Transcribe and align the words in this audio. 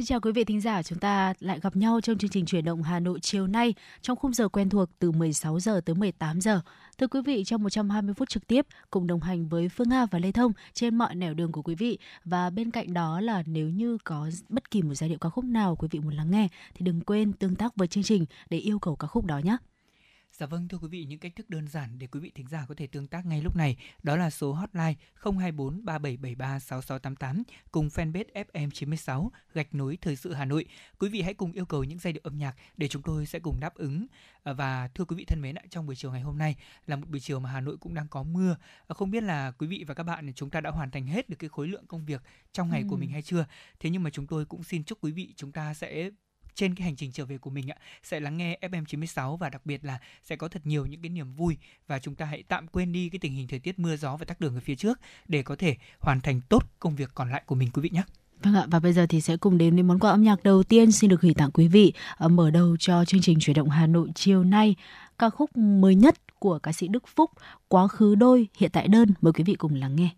Xin 0.00 0.06
chào 0.06 0.20
quý 0.20 0.32
vị 0.32 0.44
thính 0.44 0.60
giả, 0.60 0.82
chúng 0.82 0.98
ta 0.98 1.34
lại 1.40 1.60
gặp 1.60 1.76
nhau 1.76 2.00
trong 2.00 2.18
chương 2.18 2.30
trình 2.30 2.46
chuyển 2.46 2.64
động 2.64 2.82
Hà 2.82 3.00
Nội 3.00 3.20
chiều 3.20 3.46
nay 3.46 3.74
trong 4.00 4.16
khung 4.16 4.34
giờ 4.34 4.48
quen 4.48 4.68
thuộc 4.68 4.88
từ 4.98 5.10
16 5.10 5.60
giờ 5.60 5.80
tới 5.84 5.94
18 5.94 6.40
giờ. 6.40 6.60
Thưa 6.98 7.06
quý 7.06 7.20
vị, 7.22 7.44
trong 7.44 7.62
120 7.62 8.14
phút 8.14 8.28
trực 8.28 8.46
tiếp 8.46 8.66
cùng 8.90 9.06
đồng 9.06 9.20
hành 9.20 9.48
với 9.48 9.68
Phương 9.68 9.88
Nga 9.88 10.06
và 10.06 10.18
Lê 10.18 10.32
Thông 10.32 10.52
trên 10.72 10.96
mọi 10.98 11.14
nẻo 11.14 11.34
đường 11.34 11.52
của 11.52 11.62
quý 11.62 11.74
vị 11.74 11.98
và 12.24 12.50
bên 12.50 12.70
cạnh 12.70 12.94
đó 12.94 13.20
là 13.20 13.42
nếu 13.46 13.68
như 13.68 13.98
có 14.04 14.30
bất 14.48 14.70
kỳ 14.70 14.82
một 14.82 14.94
giai 14.94 15.08
điệu 15.08 15.18
ca 15.18 15.28
khúc 15.28 15.44
nào 15.44 15.76
quý 15.76 15.88
vị 15.90 16.00
muốn 16.00 16.14
lắng 16.14 16.30
nghe 16.30 16.48
thì 16.74 16.84
đừng 16.84 17.00
quên 17.00 17.32
tương 17.32 17.56
tác 17.56 17.76
với 17.76 17.88
chương 17.88 18.04
trình 18.04 18.26
để 18.50 18.58
yêu 18.58 18.78
cầu 18.78 18.96
ca 18.96 19.06
khúc 19.06 19.24
đó 19.24 19.38
nhé. 19.38 19.56
Dạ 20.40 20.46
vâng 20.46 20.68
thưa 20.68 20.78
quý 20.78 20.88
vị, 20.88 21.04
những 21.04 21.18
cách 21.18 21.32
thức 21.36 21.50
đơn 21.50 21.68
giản 21.68 21.98
để 21.98 22.06
quý 22.06 22.20
vị 22.20 22.32
thính 22.34 22.48
giả 22.48 22.64
có 22.68 22.74
thể 22.74 22.86
tương 22.86 23.06
tác 23.06 23.26
ngay 23.26 23.42
lúc 23.42 23.56
này 23.56 23.76
đó 24.02 24.16
là 24.16 24.30
số 24.30 24.52
hotline 24.52 24.94
024 25.14 25.84
3773 25.84 26.58
6688 26.58 27.42
cùng 27.70 27.88
fanpage 27.88 28.44
FM96 28.52 29.28
gạch 29.54 29.74
nối 29.74 29.98
thời 30.00 30.16
sự 30.16 30.32
Hà 30.32 30.44
Nội. 30.44 30.64
Quý 30.98 31.08
vị 31.08 31.22
hãy 31.22 31.34
cùng 31.34 31.52
yêu 31.52 31.66
cầu 31.66 31.84
những 31.84 31.98
giai 31.98 32.12
điệu 32.12 32.20
âm 32.24 32.38
nhạc 32.38 32.56
để 32.76 32.88
chúng 32.88 33.02
tôi 33.02 33.26
sẽ 33.26 33.38
cùng 33.38 33.60
đáp 33.60 33.74
ứng. 33.74 34.06
Và 34.44 34.88
thưa 34.94 35.04
quý 35.04 35.16
vị 35.16 35.24
thân 35.24 35.40
mến, 35.40 35.54
trong 35.70 35.86
buổi 35.86 35.96
chiều 35.96 36.12
ngày 36.12 36.20
hôm 36.20 36.38
nay 36.38 36.56
là 36.86 36.96
một 36.96 37.06
buổi 37.10 37.20
chiều 37.20 37.40
mà 37.40 37.50
Hà 37.50 37.60
Nội 37.60 37.76
cũng 37.80 37.94
đang 37.94 38.08
có 38.08 38.22
mưa. 38.22 38.56
Không 38.88 39.10
biết 39.10 39.22
là 39.22 39.50
quý 39.50 39.66
vị 39.66 39.84
và 39.86 39.94
các 39.94 40.02
bạn 40.02 40.32
chúng 40.36 40.50
ta 40.50 40.60
đã 40.60 40.70
hoàn 40.70 40.90
thành 40.90 41.06
hết 41.06 41.28
được 41.28 41.36
cái 41.38 41.50
khối 41.50 41.68
lượng 41.68 41.86
công 41.86 42.06
việc 42.06 42.22
trong 42.52 42.70
ngày 42.70 42.80
ừ. 42.80 42.86
của 42.90 42.96
mình 42.96 43.10
hay 43.10 43.22
chưa? 43.22 43.46
Thế 43.80 43.90
nhưng 43.90 44.02
mà 44.02 44.10
chúng 44.10 44.26
tôi 44.26 44.44
cũng 44.44 44.62
xin 44.62 44.84
chúc 44.84 44.98
quý 45.00 45.12
vị 45.12 45.34
chúng 45.36 45.52
ta 45.52 45.74
sẽ 45.74 46.10
trên 46.60 46.74
cái 46.74 46.84
hành 46.84 46.96
trình 46.96 47.12
trở 47.12 47.24
về 47.24 47.38
của 47.38 47.50
mình 47.50 47.70
ạ 47.70 47.76
sẽ 48.02 48.20
lắng 48.20 48.36
nghe 48.36 48.58
FM 48.62 48.84
96 48.84 49.36
và 49.36 49.50
đặc 49.50 49.66
biệt 49.66 49.84
là 49.84 49.98
sẽ 50.24 50.36
có 50.36 50.48
thật 50.48 50.66
nhiều 50.66 50.86
những 50.86 51.02
cái 51.02 51.08
niềm 51.08 51.32
vui 51.32 51.56
và 51.86 51.98
chúng 51.98 52.14
ta 52.14 52.26
hãy 52.26 52.42
tạm 52.48 52.66
quên 52.66 52.92
đi 52.92 53.08
cái 53.08 53.18
tình 53.18 53.32
hình 53.32 53.48
thời 53.48 53.58
tiết 53.58 53.78
mưa 53.78 53.96
gió 53.96 54.16
và 54.16 54.24
tắc 54.24 54.40
đường 54.40 54.54
ở 54.54 54.60
phía 54.60 54.74
trước 54.74 55.00
để 55.28 55.42
có 55.42 55.56
thể 55.56 55.76
hoàn 56.00 56.20
thành 56.20 56.40
tốt 56.48 56.64
công 56.78 56.96
việc 56.96 57.10
còn 57.14 57.30
lại 57.30 57.42
của 57.46 57.54
mình 57.54 57.70
quý 57.74 57.82
vị 57.82 57.90
nhé. 57.92 58.02
Vâng 58.42 58.54
ạ, 58.54 58.66
và 58.66 58.80
bây 58.80 58.92
giờ 58.92 59.06
thì 59.08 59.20
sẽ 59.20 59.36
cùng 59.36 59.58
đến 59.58 59.74
với 59.74 59.82
món 59.82 59.98
quà 59.98 60.10
âm 60.10 60.22
nhạc 60.22 60.42
đầu 60.42 60.62
tiên 60.62 60.92
xin 60.92 61.10
được 61.10 61.20
gửi 61.20 61.34
tặng 61.34 61.50
quý 61.50 61.68
vị 61.68 61.92
ờ, 62.16 62.28
mở 62.28 62.50
đầu 62.50 62.76
cho 62.76 63.04
chương 63.04 63.20
trình 63.20 63.38
chuyển 63.40 63.56
động 63.56 63.70
Hà 63.70 63.86
Nội 63.86 64.08
chiều 64.14 64.44
nay. 64.44 64.74
Ca 65.18 65.30
khúc 65.30 65.56
mới 65.56 65.94
nhất 65.94 66.38
của 66.38 66.58
ca 66.58 66.72
sĩ 66.72 66.88
Đức 66.88 67.08
Phúc, 67.08 67.30
Quá 67.68 67.88
khứ 67.88 68.14
đôi, 68.14 68.48
hiện 68.58 68.70
tại 68.72 68.88
đơn. 68.88 69.08
Mời 69.20 69.32
quý 69.32 69.44
vị 69.44 69.54
cùng 69.54 69.74
lắng 69.74 69.96
nghe. 69.96 70.10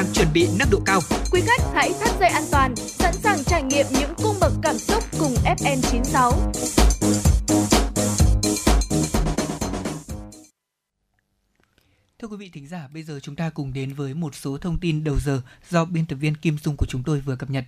96 0.00 0.04
đang 0.04 0.12
chuẩn 0.12 0.32
bị 0.32 0.48
nâng 0.58 0.70
độ 0.70 0.80
cao. 0.86 1.00
Quý 1.32 1.40
khách 1.46 1.62
hãy 1.74 1.92
thắt 2.00 2.20
dây 2.20 2.28
an 2.28 2.42
toàn, 2.50 2.76
sẵn 2.76 3.14
sàng 3.14 3.44
trải 3.44 3.62
nghiệm 3.62 3.86
những 3.90 4.14
cung 4.22 4.36
bậc 4.40 4.52
cảm 4.62 4.78
xúc 4.78 5.04
cùng 5.18 5.34
FM 5.34 5.80
96. 5.90 6.52
Thưa 12.18 12.28
quý 12.28 12.36
vị 12.36 12.50
thính 12.52 12.68
giả, 12.68 12.88
bây 12.94 13.02
giờ 13.02 13.20
chúng 13.22 13.36
ta 13.36 13.50
cùng 13.50 13.72
đến 13.72 13.94
với 13.94 14.14
một 14.14 14.34
số 14.34 14.58
thông 14.58 14.78
tin 14.78 15.04
đầu 15.04 15.16
giờ 15.24 15.42
do 15.68 15.84
biên 15.84 16.06
tập 16.06 16.16
viên 16.16 16.34
Kim 16.34 16.58
Dung 16.58 16.76
của 16.76 16.86
chúng 16.86 17.02
tôi 17.02 17.20
vừa 17.20 17.36
cập 17.36 17.50
nhật. 17.50 17.64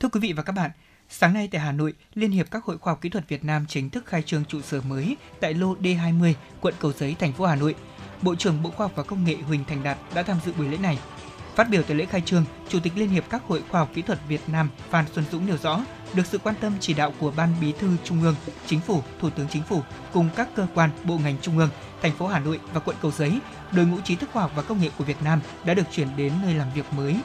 Thưa 0.00 0.08
quý 0.08 0.20
vị 0.20 0.32
và 0.32 0.42
các 0.42 0.52
bạn, 0.52 0.70
sáng 1.08 1.34
nay 1.34 1.48
tại 1.52 1.60
Hà 1.60 1.72
Nội, 1.72 1.94
Liên 2.14 2.30
hiệp 2.30 2.50
các 2.50 2.64
hội 2.64 2.78
khoa 2.78 2.92
học 2.92 3.00
kỹ 3.00 3.08
thuật 3.08 3.28
Việt 3.28 3.44
Nam 3.44 3.66
chính 3.68 3.90
thức 3.90 4.06
khai 4.06 4.22
trương 4.22 4.44
trụ 4.44 4.62
sở 4.62 4.80
mới 4.80 5.16
tại 5.40 5.54
lô 5.54 5.76
D20, 5.76 6.34
quận 6.60 6.74
Cầu 6.80 6.92
Giấy, 6.92 7.16
thành 7.18 7.32
phố 7.32 7.44
Hà 7.44 7.56
Nội. 7.56 7.74
Bộ 8.22 8.34
trưởng 8.34 8.62
Bộ 8.62 8.70
Khoa 8.70 8.86
học 8.86 8.92
và 8.94 9.02
Công 9.02 9.24
nghệ 9.24 9.36
Huỳnh 9.36 9.64
Thành 9.64 9.82
Đạt 9.82 9.98
đã 10.14 10.22
tham 10.22 10.36
dự 10.46 10.52
buổi 10.52 10.68
lễ 10.68 10.78
này. 10.78 10.98
Phát 11.54 11.68
biểu 11.70 11.82
tại 11.82 11.96
lễ 11.96 12.04
khai 12.04 12.20
trương, 12.20 12.44
Chủ 12.68 12.80
tịch 12.80 12.92
Liên 12.96 13.08
hiệp 13.08 13.24
các 13.30 13.42
hội 13.48 13.62
khoa 13.70 13.80
học 13.80 13.90
kỹ 13.94 14.02
thuật 14.02 14.18
Việt 14.28 14.40
Nam 14.46 14.70
Phan 14.90 15.04
Xuân 15.12 15.24
Dũng 15.32 15.46
nêu 15.46 15.56
rõ, 15.62 15.84
được 16.14 16.26
sự 16.26 16.38
quan 16.38 16.54
tâm 16.60 16.72
chỉ 16.80 16.94
đạo 16.94 17.12
của 17.18 17.32
Ban 17.36 17.54
Bí 17.60 17.72
thư 17.78 17.88
Trung 18.04 18.22
ương, 18.22 18.34
Chính 18.66 18.80
phủ, 18.80 19.02
Thủ 19.20 19.30
tướng 19.30 19.48
Chính 19.48 19.62
phủ 19.62 19.82
cùng 20.12 20.28
các 20.36 20.48
cơ 20.54 20.66
quan, 20.74 20.90
bộ 21.04 21.18
ngành 21.18 21.36
trung 21.42 21.58
ương, 21.58 21.70
thành 22.02 22.12
phố 22.12 22.26
Hà 22.26 22.38
Nội 22.38 22.60
và 22.72 22.80
quận 22.80 22.96
Cầu 23.02 23.10
Giấy, 23.10 23.38
đội 23.72 23.86
ngũ 23.86 24.00
trí 24.00 24.16
thức 24.16 24.30
khoa 24.32 24.42
học 24.42 24.52
và 24.54 24.62
công 24.62 24.80
nghệ 24.80 24.90
của 24.98 25.04
Việt 25.04 25.22
Nam 25.24 25.40
đã 25.64 25.74
được 25.74 25.86
chuyển 25.92 26.08
đến 26.16 26.32
nơi 26.42 26.54
làm 26.54 26.68
việc 26.74 26.92
mới 26.92 27.16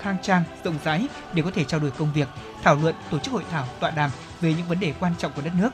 khang 0.00 0.16
trang, 0.22 0.42
rộng 0.64 0.78
rãi 0.84 1.08
để 1.34 1.42
có 1.42 1.50
thể 1.50 1.64
trao 1.64 1.80
đổi 1.80 1.90
công 1.90 2.12
việc, 2.12 2.28
thảo 2.62 2.78
luận, 2.82 2.94
tổ 3.10 3.18
chức 3.18 3.32
hội 3.32 3.44
thảo, 3.50 3.66
tọa 3.80 3.90
đàm 3.90 4.10
về 4.40 4.54
những 4.54 4.68
vấn 4.68 4.80
đề 4.80 4.94
quan 5.00 5.12
trọng 5.18 5.32
của 5.32 5.42
đất 5.42 5.52
nước. 5.58 5.70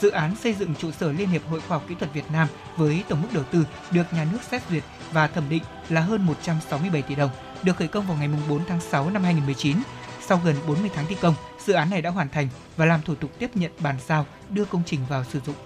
Dự 0.00 0.10
án 0.10 0.36
xây 0.36 0.54
dựng 0.54 0.74
trụ 0.74 0.90
sở 0.90 1.12
Liên 1.12 1.28
hiệp 1.28 1.48
Hội 1.50 1.60
Khoa 1.60 1.78
học 1.78 1.84
Kỹ 1.88 1.94
thuật 1.98 2.14
Việt 2.14 2.30
Nam 2.32 2.48
với 2.76 3.02
tổng 3.08 3.22
mức 3.22 3.28
đầu 3.32 3.44
tư 3.52 3.64
được 3.90 4.12
nhà 4.12 4.26
nước 4.32 4.38
xét 4.50 4.62
duyệt 4.70 4.82
và 5.12 5.26
thẩm 5.26 5.44
định 5.48 5.62
là 5.88 6.00
hơn 6.00 6.26
167 6.26 7.02
tỷ 7.02 7.14
đồng, 7.14 7.30
được 7.62 7.76
khởi 7.76 7.88
công 7.88 8.06
vào 8.06 8.16
ngày 8.16 8.28
4 8.48 8.60
tháng 8.68 8.80
6 8.80 9.10
năm 9.10 9.22
2019. 9.22 9.76
Sau 10.26 10.40
gần 10.44 10.56
40 10.68 10.90
tháng 10.94 11.06
thi 11.06 11.16
công, 11.20 11.34
dự 11.66 11.72
án 11.72 11.90
này 11.90 12.02
đã 12.02 12.10
hoàn 12.10 12.28
thành 12.28 12.48
và 12.76 12.86
làm 12.86 13.02
thủ 13.02 13.14
tục 13.14 13.30
tiếp 13.38 13.50
nhận 13.54 13.70
bàn 13.78 13.96
giao 14.06 14.26
đưa 14.50 14.64
công 14.64 14.82
trình 14.86 15.00
vào 15.08 15.24
sử 15.24 15.40
dụng. 15.46 15.56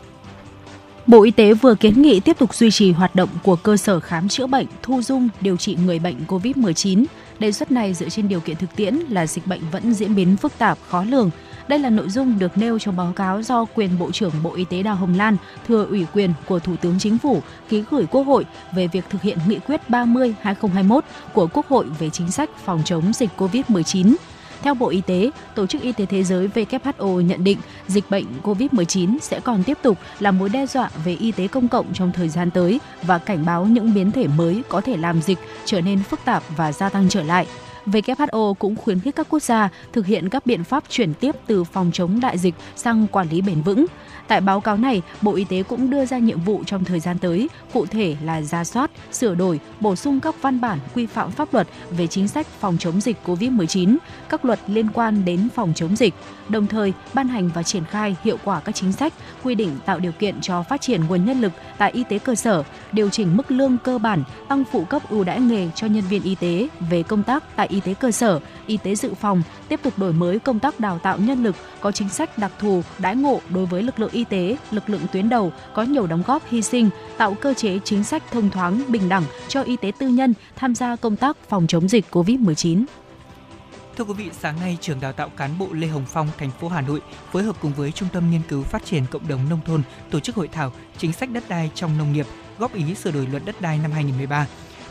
Bộ 1.07 1.23
Y 1.23 1.31
tế 1.31 1.55
vừa 1.55 1.75
kiến 1.75 2.03
nghị 2.03 2.21
tiếp 2.21 2.39
tục 2.39 2.55
duy 2.55 2.71
trì 2.71 2.93
hoạt 2.93 3.15
động 3.15 3.29
của 3.43 3.57
cơ 3.57 3.77
sở 3.77 4.01
khám 4.01 4.29
chữa 4.29 4.47
bệnh, 4.47 4.67
thu 4.83 5.03
dung, 5.03 5.29
điều 5.41 5.57
trị 5.57 5.77
người 5.85 5.99
bệnh 5.99 6.17
COVID-19. 6.29 7.05
Đề 7.39 7.53
xuất 7.53 7.71
này 7.71 7.95
dựa 7.95 8.09
trên 8.09 8.29
điều 8.29 8.41
kiện 8.41 8.57
thực 8.57 8.77
tiễn 8.77 8.95
là 8.95 9.27
dịch 9.27 9.47
bệnh 9.47 9.61
vẫn 9.73 9.95
diễn 9.95 10.15
biến 10.15 10.37
phức 10.37 10.59
tạp, 10.59 10.79
khó 10.89 11.05
lường. 11.05 11.31
Đây 11.71 11.79
là 11.79 11.91
nội 11.91 12.09
dung 12.09 12.39
được 12.39 12.59
nêu 12.59 12.79
trong 12.79 12.97
báo 12.97 13.13
cáo 13.17 13.43
do 13.43 13.67
quyền 13.75 13.99
Bộ 13.99 14.13
trưởng 14.13 14.33
Bộ 14.43 14.55
Y 14.55 14.65
tế 14.65 14.83
Đào 14.83 14.95
Hồng 14.97 15.15
Lan 15.17 15.37
thừa 15.69 15.87
ủy 15.91 16.07
quyền 16.15 16.33
của 16.47 16.59
Thủ 16.59 16.77
tướng 16.77 16.99
Chính 16.99 17.19
phủ 17.19 17.43
ký 17.69 17.85
gửi 17.91 18.07
Quốc 18.11 18.23
hội 18.23 18.47
về 18.73 18.87
việc 18.87 19.05
thực 19.11 19.23
hiện 19.23 19.39
nghị 19.47 19.59
quyết 19.59 19.81
30-2021 19.89 21.01
của 21.33 21.49
Quốc 21.53 21.67
hội 21.69 21.87
về 21.99 22.11
chính 22.11 22.31
sách 22.31 22.51
phòng 22.65 22.83
chống 22.85 23.13
dịch 23.13 23.31
COVID-19 23.37 24.15
theo 24.63 24.75
Bộ 24.75 24.89
Y 24.89 25.01
tế, 25.01 25.31
Tổ 25.55 25.67
chức 25.67 25.83
Y 25.83 25.93
tế 25.93 26.07
Thế 26.07 26.25
giới 26.25 26.49
WHO 26.55 27.21
nhận 27.21 27.45
định 27.45 27.59
dịch 27.89 28.11
bệnh 28.11 28.25
COVID-19 28.43 29.19
sẽ 29.23 29.41
còn 29.41 29.63
tiếp 29.65 29.79
tục 29.83 29.99
là 30.21 30.31
mối 30.31 30.49
đe 30.49 30.67
dọa 30.67 30.91
về 31.05 31.17
y 31.21 31.33
tế 31.33 31.49
công 31.49 31.69
cộng 31.69 31.87
trong 31.95 32.13
thời 32.13 32.29
gian 32.29 32.51
tới 32.51 32.81
và 33.03 33.19
cảnh 33.19 33.45
báo 33.47 33.65
những 33.65 33.95
biến 33.95 34.13
thể 34.13 34.27
mới 34.27 34.63
có 34.69 34.81
thể 34.81 34.97
làm 34.97 35.23
dịch 35.23 35.39
trở 35.65 35.81
nên 35.81 36.03
phức 36.03 36.21
tạp 36.25 36.43
và 36.57 36.73
gia 36.73 36.89
tăng 36.89 37.09
trở 37.09 37.23
lại. 37.23 37.47
WHO 37.87 38.55
cũng 38.55 38.77
khuyến 38.77 39.01
khích 39.01 39.17
các 39.17 39.27
quốc 39.31 39.43
gia 39.43 39.69
thực 39.93 40.07
hiện 40.07 40.29
các 40.29 40.47
biện 40.47 40.65
pháp 40.65 40.85
chuyển 40.89 41.15
tiếp 41.15 41.37
từ 41.47 41.65
phòng 41.65 41.91
chống 41.93 42.21
đại 42.21 42.39
dịch 42.39 42.55
sang 42.77 43.07
quản 43.07 43.29
lý 43.29 43.41
bền 43.41 43.63
vững. 43.63 43.87
Tại 44.29 44.41
báo 44.41 44.61
cáo 44.61 44.77
này, 44.77 45.03
Bộ 45.23 45.35
Y 45.35 45.45
tế 45.45 45.63
cũng 45.63 45.91
đưa 45.91 46.07
ra 46.07 46.19
nhiệm 46.19 46.41
vụ 46.41 46.63
trong 46.67 46.85
thời 46.85 47.01
gian 47.01 47.19
tới, 47.19 47.49
cụ 47.73 47.87
thể 47.87 48.17
là 48.25 48.43
ra 48.43 48.65
soát, 48.65 48.91
sửa 49.13 49.35
đổi, 49.35 49.61
bổ 49.81 49.97
sung 49.97 50.21
các 50.21 50.35
văn 50.43 50.61
bản 50.61 50.79
quy 50.95 51.07
phạm 51.07 51.31
pháp 51.31 51.55
luật 51.55 51.69
về 51.91 52.07
chính 52.07 52.29
sách 52.29 52.47
phòng 52.47 52.77
chống 52.79 53.01
dịch 53.01 53.17
COVID-19, 53.27 53.97
các 54.29 54.45
luật 54.45 54.59
liên 54.67 54.91
quan 54.91 55.25
đến 55.25 55.49
phòng 55.55 55.73
chống 55.77 55.97
dịch, 55.97 56.15
đồng 56.49 56.67
thời 56.67 56.93
ban 57.15 57.29
hành 57.29 57.51
và 57.55 57.63
triển 57.63 57.85
khai 57.85 58.17
hiệu 58.25 58.37
quả 58.45 58.61
các 58.61 58.75
chính 58.75 58.93
sách, 58.93 59.13
quy 59.43 59.55
định 59.55 59.79
tạo 59.87 59.99
điều 59.99 60.13
kiện 60.13 60.41
cho 60.41 60.63
phát 60.63 60.81
triển 60.81 61.07
nguồn 61.07 61.25
nhân 61.25 61.41
lực 61.41 61.53
tại 61.79 61.91
y 61.91 62.05
tế 62.05 62.19
cơ 62.19 62.35
sở, 62.35 62.63
điều 62.93 63.11
chỉnh 63.11 63.37
mức 63.37 63.51
lương 63.51 63.79
cơ 63.79 63.99
bản, 63.99 64.25
tăng 64.49 64.65
phụ 64.73 64.85
cấp 64.85 65.03
ưu 65.11 65.25
đãi 65.25 65.41
nghề 65.41 65.69
cho 65.75 65.87
nhân 65.87 66.05
viên 66.11 66.23
y 66.23 66.35
tế 66.35 66.69
về 66.91 67.03
công 67.03 67.23
tác 67.23 67.45
tại 67.57 67.67
y 67.71 67.81
tế 67.81 67.95
cơ 67.95 68.11
sở, 68.11 68.41
y 68.67 68.77
tế 68.77 68.95
dự 68.95 69.15
phòng, 69.15 69.43
tiếp 69.69 69.81
tục 69.83 69.99
đổi 69.99 70.13
mới 70.13 70.39
công 70.39 70.59
tác 70.59 70.81
đào 70.81 70.99
tạo 70.99 71.19
nhân 71.19 71.43
lực, 71.43 71.57
có 71.81 71.93
chính 71.93 72.09
sách 72.09 72.39
đặc 72.39 72.53
thù, 72.59 72.83
đãi 72.99 73.17
ngộ 73.17 73.41
đối 73.49 73.67
với 73.67 73.83
lực 73.83 74.01
lượng 74.01 74.11
y 74.13 74.25
tế, 74.25 74.57
lực 74.71 74.91
lượng 74.91 75.07
tuyến 75.13 75.29
đầu 75.29 75.53
có 75.75 75.83
nhiều 75.83 76.07
đóng 76.07 76.23
góp 76.27 76.43
hy 76.49 76.63
sinh, 76.63 76.91
tạo 77.17 77.35
cơ 77.35 77.55
chế 77.55 77.79
chính 77.85 78.05
sách 78.05 78.23
thông 78.31 78.51
thoáng, 78.51 78.83
bình 78.89 79.09
đẳng 79.09 79.25
cho 79.49 79.63
y 79.63 79.77
tế 79.77 79.93
tư 79.99 80.09
nhân 80.09 80.35
tham 80.57 80.75
gia 80.75 80.97
công 80.97 81.17
tác 81.17 81.37
phòng 81.49 81.67
chống 81.67 81.89
dịch 81.89 82.05
COVID-19. 82.11 82.85
Thưa 83.97 84.05
quý 84.05 84.15
vị, 84.15 84.31
sáng 84.41 84.61
nay, 84.61 84.79
trường 84.81 85.01
đào 85.01 85.13
tạo 85.13 85.29
cán 85.37 85.59
bộ 85.59 85.69
Lê 85.73 85.87
Hồng 85.87 86.05
Phong, 86.09 86.29
thành 86.39 86.51
phố 86.51 86.69
Hà 86.69 86.81
Nội 86.81 87.01
phối 87.33 87.43
hợp 87.43 87.57
cùng 87.63 87.73
với 87.73 87.93
Trung 87.93 88.09
tâm 88.13 88.31
Nghiên 88.31 88.43
cứu 88.49 88.63
Phát 88.63 88.85
triển 88.85 89.05
Cộng 89.11 89.29
đồng 89.29 89.49
Nông 89.49 89.61
thôn 89.67 89.83
tổ 90.11 90.21
chức 90.21 90.37
hội 90.37 90.49
thảo 90.49 90.73
chính 90.99 91.13
sách 91.13 91.31
đất 91.31 91.45
đai 91.49 91.71
trong 91.75 91.99
nông 91.99 92.13
nghiệp, 92.13 92.27
góp 92.59 92.75
ý 92.75 92.95
sửa 92.95 93.11
đổi 93.11 93.27
luật 93.27 93.43
đất 93.45 93.61
đai 93.61 93.79
năm 93.79 93.93
2013. 93.93 94.47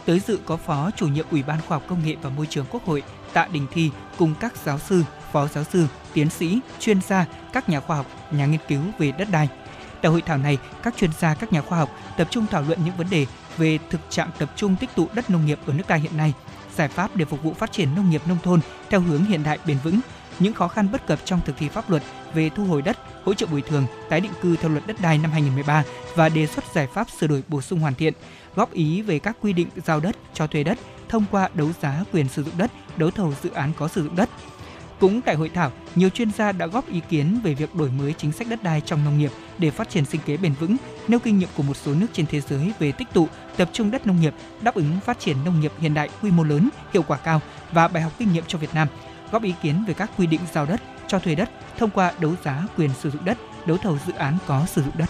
Tới 0.09 0.19
dự 0.19 0.39
có 0.45 0.57
Phó 0.57 0.91
Chủ 0.95 1.07
nhiệm 1.07 1.25
Ủy 1.31 1.43
ban 1.43 1.61
Khoa 1.61 1.77
học 1.77 1.83
Công 1.87 2.05
nghệ 2.05 2.15
và 2.21 2.29
Môi 2.29 2.45
trường 2.45 2.65
Quốc 2.71 2.85
hội 2.85 3.03
Tạ 3.33 3.47
Đình 3.51 3.67
Thi 3.71 3.91
cùng 4.17 4.33
các 4.39 4.53
giáo 4.65 4.79
sư, 4.79 5.03
phó 5.31 5.47
giáo 5.47 5.63
sư, 5.63 5.87
tiến 6.13 6.29
sĩ, 6.29 6.59
chuyên 6.79 7.01
gia, 7.01 7.25
các 7.53 7.69
nhà 7.69 7.79
khoa 7.79 7.97
học, 7.97 8.05
nhà 8.31 8.45
nghiên 8.45 8.59
cứu 8.67 8.81
về 8.99 9.11
đất 9.11 9.27
đai. 9.31 9.49
Tại 10.01 10.11
hội 10.11 10.21
thảo 10.21 10.37
này, 10.37 10.57
các 10.83 10.97
chuyên 10.97 11.09
gia, 11.19 11.33
các 11.33 11.53
nhà 11.53 11.61
khoa 11.61 11.77
học 11.77 11.89
tập 12.17 12.27
trung 12.31 12.45
thảo 12.51 12.61
luận 12.61 12.79
những 12.85 12.95
vấn 12.97 13.09
đề 13.09 13.25
về 13.57 13.79
thực 13.89 14.01
trạng 14.09 14.29
tập 14.37 14.51
trung 14.55 14.75
tích 14.75 14.89
tụ 14.95 15.07
đất 15.13 15.29
nông 15.29 15.45
nghiệp 15.45 15.59
ở 15.65 15.73
nước 15.73 15.83
ta 15.87 15.95
hiện 15.95 16.17
nay, 16.17 16.33
giải 16.75 16.87
pháp 16.87 17.15
để 17.15 17.25
phục 17.25 17.43
vụ 17.43 17.53
phát 17.53 17.71
triển 17.71 17.95
nông 17.95 18.09
nghiệp 18.09 18.21
nông 18.27 18.37
thôn 18.43 18.59
theo 18.89 18.99
hướng 18.99 19.25
hiện 19.25 19.43
đại 19.43 19.59
bền 19.65 19.77
vững, 19.83 19.99
những 20.39 20.53
khó 20.53 20.67
khăn 20.67 20.91
bất 20.91 21.07
cập 21.07 21.19
trong 21.25 21.39
thực 21.45 21.57
thi 21.57 21.69
pháp 21.69 21.89
luật 21.89 22.03
về 22.33 22.49
thu 22.49 22.65
hồi 22.65 22.81
đất, 22.81 22.97
hỗ 23.23 23.33
trợ 23.33 23.45
bồi 23.45 23.61
thường, 23.61 23.85
tái 24.09 24.21
định 24.21 24.31
cư 24.41 24.55
theo 24.55 24.71
luật 24.71 24.87
đất 24.87 25.01
đai 25.01 25.17
năm 25.17 25.31
2013 25.31 25.83
và 26.15 26.29
đề 26.29 26.47
xuất 26.47 26.65
giải 26.73 26.87
pháp 26.93 27.09
sửa 27.09 27.27
đổi 27.27 27.43
bổ 27.47 27.61
sung 27.61 27.79
hoàn 27.79 27.95
thiện, 27.95 28.13
góp 28.59 28.73
ý 28.73 29.01
về 29.01 29.19
các 29.19 29.37
quy 29.41 29.53
định 29.53 29.67
giao 29.85 29.99
đất, 29.99 30.15
cho 30.33 30.47
thuê 30.47 30.63
đất 30.63 30.77
thông 31.09 31.25
qua 31.31 31.49
đấu 31.53 31.69
giá 31.81 32.03
quyền 32.13 32.29
sử 32.29 32.43
dụng 32.43 32.57
đất, 32.57 32.71
đấu 32.97 33.11
thầu 33.11 33.33
dự 33.43 33.49
án 33.51 33.71
có 33.77 33.87
sử 33.87 34.03
dụng 34.03 34.15
đất. 34.15 34.29
Cũng 34.99 35.21
tại 35.21 35.35
hội 35.35 35.49
thảo, 35.49 35.71
nhiều 35.95 36.09
chuyên 36.09 36.31
gia 36.31 36.51
đã 36.51 36.67
góp 36.67 36.89
ý 36.89 37.01
kiến 37.09 37.39
về 37.43 37.53
việc 37.53 37.75
đổi 37.75 37.89
mới 37.91 38.13
chính 38.13 38.31
sách 38.31 38.47
đất 38.49 38.63
đai 38.63 38.81
trong 38.81 39.05
nông 39.05 39.17
nghiệp 39.19 39.31
để 39.57 39.71
phát 39.71 39.89
triển 39.89 40.05
sinh 40.05 40.21
kế 40.25 40.37
bền 40.37 40.53
vững, 40.53 40.77
nêu 41.07 41.19
kinh 41.19 41.39
nghiệm 41.39 41.49
của 41.57 41.63
một 41.63 41.77
số 41.77 41.93
nước 41.93 42.07
trên 42.13 42.25
thế 42.25 42.41
giới 42.41 42.73
về 42.79 42.91
tích 42.91 43.07
tụ, 43.13 43.27
tập 43.57 43.69
trung 43.73 43.91
đất 43.91 44.07
nông 44.07 44.21
nghiệp, 44.21 44.33
đáp 44.61 44.75
ứng 44.75 44.99
phát 45.05 45.19
triển 45.19 45.37
nông 45.45 45.59
nghiệp 45.59 45.71
hiện 45.79 45.93
đại 45.93 46.09
quy 46.21 46.31
mô 46.31 46.43
lớn, 46.43 46.69
hiệu 46.93 47.03
quả 47.03 47.17
cao 47.17 47.41
và 47.71 47.87
bài 47.87 48.03
học 48.03 48.11
kinh 48.17 48.33
nghiệm 48.33 48.43
cho 48.47 48.57
Việt 48.57 48.73
Nam, 48.73 48.87
góp 49.31 49.43
ý 49.43 49.53
kiến 49.61 49.83
về 49.87 49.93
các 49.93 50.11
quy 50.17 50.27
định 50.27 50.41
giao 50.53 50.65
đất, 50.65 50.81
cho 51.07 51.19
thuê 51.19 51.35
đất 51.35 51.49
thông 51.77 51.89
qua 51.89 52.11
đấu 52.19 52.33
giá 52.43 52.63
quyền 52.77 52.89
sử 52.99 53.11
dụng 53.11 53.25
đất, 53.25 53.37
đấu 53.65 53.77
thầu 53.77 53.97
dự 54.07 54.13
án 54.13 54.37
có 54.47 54.65
sử 54.65 54.83
dụng 54.83 54.97
đất. 54.97 55.09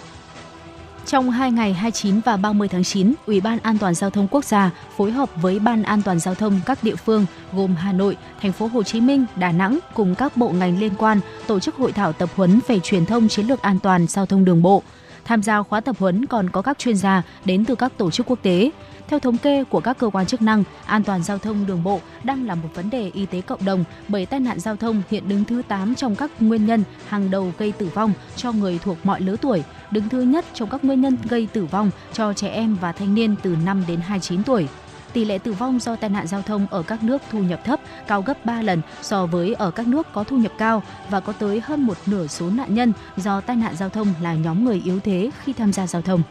Trong 1.06 1.30
2 1.30 1.52
ngày 1.52 1.74
29 1.74 2.20
và 2.26 2.38
30 2.38 2.68
tháng 2.68 2.84
9, 2.84 3.14
Ủy 3.26 3.42
ban 3.42 3.60
An 3.60 3.78
toàn 3.78 3.96
giao 3.96 4.10
thông 4.10 4.28
quốc 4.32 4.46
gia 4.46 4.72
phối 4.98 5.12
hợp 5.12 5.30
với 5.42 5.60
Ban 5.60 5.84
An 5.84 6.02
toàn 6.02 6.20
giao 6.20 6.36
thông 6.36 6.60
các 6.66 6.84
địa 6.84 6.96
phương 6.96 7.26
gồm 7.54 7.76
Hà 7.76 7.92
Nội, 7.92 8.18
Thành 8.42 8.52
phố 8.52 8.68
Hồ 8.68 8.84
Chí 8.84 9.02
Minh, 9.02 9.26
Đà 9.36 9.52
Nẵng 9.52 9.80
cùng 9.94 10.16
các 10.16 10.38
bộ 10.38 10.50
ngành 10.50 10.80
liên 10.80 10.94
quan 10.98 11.20
tổ 11.48 11.60
chức 11.60 11.76
hội 11.76 11.92
thảo 11.92 12.14
tập 12.14 12.30
huấn 12.36 12.60
về 12.68 12.80
truyền 12.80 13.06
thông 13.06 13.28
chiến 13.28 13.48
lược 13.48 13.62
an 13.62 13.80
toàn 13.80 14.08
giao 14.08 14.26
thông 14.26 14.46
đường 14.46 14.62
bộ. 14.62 14.84
Tham 15.30 15.44
gia 15.44 15.64
khóa 15.64 15.82
tập 15.82 15.96
huấn 16.00 16.26
còn 16.26 16.50
có 16.50 16.62
các 16.62 16.80
chuyên 16.80 16.96
gia 16.96 17.24
đến 17.46 17.66
từ 17.66 17.76
các 17.76 17.98
tổ 17.98 18.12
chức 18.12 18.26
quốc 18.30 18.40
tế. 18.42 18.72
Theo 19.08 19.20
thống 19.20 19.38
kê 19.38 19.64
của 19.64 19.80
các 19.80 19.98
cơ 19.98 20.10
quan 20.10 20.26
chức 20.26 20.42
năng, 20.42 20.64
an 20.86 21.04
toàn 21.04 21.24
giao 21.24 21.38
thông 21.38 21.66
đường 21.66 21.84
bộ 21.84 22.00
đang 22.24 22.48
là 22.48 22.56
một 22.56 22.70
vấn 22.74 22.90
đề 22.90 23.12
y 23.14 23.26
tế 23.26 23.42
cộng 23.42 23.66
đồng 23.66 23.84
bởi 24.08 24.26
tai 24.26 24.40
nạn 24.40 24.60
giao 24.60 24.76
thông 24.76 25.02
hiện 25.10 25.30
đứng 25.30 25.46
thứ 25.46 25.62
8 25.68 25.96
trong 25.96 26.16
các 26.16 26.32
nguyên 26.40 26.66
nhân 26.66 26.84
hàng 27.08 27.32
đầu 27.32 27.54
gây 27.58 27.72
tử 27.72 27.90
vong 27.94 28.14
cho 28.36 28.52
người 28.52 28.80
thuộc 28.84 28.98
mọi 29.04 29.22
lứa 29.22 29.36
tuổi, 29.42 29.64
đứng 29.92 30.10
thứ 30.10 30.22
nhất 30.22 30.46
trong 30.54 30.70
các 30.70 30.84
nguyên 30.84 31.02
nhân 31.02 31.18
gây 31.30 31.48
tử 31.54 31.66
vong 31.66 31.92
cho 32.14 32.34
trẻ 32.34 32.48
em 32.48 32.78
và 32.82 32.92
thanh 32.92 33.16
niên 33.16 33.36
từ 33.44 33.56
5 33.66 33.84
đến 33.88 34.00
29 34.00 34.44
tuổi 34.44 34.68
tỷ 35.14 35.26
lệ 35.26 35.38
tử 35.38 35.54
vong 35.54 35.80
do 35.80 35.96
tai 35.96 36.10
nạn 36.10 36.28
giao 36.28 36.42
thông 36.42 36.68
ở 36.68 36.84
các 36.84 37.04
nước 37.04 37.22
thu 37.32 37.40
nhập 37.40 37.62
thấp 37.66 37.80
cao 38.08 38.22
gấp 38.22 38.46
3 38.46 38.62
lần 38.62 38.82
so 39.02 39.26
với 39.26 39.54
ở 39.54 39.72
các 39.72 39.88
nước 39.88 40.08
có 40.14 40.24
thu 40.24 40.38
nhập 40.38 40.52
cao 40.58 40.84
và 41.10 41.20
có 41.20 41.34
tới 41.34 41.62
hơn 41.66 41.82
một 41.82 41.98
nửa 42.06 42.28
số 42.28 42.50
nạn 42.50 42.76
nhân 42.76 42.94
do 43.18 43.42
tai 43.42 43.56
nạn 43.56 43.76
giao 43.76 43.90
thông 43.90 44.14
là 44.22 44.34
nhóm 44.34 44.66
người 44.66 44.82
yếu 44.86 45.00
thế 45.00 45.32
khi 45.44 45.54
tham 45.54 45.74
gia 45.74 45.88
giao 45.88 46.02
thông. 46.02 46.24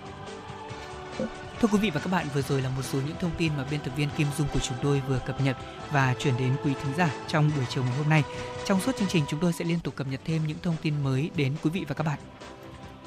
Thưa 1.60 1.68
quý 1.72 1.78
vị 1.78 1.90
và 1.90 2.00
các 2.00 2.12
bạn, 2.12 2.26
vừa 2.34 2.42
rồi 2.42 2.62
là 2.62 2.68
một 2.76 2.82
số 2.82 2.98
những 3.06 3.16
thông 3.20 3.30
tin 3.38 3.52
mà 3.56 3.64
biên 3.70 3.80
tập 3.80 3.90
viên 3.96 4.08
Kim 4.16 4.26
Dung 4.38 4.48
của 4.52 4.60
chúng 4.60 4.76
tôi 4.82 5.02
vừa 5.08 5.18
cập 5.26 5.40
nhật 5.40 5.56
và 5.90 6.14
chuyển 6.18 6.34
đến 6.38 6.52
quý 6.64 6.72
thính 6.82 6.92
giả 6.96 7.10
trong 7.28 7.50
buổi 7.56 7.64
chiều 7.68 7.84
ngày 7.84 7.96
hôm 7.98 8.08
nay. 8.08 8.22
Trong 8.64 8.80
suốt 8.80 8.96
chương 8.96 9.08
trình 9.08 9.24
chúng 9.28 9.40
tôi 9.40 9.52
sẽ 9.52 9.64
liên 9.64 9.80
tục 9.80 9.96
cập 9.96 10.06
nhật 10.06 10.20
thêm 10.24 10.46
những 10.46 10.58
thông 10.62 10.76
tin 10.82 11.02
mới 11.02 11.30
đến 11.36 11.54
quý 11.62 11.70
vị 11.70 11.84
và 11.88 11.94
các 11.94 12.06
bạn. 12.06 12.18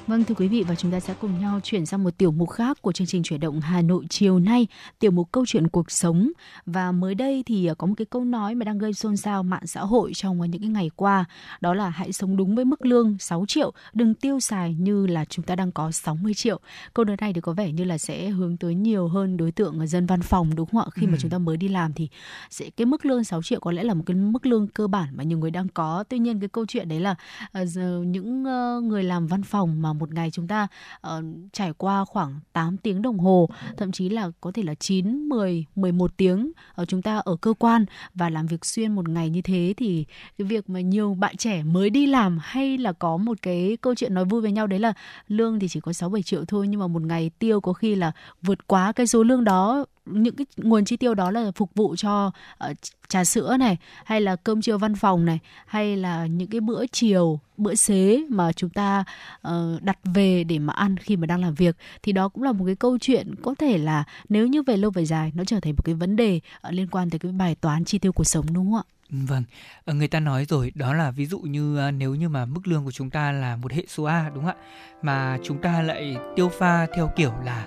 Vâng 0.06 0.24
thưa 0.24 0.34
quý 0.34 0.48
vị 0.48 0.64
và 0.68 0.74
chúng 0.74 0.90
ta 0.90 1.00
sẽ 1.00 1.14
cùng 1.20 1.40
nhau 1.40 1.60
chuyển 1.62 1.86
sang 1.86 2.04
một 2.04 2.18
tiểu 2.18 2.30
mục 2.30 2.50
khác 2.50 2.82
của 2.82 2.92
chương 2.92 3.06
trình 3.06 3.22
chuyển 3.22 3.40
động 3.40 3.60
Hà 3.60 3.82
Nội 3.82 4.04
chiều 4.10 4.38
nay, 4.38 4.66
tiểu 4.98 5.10
mục 5.10 5.28
câu 5.32 5.46
chuyện 5.46 5.68
cuộc 5.68 5.90
sống. 5.90 6.32
Và 6.66 6.92
mới 6.92 7.14
đây 7.14 7.42
thì 7.46 7.70
có 7.78 7.86
một 7.86 7.94
cái 7.96 8.06
câu 8.06 8.24
nói 8.24 8.54
mà 8.54 8.64
đang 8.64 8.78
gây 8.78 8.92
xôn 8.92 9.16
xao 9.16 9.42
mạng 9.42 9.66
xã 9.66 9.80
hội 9.80 10.12
trong 10.14 10.50
những 10.50 10.60
cái 10.60 10.70
ngày 10.70 10.90
qua, 10.96 11.24
đó 11.60 11.74
là 11.74 11.88
hãy 11.88 12.12
sống 12.12 12.36
đúng 12.36 12.54
với 12.54 12.64
mức 12.64 12.86
lương 12.86 13.16
6 13.18 13.44
triệu, 13.48 13.72
đừng 13.92 14.14
tiêu 14.14 14.40
xài 14.40 14.74
như 14.74 15.06
là 15.06 15.24
chúng 15.24 15.44
ta 15.44 15.56
đang 15.56 15.72
có 15.72 15.90
60 15.90 16.34
triệu. 16.34 16.60
Câu 16.94 17.04
nói 17.04 17.16
này 17.20 17.32
thì 17.32 17.40
có 17.40 17.52
vẻ 17.52 17.72
như 17.72 17.84
là 17.84 17.98
sẽ 17.98 18.28
hướng 18.28 18.56
tới 18.56 18.74
nhiều 18.74 19.08
hơn 19.08 19.36
đối 19.36 19.52
tượng 19.52 19.86
dân 19.86 20.06
văn 20.06 20.22
phòng 20.22 20.54
đúng 20.54 20.68
không 20.68 20.80
ạ? 20.80 20.86
Khi 20.94 21.06
ừ. 21.06 21.10
mà 21.10 21.18
chúng 21.20 21.30
ta 21.30 21.38
mới 21.38 21.56
đi 21.56 21.68
làm 21.68 21.92
thì 21.92 22.08
sẽ 22.50 22.70
cái 22.70 22.86
mức 22.86 23.06
lương 23.06 23.24
6 23.24 23.42
triệu 23.42 23.60
có 23.60 23.72
lẽ 23.72 23.82
là 23.82 23.94
một 23.94 24.02
cái 24.06 24.16
mức 24.16 24.46
lương 24.46 24.68
cơ 24.68 24.86
bản 24.86 25.08
mà 25.16 25.24
nhiều 25.24 25.38
người 25.38 25.50
đang 25.50 25.68
có. 25.68 26.04
Tuy 26.08 26.18
nhiên 26.18 26.40
cái 26.40 26.48
câu 26.48 26.66
chuyện 26.66 26.88
đấy 26.88 27.00
là 27.00 27.14
uh, 27.62 27.68
những 28.06 28.44
uh, 28.44 28.84
người 28.84 29.04
làm 29.04 29.26
văn 29.26 29.42
phòng 29.42 29.82
mà 29.82 29.91
một 29.92 30.14
ngày 30.14 30.30
chúng 30.30 30.48
ta 30.48 30.66
uh, 31.06 31.24
trải 31.52 31.72
qua 31.72 32.04
khoảng 32.04 32.40
8 32.52 32.76
tiếng 32.76 33.02
đồng 33.02 33.18
hồ, 33.18 33.48
thậm 33.76 33.92
chí 33.92 34.08
là 34.08 34.30
có 34.40 34.52
thể 34.52 34.62
là 34.62 34.74
9, 34.74 35.28
10, 35.28 35.64
11 35.76 36.16
tiếng 36.16 36.52
ở 36.74 36.84
chúng 36.84 37.02
ta 37.02 37.18
ở 37.18 37.36
cơ 37.36 37.54
quan 37.58 37.84
và 38.14 38.30
làm 38.30 38.46
việc 38.46 38.64
xuyên 38.64 38.94
một 38.94 39.08
ngày 39.08 39.30
như 39.30 39.42
thế 39.42 39.74
thì 39.76 40.04
cái 40.38 40.46
việc 40.46 40.70
mà 40.70 40.80
nhiều 40.80 41.14
bạn 41.14 41.36
trẻ 41.36 41.62
mới 41.62 41.90
đi 41.90 42.06
làm 42.06 42.38
hay 42.42 42.78
là 42.78 42.92
có 42.92 43.16
một 43.16 43.38
cái 43.42 43.76
câu 43.80 43.94
chuyện 43.94 44.14
nói 44.14 44.24
vui 44.24 44.40
với 44.40 44.52
nhau 44.52 44.66
đấy 44.66 44.78
là 44.78 44.92
lương 45.28 45.58
thì 45.58 45.68
chỉ 45.68 45.80
có 45.80 45.92
6 45.92 46.08
7 46.08 46.22
triệu 46.22 46.44
thôi 46.44 46.68
nhưng 46.68 46.80
mà 46.80 46.86
một 46.86 47.02
ngày 47.02 47.30
tiêu 47.38 47.60
có 47.60 47.72
khi 47.72 47.94
là 47.94 48.12
vượt 48.42 48.66
quá 48.66 48.92
cái 48.92 49.06
số 49.06 49.22
lương 49.22 49.44
đó 49.44 49.84
những 50.06 50.36
cái 50.36 50.46
nguồn 50.56 50.84
chi 50.84 50.96
tiêu 50.96 51.14
đó 51.14 51.30
là 51.30 51.50
phục 51.54 51.70
vụ 51.74 51.96
cho 51.96 52.32
uh, 52.70 52.76
trà 53.08 53.24
sữa 53.24 53.56
này 53.56 53.76
hay 54.04 54.20
là 54.20 54.36
cơm 54.36 54.62
trưa 54.62 54.78
văn 54.78 54.94
phòng 54.94 55.24
này 55.24 55.38
hay 55.66 55.96
là 55.96 56.26
những 56.26 56.48
cái 56.48 56.60
bữa 56.60 56.86
chiều 56.86 57.40
bữa 57.56 57.74
xế 57.74 58.22
mà 58.28 58.52
chúng 58.52 58.70
ta 58.70 59.04
uh, 59.48 59.82
đặt 59.82 59.98
về 60.04 60.44
để 60.44 60.58
mà 60.58 60.72
ăn 60.72 60.96
khi 60.96 61.16
mà 61.16 61.26
đang 61.26 61.40
làm 61.40 61.54
việc 61.54 61.76
thì 62.02 62.12
đó 62.12 62.28
cũng 62.28 62.42
là 62.42 62.52
một 62.52 62.64
cái 62.66 62.74
câu 62.74 62.98
chuyện 62.98 63.34
có 63.42 63.54
thể 63.58 63.78
là 63.78 64.04
nếu 64.28 64.46
như 64.46 64.62
về 64.62 64.76
lâu 64.76 64.90
về 64.90 65.04
dài 65.04 65.32
nó 65.34 65.44
trở 65.44 65.60
thành 65.60 65.72
một 65.76 65.82
cái 65.84 65.94
vấn 65.94 66.16
đề 66.16 66.40
uh, 66.68 66.74
liên 66.74 66.86
quan 66.90 67.10
tới 67.10 67.18
cái 67.18 67.32
bài 67.32 67.54
toán 67.54 67.84
chi 67.84 67.98
tiêu 67.98 68.12
cuộc 68.12 68.24
sống 68.24 68.46
đúng 68.52 68.72
không 68.72 68.76
ạ? 68.76 68.84
Vâng, 69.12 69.44
người 69.86 70.08
ta 70.08 70.20
nói 70.20 70.44
rồi 70.44 70.72
đó 70.74 70.94
là 70.94 71.10
ví 71.10 71.26
dụ 71.26 71.38
như 71.38 71.90
nếu 71.90 72.14
như 72.14 72.28
mà 72.28 72.46
mức 72.46 72.60
lương 72.64 72.84
của 72.84 72.90
chúng 72.90 73.10
ta 73.10 73.32
là 73.32 73.56
một 73.56 73.72
hệ 73.72 73.84
số 73.88 74.04
A 74.04 74.30
đúng 74.34 74.44
không 74.44 74.56
ạ? 74.56 74.64
Mà 75.02 75.38
chúng 75.44 75.62
ta 75.62 75.82
lại 75.82 76.16
tiêu 76.36 76.48
pha 76.48 76.86
theo 76.96 77.10
kiểu 77.16 77.32
là 77.44 77.66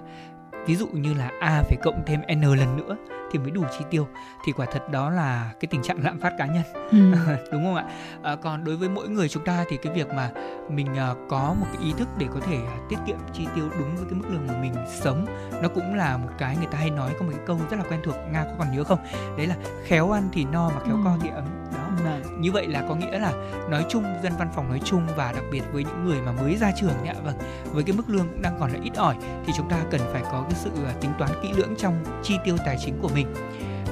ví 0.67 0.75
dụ 0.75 0.87
như 0.87 1.13
là 1.13 1.31
a 1.39 1.63
phải 1.63 1.77
cộng 1.83 2.03
thêm 2.05 2.21
n 2.35 2.41
lần 2.41 2.77
nữa 2.77 2.97
thì 3.31 3.39
mới 3.39 3.51
đủ 3.51 3.63
chi 3.79 3.85
tiêu. 3.89 4.07
Thì 4.45 4.51
quả 4.51 4.65
thật 4.71 4.89
đó 4.89 5.09
là 5.09 5.51
cái 5.59 5.67
tình 5.71 5.81
trạng 5.83 5.97
lạm 6.03 6.19
phát 6.19 6.33
cá 6.37 6.45
nhân. 6.45 6.63
Ừ. 6.91 6.97
đúng 7.51 7.63
không 7.63 7.75
ạ? 7.75 7.85
À, 8.23 8.35
còn 8.35 8.63
đối 8.63 8.75
với 8.75 8.89
mỗi 8.89 9.09
người 9.09 9.29
chúng 9.29 9.45
ta 9.45 9.65
thì 9.69 9.77
cái 9.77 9.93
việc 9.93 10.07
mà 10.07 10.31
mình 10.69 10.87
uh, 10.91 11.17
có 11.29 11.55
một 11.59 11.65
cái 11.73 11.83
ý 11.83 11.93
thức 11.97 12.07
để 12.17 12.27
có 12.33 12.39
thể 12.39 12.57
uh, 12.57 12.89
tiết 12.89 12.97
kiệm 13.07 13.17
chi 13.33 13.47
tiêu 13.55 13.69
đúng 13.79 13.95
với 13.95 14.05
cái 14.09 14.19
mức 14.19 14.25
lương 14.29 14.47
mà 14.47 14.61
mình 14.61 14.73
sống 15.01 15.25
nó 15.61 15.69
cũng 15.69 15.95
là 15.95 16.17
một 16.17 16.29
cái 16.37 16.57
người 16.57 16.67
ta 16.71 16.77
hay 16.77 16.89
nói 16.89 17.11
có 17.19 17.25
một 17.25 17.31
cái 17.35 17.45
câu 17.45 17.59
rất 17.71 17.77
là 17.77 17.83
quen 17.89 17.99
thuộc 18.03 18.15
nga 18.31 18.43
có 18.43 18.51
còn 18.59 18.75
nhớ 18.75 18.83
không? 18.83 18.99
Đấy 19.37 19.47
là 19.47 19.55
khéo 19.85 20.11
ăn 20.11 20.29
thì 20.31 20.45
no 20.45 20.69
mà 20.69 20.79
khéo 20.85 20.95
ừ. 20.95 21.01
co 21.03 21.17
thì 21.21 21.29
ấm. 21.29 21.45
Đó. 21.77 21.85
Vâng. 22.03 22.41
như 22.41 22.51
vậy 22.51 22.67
là 22.67 22.85
có 22.89 22.95
nghĩa 22.95 23.19
là 23.19 23.33
nói 23.69 23.85
chung 23.89 24.03
dân 24.23 24.33
văn 24.39 24.47
phòng 24.55 24.69
nói 24.69 24.81
chung 24.85 25.07
và 25.15 25.31
đặc 25.31 25.43
biệt 25.51 25.61
với 25.71 25.83
những 25.83 26.05
người 26.05 26.21
mà 26.21 26.31
mới 26.31 26.55
ra 26.55 26.71
trường 26.79 27.05
ạ. 27.05 27.13
Vâng 27.23 27.35
với 27.73 27.83
cái 27.83 27.95
mức 27.95 28.09
lương 28.09 28.27
cũng 28.27 28.41
đang 28.41 28.57
còn 28.59 28.71
là 28.71 28.79
ít 28.83 28.95
ỏi 28.95 29.15
thì 29.45 29.53
chúng 29.57 29.69
ta 29.69 29.77
cần 29.91 30.01
phải 30.13 30.21
có 30.31 30.41
cái 30.41 30.53
sự 30.55 30.69
uh, 30.69 31.01
tính 31.01 31.11
toán 31.19 31.31
kỹ 31.43 31.53
lưỡng 31.55 31.75
trong 31.77 32.03
chi 32.23 32.37
tiêu 32.43 32.57
tài 32.65 32.77
chính 32.85 32.99
của 33.01 33.09
mình 33.15 33.27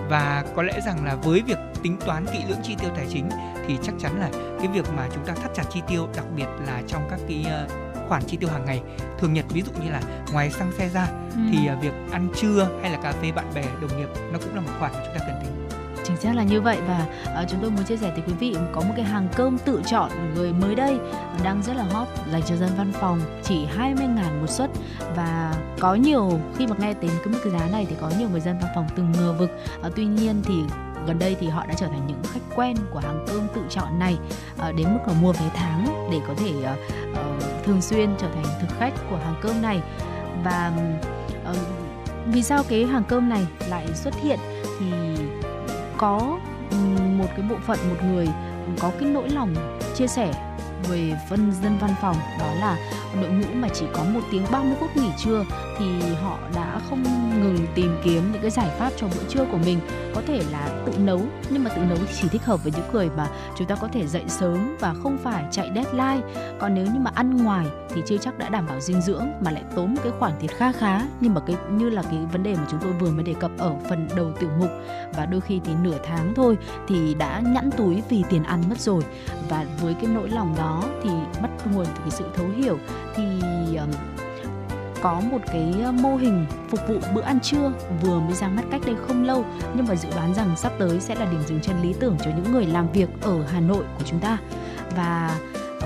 và 0.09 0.43
có 0.55 0.63
lẽ 0.63 0.79
rằng 0.85 1.05
là 1.05 1.15
với 1.15 1.41
việc 1.41 1.57
tính 1.83 1.97
toán 2.05 2.25
kỹ 2.33 2.39
lưỡng 2.49 2.61
chi 2.63 2.75
tiêu 2.79 2.89
tài 2.95 3.05
chính 3.09 3.29
thì 3.67 3.77
chắc 3.83 3.95
chắn 3.99 4.19
là 4.19 4.29
cái 4.59 4.67
việc 4.67 4.85
mà 4.95 5.07
chúng 5.13 5.25
ta 5.25 5.33
thắt 5.33 5.51
chặt 5.53 5.63
chi 5.73 5.81
tiêu 5.87 6.07
đặc 6.15 6.25
biệt 6.35 6.47
là 6.67 6.81
trong 6.87 7.07
các 7.09 7.19
cái 7.27 7.45
ờ, 7.49 7.67
khoản 8.07 8.23
chi 8.27 8.37
tiêu 8.37 8.49
hàng 8.49 8.65
ngày 8.65 8.81
thường 9.19 9.33
nhật 9.33 9.45
ví 9.49 9.61
dụ 9.61 9.71
như 9.83 9.91
là 9.91 10.01
ngoài 10.31 10.51
xăng 10.51 10.71
xe 10.77 10.89
ra 10.89 11.07
ừ. 11.31 11.39
thì 11.51 11.67
ờ, 11.67 11.75
việc 11.81 11.93
ăn 12.11 12.27
trưa 12.35 12.67
hay 12.81 12.91
là 12.91 12.99
cà 13.03 13.11
phê 13.11 13.31
bạn 13.31 13.45
bè 13.55 13.65
đồng 13.81 13.99
nghiệp 13.99 14.09
nó 14.31 14.39
cũng 14.39 14.55
là 14.55 14.61
một 14.61 14.71
khoản 14.79 14.91
mà 14.93 14.99
chúng 15.05 15.19
ta 15.19 15.25
cần 15.27 15.39
tính 15.43 15.62
chính 16.03 16.17
xác 16.17 16.35
là 16.35 16.43
như 16.43 16.61
vậy 16.61 16.77
và 16.87 17.05
uh, 17.41 17.49
chúng 17.49 17.59
tôi 17.61 17.71
muốn 17.71 17.83
chia 17.83 17.97
sẻ 17.97 18.09
tới 18.09 18.23
quý 18.27 18.33
vị 18.39 18.55
có 18.71 18.81
một 18.81 18.93
cái 18.95 19.05
hàng 19.05 19.27
cơm 19.35 19.57
tự 19.57 19.81
chọn 19.85 20.11
người 20.35 20.53
mới 20.53 20.75
đây 20.75 20.97
đang 21.43 21.61
rất 21.63 21.75
là 21.75 21.83
hot 21.83 22.07
dành 22.31 22.41
cho 22.45 22.55
dân 22.55 22.69
văn 22.77 22.91
phòng 22.93 23.21
chỉ 23.43 23.65
20 23.65 24.07
ngàn 24.07 24.41
một 24.41 24.49
suất. 24.49 24.69
Và 25.15 25.53
có 25.79 25.95
nhiều 25.95 26.39
khi 26.57 26.67
mà 26.67 26.75
nghe 26.79 26.93
đến 26.93 27.11
cái 27.17 27.27
mức 27.27 27.39
giá 27.53 27.67
này 27.71 27.85
thì 27.89 27.95
có 28.01 28.11
nhiều 28.19 28.29
người 28.29 28.41
dân 28.41 28.59
văn 28.61 28.71
phòng 28.75 28.87
từng 28.95 29.11
ngờ 29.11 29.33
vực. 29.39 29.49
Uh, 29.87 29.95
tuy 29.95 30.05
nhiên 30.05 30.41
thì 30.45 30.53
gần 31.07 31.19
đây 31.19 31.35
thì 31.39 31.47
họ 31.47 31.65
đã 31.65 31.73
trở 31.73 31.87
thành 31.87 32.07
những 32.07 32.23
khách 32.33 32.55
quen 32.55 32.77
của 32.91 32.99
hàng 32.99 33.25
cơm 33.27 33.47
tự 33.55 33.61
chọn 33.69 33.99
này 33.99 34.17
uh, 34.69 34.75
đến 34.75 34.93
mức 34.93 34.99
là 35.07 35.13
mua 35.21 35.33
vé 35.33 35.49
tháng 35.55 36.09
để 36.11 36.19
có 36.27 36.33
thể 36.37 36.51
uh, 36.51 36.77
uh, 37.11 37.65
thường 37.65 37.81
xuyên 37.81 38.09
trở 38.17 38.27
thành 38.33 38.45
thực 38.61 38.77
khách 38.79 38.93
của 39.09 39.17
hàng 39.17 39.35
cơm 39.41 39.61
này. 39.61 39.81
Và 40.43 40.71
uh, 41.51 41.57
vì 42.25 42.43
sao 42.43 42.63
cái 42.69 42.85
hàng 42.85 43.03
cơm 43.03 43.29
này 43.29 43.47
lại 43.69 43.87
xuất 43.93 44.13
hiện? 44.21 44.39
Có 46.03 46.39
một 47.17 47.25
cái 47.37 47.45
bộ 47.49 47.55
phận 47.65 47.79
một 47.89 47.95
người 48.05 48.27
có 48.79 48.91
cái 48.99 49.09
nỗi 49.09 49.29
lòng 49.29 49.79
chia 49.95 50.07
sẻ 50.07 50.52
về 50.89 51.13
phân 51.29 51.51
dân 51.63 51.77
văn 51.77 51.91
phòng, 52.01 52.15
đó 52.39 52.53
là 52.59 52.77
đội 53.21 53.29
ngũ 53.29 53.53
mà 53.53 53.67
chỉ 53.73 53.85
có 53.93 54.03
một 54.03 54.21
tiếng 54.31 54.43
30 54.51 54.73
phút 54.79 54.97
nghỉ 54.97 55.09
trưa 55.17 55.45
thì 55.79 55.85
họ 56.23 56.37
đã 56.55 56.81
không 56.89 57.03
ngừng 57.43 57.57
tìm 57.75 57.97
kiếm 58.03 58.31
những 58.31 58.41
cái 58.41 58.51
giải 58.51 58.69
pháp 58.79 58.91
cho 58.97 59.07
bữa 59.07 59.29
trưa 59.29 59.45
của 59.51 59.57
mình. 59.65 59.79
Có 60.15 60.21
thể 60.27 60.43
là 60.51 60.83
tự 60.85 60.93
nấu, 60.97 61.21
nhưng 61.49 61.63
mà 61.63 61.69
tự 61.69 61.81
nấu 61.81 61.97
thì 61.97 62.13
chỉ 62.21 62.27
thích 62.27 62.45
hợp 62.45 62.63
với 62.63 62.73
những 62.75 62.91
người 62.93 63.09
mà 63.17 63.27
chúng 63.57 63.67
ta 63.67 63.75
có 63.75 63.87
thể 63.87 64.07
dậy 64.07 64.23
sớm 64.27 64.77
và 64.79 64.93
không 65.03 65.17
phải 65.23 65.45
chạy 65.51 65.71
deadline. 65.75 66.21
Còn 66.59 66.73
nếu 66.73 66.85
như 66.85 66.99
mà 66.99 67.11
ăn 67.15 67.43
ngoài 67.43 67.65
thì 67.93 68.01
chưa 68.05 68.17
chắc 68.17 68.37
đã 68.37 68.49
đảm 68.49 68.65
bảo 68.67 68.79
dinh 68.79 69.01
dưỡng 69.01 69.25
mà 69.41 69.51
lại 69.51 69.63
tốn 69.75 69.93
một 69.93 70.01
cái 70.03 70.11
khoản 70.19 70.33
tiền 70.39 70.51
kha 70.57 70.71
khá. 70.71 71.01
Nhưng 71.19 71.33
mà 71.33 71.41
cái, 71.47 71.55
như 71.71 71.89
là 71.89 72.01
cái 72.01 72.19
vấn 72.31 72.43
đề 72.43 72.55
mà 72.55 72.65
chúng 72.71 72.79
tôi 72.83 72.91
vừa 72.91 73.11
mới 73.11 73.23
đề 73.23 73.33
cập 73.33 73.51
ở 73.57 73.75
phần 73.89 74.07
đầu 74.15 74.31
tiểu 74.39 74.49
mục, 74.59 74.69
và 75.17 75.25
đôi 75.25 75.41
khi 75.41 75.61
thì 75.65 75.73
nửa 75.83 75.97
tháng 76.03 76.33
thôi 76.35 76.57
thì 76.87 77.13
đã 77.13 77.39
nhẵn 77.39 77.71
túi 77.71 78.01
vì 78.09 78.23
tiền 78.29 78.43
ăn 78.43 78.63
mất 78.69 78.79
rồi. 78.79 79.03
Và 79.49 79.65
với 79.81 79.93
cái 79.93 80.05
nỗi 80.13 80.29
lòng 80.29 80.55
đó 80.57 80.72
thì 81.03 81.09
bắt 81.41 81.49
nguồn 81.73 81.85
từ 81.85 81.99
cái 81.99 82.11
sự 82.11 82.25
thấu 82.35 82.45
hiểu. 82.57 82.77
Thì 83.15 83.23
um, 83.77 83.91
có 85.03 85.21
một 85.31 85.39
cái 85.45 85.73
mô 86.01 86.15
hình 86.15 86.45
phục 86.69 86.79
vụ 86.87 86.95
bữa 87.15 87.21
ăn 87.21 87.39
trưa 87.39 87.71
vừa 88.01 88.19
mới 88.19 88.33
ra 88.33 88.47
mắt 88.47 88.63
cách 88.71 88.81
đây 88.85 88.95
không 89.07 89.23
lâu 89.23 89.45
nhưng 89.75 89.85
mà 89.87 89.95
dự 89.95 90.09
đoán 90.15 90.33
rằng 90.33 90.55
sắp 90.57 90.71
tới 90.79 90.99
sẽ 90.99 91.15
là 91.15 91.25
điểm 91.25 91.41
dừng 91.47 91.59
chân 91.61 91.81
lý 91.81 91.93
tưởng 91.99 92.17
cho 92.25 92.31
những 92.35 92.51
người 92.51 92.65
làm 92.65 92.91
việc 92.91 93.09
ở 93.21 93.43
Hà 93.43 93.59
Nội 93.59 93.83
của 93.97 94.03
chúng 94.05 94.19
ta. 94.19 94.37
Và 94.95 95.39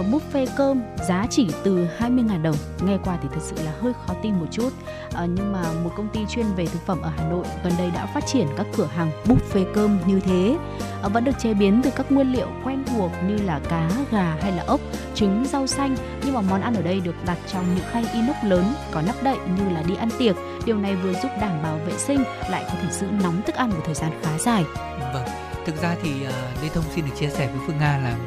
buffet 0.04 0.48
cơm 0.58 0.82
giá 1.08 1.26
chỉ 1.30 1.48
từ 1.64 1.88
20.000 2.00 2.42
đồng. 2.42 2.56
Nghe 2.86 2.98
qua 3.04 3.18
thì 3.22 3.30
thật 3.32 3.42
sự 3.42 3.56
là 3.66 3.72
hơi 3.82 3.94
khó 3.94 4.14
tin 4.24 4.34
một 4.34 4.46
chút. 4.52 4.70
À, 5.14 5.26
nhưng 5.36 5.54
mà 5.54 5.64
một 5.84 5.92
công 5.98 6.10
ty 6.14 6.20
chuyên 6.30 6.46
về 6.56 6.66
thực 6.66 6.86
phẩm 6.86 7.02
ở 7.02 7.12
Hà 7.18 7.30
Nội 7.30 7.46
gần 7.64 7.74
đây 7.78 7.92
đã 7.96 8.06
phát 8.06 8.26
triển 8.26 8.48
các 8.58 8.68
cửa 8.78 8.86
hàng 8.86 9.12
buffet 9.26 9.74
cơm 9.74 10.00
như 10.08 10.20
thế. 10.20 10.58
À, 11.04 11.10
vẫn 11.10 11.24
được 11.24 11.40
chế 11.40 11.54
biến 11.54 11.82
từ 11.84 11.92
các 11.96 12.12
nguyên 12.12 12.32
liệu 12.32 12.48
quen 12.64 12.84
thuộc 12.86 13.12
như 13.28 13.38
là 13.38 13.60
cá 13.70 13.90
gà 14.12 14.38
hay 14.42 14.52
là 14.52 14.64
ốc 14.68 14.82
trứng 15.16 15.46
rau 15.46 15.68
xanh. 15.68 15.96
Nhưng 16.26 16.34
mà 16.34 16.42
món 16.42 16.62
ăn 16.62 16.76
ở 16.76 16.82
đây 16.82 17.00
được 17.00 17.16
đặt 17.26 17.38
trong 17.48 17.66
những 17.76 17.86
khay 17.92 18.06
inox 18.14 18.36
lớn 18.44 18.74
có 18.92 19.02
nắp 19.02 19.24
đậy 19.24 19.38
như 19.58 19.70
là 19.70 19.84
đi 19.84 19.96
ăn 19.96 20.10
tiệc. 20.20 20.36
Điều 20.66 20.78
này 20.78 20.96
vừa 20.96 21.14
giúp 21.14 21.30
đảm 21.42 21.64
bảo 21.64 21.80
vệ 21.86 21.98
sinh 21.98 22.24
lại 22.50 22.64
có 22.68 22.74
thể 22.82 22.92
giữ 22.92 23.08
nóng 23.24 23.42
thức 23.42 23.56
ăn 23.56 23.70
một 23.70 23.82
thời 23.86 23.96
gian 23.96 24.12
khá 24.24 24.38
dài. 24.38 24.64
Vâng 25.14 25.28
thực 25.68 25.82
ra 25.82 25.96
thì 26.04 26.12
uh, 26.12 26.64
Lê 26.64 26.70
Thông 26.74 26.84
xin 26.96 27.06
được 27.06 27.12
chia 27.20 27.30
sẻ 27.30 27.48
với 27.48 27.62
Phương 27.68 27.78
Nga 27.78 27.98
là 27.98 28.18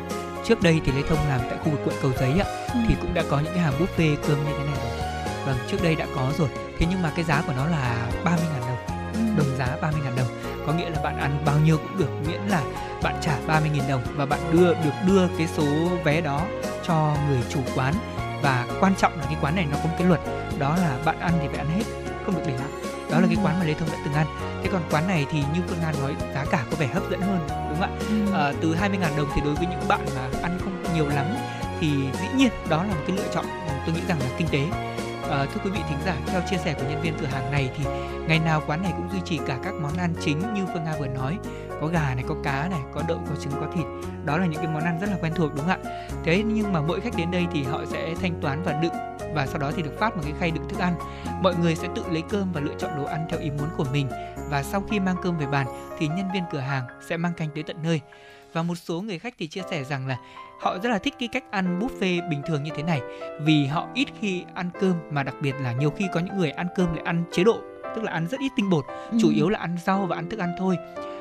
trước 0.51 0.63
đây 0.63 0.81
thì 0.85 0.93
Lê 0.93 1.03
Thông 1.09 1.29
làm 1.29 1.41
tại 1.51 1.59
khu 1.65 1.71
vực 1.71 1.81
quận 1.85 1.95
Cầu 2.03 2.13
Giấy 2.21 2.33
ạ 2.41 2.47
ừ. 2.75 2.81
thì 2.89 2.95
cũng 3.01 3.15
đã 3.15 3.23
có 3.31 3.41
những 3.41 3.55
cái 3.55 3.63
hàng 3.63 3.73
buffet 3.79 4.17
cơm 4.29 4.45
như 4.45 4.53
thế 4.59 4.65
này 4.65 4.77
rồi. 4.77 5.09
Vâng 5.47 5.57
trước 5.69 5.77
đây 5.83 5.95
đã 5.95 6.07
có 6.15 6.33
rồi. 6.39 6.49
Thế 6.79 6.87
nhưng 6.91 7.03
mà 7.03 7.13
cái 7.17 7.25
giá 7.25 7.43
của 7.47 7.53
nó 7.57 7.67
là 7.67 8.11
30 8.25 8.45
ngàn 8.53 8.61
đồng 8.61 9.01
ừ. 9.13 9.21
đồng 9.37 9.57
giá 9.59 9.77
30 9.83 10.01
ngàn 10.05 10.17
đồng. 10.17 10.27
Có 10.67 10.73
nghĩa 10.73 10.91
là 10.91 11.01
bạn 11.03 11.19
ăn 11.19 11.43
bao 11.45 11.59
nhiêu 11.65 11.77
cũng 11.77 11.99
được 11.99 12.11
miễn 12.27 12.41
là 12.49 12.63
bạn 13.03 13.15
trả 13.23 13.39
30 13.47 13.71
nghìn 13.75 13.89
đồng 13.89 14.03
và 14.17 14.27
bạn 14.27 14.41
đưa 14.53 14.75
được 14.75 14.95
đưa 15.07 15.29
cái 15.39 15.49
số 15.57 15.65
vé 16.05 16.21
đó 16.21 16.43
cho 16.87 17.17
người 17.29 17.39
chủ 17.51 17.61
quán. 17.75 17.95
Và 18.43 18.67
quan 18.81 18.95
trọng 18.95 19.19
là 19.19 19.25
cái 19.25 19.37
quán 19.41 19.57
này 19.57 19.67
nó 19.71 19.77
có 19.77 19.89
một 19.89 19.95
cái 19.99 20.07
luật 20.07 20.21
đó 20.59 20.77
là 20.77 20.99
bạn 21.05 21.21
ăn 21.21 21.33
thì 21.41 21.49
phải 21.49 21.59
ăn 21.59 21.69
hết 21.77 21.85
không 22.27 22.35
được 22.35 22.43
để 22.47 22.53
lại 22.53 22.90
đó 23.11 23.21
là 23.21 23.27
cái 23.27 23.37
quán 23.43 23.59
mà 23.59 23.65
lê 23.65 23.75
thông 23.75 23.89
đã 23.89 23.97
từng 24.05 24.15
ăn. 24.15 24.27
Thế 24.63 24.69
còn 24.73 24.83
quán 24.91 25.09
này 25.09 25.27
thì 25.31 25.39
như 25.55 25.61
phương 25.69 25.83
an 25.83 25.95
nói 26.01 26.15
giá 26.35 26.45
cả 26.51 26.65
có 26.71 26.77
vẻ 26.77 26.87
hấp 26.87 27.11
dẫn 27.11 27.21
hơn 27.21 27.39
đúng 27.49 27.81
không 27.81 27.99
ạ? 28.33 28.39
À, 28.39 28.53
từ 28.61 28.75
20 28.75 28.99
ngàn 28.99 29.13
đồng 29.17 29.29
thì 29.35 29.41
đối 29.45 29.55
với 29.55 29.67
những 29.67 29.89
bạn 29.89 30.07
mà 30.17 30.39
ăn 30.43 30.59
không 30.65 30.95
nhiều 30.95 31.09
lắm 31.09 31.27
thì 31.81 31.89
dĩ 32.21 32.27
nhiên 32.37 32.49
đó 32.69 32.83
là 32.83 32.95
một 32.95 33.01
cái 33.07 33.17
lựa 33.17 33.29
chọn 33.35 33.45
tôi 33.87 33.95
nghĩ 33.95 34.01
rằng 34.09 34.19
là 34.21 34.27
kinh 34.39 34.49
tế. 34.49 34.61
À, 35.31 35.47
thưa 35.55 35.61
quý 35.65 35.71
vị 35.71 35.81
thính 35.89 35.99
giả, 36.07 36.17
theo 36.27 36.41
chia 36.51 36.57
sẻ 36.57 36.75
của 36.75 36.83
nhân 36.83 37.03
viên 37.03 37.15
cửa 37.21 37.27
hàng 37.27 37.53
này 37.53 37.71
thì 37.77 37.85
ngày 38.29 38.39
nào 38.39 38.63
quán 38.67 38.83
này 38.83 38.93
cũng 38.97 39.09
duy 39.13 39.21
trì 39.25 39.41
cả 39.47 39.59
các 39.65 39.75
món 39.75 39.97
ăn 39.97 40.15
chính 40.25 40.55
như 40.55 40.65
Phương 40.73 40.85
Nga 40.85 40.95
vừa 41.01 41.07
nói, 41.07 41.39
có 41.81 41.87
gà 41.87 42.15
này, 42.15 42.25
có 42.29 42.35
cá 42.45 42.69
này, 42.71 42.81
có 42.95 43.03
đậu, 43.09 43.19
có 43.29 43.37
trứng, 43.41 43.53
có 43.53 43.67
thịt. 43.77 43.85
Đó 44.25 44.37
là 44.37 44.47
những 44.47 44.63
cái 44.63 44.73
món 44.73 44.85
ăn 44.85 44.99
rất 45.01 45.11
là 45.11 45.17
quen 45.21 45.33
thuộc 45.37 45.55
đúng 45.55 45.67
không 45.67 45.83
ạ? 45.85 45.91
Thế 46.25 46.43
nhưng 46.47 46.73
mà 46.73 46.81
mỗi 46.81 47.01
khách 47.01 47.17
đến 47.17 47.31
đây 47.31 47.47
thì 47.53 47.63
họ 47.63 47.81
sẽ 47.91 48.15
thanh 48.23 48.41
toán 48.41 48.63
và 48.63 48.73
đựng 48.73 48.93
và 49.35 49.47
sau 49.47 49.59
đó 49.59 49.73
thì 49.77 49.83
được 49.83 49.99
phát 49.99 50.17
một 50.17 50.23
cái 50.25 50.33
khay 50.41 50.51
đựng 50.51 50.69
thức 50.69 50.79
ăn. 50.79 50.95
Mọi 51.43 51.55
người 51.57 51.75
sẽ 51.75 51.89
tự 51.95 52.05
lấy 52.11 52.23
cơm 52.29 52.53
và 52.53 52.61
lựa 52.61 52.75
chọn 52.79 52.91
đồ 52.97 53.05
ăn 53.05 53.27
theo 53.31 53.41
ý 53.41 53.51
muốn 53.51 53.69
của 53.77 53.87
mình 53.93 54.09
và 54.51 54.63
sau 54.63 54.81
khi 54.91 55.01
mang 55.01 55.17
cơm 55.23 55.39
về 55.39 55.47
bàn 55.47 55.67
thì 55.99 56.09
nhân 56.09 56.27
viên 56.35 56.43
cửa 56.53 56.59
hàng 56.59 56.85
sẽ 57.09 57.17
mang 57.17 57.35
canh 57.35 57.49
tới 57.55 57.63
tận 57.63 57.77
nơi 57.83 58.01
và 58.53 58.63
một 58.63 58.75
số 58.75 59.01
người 59.01 59.19
khách 59.19 59.35
thì 59.39 59.47
chia 59.47 59.63
sẻ 59.71 59.85
rằng 59.85 60.07
là 60.07 60.17
họ 60.61 60.79
rất 60.79 60.91
là 60.91 60.99
thích 60.99 61.15
cái 61.19 61.29
cách 61.33 61.45
ăn 61.51 61.79
buffet 61.79 62.31
bình 62.31 62.43
thường 62.47 62.63
như 62.63 62.71
thế 62.77 62.83
này 62.83 63.01
vì 63.41 63.67
họ 63.67 63.89
ít 63.95 64.09
khi 64.21 64.45
ăn 64.55 64.71
cơm 64.81 64.95
mà 65.11 65.23
đặc 65.23 65.35
biệt 65.41 65.55
là 65.61 65.73
nhiều 65.73 65.91
khi 65.91 66.05
có 66.13 66.21
những 66.21 66.39
người 66.39 66.51
ăn 66.51 66.67
cơm 66.77 66.95
lại 66.95 67.05
ăn 67.05 67.25
chế 67.33 67.45
độ 67.45 67.61
tức 67.97 68.03
là 68.03 68.13
ăn 68.13 68.27
rất 68.27 68.41
ít 68.41 68.53
tinh 68.57 68.71
bột 68.71 68.85
ừ. 69.11 69.19
chủ 69.21 69.31
yếu 69.31 69.49
là 69.49 69.59
ăn 69.59 69.77
rau 69.85 70.07
và 70.07 70.17
ăn 70.17 70.29
thức 70.29 70.41
ăn 70.41 70.55
thôi 70.59 70.77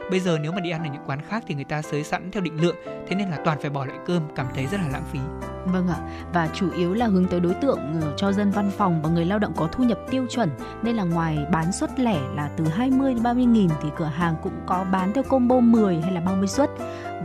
bây 0.10 0.20
giờ 0.20 0.38
nếu 0.42 0.52
mà 0.52 0.60
đi 0.60 0.70
ăn 0.70 0.84
ở 0.84 0.90
những 0.94 1.04
quán 1.06 1.20
khác 1.30 1.44
thì 1.48 1.56
người 1.56 1.64
ta 1.64 1.82
xới 1.82 2.04
sẵn 2.04 2.32
theo 2.32 2.44
định 2.44 2.62
lượng 2.62 2.76
thế 3.08 3.16
nên 3.16 3.30
là 3.30 3.38
toàn 3.46 3.58
phải 3.62 3.70
bỏ 3.70 3.86
lại 3.86 3.98
cơm 4.06 4.22
cảm 4.36 4.48
thấy 4.56 4.68
rất 4.68 4.78
là 4.82 4.88
lãng 4.92 5.06
phí. 5.12 5.20
Vâng 5.66 5.88
ạ, 5.88 5.98
và 6.34 6.50
chủ 6.54 6.72
yếu 6.72 6.94
là 6.94 7.08
hướng 7.08 7.26
tới 7.26 7.40
đối 7.40 7.54
tượng 7.54 7.80
ờ, 8.02 8.14
cho 8.18 8.32
dân 8.32 8.52
văn 8.52 8.72
phòng 8.78 9.02
và 9.02 9.10
người 9.10 9.26
lao 9.26 9.40
động 9.40 9.54
có 9.56 9.68
thu 9.72 9.84
nhập 9.84 10.00
tiêu 10.12 10.26
chuẩn 10.30 10.50
nên 10.84 10.96
là 10.96 11.04
ngoài 11.04 11.38
bán 11.52 11.72
suất 11.72 12.00
lẻ 12.00 12.20
là 12.36 12.50
từ 12.58 12.66
20 12.68 13.14
đến 13.14 13.24
30 13.24 13.46
nghìn 13.46 13.70
thì 13.82 13.90
cửa 13.98 14.06
hàng 14.16 14.36
cũng 14.44 14.54
có 14.66 14.86
bán 14.92 15.14
theo 15.14 15.24
combo 15.24 15.60
10 15.60 16.02
hay 16.02 16.12
là 16.12 16.22
30 16.22 16.48
suất 16.48 16.70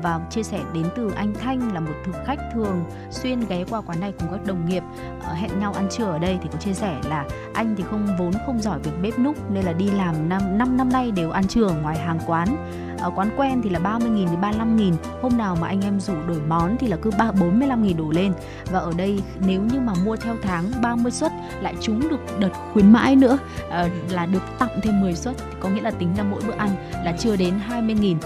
và 0.03 0.21
chia 0.31 0.43
sẻ 0.43 0.61
đến 0.75 0.87
từ 0.97 1.11
anh 1.17 1.35
Thanh 1.35 1.75
là 1.75 1.81
một 1.81 1.93
thực 2.05 2.15
khách 2.27 2.39
thường 2.55 2.85
xuyên 3.11 3.41
ghé 3.49 3.65
qua 3.71 3.81
quán 3.81 4.01
này 4.01 4.13
cùng 4.19 4.29
các 4.31 4.47
đồng 4.47 4.69
nghiệp. 4.69 4.83
Ờ, 5.23 5.35
hẹn 5.35 5.59
nhau 5.61 5.73
ăn 5.73 5.89
trưa 5.91 6.05
ở 6.05 6.19
đây 6.19 6.39
thì 6.43 6.49
có 6.53 6.59
chia 6.59 6.73
sẻ 6.73 7.01
là 7.09 7.25
anh 7.55 7.75
thì 7.77 7.85
không, 7.91 8.07
vốn 8.19 8.33
không 8.47 8.61
giỏi 8.61 8.79
việc 8.79 8.93
bếp 9.03 9.19
núc 9.19 9.51
nên 9.51 9.65
là 9.65 9.73
đi 9.73 9.91
làm 9.91 10.29
năm 10.29 10.59
năm 10.59 10.77
năm 10.77 10.89
nay 10.89 11.11
đều 11.11 11.31
ăn 11.31 11.47
trưa 11.47 11.65
ở 11.65 11.75
ngoài 11.83 11.99
hàng 11.99 12.19
quán 12.27 12.57
ở 12.99 13.11
quán 13.15 13.31
quen 13.37 13.61
thì 13.63 13.71
là 13.71 13.79
30.000 13.79 14.25
đến 14.31 14.41
35.000 14.41 14.93
hôm 15.23 15.37
nào 15.39 15.57
mà 15.61 15.69
anh 15.69 15.81
em 15.81 16.01
rủ 16.01 16.15
đổi 16.29 16.41
món 16.49 16.77
thì 16.81 16.87
là 16.87 16.97
cứ 16.97 17.11
3, 17.19 17.31
45.000 17.31 17.97
đổ 17.97 18.11
lên. 18.11 18.33
Và 18.73 18.79
ở 18.79 18.93
đây 18.97 19.21
nếu 19.47 19.63
như 19.63 19.81
mà 19.81 19.93
mua 20.05 20.17
theo 20.17 20.37
tháng 20.43 20.65
30 20.83 21.13
suất 21.13 21.33
lại 21.61 21.75
trúng 21.81 22.09
được 22.09 22.21
đợt 22.39 22.51
khuyến 22.73 22.93
mãi 22.93 23.17
nữa 23.17 23.39
uh, 23.67 24.13
là 24.13 24.27
được 24.27 24.43
tặng 24.59 24.81
thêm 24.83 25.01
10 25.01 25.15
suất 25.15 25.37
có 25.61 25.69
nghĩa 25.69 25.81
là 25.81 25.91
tính 25.91 26.15
ra 26.17 26.23
mỗi 26.23 26.41
bữa 26.47 26.55
ăn 26.55 26.71
là 27.05 27.13
chưa 27.19 27.37
đến 27.37 27.55
20.000 27.69 28.17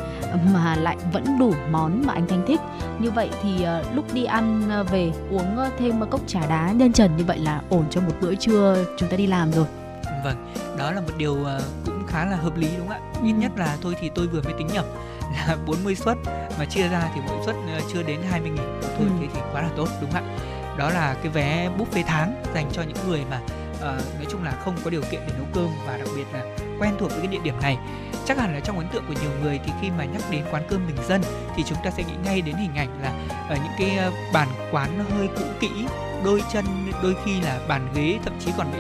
mà 0.54 0.76
lại 0.76 0.96
vẫn 1.12 1.25
đủ 1.38 1.54
món 1.70 2.06
mà 2.06 2.12
anh 2.12 2.28
Thanh 2.28 2.46
thích. 2.46 2.60
Như 2.98 3.10
vậy 3.10 3.30
thì 3.42 3.50
uh, 3.80 3.94
lúc 3.94 4.14
đi 4.14 4.25
ăn 4.25 4.62
uh, 4.80 4.90
về 4.90 5.12
uống 5.30 5.58
uh, 5.66 5.72
thêm 5.78 6.00
một 6.00 6.06
cốc 6.10 6.20
trà 6.26 6.40
đá 6.48 6.72
nhân 6.72 6.92
trần 6.92 7.16
như 7.16 7.25
vậy 7.25 7.38
là 7.38 7.60
ổn 7.68 7.84
cho 7.90 8.00
một 8.00 8.12
bữa 8.20 8.34
trưa 8.34 8.84
chúng 8.98 9.08
ta 9.08 9.16
đi 9.16 9.26
làm 9.26 9.52
rồi. 9.52 9.66
Vâng 10.25 10.52
đó 10.78 10.92
là 10.92 11.00
một 11.00 11.12
điều 11.18 11.37
cũng 11.84 11.98
khá 12.08 12.24
là 12.24 12.36
hợp 12.36 12.56
lý 12.56 12.68
đúng 12.78 12.88
không 12.88 12.96
ạ? 12.96 13.20
Ít 13.24 13.32
nhất 13.32 13.52
là 13.56 13.76
tôi 13.80 13.94
thì 14.00 14.10
tôi 14.14 14.26
vừa 14.26 14.42
mới 14.42 14.52
tính 14.58 14.66
nhầm 14.66 14.84
là 15.48 15.56
40 15.66 15.94
suất 15.94 16.16
mà 16.58 16.64
chia 16.64 16.88
ra 16.88 17.10
thì 17.14 17.20
mỗi 17.26 17.44
suất 17.46 17.56
uh, 17.56 17.92
chưa 17.92 18.02
đến 18.02 18.20
20 18.30 18.50
nghìn. 18.50 18.80
Thôi 18.82 19.06
ừ. 19.06 19.10
thế 19.20 19.26
thì 19.34 19.40
quá 19.52 19.62
là 19.62 19.70
tốt 19.76 19.88
đúng 20.00 20.10
không 20.10 20.28
ạ? 20.28 20.38
Đó 20.78 20.90
là 20.90 21.14
cái 21.22 21.28
vé 21.28 21.70
buffet 21.78 22.04
tháng 22.06 22.42
dành 22.54 22.70
cho 22.72 22.82
những 22.82 23.08
người 23.08 23.24
mà 23.30 23.40
uh, 23.74 23.82
nói 24.14 24.26
chung 24.30 24.44
là 24.44 24.52
không 24.64 24.76
có 24.84 24.90
điều 24.90 25.02
kiện 25.10 25.20
để 25.26 25.32
nấu 25.36 25.46
cơm 25.54 25.68
và 25.86 25.96
đặc 25.96 26.08
biệt 26.16 26.24
là 26.32 26.42
quen 26.80 26.94
thuộc 26.98 27.10
với 27.10 27.18
cái 27.18 27.26
địa 27.26 27.40
điểm 27.44 27.54
này. 27.62 27.78
Chắc 28.26 28.38
hẳn 28.38 28.54
là 28.54 28.60
trong 28.60 28.78
ấn 28.78 28.88
tượng 28.88 29.04
của 29.08 29.14
nhiều 29.22 29.30
người 29.42 29.60
thì 29.64 29.72
khi 29.80 29.90
mà 29.98 30.04
nhắc 30.04 30.22
đến 30.30 30.44
quán 30.50 30.62
cơm 30.68 30.86
bình 30.86 30.96
dân 31.08 31.22
thì 31.56 31.62
chúng 31.66 31.78
ta 31.84 31.90
sẽ 31.90 32.04
nghĩ 32.04 32.14
ngay 32.24 32.40
đến 32.40 32.54
hình 32.54 32.74
ảnh 32.74 33.02
là 33.02 33.12
ở 33.48 33.56
những 33.56 33.72
cái 33.78 33.96
ờ, 33.98 34.12
bàn 34.32 34.48
quán 34.72 35.04
hơi 35.10 35.28
cũ 35.36 35.44
kỹ 35.60 35.70
đôi 36.24 36.42
chân 36.52 36.64
đôi 37.02 37.16
khi 37.24 37.40
là 37.40 37.60
bàn 37.68 37.88
ghế 37.94 38.18
thậm 38.24 38.32
chí 38.40 38.50
còn 38.58 38.72
bị 38.72 38.78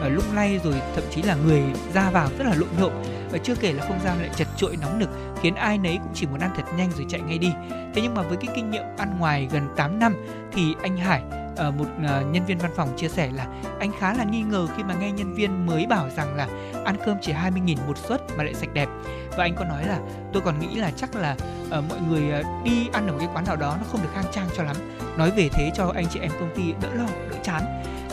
Ờ, 0.00 0.08
lung 0.08 0.34
lay 0.34 0.60
rồi 0.64 0.74
thậm 0.94 1.04
chí 1.10 1.22
là 1.22 1.34
người 1.34 1.62
ra 1.94 2.10
vào 2.10 2.28
rất 2.38 2.44
là 2.44 2.54
lộn 2.54 2.68
nhộn. 2.80 2.92
Và 3.30 3.38
chưa 3.38 3.54
kể 3.54 3.72
là 3.72 3.84
không 3.84 4.00
gian 4.04 4.18
lại 4.20 4.30
chật 4.36 4.48
trội 4.56 4.76
nóng 4.76 4.98
nực 4.98 5.08
khiến 5.42 5.54
ai 5.54 5.78
nấy 5.78 5.98
cũng 6.02 6.12
chỉ 6.14 6.26
muốn 6.26 6.40
ăn 6.40 6.50
thật 6.56 6.62
nhanh 6.76 6.90
rồi 6.96 7.06
chạy 7.08 7.20
ngay 7.20 7.38
đi. 7.38 7.52
Thế 7.70 8.02
nhưng 8.02 8.14
mà 8.14 8.22
với 8.22 8.36
cái 8.36 8.54
kinh 8.56 8.70
nghiệm 8.70 8.84
ăn 8.98 9.18
ngoài 9.18 9.48
gần 9.52 9.68
8 9.76 9.98
năm 9.98 10.14
thì 10.52 10.74
anh 10.82 10.96
Hải 10.96 11.22
ờ, 11.56 11.70
một 11.70 11.86
ờ, 12.08 12.22
nhân 12.32 12.46
viên 12.46 12.58
văn 12.58 12.70
phòng 12.76 12.88
chia 12.96 13.08
sẻ 13.08 13.30
là 13.34 13.46
anh 13.80 13.92
khá 13.98 14.14
là 14.14 14.24
nghi 14.24 14.42
ngờ 14.42 14.66
khi 14.76 14.82
mà 14.82 14.94
nghe 14.94 15.12
nhân 15.12 15.34
viên 15.34 15.66
mới 15.66 15.86
bảo 15.86 16.08
rằng 16.16 16.36
là 16.36 16.48
ăn 16.84 16.96
cơm 17.06 17.16
chỉ 17.22 17.32
20.000 17.32 17.76
một 17.86 17.98
suất 17.98 18.20
mà 18.36 18.44
lại 18.44 18.54
sạch 18.54 18.74
đẹp. 18.74 18.88
Và 19.36 19.44
anh 19.44 19.54
có 19.54 19.64
nói 19.64 19.86
là 19.86 19.98
tôi 20.32 20.42
còn 20.42 20.60
nghĩ 20.60 20.74
là 20.74 20.90
chắc 20.96 21.16
là 21.16 21.36
uh, 21.66 21.84
mọi 21.88 21.98
người 22.08 22.40
uh, 22.40 22.64
đi 22.64 22.88
ăn 22.92 23.06
ở 23.06 23.12
một 23.12 23.18
cái 23.18 23.28
quán 23.34 23.44
nào 23.44 23.56
đó 23.56 23.76
nó 23.80 23.86
không 23.92 24.02
được 24.02 24.08
khang 24.14 24.24
trang 24.32 24.46
cho 24.56 24.62
lắm. 24.62 24.76
Nói 25.16 25.30
về 25.30 25.48
thế 25.52 25.70
cho 25.74 25.92
anh 25.94 26.06
chị 26.10 26.20
em 26.20 26.30
công 26.40 26.50
ty 26.56 26.72
đỡ 26.82 26.88
lo 26.94 27.06
đỡ 27.30 27.36
chán 27.42 27.62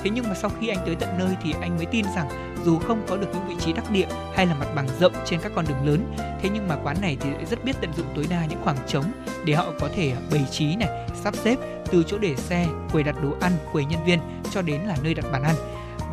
thế 0.05 0.11
nhưng 0.11 0.29
mà 0.29 0.35
sau 0.35 0.51
khi 0.59 0.67
anh 0.67 0.77
tới 0.85 0.95
tận 0.95 1.09
nơi 1.17 1.35
thì 1.43 1.53
anh 1.61 1.75
mới 1.75 1.85
tin 1.85 2.05
rằng 2.15 2.55
dù 2.65 2.79
không 2.79 3.01
có 3.07 3.17
được 3.17 3.27
những 3.33 3.47
vị 3.47 3.55
trí 3.59 3.73
đắc 3.73 3.91
địa 3.91 4.07
hay 4.35 4.45
là 4.45 4.53
mặt 4.53 4.67
bằng 4.75 4.87
rộng 4.99 5.13
trên 5.25 5.39
các 5.41 5.51
con 5.55 5.65
đường 5.67 5.85
lớn 5.85 6.15
thế 6.17 6.49
nhưng 6.53 6.67
mà 6.67 6.75
quán 6.83 6.97
này 7.01 7.17
thì 7.19 7.29
rất 7.49 7.63
biết 7.63 7.75
tận 7.81 7.93
dụng 7.97 8.05
tối 8.15 8.25
đa 8.29 8.45
những 8.45 8.59
khoảng 8.63 8.77
trống 8.87 9.05
để 9.45 9.53
họ 9.53 9.65
có 9.79 9.89
thể 9.95 10.13
bày 10.31 10.45
trí 10.51 10.75
này 10.75 10.89
sắp 11.23 11.35
xếp 11.35 11.55
từ 11.91 12.03
chỗ 12.07 12.17
để 12.17 12.35
xe 12.35 12.67
quầy 12.91 13.03
đặt 13.03 13.15
đồ 13.23 13.29
ăn 13.41 13.51
quầy 13.71 13.85
nhân 13.85 14.05
viên 14.05 14.19
cho 14.51 14.61
đến 14.61 14.81
là 14.81 14.95
nơi 15.03 15.13
đặt 15.13 15.25
bàn 15.31 15.43
ăn. 15.43 15.55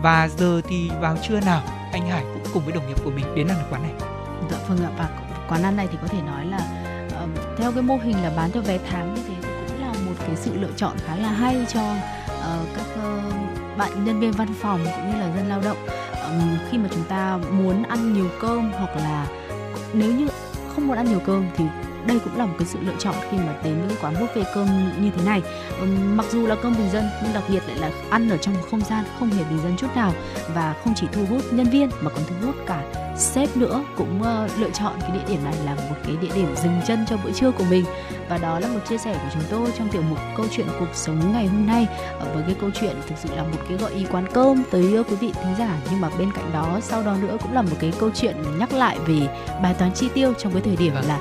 Và 0.02 0.28
giờ 0.28 0.61
thì 0.68 0.90
vào 1.00 1.16
trưa 1.28 1.40
nào 1.40 1.62
anh 1.92 2.09
Hải 2.09 2.24
cũng 2.35 2.52
cùng 2.55 2.64
với 2.64 2.72
đồng 2.72 2.88
nghiệp 2.88 3.05
của 3.05 3.11
mình 3.11 3.24
đến 3.35 3.48
ăn 3.48 3.59
ở 3.59 3.64
quán 3.70 3.83
này. 3.83 3.92
Dạ 4.50 4.59
vâng 4.68 4.78
ạ 4.85 4.90
và 4.98 5.09
quán 5.48 5.62
ăn 5.62 5.76
này 5.76 5.88
thì 5.92 5.98
có 6.02 6.09
thể 6.09 6.18
nói 6.22 6.46
là 6.46 6.59
uh, 7.22 7.59
theo 7.59 7.72
cái 7.72 7.83
mô 7.83 7.96
hình 7.96 8.22
là 8.22 8.33
bán 8.37 8.50
theo 8.50 8.62
vé 8.62 8.78
tháng 8.90 9.14
như 9.14 9.20
thế 9.28 9.35
cũng 9.42 9.81
là 9.81 9.92
một 9.92 10.14
cái 10.26 10.37
sự 10.37 10.55
lựa 10.61 10.72
chọn 10.76 10.96
khá 11.07 11.16
là 11.16 11.28
hay 11.28 11.66
cho 11.68 11.81
bạn 13.78 14.04
nhân 14.04 14.20
viên 14.20 14.32
văn 14.32 14.48
phòng 14.61 14.80
cũng 14.85 15.11
như 15.11 15.20
là 15.20 15.37
dân 15.37 15.48
lao 15.48 15.61
động 15.64 15.76
um, 16.24 16.58
khi 16.70 16.78
mà 16.78 16.88
chúng 16.92 17.04
ta 17.04 17.38
muốn 17.50 17.82
ăn 17.82 18.12
nhiều 18.12 18.28
cơm 18.40 18.72
hoặc 18.72 18.96
là 18.96 19.26
nếu 19.92 20.14
như 20.14 20.28
không 20.74 20.88
muốn 20.88 20.96
ăn 20.96 21.06
nhiều 21.06 21.20
cơm 21.26 21.44
thì 21.56 21.64
đây 22.06 22.18
cũng 22.24 22.38
là 22.38 22.46
một 22.46 22.54
cái 22.58 22.66
sự 22.66 22.78
lựa 22.82 22.94
chọn 22.98 23.14
khi 23.30 23.36
mà 23.36 23.54
đến 23.64 23.74
những 23.88 23.96
quán 24.02 24.14
buffet 24.14 24.44
cơm 24.54 24.66
như 25.02 25.10
thế 25.16 25.24
này. 25.24 25.42
Mặc 26.14 26.26
dù 26.30 26.46
là 26.46 26.54
cơm 26.62 26.74
bình 26.78 26.90
dân 26.92 27.04
nhưng 27.22 27.32
đặc 27.32 27.44
biệt 27.48 27.62
lại 27.68 27.76
là 27.78 27.90
ăn 28.10 28.28
ở 28.28 28.36
trong 28.36 28.54
một 28.54 28.62
không 28.70 28.80
gian 28.80 29.04
không 29.18 29.30
hề 29.30 29.44
bình 29.44 29.58
dân 29.62 29.76
chút 29.76 29.86
nào 29.94 30.12
và 30.54 30.74
không 30.84 30.94
chỉ 30.96 31.06
thu 31.12 31.24
hút 31.30 31.42
nhân 31.52 31.70
viên 31.70 31.90
mà 32.00 32.10
còn 32.10 32.22
thu 32.28 32.46
hút 32.46 32.54
cả 32.66 32.82
sếp 33.16 33.56
nữa 33.56 33.84
cũng 33.96 34.20
uh, 34.20 34.60
lựa 34.60 34.70
chọn 34.70 34.92
cái 35.00 35.10
địa 35.10 35.24
điểm 35.28 35.44
này 35.44 35.54
là 35.64 35.74
một 35.74 35.96
cái 36.06 36.16
địa 36.16 36.28
điểm 36.34 36.56
dừng 36.62 36.80
chân 36.86 37.04
cho 37.08 37.16
bữa 37.24 37.32
trưa 37.32 37.50
của 37.50 37.64
mình. 37.70 37.84
Và 38.28 38.38
đó 38.38 38.58
là 38.60 38.68
một 38.68 38.80
chia 38.88 38.98
sẻ 38.98 39.12
của 39.12 39.28
chúng 39.32 39.42
tôi 39.50 39.72
trong 39.78 39.88
tiểu 39.88 40.02
mục 40.02 40.18
câu 40.36 40.46
chuyện 40.50 40.66
cuộc 40.78 40.94
sống 40.94 41.32
ngày 41.32 41.46
hôm 41.46 41.66
nay 41.66 41.86
uh, 42.16 42.34
với 42.34 42.42
cái 42.46 42.56
câu 42.60 42.70
chuyện 42.80 42.96
thực 43.08 43.14
sự 43.22 43.28
là 43.36 43.42
một 43.42 43.58
cái 43.68 43.78
gợi 43.78 43.92
ý 43.92 44.06
quán 44.12 44.26
cơm 44.32 44.62
tới 44.70 44.98
uh, 45.00 45.10
quý 45.10 45.16
vị 45.16 45.32
thính 45.34 45.54
giả. 45.58 45.76
Nhưng 45.90 46.00
mà 46.00 46.10
bên 46.18 46.32
cạnh 46.32 46.50
đó 46.52 46.78
sau 46.82 47.02
đó 47.02 47.16
nữa 47.22 47.36
cũng 47.42 47.52
là 47.52 47.62
một 47.62 47.76
cái 47.80 47.92
câu 47.98 48.10
chuyện 48.14 48.36
nhắc 48.58 48.72
lại 48.72 48.98
về 49.06 49.20
bài 49.62 49.74
toán 49.74 49.94
chi 49.94 50.08
tiêu 50.14 50.32
trong 50.38 50.52
cái 50.52 50.62
thời 50.62 50.76
điểm 50.76 50.94
vâng. 50.94 51.04
là 51.08 51.18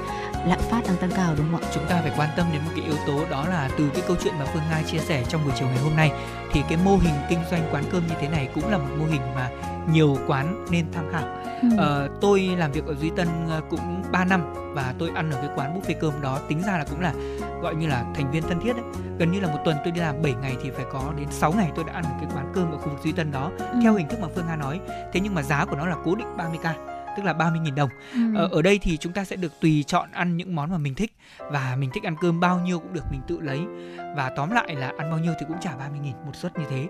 lạm 0.48 0.60
phát 0.60 0.82
đang 0.88 0.98
tăng 0.98 1.12
cao 1.16 1.34
đúng 1.38 1.48
không 1.52 1.62
ạ? 1.62 1.70
Chúng 1.74 1.86
ta 1.90 2.02
phải 2.02 2.12
quan 2.18 2.30
tâm 2.36 2.46
đến 2.54 2.62
một 2.66 2.72
cái 2.76 2.86
yếu 2.86 2.96
tố 3.08 3.26
đó 3.30 3.46
là 3.48 3.70
từ 3.78 3.90
cái 3.94 4.04
câu 4.08 4.18
chuyện 4.24 4.34
mà 4.40 4.46
Phương 4.54 4.64
Nga 4.70 4.82
chia 4.82 4.98
sẻ 4.98 5.24
trong 5.30 5.44
buổi 5.44 5.54
chiều 5.60 5.68
ngày 5.68 5.78
hôm 5.78 5.96
nay 5.96 6.12
thì 6.52 6.62
cái 6.70 6.78
mô 6.86 6.98
hình 6.98 7.14
kinh 7.30 7.40
doanh 7.52 7.70
quán 7.72 7.84
cơm 7.92 8.08
như 8.08 8.16
thế 8.22 8.28
này 8.28 8.50
cũng 8.56 8.72
là 8.72 8.78
một 8.78 8.88
mô 8.98 9.06
hình 9.06 9.22
mà 9.36 9.50
nhiều 9.92 10.18
quán 10.28 10.66
nên 10.70 10.86
tham 10.94 11.06
khảo. 11.12 11.24
Ừ. 11.62 11.68
Ờ, 11.78 12.10
tôi 12.22 12.42
làm 12.58 12.72
việc 12.72 12.86
ở 12.86 12.96
Duy 12.96 13.12
Tân 13.16 13.28
ờ, 13.50 13.62
cũng 13.70 14.04
3 14.12 14.26
năm 14.26 14.54
và 14.74 14.94
tôi 15.00 15.12
ăn 15.16 15.32
ở 15.32 15.38
cái 15.42 15.50
quán 15.56 15.80
buffet 15.80 15.96
cơm 16.00 16.22
đó 16.22 16.40
tính 16.48 16.62
ra 16.62 16.78
là 16.78 16.86
cũng 16.90 17.02
là 17.02 17.14
gọi 17.62 17.76
như 17.76 17.88
là 17.88 18.06
thành 18.16 18.32
viên 18.32 18.44
thân 18.44 18.60
thiết 18.60 18.74
đấy. 18.74 18.86
Gần 19.18 19.32
như 19.32 19.40
là 19.40 19.48
một 19.48 19.60
tuần 19.66 19.78
tôi 19.84 19.92
đi 19.92 20.02
làm 20.02 20.22
7 20.22 20.34
ngày 20.42 20.56
thì 20.64 20.72
phải 20.72 20.86
có 20.92 21.14
đến 21.18 21.28
6 21.32 21.54
ngày 21.54 21.72
tôi 21.76 21.86
đã 21.86 21.94
ăn 21.94 22.04
ở 22.04 22.12
cái 22.22 22.30
quán 22.36 22.52
cơm 22.54 22.72
ở 22.72 22.78
khu 22.78 22.90
vực 22.90 23.00
Duy 23.04 23.12
Tân 23.12 23.32
đó 23.32 23.52
ừ. 23.58 23.66
theo 23.84 23.94
hình 23.94 24.08
thức 24.08 24.20
mà 24.22 24.28
Phương 24.36 24.46
Nga 24.48 24.56
nói. 24.56 24.80
Thế 25.14 25.20
nhưng 25.20 25.36
mà 25.36 25.42
giá 25.42 25.66
của 25.66 25.76
nó 25.76 25.86
là 25.86 25.96
cố 26.06 26.16
định 26.16 26.38
30k 26.38 26.74
tức 27.18 27.24
là 27.24 27.34
30.000 27.34 27.76
đồng. 27.76 27.90
Ừ. 28.14 28.20
Ờ, 28.36 28.50
ở 28.52 28.62
đây 28.62 28.80
thì 28.82 28.98
chúng 28.98 29.14
ta 29.14 29.24
sẽ 29.26 29.36
được 29.36 29.60
tùy 29.60 29.84
chọn 29.88 30.10
ăn 30.12 30.38
những 30.38 30.56
món 30.56 30.72
mà 30.72 30.78
mình 30.78 30.96
thích 30.96 31.14
và 31.38 31.76
mình 31.80 31.90
thích 31.94 32.04
ăn 32.04 32.16
cơm 32.22 32.40
bao 32.40 32.60
nhiêu 32.60 32.80
cũng 32.80 32.94
được 32.94 33.04
mình 33.12 33.22
tự 33.28 33.40
lấy 33.40 33.60
và 34.16 34.32
tóm 34.36 34.52
lại 34.52 34.76
là 34.76 34.94
ăn 34.98 35.12
bao 35.12 35.20
nhiêu 35.20 35.34
thì 35.40 35.46
cũng 35.48 35.58
trả 35.62 35.72
30.000 35.72 36.26
một 36.26 36.36
suất 36.36 36.60
như 36.60 36.66
thế. 36.70 36.88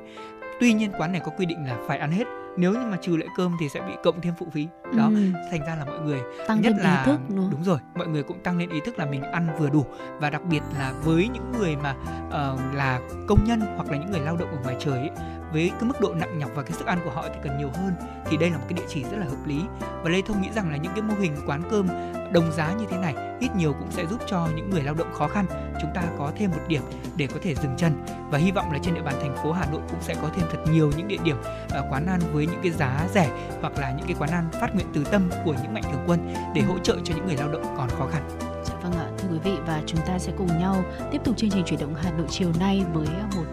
Tuy 0.59 0.73
nhiên 0.73 0.91
quán 0.97 1.11
này 1.11 1.21
có 1.25 1.31
quy 1.37 1.45
định 1.45 1.65
là 1.65 1.77
phải 1.87 1.97
ăn 1.97 2.11
hết 2.11 2.27
nếu 2.57 2.71
như 2.71 2.85
mà 2.91 2.97
trừ 3.01 3.17
lại 3.17 3.27
cơm 3.35 3.57
thì 3.59 3.69
sẽ 3.69 3.81
bị 3.81 3.93
cộng 4.03 4.21
thêm 4.21 4.33
phụ 4.39 4.47
phí 4.51 4.67
đó 4.97 5.05
ừ. 5.05 5.31
thành 5.51 5.65
ra 5.65 5.75
là 5.75 5.85
mọi 5.85 5.99
người 5.99 6.19
tăng 6.47 6.61
nhất 6.61 6.73
là 6.77 7.03
ý 7.03 7.05
thức 7.05 7.19
đúng. 7.29 7.49
đúng 7.51 7.63
rồi 7.63 7.79
mọi 7.95 8.07
người 8.07 8.23
cũng 8.23 8.43
tăng 8.43 8.57
lên 8.57 8.69
ý 8.69 8.79
thức 8.85 8.99
là 8.99 9.05
mình 9.05 9.23
ăn 9.23 9.47
vừa 9.59 9.69
đủ 9.69 9.85
và 10.19 10.29
đặc 10.29 10.41
biệt 10.49 10.61
là 10.79 10.93
với 11.03 11.29
những 11.33 11.51
người 11.59 11.75
mà 11.75 11.95
uh, 12.27 12.75
là 12.75 12.99
công 13.27 13.43
nhân 13.43 13.61
hoặc 13.75 13.91
là 13.91 13.97
những 13.97 14.11
người 14.11 14.19
lao 14.19 14.37
động 14.37 14.51
ở 14.51 14.57
ngoài 14.63 14.75
trời 14.79 14.97
ấy, 14.97 15.09
với 15.51 15.69
cái 15.69 15.83
mức 15.83 16.01
độ 16.01 16.13
nặng 16.13 16.39
nhọc 16.39 16.51
và 16.55 16.63
cái 16.63 16.71
sức 16.71 16.87
ăn 16.87 16.99
của 17.03 17.11
họ 17.11 17.25
thì 17.27 17.39
cần 17.43 17.57
nhiều 17.57 17.69
hơn 17.73 17.93
thì 18.25 18.37
đây 18.37 18.49
là 18.49 18.57
một 18.57 18.65
cái 18.69 18.73
địa 18.73 18.85
chỉ 18.89 19.03
rất 19.03 19.17
là 19.17 19.25
hợp 19.25 19.45
lý 19.45 19.61
và 20.03 20.09
Lê 20.09 20.21
Thông 20.21 20.41
nghĩ 20.41 20.49
rằng 20.55 20.71
là 20.71 20.77
những 20.77 20.91
cái 20.95 21.01
mô 21.01 21.13
hình 21.13 21.35
quán 21.47 21.61
cơm 21.69 21.87
đồng 22.33 22.51
giá 22.51 22.73
như 22.73 22.85
thế 22.89 22.97
này 22.97 23.15
ít 23.39 23.49
nhiều 23.55 23.73
cũng 23.73 23.91
sẽ 23.91 24.05
giúp 24.05 24.21
cho 24.27 24.47
những 24.55 24.69
người 24.69 24.83
lao 24.83 24.93
động 24.93 25.13
khó 25.13 25.27
khăn 25.27 25.45
chúng 25.81 25.91
ta 25.95 26.03
có 26.17 26.31
thêm 26.35 26.51
một 26.51 26.61
điểm 26.67 26.81
để 27.15 27.27
có 27.27 27.39
thể 27.41 27.55
dừng 27.55 27.73
chân 27.77 27.93
và 28.29 28.37
hy 28.37 28.51
vọng 28.51 28.71
là 28.71 28.79
trên 28.83 28.93
địa 28.93 29.01
bàn 29.01 29.15
thành 29.21 29.35
phố 29.43 29.51
Hà 29.51 29.65
Nội 29.71 29.81
cũng 29.89 30.01
sẽ 30.01 30.15
có 30.21 30.29
thêm 30.35 30.45
thật 30.51 30.63
nhiều 30.71 30.91
những 30.97 31.07
địa 31.07 31.17
điểm 31.23 31.37
à, 31.69 31.81
quán 31.89 32.05
ăn 32.05 32.19
với 32.33 32.47
những 32.47 32.59
cái 32.63 32.71
giá 32.71 33.07
rẻ 33.13 33.29
hoặc 33.61 33.73
là 33.77 33.91
những 33.91 34.07
cái 34.07 34.15
quán 34.19 34.29
ăn 34.29 34.49
phát 34.61 34.75
nguyện 34.75 34.87
từ 34.93 35.03
tâm 35.03 35.29
của 35.45 35.55
những 35.63 35.73
mạnh 35.73 35.83
thường 35.83 36.03
quân 36.07 36.33
để 36.55 36.61
hỗ 36.61 36.79
trợ 36.79 36.97
cho 37.03 37.15
những 37.15 37.27
người 37.27 37.37
lao 37.37 37.51
động 37.51 37.75
còn 37.77 37.89
khó 37.89 38.07
khăn. 38.07 38.29
Dạ 38.63 38.73
vâng 38.81 38.93
ạ, 38.93 39.07
thưa 39.17 39.27
quý 39.31 39.39
vị 39.43 39.53
và 39.67 39.81
chúng 39.85 39.99
ta 40.07 40.19
sẽ 40.19 40.31
cùng 40.37 40.59
nhau 40.59 40.83
tiếp 41.11 41.21
tục 41.23 41.37
chương 41.37 41.49
trình 41.49 41.63
chuyển 41.65 41.79
động 41.79 41.95
Hà 41.95 42.11
Nội 42.11 42.27
chiều 42.29 42.51
nay 42.59 42.85
với 42.93 43.07
một 43.35 43.45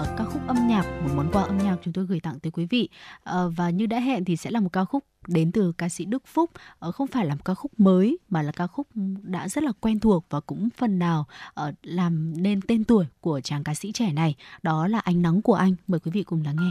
uh, 0.00 0.06
ca 0.18 0.24
khúc 0.24 0.42
âm 0.46 0.66
nhạc 0.66 0.82
một 1.02 1.10
món 1.16 1.30
quà 1.32 1.42
âm 1.42 1.58
nhạc 1.58 1.76
chúng 1.82 1.92
tôi 1.92 2.06
gửi 2.06 2.20
tặng 2.20 2.38
tới 2.40 2.50
quý 2.50 2.66
vị. 2.70 2.88
Uh, 3.30 3.52
và 3.56 3.70
như 3.70 3.86
đã 3.86 4.00
hẹn 4.00 4.24
thì 4.24 4.36
sẽ 4.36 4.50
là 4.50 4.60
một 4.60 4.72
ca 4.72 4.84
khúc 4.84 5.04
đến 5.26 5.52
từ 5.52 5.72
ca 5.72 5.88
sĩ 5.88 6.04
Đức 6.04 6.22
Phúc. 6.26 6.50
Uh, 6.88 6.94
không 6.94 7.06
phải 7.06 7.26
là 7.26 7.34
một 7.34 7.44
ca 7.44 7.54
khúc 7.54 7.80
mới 7.80 8.18
mà 8.28 8.42
là 8.42 8.52
ca 8.52 8.66
khúc 8.66 8.88
đã 9.22 9.48
rất 9.48 9.64
là 9.64 9.72
quen 9.80 10.00
thuộc 10.00 10.26
và 10.30 10.40
cũng 10.40 10.68
phần 10.76 10.98
nào 10.98 11.26
uh, 11.60 11.74
làm 11.82 12.42
nên 12.42 12.60
tên 12.60 12.84
tuổi 12.84 13.06
của 13.20 13.40
chàng 13.40 13.64
ca 13.64 13.74
sĩ 13.74 13.92
trẻ 13.92 14.12
này. 14.12 14.34
Đó 14.62 14.86
là 14.86 14.98
ánh 14.98 15.22
nắng 15.22 15.42
của 15.42 15.54
anh. 15.54 15.74
Mời 15.86 16.00
quý 16.00 16.10
vị 16.10 16.22
cùng 16.22 16.42
lắng 16.44 16.56
nghe. 16.60 16.70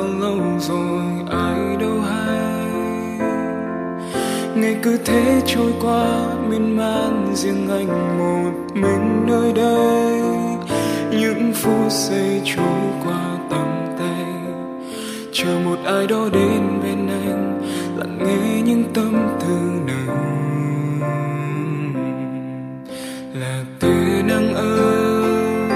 Bao 0.00 0.08
lâu 0.20 0.40
rồi, 0.58 1.02
ai 1.30 1.76
đâu 1.80 2.00
hay. 2.00 2.70
Ngày 4.54 4.76
cứ 4.82 4.98
thế 5.04 5.40
trôi 5.46 5.72
qua, 5.82 6.36
miên 6.48 6.76
man 6.76 7.32
riêng 7.34 7.68
anh 7.70 8.18
một 8.18 8.52
mình 8.74 9.26
nơi 9.26 9.52
đây. 9.52 10.20
Những 11.10 11.52
phút 11.54 11.92
giây 11.92 12.42
trôi 12.44 12.90
qua 13.04 13.38
tầm 13.50 13.96
tay, 13.98 14.24
chờ 15.32 15.58
một 15.64 15.78
ai 15.84 16.06
đó 16.06 16.28
đến 16.32 16.80
bên 16.82 17.08
anh, 17.08 17.62
lặng 17.96 18.18
nghe 18.18 18.62
những 18.62 18.84
tâm 18.94 19.28
tư 19.40 19.58
nồng. 19.86 21.00
Là 23.34 23.64
từ 23.80 23.92
nắng 24.28 24.54
ấm, 24.54 25.68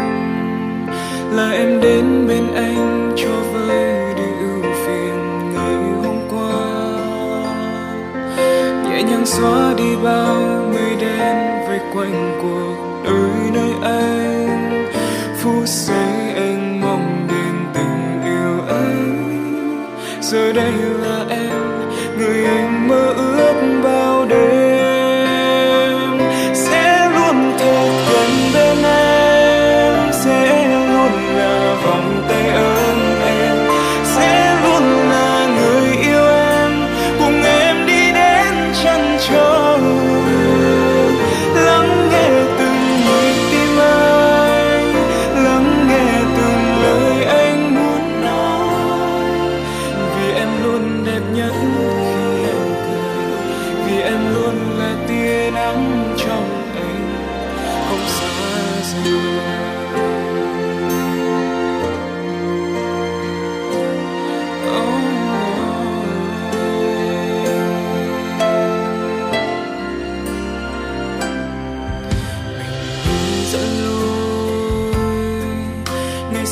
là 1.32 1.50
em 1.50 1.80
đến 1.80 2.26
bên 2.28 2.44
anh 2.54 3.12
cho 3.16 3.30
vơi 3.52 3.63
nhẹ 9.24 9.30
xóa 9.30 9.74
đi 9.76 9.96
bao 10.04 10.70
mây 10.72 10.96
đen 11.00 11.68
vây 11.68 11.80
quanh 11.94 12.38
cuộc 12.42 13.02
đời 13.04 13.50
nơi 13.52 13.72
anh. 13.82 14.90
Phút 15.38 15.66
giây 15.66 16.34
anh 16.34 16.80
mong 16.80 17.28
đến 17.28 17.54
tình 17.74 18.22
yêu 18.24 18.60
ấy. 18.68 18.96
Giờ 20.20 20.52
đây 20.52 20.72
là 20.72 21.03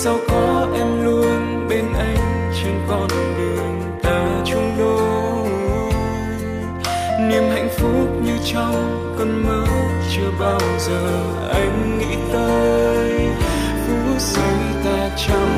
Sao 0.04 0.18
có 0.28 0.68
em 0.74 1.04
luôn 1.04 1.66
bên 1.68 1.84
anh 1.98 2.52
trên 2.62 2.74
con 2.88 3.08
đường 3.08 3.98
ta 4.02 4.42
chung 4.44 4.74
đôi. 4.78 5.48
Niềm 7.28 7.42
hạnh 7.50 7.68
phúc 7.78 8.22
như 8.24 8.38
trong 8.52 9.14
cơn 9.18 9.42
mơ 9.46 9.64
chưa 10.14 10.30
bao 10.40 10.60
giờ 10.78 11.22
anh 11.52 11.98
nghĩ 11.98 12.16
tới. 12.32 13.28
Phút 13.86 14.20
giây 14.20 14.54
ta 14.84 15.10
trao 15.16 15.51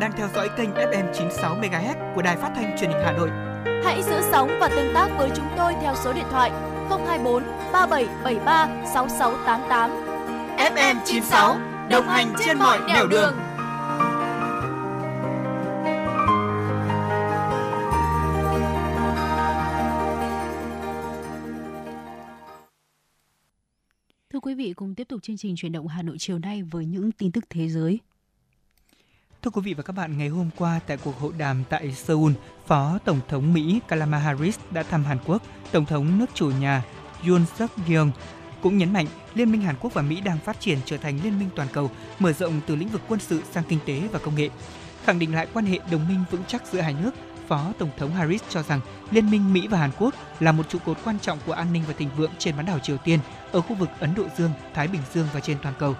đang 0.00 0.12
theo 0.12 0.28
dõi 0.34 0.48
kênh 0.56 0.70
FM 0.70 1.12
96 1.14 1.56
MHz 1.56 2.14
của 2.14 2.22
Đài 2.22 2.36
Phát 2.36 2.52
thanh 2.56 2.76
Truyền 2.78 2.90
hình 2.90 3.00
Hà 3.04 3.12
Nội. 3.12 3.30
Hãy 3.84 4.02
giữ 4.02 4.20
sóng 4.30 4.50
và 4.60 4.68
tương 4.68 4.94
tác 4.94 5.08
với 5.18 5.30
chúng 5.36 5.46
tôi 5.56 5.74
theo 5.82 5.94
số 6.04 6.12
điện 6.12 6.24
thoại 6.30 6.50
024 6.88 7.42
3773 7.72 8.68
6688. 8.94 9.90
FM 10.56 10.96
96 11.04 11.56
đồng 11.90 12.08
hành 12.08 12.34
trên 12.44 12.58
mọi 12.58 12.78
nẻo 12.88 13.06
đường. 13.06 13.34
Thưa 24.32 24.40
quý 24.40 24.54
vị, 24.54 24.72
cùng 24.76 24.94
tiếp 24.94 25.08
tục 25.08 25.22
chương 25.22 25.36
trình 25.36 25.56
chuyển 25.56 25.72
động 25.72 25.86
Hà 25.86 26.02
Nội 26.02 26.16
chiều 26.18 26.38
nay 26.38 26.62
với 26.62 26.86
những 26.86 27.12
tin 27.12 27.32
tức 27.32 27.44
thế 27.50 27.68
giới. 27.68 28.00
Thưa 29.42 29.50
quý 29.50 29.60
vị 29.64 29.74
và 29.74 29.82
các 29.82 29.92
bạn, 29.92 30.18
ngày 30.18 30.28
hôm 30.28 30.50
qua 30.56 30.80
tại 30.86 30.96
cuộc 31.04 31.20
hội 31.20 31.32
đàm 31.38 31.64
tại 31.68 31.92
Seoul, 31.92 32.32
Phó 32.66 32.98
Tổng 33.04 33.20
thống 33.28 33.52
Mỹ 33.52 33.80
Kamala 33.88 34.18
Harris 34.18 34.58
đã 34.70 34.82
thăm 34.82 35.04
Hàn 35.04 35.18
Quốc. 35.26 35.42
Tổng 35.72 35.84
thống 35.84 36.18
nước 36.18 36.26
chủ 36.34 36.50
nhà 36.50 36.82
Yoon 37.26 37.44
suk 37.58 37.70
yeol 37.88 38.08
cũng 38.62 38.78
nhấn 38.78 38.92
mạnh 38.92 39.06
Liên 39.34 39.52
minh 39.52 39.60
Hàn 39.60 39.76
Quốc 39.80 39.94
và 39.94 40.02
Mỹ 40.02 40.20
đang 40.20 40.38
phát 40.38 40.60
triển 40.60 40.78
trở 40.84 40.96
thành 40.96 41.20
liên 41.24 41.38
minh 41.38 41.48
toàn 41.56 41.68
cầu, 41.72 41.90
mở 42.18 42.32
rộng 42.32 42.60
từ 42.66 42.76
lĩnh 42.76 42.88
vực 42.88 43.00
quân 43.08 43.20
sự 43.20 43.42
sang 43.50 43.64
kinh 43.68 43.78
tế 43.86 44.00
và 44.12 44.18
công 44.18 44.34
nghệ. 44.34 44.48
Khẳng 45.04 45.18
định 45.18 45.34
lại 45.34 45.46
quan 45.52 45.66
hệ 45.66 45.78
đồng 45.90 46.08
minh 46.08 46.24
vững 46.30 46.42
chắc 46.48 46.66
giữa 46.72 46.80
hai 46.80 46.94
nước, 47.02 47.10
Phó 47.48 47.72
Tổng 47.78 47.90
thống 47.98 48.10
Harris 48.10 48.42
cho 48.48 48.62
rằng 48.62 48.80
Liên 49.10 49.30
minh 49.30 49.52
Mỹ 49.52 49.68
và 49.68 49.78
Hàn 49.78 49.90
Quốc 49.98 50.14
là 50.40 50.52
một 50.52 50.68
trụ 50.68 50.78
cột 50.84 50.96
quan 51.04 51.18
trọng 51.18 51.38
của 51.46 51.52
an 51.52 51.72
ninh 51.72 51.82
và 51.86 51.94
thịnh 51.98 52.10
vượng 52.16 52.32
trên 52.38 52.56
bán 52.56 52.66
đảo 52.66 52.78
Triều 52.78 52.96
Tiên, 52.96 53.18
ở 53.52 53.60
khu 53.60 53.74
vực 53.74 53.88
Ấn 54.00 54.14
Độ 54.14 54.24
Dương, 54.38 54.50
Thái 54.74 54.88
Bình 54.88 55.02
Dương 55.14 55.26
và 55.32 55.40
trên 55.40 55.58
toàn 55.62 55.74
cầu. 55.78 55.94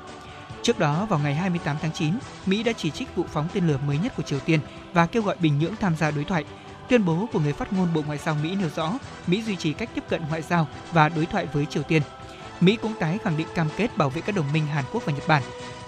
Trước 0.62 0.78
đó, 0.78 1.06
vào 1.06 1.18
ngày 1.18 1.34
28 1.34 1.76
tháng 1.82 1.92
9, 1.92 2.14
Mỹ 2.46 2.62
đã 2.62 2.72
chỉ 2.72 2.90
trích 2.90 3.16
vụ 3.16 3.24
phóng 3.32 3.48
tên 3.52 3.66
lửa 3.66 3.78
mới 3.86 3.98
nhất 3.98 4.12
của 4.16 4.22
Triều 4.22 4.40
Tiên 4.40 4.60
và 4.92 5.06
kêu 5.06 5.22
gọi 5.22 5.36
Bình 5.40 5.58
Nhưỡng 5.58 5.76
tham 5.76 5.96
gia 5.96 6.10
đối 6.10 6.24
thoại. 6.24 6.44
Tuyên 6.88 7.04
bố 7.04 7.26
của 7.32 7.40
người 7.40 7.52
phát 7.52 7.72
ngôn 7.72 7.94
Bộ 7.94 8.02
Ngoại 8.06 8.18
giao 8.18 8.36
Mỹ 8.42 8.54
nêu 8.54 8.68
rõ 8.76 8.92
Mỹ 9.26 9.42
duy 9.42 9.56
trì 9.56 9.72
cách 9.72 9.90
tiếp 9.94 10.04
cận 10.08 10.22
ngoại 10.28 10.42
giao 10.42 10.68
và 10.92 11.08
đối 11.08 11.26
thoại 11.26 11.46
với 11.52 11.66
Triều 11.66 11.82
Tiên. 11.82 12.02
Mỹ 12.60 12.78
cũng 12.82 12.94
tái 13.00 13.18
khẳng 13.24 13.36
định 13.36 13.46
cam 13.54 13.68
kết 13.76 13.96
bảo 13.96 14.10
vệ 14.10 14.20
các 14.20 14.34
đồng 14.34 14.52
minh 14.52 14.66
Hàn 14.66 14.84
Quốc 14.92 15.02
và 15.06 15.12
Nhật 15.12 15.28
Bản. 15.28 15.42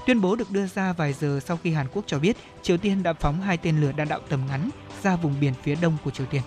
Tuyên 0.07 0.21
bố 0.21 0.37
được 0.37 0.51
đưa 0.51 0.67
ra 0.67 0.93
vài 0.93 1.13
giờ 1.13 1.41
sau 1.45 1.59
khi 1.63 1.73
Hàn 1.73 1.87
Quốc 1.93 2.05
cho 2.07 2.19
biết 2.19 2.37
Triều 2.63 2.77
Tiên 2.77 3.03
đã 3.03 3.13
phóng 3.13 3.41
hai 3.41 3.57
tên 3.57 3.81
lửa 3.81 3.93
đạn 3.93 4.09
đạo 4.09 4.21
tầm 4.29 4.41
ngắn 4.49 4.71
ra 5.03 5.17
vùng 5.17 5.41
biển 5.41 5.55
phía 5.63 5.75
đông 5.75 5.97
của 6.05 6.11
Triều 6.11 6.27
Tiên. 6.27 6.43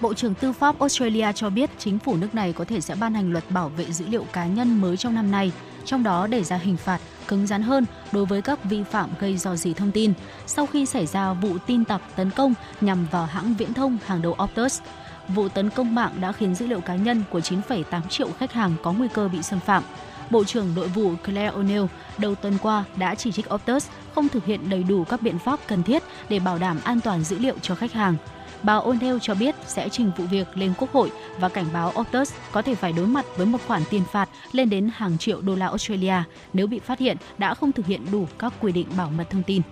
Bộ 0.00 0.14
trưởng 0.14 0.34
Tư 0.34 0.52
pháp 0.52 0.78
Australia 0.78 1.32
cho 1.32 1.50
biết 1.50 1.70
chính 1.78 1.98
phủ 1.98 2.16
nước 2.16 2.34
này 2.34 2.52
có 2.52 2.64
thể 2.64 2.80
sẽ 2.80 2.94
ban 2.94 3.14
hành 3.14 3.32
luật 3.32 3.50
bảo 3.50 3.68
vệ 3.68 3.92
dữ 3.92 4.04
liệu 4.08 4.24
cá 4.32 4.46
nhân 4.46 4.80
mới 4.80 4.96
trong 4.96 5.14
năm 5.14 5.30
nay, 5.30 5.52
trong 5.84 6.02
đó 6.02 6.26
để 6.26 6.44
ra 6.44 6.56
hình 6.56 6.76
phạt 6.76 7.00
cứng 7.28 7.46
rắn 7.46 7.62
hơn 7.62 7.86
đối 8.12 8.26
với 8.26 8.42
các 8.42 8.64
vi 8.64 8.82
phạm 8.82 9.10
gây 9.20 9.36
dò 9.36 9.56
dỉ 9.56 9.74
thông 9.74 9.92
tin 9.92 10.12
sau 10.46 10.66
khi 10.66 10.86
xảy 10.86 11.06
ra 11.06 11.32
vụ 11.32 11.58
tin 11.66 11.84
tặc 11.84 12.02
tấn 12.16 12.30
công 12.30 12.54
nhằm 12.80 13.06
vào 13.10 13.26
hãng 13.26 13.54
viễn 13.54 13.74
thông 13.74 13.98
hàng 14.06 14.22
đầu 14.22 14.36
Optus. 14.42 14.80
Vụ 15.28 15.48
tấn 15.48 15.70
công 15.70 15.94
mạng 15.94 16.12
đã 16.20 16.32
khiến 16.32 16.54
dữ 16.54 16.66
liệu 16.66 16.80
cá 16.80 16.94
nhân 16.94 17.22
của 17.30 17.38
9,8 17.38 18.08
triệu 18.08 18.28
khách 18.38 18.52
hàng 18.52 18.72
có 18.82 18.92
nguy 18.92 19.08
cơ 19.08 19.28
bị 19.28 19.42
xâm 19.42 19.60
phạm. 19.60 19.82
Bộ 20.30 20.44
trưởng 20.44 20.74
Nội 20.74 20.88
vụ 20.88 21.12
Claire 21.24 21.56
O'Neill 21.56 21.86
đầu 22.18 22.34
tuần 22.34 22.58
qua 22.62 22.84
đã 22.96 23.14
chỉ 23.14 23.32
trích 23.32 23.54
Optus 23.54 23.88
không 24.14 24.28
thực 24.28 24.44
hiện 24.44 24.70
đầy 24.70 24.82
đủ 24.82 25.04
các 25.04 25.22
biện 25.22 25.38
pháp 25.38 25.60
cần 25.66 25.82
thiết 25.82 26.02
để 26.28 26.38
bảo 26.38 26.58
đảm 26.58 26.78
an 26.84 27.00
toàn 27.00 27.24
dữ 27.24 27.38
liệu 27.38 27.54
cho 27.62 27.74
khách 27.74 27.92
hàng. 27.92 28.16
Bà 28.62 28.74
O'Neill 28.74 29.18
cho 29.18 29.34
biết 29.34 29.54
sẽ 29.66 29.88
trình 29.88 30.10
vụ 30.16 30.24
việc 30.24 30.56
lên 30.56 30.72
Quốc 30.78 30.92
hội 30.92 31.10
và 31.38 31.48
cảnh 31.48 31.66
báo 31.72 31.92
Optus 32.00 32.32
có 32.52 32.62
thể 32.62 32.74
phải 32.74 32.92
đối 32.92 33.06
mặt 33.06 33.24
với 33.36 33.46
một 33.46 33.58
khoản 33.66 33.82
tiền 33.90 34.02
phạt 34.12 34.28
lên 34.52 34.70
đến 34.70 34.90
hàng 34.94 35.18
triệu 35.18 35.40
đô 35.40 35.54
la 35.54 35.66
Australia 35.66 36.22
nếu 36.52 36.66
bị 36.66 36.78
phát 36.78 36.98
hiện 36.98 37.16
đã 37.38 37.54
không 37.54 37.72
thực 37.72 37.86
hiện 37.86 38.06
đủ 38.12 38.26
các 38.38 38.52
quy 38.60 38.72
định 38.72 38.86
bảo 38.96 39.10
mật 39.10 39.30
thông 39.30 39.42
tin. 39.42 39.62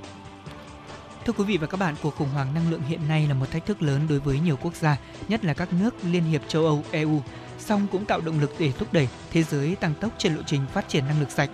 Thưa 1.26 1.32
quý 1.32 1.44
vị 1.44 1.56
và 1.56 1.66
các 1.66 1.80
bạn, 1.80 1.94
cuộc 2.02 2.16
khủng 2.16 2.28
hoảng 2.28 2.54
năng 2.54 2.70
lượng 2.70 2.82
hiện 2.88 3.00
nay 3.08 3.26
là 3.28 3.34
một 3.34 3.50
thách 3.50 3.66
thức 3.66 3.82
lớn 3.82 4.00
đối 4.08 4.20
với 4.20 4.40
nhiều 4.40 4.58
quốc 4.62 4.74
gia, 4.74 4.96
nhất 5.28 5.44
là 5.44 5.54
các 5.54 5.68
nước 5.72 5.94
Liên 6.04 6.24
hiệp 6.24 6.42
châu 6.48 6.64
Âu 6.64 6.84
EU, 6.90 7.22
song 7.58 7.86
cũng 7.92 8.04
tạo 8.04 8.20
động 8.20 8.40
lực 8.40 8.54
để 8.58 8.72
thúc 8.78 8.92
đẩy 8.92 9.08
thế 9.32 9.42
giới 9.42 9.74
tăng 9.74 9.94
tốc 9.94 10.12
trên 10.18 10.34
lộ 10.34 10.42
trình 10.46 10.60
phát 10.72 10.88
triển 10.88 11.06
năng 11.06 11.20
lượng 11.20 11.30
sạch. 11.30 11.50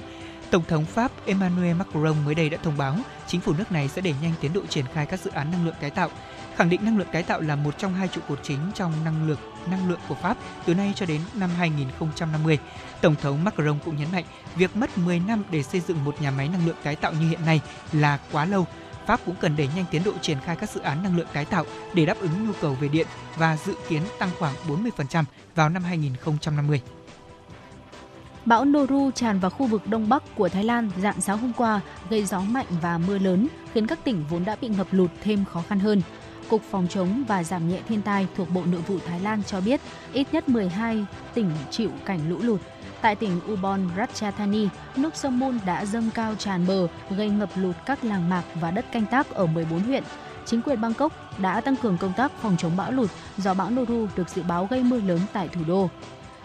Tổng 0.50 0.62
thống 0.68 0.84
Pháp 0.84 1.12
Emmanuel 1.26 1.76
Macron 1.76 2.24
mới 2.24 2.34
đây 2.34 2.48
đã 2.48 2.58
thông 2.62 2.76
báo 2.76 2.96
chính 3.26 3.40
phủ 3.40 3.52
nước 3.58 3.72
này 3.72 3.88
sẽ 3.88 4.00
đẩy 4.00 4.14
nhanh 4.22 4.32
tiến 4.40 4.52
độ 4.52 4.60
triển 4.66 4.84
khai 4.94 5.06
các 5.06 5.20
dự 5.20 5.30
án 5.30 5.50
năng 5.50 5.66
lượng 5.66 5.74
tái 5.80 5.90
tạo 5.90 6.10
khẳng 6.56 6.70
định 6.70 6.84
năng 6.84 6.98
lượng 6.98 7.08
tái 7.12 7.22
tạo 7.22 7.40
là 7.40 7.56
một 7.56 7.78
trong 7.78 7.94
hai 7.94 8.08
trụ 8.08 8.20
cột 8.28 8.38
chính 8.42 8.58
trong 8.74 8.92
năng 9.04 9.28
lượng 9.28 9.38
năng 9.70 9.88
lượng 9.88 10.00
của 10.08 10.14
Pháp 10.14 10.36
từ 10.66 10.74
nay 10.74 10.92
cho 10.96 11.06
đến 11.06 11.20
năm 11.34 11.50
2050. 11.58 12.58
Tổng 13.00 13.14
thống 13.22 13.44
Macron 13.44 13.78
cũng 13.84 13.96
nhấn 13.96 14.12
mạnh 14.12 14.24
việc 14.56 14.76
mất 14.76 14.98
10 14.98 15.20
năm 15.20 15.42
để 15.50 15.62
xây 15.62 15.80
dựng 15.80 16.04
một 16.04 16.22
nhà 16.22 16.30
máy 16.30 16.48
năng 16.48 16.66
lượng 16.66 16.76
tái 16.82 16.96
tạo 16.96 17.12
như 17.12 17.28
hiện 17.28 17.44
nay 17.46 17.60
là 17.92 18.18
quá 18.32 18.44
lâu. 18.44 18.66
Pháp 19.06 19.20
cũng 19.26 19.34
cần 19.40 19.56
đẩy 19.56 19.68
nhanh 19.76 19.84
tiến 19.90 20.04
độ 20.04 20.12
triển 20.20 20.38
khai 20.44 20.56
các 20.56 20.70
dự 20.70 20.80
án 20.80 21.02
năng 21.02 21.16
lượng 21.16 21.26
tái 21.32 21.44
tạo 21.44 21.64
để 21.94 22.06
đáp 22.06 22.16
ứng 22.20 22.46
nhu 22.46 22.52
cầu 22.60 22.76
về 22.80 22.88
điện 22.88 23.06
và 23.36 23.56
dự 23.56 23.74
kiến 23.88 24.02
tăng 24.18 24.30
khoảng 24.38 24.54
40% 24.68 25.24
vào 25.54 25.68
năm 25.68 25.84
2050. 25.84 26.80
Bão 28.44 28.64
Noru 28.64 29.10
tràn 29.10 29.40
vào 29.40 29.50
khu 29.50 29.66
vực 29.66 29.86
đông 29.86 30.08
bắc 30.08 30.22
của 30.34 30.48
Thái 30.48 30.64
Lan 30.64 30.90
dạng 30.98 31.20
sáng 31.20 31.38
hôm 31.38 31.52
qua, 31.52 31.80
gây 32.10 32.24
gió 32.24 32.40
mạnh 32.40 32.66
và 32.82 32.98
mưa 32.98 33.18
lớn, 33.18 33.48
khiến 33.74 33.86
các 33.86 34.04
tỉnh 34.04 34.24
vốn 34.30 34.44
đã 34.44 34.56
bị 34.60 34.68
ngập 34.68 34.86
lụt 34.90 35.10
thêm 35.22 35.44
khó 35.44 35.62
khăn 35.68 35.80
hơn. 35.80 36.02
Cục 36.52 36.62
Phòng 36.70 36.86
chống 36.88 37.24
và 37.28 37.44
Giảm 37.44 37.68
nhẹ 37.68 37.80
thiên 37.88 38.02
tai 38.02 38.26
thuộc 38.36 38.50
Bộ 38.50 38.62
Nội 38.64 38.80
vụ 38.80 38.98
Thái 39.06 39.20
Lan 39.20 39.42
cho 39.46 39.60
biết 39.60 39.80
ít 40.12 40.26
nhất 40.32 40.48
12 40.48 41.04
tỉnh 41.34 41.50
chịu 41.70 41.90
cảnh 42.04 42.30
lũ 42.30 42.38
lụt. 42.40 42.60
Tại 43.00 43.16
tỉnh 43.16 43.40
Ubon 43.52 43.88
Ratchathani, 43.96 44.68
nước 44.96 45.16
sông 45.16 45.38
Mun 45.38 45.58
đã 45.66 45.84
dâng 45.84 46.10
cao 46.14 46.34
tràn 46.34 46.66
bờ, 46.66 46.86
gây 47.10 47.28
ngập 47.28 47.50
lụt 47.56 47.76
các 47.86 48.04
làng 48.04 48.28
mạc 48.28 48.42
và 48.54 48.70
đất 48.70 48.84
canh 48.92 49.06
tác 49.06 49.30
ở 49.30 49.46
14 49.46 49.80
huyện. 49.80 50.04
Chính 50.46 50.62
quyền 50.62 50.80
Bangkok 50.80 51.12
đã 51.40 51.60
tăng 51.60 51.76
cường 51.76 51.98
công 51.98 52.12
tác 52.16 52.32
phòng 52.42 52.56
chống 52.58 52.76
bão 52.76 52.92
lụt 52.92 53.10
do 53.36 53.54
bão 53.54 53.70
Noru 53.70 54.06
được 54.16 54.28
dự 54.28 54.42
báo 54.42 54.66
gây 54.70 54.82
mưa 54.82 55.00
lớn 55.00 55.20
tại 55.32 55.48
thủ 55.48 55.60
đô. 55.66 55.88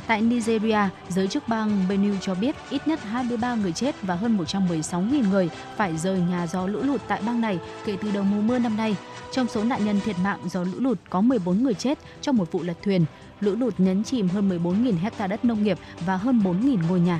Tại 0.08 0.22
Nigeria, 0.22 0.80
giới 1.10 1.28
chức 1.28 1.48
bang 1.48 1.86
Benue 1.90 2.18
cho 2.22 2.36
biết 2.36 2.56
ít 2.70 2.88
nhất 2.88 3.04
23 3.04 3.56
người 3.56 3.72
chết 3.72 3.96
và 4.02 4.16
hơn 4.16 4.38
116.000 4.38 5.30
người 5.30 5.50
phải 5.76 5.98
rời 5.98 6.20
nhà 6.20 6.48
do 6.48 6.68
lũ 6.68 6.80
lụt 6.82 7.02
tại 7.08 7.22
bang 7.26 7.42
này 7.42 7.60
kể 7.86 7.98
từ 8.02 8.12
đầu 8.12 8.24
mùa 8.24 8.42
mưa 8.42 8.60
năm 8.60 8.78
nay. 8.78 8.96
Trong 9.32 9.48
số 9.48 9.64
nạn 9.64 9.86
nhân 9.86 10.00
thiệt 10.06 10.16
mạng 10.24 10.40
do 10.50 10.64
lũ 10.64 10.80
lụt 10.80 10.98
có 11.10 11.22
14 11.22 11.64
người 11.64 11.74
chết 11.74 12.00
trong 12.22 12.38
một 12.38 12.52
vụ 12.52 12.64
lật 12.64 12.78
thuyền. 12.84 13.06
Lũ 13.40 13.56
lụt 13.56 13.74
nhấn 13.78 14.04
chìm 14.04 14.30
hơn 14.30 14.50
14.000 14.50 15.00
hecta 15.00 15.28
đất 15.28 15.46
nông 15.46 15.64
nghiệp 15.64 15.78
và 16.06 16.18
hơn 16.18 16.42
4.000 16.44 16.88
ngôi 16.90 17.00
nhà. 17.00 17.20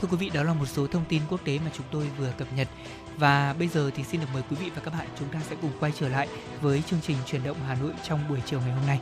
Thưa 0.00 0.08
quý 0.10 0.16
vị, 0.16 0.30
đó 0.34 0.42
là 0.42 0.54
một 0.54 0.66
số 0.66 0.86
thông 0.86 1.04
tin 1.08 1.22
quốc 1.30 1.40
tế 1.44 1.58
mà 1.58 1.70
chúng 1.76 1.86
tôi 1.90 2.10
vừa 2.18 2.32
cập 2.38 2.48
nhật. 2.56 2.68
Và 3.16 3.54
bây 3.58 3.68
giờ 3.68 3.90
thì 3.96 4.04
xin 4.04 4.20
được 4.20 4.26
mời 4.32 4.42
quý 4.50 4.56
vị 4.60 4.70
và 4.74 4.82
các 4.84 4.94
bạn 4.94 5.06
chúng 5.18 5.28
ta 5.28 5.40
sẽ 5.50 5.56
cùng 5.62 5.70
quay 5.80 5.92
trở 5.98 6.08
lại 6.08 6.28
với 6.60 6.82
chương 6.86 7.00
trình 7.06 7.16
truyền 7.26 7.44
động 7.44 7.56
Hà 7.68 7.74
Nội 7.74 7.92
trong 8.02 8.20
buổi 8.28 8.38
chiều 8.46 8.60
ngày 8.60 8.72
hôm 8.72 8.86
nay. 8.86 9.00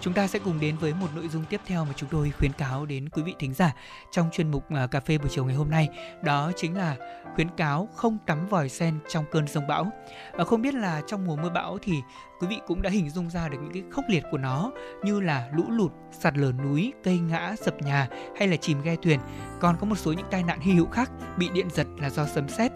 Chúng 0.00 0.14
ta 0.14 0.26
sẽ 0.26 0.38
cùng 0.38 0.60
đến 0.60 0.76
với 0.76 0.94
một 0.94 1.06
nội 1.14 1.28
dung 1.28 1.44
tiếp 1.44 1.60
theo 1.66 1.84
mà 1.84 1.92
chúng 1.96 2.08
tôi 2.08 2.30
khuyến 2.38 2.52
cáo 2.52 2.86
đến 2.86 3.08
quý 3.08 3.22
vị 3.22 3.34
thính 3.38 3.54
giả 3.54 3.74
trong 4.10 4.30
chuyên 4.32 4.50
mục 4.50 4.70
à, 4.70 4.86
cà 4.86 5.00
phê 5.00 5.18
buổi 5.18 5.28
chiều 5.30 5.44
ngày 5.44 5.54
hôm 5.54 5.70
nay. 5.70 5.88
Đó 6.22 6.52
chính 6.56 6.76
là 6.76 6.96
khuyến 7.34 7.48
cáo 7.56 7.88
không 7.94 8.18
tắm 8.26 8.48
vòi 8.48 8.68
sen 8.68 8.98
trong 9.08 9.24
cơn 9.30 9.48
rông 9.48 9.66
bão. 9.66 9.90
Và 10.32 10.44
không 10.44 10.62
biết 10.62 10.74
là 10.74 11.02
trong 11.06 11.26
mùa 11.26 11.36
mưa 11.36 11.50
bão 11.50 11.78
thì 11.82 11.92
quý 12.40 12.46
vị 12.50 12.60
cũng 12.66 12.82
đã 12.82 12.90
hình 12.90 13.10
dung 13.10 13.30
ra 13.30 13.48
được 13.48 13.58
những 13.62 13.72
cái 13.72 13.82
khốc 13.90 14.04
liệt 14.08 14.24
của 14.30 14.38
nó 14.38 14.72
như 15.02 15.20
là 15.20 15.48
lũ 15.52 15.64
lụt, 15.68 15.92
sạt 16.12 16.38
lở 16.38 16.52
núi, 16.52 16.92
cây 17.04 17.18
ngã, 17.18 17.54
sập 17.64 17.82
nhà 17.82 18.08
hay 18.38 18.48
là 18.48 18.56
chìm 18.56 18.82
ghe 18.82 18.96
thuyền. 19.02 19.20
Còn 19.60 19.76
có 19.80 19.86
một 19.86 19.96
số 19.98 20.12
những 20.12 20.26
tai 20.30 20.42
nạn 20.42 20.60
hy 20.60 20.72
hữu 20.72 20.86
khác 20.86 21.10
bị 21.36 21.48
điện 21.52 21.68
giật 21.70 21.86
là 21.98 22.10
do 22.10 22.26
sấm 22.26 22.48
sét. 22.48 22.72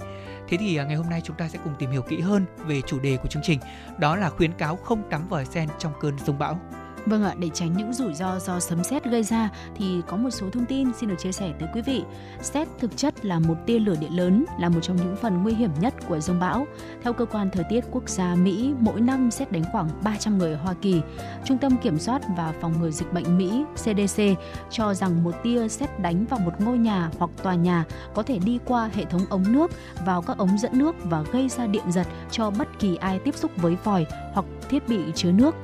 Thế 0.48 0.56
thì 0.56 0.76
à, 0.76 0.84
ngày 0.84 0.96
hôm 0.96 1.10
nay 1.10 1.20
chúng 1.24 1.36
ta 1.36 1.48
sẽ 1.48 1.58
cùng 1.64 1.74
tìm 1.78 1.90
hiểu 1.90 2.02
kỹ 2.02 2.20
hơn 2.20 2.44
về 2.58 2.80
chủ 2.80 2.98
đề 2.98 3.16
của 3.16 3.28
chương 3.28 3.42
trình, 3.42 3.60
đó 3.98 4.16
là 4.16 4.30
khuyến 4.30 4.52
cáo 4.52 4.76
không 4.76 5.02
tắm 5.10 5.28
vòi 5.28 5.44
sen 5.44 5.68
trong 5.78 5.92
cơn 6.00 6.18
rông 6.18 6.38
bão. 6.38 6.60
Vâng 7.06 7.24
ạ, 7.24 7.34
để 7.38 7.48
tránh 7.54 7.76
những 7.76 7.92
rủi 7.92 8.14
ro 8.14 8.38
do 8.38 8.60
sấm 8.60 8.84
sét 8.84 9.04
gây 9.04 9.22
ra 9.22 9.50
thì 9.76 10.00
có 10.06 10.16
một 10.16 10.30
số 10.30 10.50
thông 10.50 10.66
tin 10.66 10.88
xin 11.00 11.08
được 11.08 11.14
chia 11.18 11.32
sẻ 11.32 11.52
tới 11.58 11.68
quý 11.74 11.82
vị. 11.82 12.02
Sét 12.42 12.68
thực 12.78 12.96
chất 12.96 13.24
là 13.24 13.38
một 13.38 13.54
tia 13.66 13.78
lửa 13.78 13.94
điện 14.00 14.16
lớn, 14.16 14.44
là 14.60 14.68
một 14.68 14.80
trong 14.82 14.96
những 14.96 15.16
phần 15.16 15.42
nguy 15.42 15.54
hiểm 15.54 15.70
nhất 15.80 15.94
của 16.08 16.20
rông 16.20 16.40
bão. 16.40 16.66
Theo 17.02 17.12
cơ 17.12 17.24
quan 17.24 17.50
thời 17.50 17.64
tiết 17.70 17.84
quốc 17.90 18.08
gia 18.08 18.34
Mỹ, 18.34 18.74
mỗi 18.78 19.00
năm 19.00 19.30
sét 19.30 19.52
đánh 19.52 19.64
khoảng 19.72 19.88
300 20.02 20.38
người 20.38 20.52
ở 20.52 20.56
Hoa 20.56 20.74
Kỳ. 20.82 21.00
Trung 21.44 21.58
tâm 21.58 21.76
Kiểm 21.82 21.98
soát 21.98 22.22
và 22.36 22.54
Phòng 22.60 22.80
ngừa 22.80 22.90
Dịch 22.90 23.12
bệnh 23.12 23.38
Mỹ 23.38 23.64
CDC 23.74 24.22
cho 24.70 24.94
rằng 24.94 25.24
một 25.24 25.34
tia 25.42 25.68
sét 25.68 26.00
đánh 26.00 26.26
vào 26.26 26.40
một 26.40 26.60
ngôi 26.60 26.78
nhà 26.78 27.10
hoặc 27.18 27.30
tòa 27.42 27.54
nhà 27.54 27.84
có 28.14 28.22
thể 28.22 28.38
đi 28.38 28.58
qua 28.64 28.90
hệ 28.94 29.04
thống 29.04 29.22
ống 29.30 29.52
nước 29.52 29.70
vào 30.06 30.22
các 30.22 30.38
ống 30.38 30.58
dẫn 30.58 30.78
nước 30.78 30.94
và 31.04 31.22
gây 31.32 31.48
ra 31.48 31.66
điện 31.66 31.92
giật 31.92 32.06
cho 32.30 32.50
bất 32.50 32.78
kỳ 32.78 32.96
ai 32.96 33.18
tiếp 33.18 33.34
xúc 33.36 33.50
với 33.56 33.76
vòi 33.84 34.06
hoặc 34.32 34.46
thiết 34.68 34.88
bị 34.88 34.98
chứa 35.14 35.32
nước. 35.32 35.54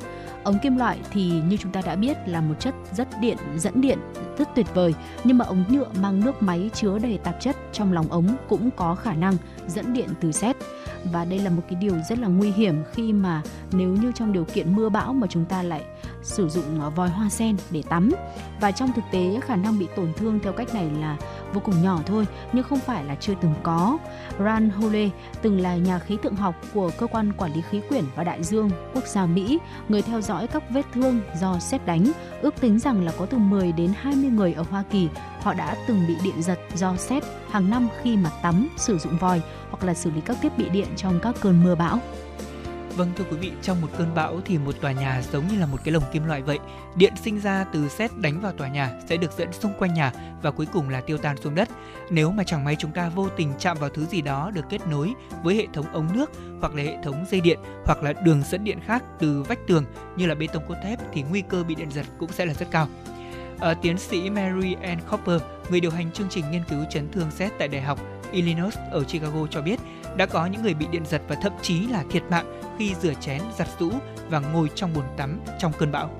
Ống 0.48 0.58
kim 0.58 0.76
loại 0.76 0.98
thì 1.10 1.32
như 1.48 1.56
chúng 1.56 1.72
ta 1.72 1.80
đã 1.86 1.96
biết 1.96 2.16
là 2.26 2.40
một 2.40 2.54
chất 2.60 2.74
rất 2.92 3.08
điện, 3.20 3.36
dẫn 3.56 3.80
điện 3.80 3.98
rất 4.38 4.48
tuyệt 4.54 4.66
vời, 4.74 4.94
nhưng 5.24 5.38
mà 5.38 5.44
ống 5.44 5.64
nhựa 5.68 5.86
mang 6.00 6.20
nước 6.24 6.42
máy 6.42 6.70
chứa 6.74 6.98
đầy 6.98 7.18
tạp 7.18 7.40
chất 7.40 7.56
trong 7.72 7.92
lòng 7.92 8.08
ống 8.08 8.36
cũng 8.48 8.70
có 8.76 8.94
khả 8.94 9.12
năng 9.14 9.36
dẫn 9.66 9.92
điện 9.92 10.08
từ 10.20 10.32
sét. 10.32 10.56
Và 11.12 11.24
đây 11.24 11.38
là 11.38 11.50
một 11.50 11.62
cái 11.70 11.80
điều 11.80 11.94
rất 12.08 12.18
là 12.18 12.28
nguy 12.28 12.50
hiểm 12.50 12.74
khi 12.92 13.12
mà 13.12 13.42
nếu 13.72 13.88
như 13.88 14.12
trong 14.14 14.32
điều 14.32 14.44
kiện 14.44 14.76
mưa 14.76 14.88
bão 14.88 15.12
mà 15.12 15.26
chúng 15.30 15.44
ta 15.44 15.62
lại 15.62 15.82
sử 16.22 16.48
dụng 16.48 16.90
vòi 16.94 17.08
hoa 17.08 17.28
sen 17.28 17.56
để 17.70 17.82
tắm. 17.88 18.10
Và 18.60 18.70
trong 18.70 18.92
thực 18.92 19.04
tế 19.12 19.40
khả 19.46 19.56
năng 19.56 19.78
bị 19.78 19.86
tổn 19.96 20.12
thương 20.16 20.38
theo 20.42 20.52
cách 20.52 20.74
này 20.74 20.90
là 21.00 21.16
vô 21.52 21.60
cùng 21.64 21.82
nhỏ 21.82 22.00
thôi 22.06 22.26
nhưng 22.52 22.64
không 22.64 22.80
phải 22.80 23.04
là 23.04 23.14
chưa 23.14 23.34
từng 23.40 23.54
có. 23.62 23.98
Ran 24.38 24.70
Hole 24.70 25.08
từng 25.42 25.60
là 25.60 25.76
nhà 25.76 25.98
khí 25.98 26.16
tượng 26.22 26.36
học 26.36 26.54
của 26.74 26.90
cơ 26.98 27.06
quan 27.06 27.32
quản 27.32 27.52
lý 27.54 27.60
khí 27.70 27.80
quyển 27.88 28.04
và 28.16 28.24
đại 28.24 28.42
dương 28.42 28.70
quốc 28.94 29.06
gia 29.06 29.26
Mỹ, 29.26 29.58
người 29.88 30.02
theo 30.02 30.20
dõi 30.20 30.46
các 30.46 30.62
vết 30.70 30.86
thương 30.94 31.20
do 31.40 31.58
xét 31.58 31.86
đánh, 31.86 32.12
ước 32.42 32.60
tính 32.60 32.78
rằng 32.78 33.04
là 33.04 33.12
có 33.18 33.26
từ 33.26 33.38
10 33.38 33.72
đến 33.72 33.92
20 34.00 34.30
người 34.30 34.52
ở 34.52 34.64
Hoa 34.70 34.84
Kỳ 34.90 35.08
họ 35.42 35.54
đã 35.54 35.76
từng 35.86 36.04
bị 36.08 36.14
điện 36.24 36.42
giật 36.42 36.58
do 36.74 36.96
xét 36.96 37.22
hàng 37.50 37.70
năm 37.70 37.88
khi 38.02 38.16
mà 38.16 38.30
tắm, 38.42 38.68
sử 38.76 38.98
dụng 38.98 39.18
vòi 39.18 39.40
hoặc 39.70 39.84
là 39.84 39.94
xử 39.94 40.10
lý 40.10 40.20
các 40.20 40.36
thiết 40.42 40.58
bị 40.58 40.68
điện 40.68 40.88
trong 40.96 41.20
các 41.22 41.34
cơn 41.40 41.64
mưa 41.64 41.74
bão. 41.74 41.98
Vâng 42.96 43.12
thưa 43.16 43.24
quý 43.30 43.36
vị, 43.36 43.52
trong 43.62 43.80
một 43.80 43.88
cơn 43.98 44.14
bão 44.14 44.40
thì 44.44 44.58
một 44.58 44.80
tòa 44.80 44.92
nhà 44.92 45.22
giống 45.32 45.48
như 45.48 45.58
là 45.58 45.66
một 45.66 45.78
cái 45.84 45.92
lồng 45.92 46.02
kim 46.12 46.24
loại 46.24 46.42
vậy. 46.42 46.58
Điện 46.96 47.12
sinh 47.22 47.40
ra 47.40 47.64
từ 47.72 47.88
sét 47.88 48.10
đánh 48.16 48.40
vào 48.40 48.52
tòa 48.52 48.68
nhà 48.68 48.92
sẽ 49.08 49.16
được 49.16 49.32
dẫn 49.38 49.52
xung 49.52 49.72
quanh 49.78 49.94
nhà 49.94 50.12
và 50.42 50.50
cuối 50.50 50.66
cùng 50.72 50.88
là 50.88 51.00
tiêu 51.00 51.18
tan 51.18 51.36
xuống 51.36 51.54
đất. 51.54 51.68
Nếu 52.10 52.30
mà 52.30 52.44
chẳng 52.44 52.64
may 52.64 52.76
chúng 52.76 52.92
ta 52.92 53.08
vô 53.08 53.28
tình 53.36 53.52
chạm 53.58 53.76
vào 53.80 53.90
thứ 53.90 54.06
gì 54.06 54.22
đó 54.22 54.50
được 54.54 54.64
kết 54.70 54.86
nối 54.86 55.14
với 55.42 55.54
hệ 55.54 55.66
thống 55.72 55.92
ống 55.92 56.08
nước 56.14 56.30
hoặc 56.60 56.74
là 56.74 56.82
hệ 56.82 56.96
thống 57.04 57.24
dây 57.30 57.40
điện 57.40 57.58
hoặc 57.84 58.02
là 58.02 58.12
đường 58.12 58.42
dẫn 58.50 58.64
điện 58.64 58.78
khác 58.86 59.04
từ 59.18 59.42
vách 59.42 59.66
tường 59.66 59.84
như 60.16 60.26
là 60.26 60.34
bê 60.34 60.46
tông 60.46 60.68
cốt 60.68 60.74
thép 60.82 60.98
thì 61.12 61.22
nguy 61.22 61.42
cơ 61.48 61.64
bị 61.64 61.74
điện 61.74 61.90
giật 61.90 62.06
cũng 62.18 62.32
sẽ 62.32 62.46
là 62.46 62.54
rất 62.54 62.66
cao. 62.70 62.88
À, 63.60 63.74
tiến 63.74 63.98
sĩ 63.98 64.30
Mary 64.30 64.74
Ann 64.82 65.00
Copper, 65.10 65.42
người 65.70 65.80
điều 65.80 65.90
hành 65.90 66.12
chương 66.12 66.28
trình 66.30 66.44
nghiên 66.50 66.62
cứu 66.64 66.84
chấn 66.90 67.10
thương 67.12 67.30
sét 67.30 67.52
tại 67.58 67.68
Đại 67.68 67.82
học 67.82 68.00
Illinois 68.32 68.78
ở 68.90 69.04
Chicago 69.04 69.46
cho 69.50 69.62
biết 69.62 69.80
đã 70.16 70.26
có 70.26 70.46
những 70.46 70.62
người 70.62 70.74
bị 70.74 70.86
điện 70.90 71.02
giật 71.06 71.22
và 71.28 71.36
thậm 71.42 71.52
chí 71.62 71.86
là 71.86 72.04
thiệt 72.10 72.22
mạng 72.30 72.60
khi 72.78 72.94
rửa 73.02 73.14
chén, 73.20 73.42
giặt 73.58 73.68
rũ 73.78 73.90
và 74.30 74.38
ngồi 74.38 74.70
trong 74.74 74.94
bồn 74.94 75.04
tắm 75.16 75.40
trong 75.58 75.72
cơn 75.78 75.92
bão. 75.92 76.10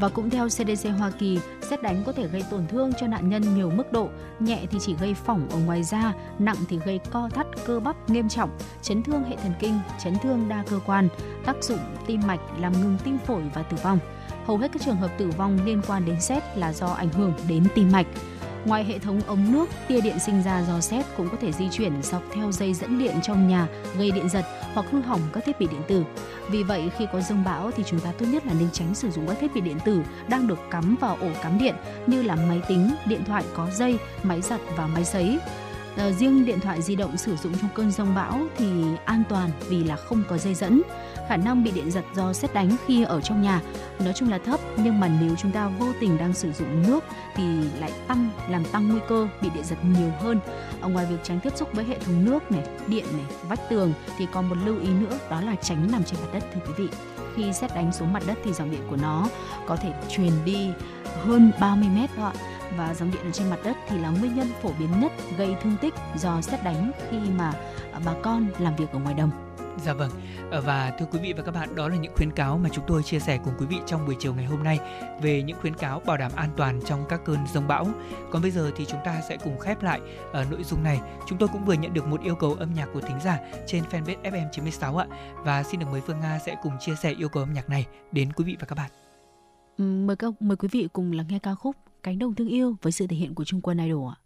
Và 0.00 0.08
cũng 0.08 0.30
theo 0.30 0.48
CDC 0.48 0.88
Hoa 0.98 1.10
Kỳ, 1.10 1.38
xét 1.62 1.82
đánh 1.82 2.02
có 2.06 2.12
thể 2.12 2.28
gây 2.28 2.44
tổn 2.50 2.66
thương 2.66 2.92
cho 3.00 3.06
nạn 3.06 3.28
nhân 3.28 3.54
nhiều 3.54 3.70
mức 3.70 3.92
độ, 3.92 4.08
nhẹ 4.40 4.66
thì 4.70 4.78
chỉ 4.80 4.94
gây 5.00 5.14
phỏng 5.14 5.48
ở 5.50 5.58
ngoài 5.58 5.82
da, 5.82 6.12
nặng 6.38 6.56
thì 6.68 6.78
gây 6.84 7.00
co 7.10 7.28
thắt 7.34 7.46
cơ 7.66 7.80
bắp 7.80 8.10
nghiêm 8.10 8.28
trọng, 8.28 8.50
chấn 8.82 9.02
thương 9.02 9.24
hệ 9.24 9.36
thần 9.36 9.52
kinh, 9.60 9.78
chấn 10.04 10.14
thương 10.22 10.48
đa 10.48 10.64
cơ 10.70 10.80
quan, 10.86 11.08
tác 11.44 11.56
dụng 11.64 11.78
tim 12.06 12.20
mạch 12.26 12.40
làm 12.58 12.72
ngừng 12.72 12.98
tim 13.04 13.18
phổi 13.18 13.42
và 13.54 13.62
tử 13.62 13.76
vong. 13.82 13.98
Hầu 14.46 14.58
hết 14.58 14.72
các 14.72 14.82
trường 14.82 14.96
hợp 14.96 15.10
tử 15.18 15.30
vong 15.36 15.58
liên 15.64 15.82
quan 15.86 16.04
đến 16.04 16.20
xét 16.20 16.42
là 16.58 16.72
do 16.72 16.86
ảnh 16.86 17.12
hưởng 17.12 17.32
đến 17.48 17.64
tim 17.74 17.92
mạch. 17.92 18.06
Ngoài 18.64 18.84
hệ 18.84 18.98
thống 18.98 19.20
ống 19.26 19.52
nước, 19.52 19.68
tia 19.88 20.00
điện 20.00 20.18
sinh 20.18 20.42
ra 20.42 20.62
do 20.68 20.80
sét 20.80 21.06
cũng 21.16 21.28
có 21.28 21.36
thể 21.40 21.52
di 21.52 21.68
chuyển 21.68 22.02
dọc 22.02 22.22
theo 22.34 22.52
dây 22.52 22.74
dẫn 22.74 22.98
điện 22.98 23.14
trong 23.22 23.48
nhà, 23.48 23.68
gây 23.98 24.10
điện 24.10 24.28
giật 24.28 24.44
hoặc 24.74 24.86
hư 24.90 25.00
hỏng 25.00 25.20
các 25.32 25.44
thiết 25.44 25.58
bị 25.60 25.66
điện 25.70 25.82
tử. 25.88 26.04
Vì 26.50 26.62
vậy, 26.62 26.90
khi 26.98 27.06
có 27.12 27.20
rông 27.20 27.44
bão 27.44 27.70
thì 27.70 27.82
chúng 27.86 28.00
ta 28.00 28.12
tốt 28.12 28.26
nhất 28.26 28.46
là 28.46 28.52
nên 28.58 28.70
tránh 28.72 28.94
sử 28.94 29.10
dụng 29.10 29.26
các 29.28 29.38
thiết 29.40 29.54
bị 29.54 29.60
điện 29.60 29.78
tử 29.84 30.02
đang 30.28 30.46
được 30.46 30.58
cắm 30.70 30.96
vào 31.00 31.16
ổ 31.20 31.28
cắm 31.42 31.58
điện 31.58 31.74
như 32.06 32.22
là 32.22 32.36
máy 32.36 32.60
tính, 32.68 32.90
điện 33.06 33.24
thoại 33.24 33.44
có 33.54 33.68
dây, 33.70 33.98
máy 34.22 34.40
giặt 34.40 34.60
và 34.76 34.86
máy 34.86 35.04
sấy. 35.04 35.38
À, 35.96 36.10
riêng 36.10 36.44
điện 36.44 36.60
thoại 36.60 36.82
di 36.82 36.96
động 36.96 37.16
sử 37.16 37.36
dụng 37.36 37.52
trong 37.60 37.70
cơn 37.74 37.90
rông 37.90 38.14
bão 38.14 38.40
thì 38.56 38.66
an 39.04 39.22
toàn 39.28 39.50
vì 39.68 39.84
là 39.84 39.96
không 39.96 40.22
có 40.28 40.38
dây 40.38 40.54
dẫn 40.54 40.82
khả 41.28 41.36
năng 41.36 41.64
bị 41.64 41.70
điện 41.70 41.90
giật 41.90 42.04
do 42.14 42.32
xét 42.32 42.54
đánh 42.54 42.76
khi 42.86 43.02
ở 43.02 43.20
trong 43.20 43.42
nhà. 43.42 43.60
Nói 43.98 44.12
chung 44.16 44.30
là 44.30 44.38
thấp, 44.38 44.60
nhưng 44.76 45.00
mà 45.00 45.08
nếu 45.20 45.36
chúng 45.36 45.50
ta 45.50 45.68
vô 45.68 45.86
tình 46.00 46.18
đang 46.18 46.32
sử 46.32 46.52
dụng 46.52 46.82
nước 46.82 47.04
thì 47.34 47.44
lại 47.80 47.92
tăng, 48.08 48.30
làm 48.48 48.64
tăng 48.64 48.88
nguy 48.88 49.00
cơ 49.08 49.28
bị 49.42 49.50
điện 49.54 49.64
giật 49.64 49.76
nhiều 49.82 50.10
hơn. 50.20 50.40
Ở 50.80 50.88
ngoài 50.88 51.06
việc 51.06 51.16
tránh 51.22 51.40
tiếp 51.40 51.52
xúc 51.56 51.68
với 51.72 51.84
hệ 51.84 51.98
thống 51.98 52.24
nước 52.24 52.52
này, 52.52 52.62
điện 52.86 53.04
này, 53.12 53.24
vách 53.48 53.68
tường 53.68 53.92
thì 54.18 54.26
còn 54.32 54.48
một 54.48 54.56
lưu 54.64 54.80
ý 54.80 54.88
nữa, 54.88 55.18
đó 55.30 55.40
là 55.40 55.54
tránh 55.54 55.88
nằm 55.92 56.04
trên 56.04 56.20
mặt 56.20 56.28
đất, 56.32 56.44
thưa 56.54 56.60
quý 56.66 56.72
vị. 56.76 56.88
Khi 57.34 57.52
xét 57.52 57.74
đánh 57.74 57.92
xuống 57.92 58.12
mặt 58.12 58.22
đất 58.26 58.38
thì 58.44 58.52
dòng 58.52 58.70
điện 58.70 58.80
của 58.90 58.96
nó 58.96 59.28
có 59.66 59.76
thể 59.76 59.92
truyền 60.08 60.32
đi 60.44 60.70
hơn 61.22 61.52
30 61.60 61.88
mét 61.88 62.10
đó 62.16 62.24
ạ. 62.24 62.32
Và 62.76 62.94
dòng 62.94 63.10
điện 63.10 63.22
ở 63.24 63.30
trên 63.30 63.50
mặt 63.50 63.58
đất 63.64 63.76
thì 63.88 63.98
là 63.98 64.10
nguyên 64.10 64.36
nhân 64.36 64.48
phổ 64.62 64.70
biến 64.78 65.00
nhất 65.00 65.12
gây 65.38 65.56
thương 65.62 65.76
tích 65.80 65.94
do 66.16 66.40
xét 66.40 66.64
đánh 66.64 66.92
khi 67.10 67.18
mà 67.38 67.52
bà 68.04 68.12
con 68.22 68.46
làm 68.58 68.76
việc 68.76 68.92
ở 68.92 68.98
ngoài 68.98 69.14
đồng. 69.14 69.47
Dạ 69.84 69.92
vâng. 69.92 70.10
Ờ, 70.50 70.60
và 70.60 70.90
thưa 70.98 71.06
quý 71.12 71.18
vị 71.22 71.32
và 71.32 71.42
các 71.42 71.54
bạn, 71.54 71.74
đó 71.74 71.88
là 71.88 71.96
những 71.96 72.12
khuyến 72.16 72.30
cáo 72.30 72.58
mà 72.58 72.68
chúng 72.72 72.84
tôi 72.86 73.02
chia 73.02 73.18
sẻ 73.18 73.38
cùng 73.44 73.54
quý 73.58 73.66
vị 73.66 73.76
trong 73.86 74.06
buổi 74.06 74.16
chiều 74.18 74.34
ngày 74.34 74.44
hôm 74.44 74.62
nay 74.62 74.78
về 75.22 75.42
những 75.42 75.56
khuyến 75.60 75.74
cáo 75.74 76.00
bảo 76.00 76.16
đảm 76.16 76.32
an 76.36 76.50
toàn 76.56 76.80
trong 76.84 77.04
các 77.08 77.20
cơn 77.24 77.38
rông 77.52 77.68
bão. 77.68 77.86
Còn 78.30 78.42
bây 78.42 78.50
giờ 78.50 78.70
thì 78.76 78.84
chúng 78.84 79.00
ta 79.04 79.20
sẽ 79.28 79.36
cùng 79.36 79.58
khép 79.58 79.82
lại 79.82 80.00
ở 80.32 80.44
nội 80.50 80.64
dung 80.64 80.82
này. 80.82 81.00
Chúng 81.26 81.38
tôi 81.38 81.48
cũng 81.52 81.64
vừa 81.64 81.74
nhận 81.74 81.94
được 81.94 82.06
một 82.06 82.22
yêu 82.22 82.34
cầu 82.34 82.54
âm 82.54 82.74
nhạc 82.74 82.86
của 82.94 83.00
thính 83.00 83.20
giả 83.24 83.38
trên 83.66 83.84
fanpage 83.90 84.22
FM96 84.22 84.96
ạ. 84.96 85.06
Và 85.44 85.62
xin 85.62 85.80
được 85.80 85.86
mời 85.90 86.00
Phương 86.00 86.20
Nga 86.20 86.38
sẽ 86.38 86.56
cùng 86.62 86.72
chia 86.80 86.94
sẻ 86.94 87.14
yêu 87.18 87.28
cầu 87.28 87.42
âm 87.42 87.52
nhạc 87.52 87.68
này 87.68 87.86
đến 88.12 88.32
quý 88.32 88.44
vị 88.44 88.56
và 88.60 88.66
các 88.66 88.74
bạn. 88.74 88.90
Ừ, 89.78 89.84
mời 89.84 90.16
các 90.16 90.42
mời 90.42 90.56
quý 90.56 90.68
vị 90.72 90.88
cùng 90.92 91.12
lắng 91.12 91.26
nghe 91.28 91.38
ca 91.38 91.54
khúc 91.54 91.76
Cánh 92.02 92.18
đồng 92.18 92.34
thương 92.34 92.48
yêu 92.48 92.76
với 92.82 92.92
sự 92.92 93.06
thể 93.06 93.16
hiện 93.16 93.34
của 93.34 93.44
Trung 93.44 93.60
Quân 93.60 93.78
Idol 93.78 94.12
ạ. 94.12 94.16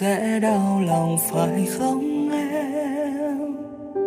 Sẽ 0.00 0.40
đau 0.40 0.82
lòng, 0.86 1.16
phải 1.30 1.66
không 1.78 2.30
em? 2.30 3.56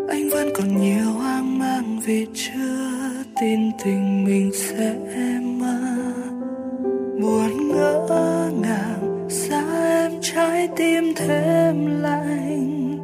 Anh 0.10 0.30
vẫn 0.32 0.50
còn 0.58 0.82
nhiều 0.82 1.12
hoang 1.12 1.60
mang 1.60 2.00
vì 2.06 2.28
chưa 2.34 3.24
tin 3.42 3.60
tình 3.84 4.26
mình 4.26 4.52
sẽ 4.54 4.96
mơ. 5.44 5.80
Buồn 7.22 7.70
ngỡ 7.70 8.08
ngàng 8.62 9.28
xa 9.30 9.64
em 10.02 10.12
trái 10.22 10.70
tim 10.78 11.14
thêm 11.16 12.02
lạnh? 12.02 12.98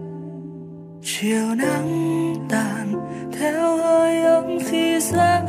Chiều 1.03 1.55
nắng 1.55 2.35
tàn, 2.49 2.93
theo 3.39 3.77
hơi 3.77 4.23
ấm 4.23 4.57
khi 4.65 4.99
giá 4.99 5.41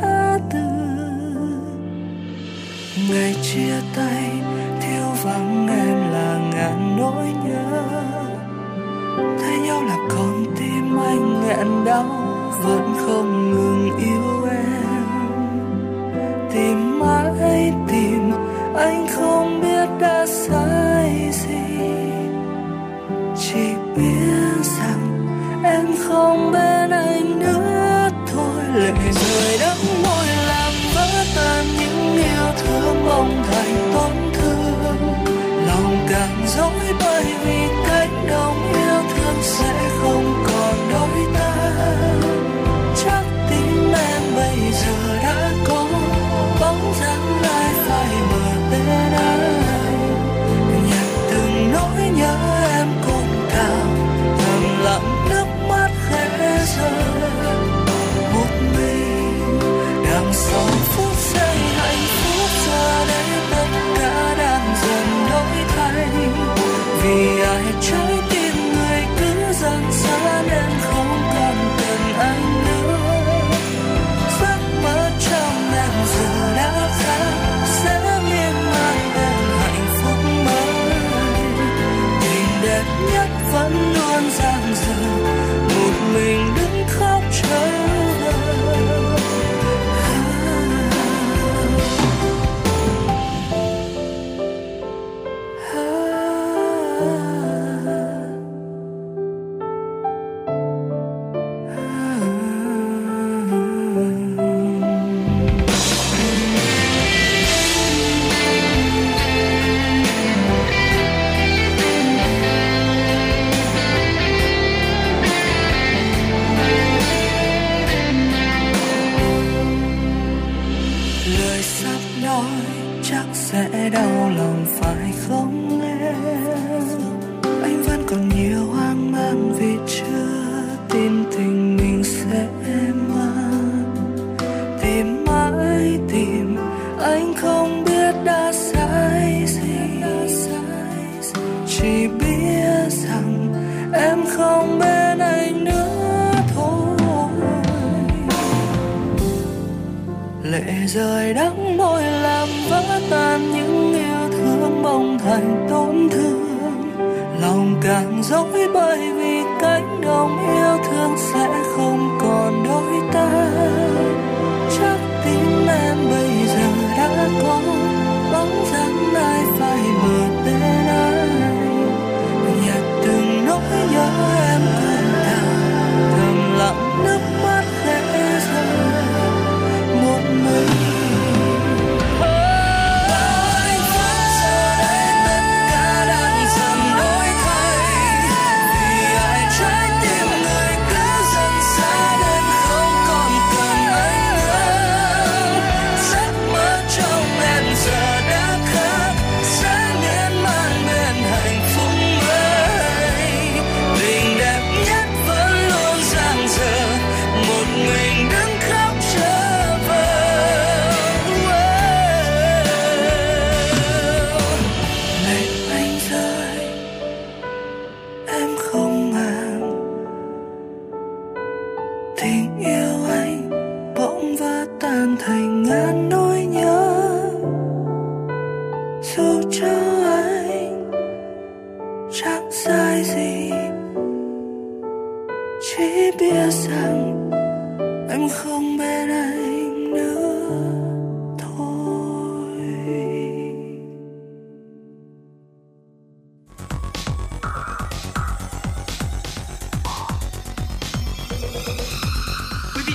từ. 0.52 0.58
Ngày 3.10 3.34
chia 3.42 3.80
tay 3.96 4.30
thiếu 4.80 5.06
vắng 5.22 5.68
em 5.68 6.12
là 6.12 6.50
ngàn 6.52 6.96
nỗi 6.96 7.27
thấy 9.68 9.76
nhau 9.76 9.82
là 9.82 9.96
con 10.08 10.44
tim 10.58 10.98
anh 10.98 11.40
nghẹn 11.40 11.84
đau, 11.84 12.04
vẫn 12.62 12.94
không 12.98 13.50
ngừng 13.50 13.98
yêu 13.98 14.48
em. 14.50 15.04
Tìm 16.52 16.98
mãi, 17.00 17.72
tìm, 17.88 18.32
anh 18.76 19.06
không 19.08 19.60
biết 19.62 19.88
đã 20.00 20.26
sai 20.26 21.30
gì. 21.32 21.82
Chỉ 23.36 23.74
biết 23.96 24.62
rằng 24.62 25.26
em 25.64 25.86
không 26.08 26.52
bên 26.52 26.90
anh 26.90 27.38
nữa 27.38 28.08
thôi, 28.32 28.62
lệ 28.74 28.92
rơi 29.12 29.58
đắng 29.60 30.02
môi 30.02 30.37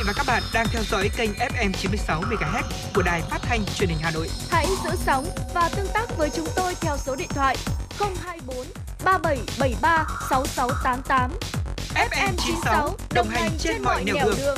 và 0.05 0.13
các 0.13 0.25
bạn 0.27 0.43
đang 0.53 0.65
theo 0.71 0.83
dõi 0.83 1.09
kênh 1.17 1.31
FM 1.31 1.71
96 1.71 2.21
MHz 2.21 2.63
của 2.95 3.01
đài 3.01 3.21
phát 3.21 3.39
thanh 3.41 3.65
truyền 3.75 3.89
hình 3.89 3.97
Hà 4.01 4.11
Nội. 4.11 4.27
Hãy 4.49 4.65
giữ 4.83 4.89
sóng 4.95 5.25
và 5.53 5.69
tương 5.75 5.87
tác 5.93 6.17
với 6.17 6.29
chúng 6.29 6.47
tôi 6.55 6.75
theo 6.81 6.97
số 6.97 7.15
điện 7.15 7.27
thoại 7.29 7.57
024 7.99 8.65
3773 9.05 10.05
6688. 10.29 11.31
FM 11.95 12.33
96 12.37 12.97
đồng 13.13 13.27
hành 13.27 13.51
trên 13.59 13.83
mọi 13.83 14.03
nẻo 14.03 14.15
đường. 14.37 14.57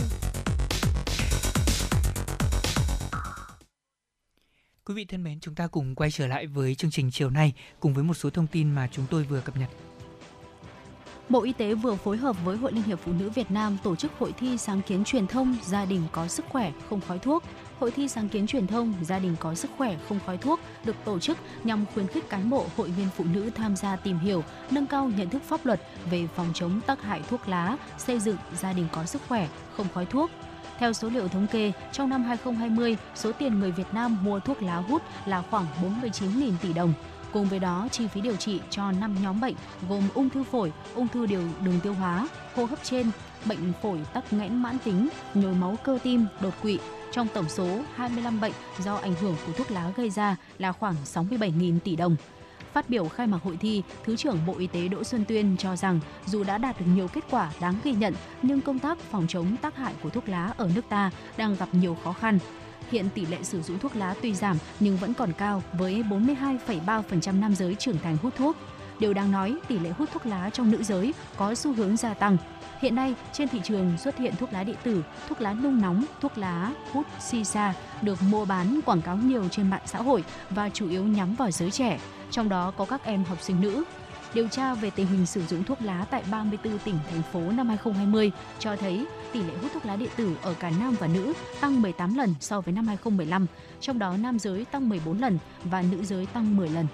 Quý 4.86 4.94
vị 4.94 5.06
thân 5.06 5.24
mến, 5.24 5.40
chúng 5.40 5.56
ta 5.56 5.68
cùng 5.68 5.96
quay 5.96 6.12
trở 6.12 6.28
lại 6.28 6.48
với 6.48 6.76
chương 6.76 6.92
trình 6.92 7.12
chiều 7.12 7.30
nay 7.30 7.54
cùng 7.80 7.94
với 7.94 8.04
một 8.04 8.14
số 8.14 8.30
thông 8.30 8.48
tin 8.48 8.76
mà 8.76 8.88
chúng 8.92 9.06
tôi 9.10 9.24
vừa 9.24 9.42
cập 9.42 9.58
nhật. 9.58 9.70
Bộ 11.30 11.44
Y 11.44 11.54
tế 11.54 11.74
vừa 11.74 11.96
phối 11.96 12.18
hợp 12.18 12.36
với 12.46 12.58
Hội 12.58 12.72
Liên 12.72 12.84
hiệp 12.84 13.00
Phụ 13.00 13.12
nữ 13.20 13.30
Việt 13.30 13.52
Nam 13.52 13.78
tổ 13.84 13.96
chức 13.96 14.12
hội 14.20 14.34
thi 14.38 14.58
sáng 14.58 14.82
kiến 14.82 15.04
truyền 15.04 15.28
thông 15.28 15.56
Gia 15.64 15.86
đình 15.86 16.02
có 16.12 16.28
sức 16.28 16.46
khỏe 16.50 16.72
không 16.90 17.02
khói 17.08 17.20
thuốc. 17.20 17.44
Hội 17.80 17.92
thi 17.92 18.08
sáng 18.08 18.30
kiến 18.30 18.48
truyền 18.48 18.68
thông 18.68 18.94
Gia 19.02 19.20
đình 19.20 19.36
có 19.40 19.56
sức 19.56 19.72
khỏe 19.78 19.98
không 20.10 20.20
khói 20.26 20.38
thuốc 20.38 20.60
được 20.86 20.96
tổ 21.06 21.20
chức 21.20 21.38
nhằm 21.64 21.86
khuyến 21.94 22.08
khích 22.08 22.30
cán 22.30 22.50
bộ 22.50 22.66
hội 22.78 22.90
viên 22.90 23.08
phụ 23.18 23.24
nữ 23.34 23.50
tham 23.56 23.76
gia 23.76 23.96
tìm 23.96 24.20
hiểu, 24.20 24.44
nâng 24.72 24.88
cao 24.88 25.12
nhận 25.18 25.30
thức 25.30 25.42
pháp 25.44 25.66
luật 25.66 25.82
về 26.12 26.28
phòng 26.36 26.48
chống 26.54 26.82
tác 26.86 27.02
hại 27.02 27.22
thuốc 27.30 27.48
lá, 27.48 27.78
xây 27.98 28.20
dựng 28.20 28.38
gia 28.54 28.74
đình 28.74 28.88
có 28.92 29.06
sức 29.06 29.22
khỏe 29.28 29.48
không 29.78 29.88
khói 29.94 30.06
thuốc. 30.06 30.32
Theo 30.80 30.94
số 30.94 31.10
liệu 31.10 31.28
thống 31.28 31.48
kê, 31.48 31.72
trong 31.92 32.10
năm 32.10 32.24
2020, 32.24 32.98
số 33.16 33.32
tiền 33.32 33.60
người 33.60 33.72
Việt 33.72 33.94
Nam 33.94 34.18
mua 34.24 34.40
thuốc 34.40 34.62
lá 34.62 34.76
hút 34.76 35.02
là 35.26 35.44
khoảng 35.52 35.66
49.000 36.04 36.52
tỷ 36.62 36.74
đồng. 36.74 36.94
Cùng 37.36 37.46
với 37.46 37.60
đó, 37.60 37.88
chi 37.92 38.08
phí 38.08 38.22
điều 38.22 38.36
trị 38.36 38.60
cho 38.70 38.92
5 38.92 39.16
nhóm 39.24 39.42
bệnh 39.42 39.56
gồm 39.90 40.04
ung 40.14 40.30
thư 40.30 40.44
phổi, 40.44 40.72
ung 40.94 41.08
thư 41.08 41.26
điều 41.26 41.42
đường 41.66 41.80
tiêu 41.84 41.94
hóa, 41.94 42.28
hô 42.56 42.66
hấp 42.66 42.84
trên, 42.84 43.12
bệnh 43.46 43.74
phổi 43.82 44.00
tắc 44.14 44.34
nghẽn 44.34 44.56
mãn 44.56 44.78
tính, 44.84 45.10
nhồi 45.34 45.54
máu 45.54 45.78
cơ 45.84 46.00
tim, 46.04 46.26
đột 46.42 46.54
quỵ. 46.62 46.80
Trong 47.12 47.28
tổng 47.34 47.50
số 47.50 47.80
25 47.96 48.42
bệnh 48.42 48.52
do 48.80 48.96
ảnh 48.96 49.16
hưởng 49.22 49.36
của 49.46 49.52
thuốc 49.54 49.72
lá 49.72 49.92
gây 49.96 50.10
ra 50.10 50.36
là 50.58 50.72
khoảng 50.72 50.96
67.000 51.06 51.80
tỷ 51.80 51.96
đồng. 51.96 52.16
Phát 52.74 52.90
biểu 52.90 53.08
khai 53.08 53.28
mạc 53.28 53.40
hội 53.44 53.58
thi, 53.58 53.84
Thứ 54.06 54.16
trưởng 54.16 54.40
Bộ 54.48 54.56
Y 54.58 54.68
tế 54.68 54.88
Đỗ 54.88 55.04
Xuân 55.04 55.26
Tuyên 55.26 55.56
cho 55.60 55.76
rằng 55.76 56.00
dù 56.26 56.44
đã 56.44 56.58
đạt 56.58 56.80
được 56.80 56.86
nhiều 56.96 57.08
kết 57.08 57.24
quả 57.30 57.52
đáng 57.60 57.76
ghi 57.84 57.92
nhận, 57.92 58.14
nhưng 58.42 58.62
công 58.62 58.80
tác 58.80 58.98
phòng 59.00 59.26
chống 59.28 59.56
tác 59.62 59.76
hại 59.76 59.94
của 60.04 60.10
thuốc 60.10 60.30
lá 60.30 60.54
ở 60.58 60.70
nước 60.76 60.86
ta 60.90 61.12
đang 61.38 61.56
gặp 61.56 61.70
nhiều 61.72 61.98
khó 62.04 62.14
khăn. 62.14 62.40
Hiện 62.92 63.10
tỷ 63.16 63.26
lệ 63.26 63.38
sử 63.44 63.62
dụng 63.62 63.80
thuốc 63.80 63.96
lá 63.96 64.16
tuy 64.22 64.34
giảm 64.34 64.58
nhưng 64.80 64.98
vẫn 64.98 65.14
còn 65.14 65.34
cao 65.34 65.64
với 65.74 66.04
42,3% 66.10 67.40
nam 67.40 67.56
giới 67.56 67.76
trưởng 67.76 67.98
thành 67.98 68.18
hút 68.22 68.34
thuốc. 68.38 68.58
Điều 69.00 69.14
đáng 69.14 69.32
nói, 69.32 69.56
tỷ 69.68 69.80
lệ 69.80 69.90
hút 69.90 70.10
thuốc 70.14 70.26
lá 70.26 70.50
trong 70.50 70.72
nữ 70.72 70.84
giới 70.84 71.14
có 71.38 71.56
xu 71.56 71.74
hướng 71.74 71.98
gia 71.98 72.14
tăng. 72.14 72.38
Hiện 72.80 72.96
nay, 72.96 73.16
trên 73.34 73.48
thị 73.48 73.62
trường 73.64 73.98
xuất 73.98 74.18
hiện 74.18 74.34
thuốc 74.36 74.54
lá 74.54 74.64
điện 74.64 74.76
tử, 74.84 75.04
thuốc 75.30 75.42
lá 75.42 75.54
nung 75.54 75.82
nóng, 75.82 76.06
thuốc 76.22 76.38
lá 76.38 76.72
hút 76.92 77.06
si 77.20 77.44
sa 77.44 77.74
được 78.02 78.18
mua 78.30 78.46
bán 78.46 78.80
quảng 78.86 79.02
cáo 79.02 79.18
nhiều 79.18 79.48
trên 79.52 79.70
mạng 79.70 79.82
xã 79.86 80.02
hội 80.02 80.24
và 80.50 80.70
chủ 80.70 80.90
yếu 80.90 81.04
nhắm 81.04 81.36
vào 81.36 81.52
giới 81.52 81.72
trẻ, 81.72 82.00
trong 82.32 82.50
đó 82.50 82.72
có 82.78 82.86
các 82.86 83.06
em 83.06 83.24
học 83.24 83.38
sinh 83.42 83.62
nữ. 83.62 83.84
Điều 84.34 84.48
tra 84.48 84.74
về 84.74 84.90
tình 84.90 85.08
hình 85.08 85.26
sử 85.26 85.46
dụng 85.46 85.64
thuốc 85.64 85.82
lá 85.82 86.06
tại 86.12 86.24
34 86.32 86.78
tỉnh, 86.80 87.00
thành 87.10 87.22
phố 87.34 87.40
năm 87.40 87.68
2020 87.68 88.32
cho 88.60 88.76
thấy 88.76 89.06
tỷ 89.36 89.44
lệ 89.44 89.54
hút 89.62 89.72
thuốc 89.74 89.86
lá 89.86 89.96
điện 89.96 90.10
tử 90.16 90.36
ở 90.42 90.54
cả 90.54 90.72
nam 90.80 90.96
và 91.00 91.08
nữ 91.08 91.34
tăng 91.62 91.82
18 91.82 92.16
lần 92.16 92.36
so 92.40 92.62
với 92.62 92.74
năm 92.74 92.88
2015, 92.88 93.46
trong 93.82 94.00
đó 94.00 94.18
nam 94.18 94.40
giới 94.40 94.66
tăng 94.66 94.90
14 94.90 95.20
lần 95.20 95.38
và 95.64 95.82
nữ 95.82 96.04
giới 96.04 96.26
tăng 96.26 96.58
10 96.58 96.70
lần. 96.70 96.88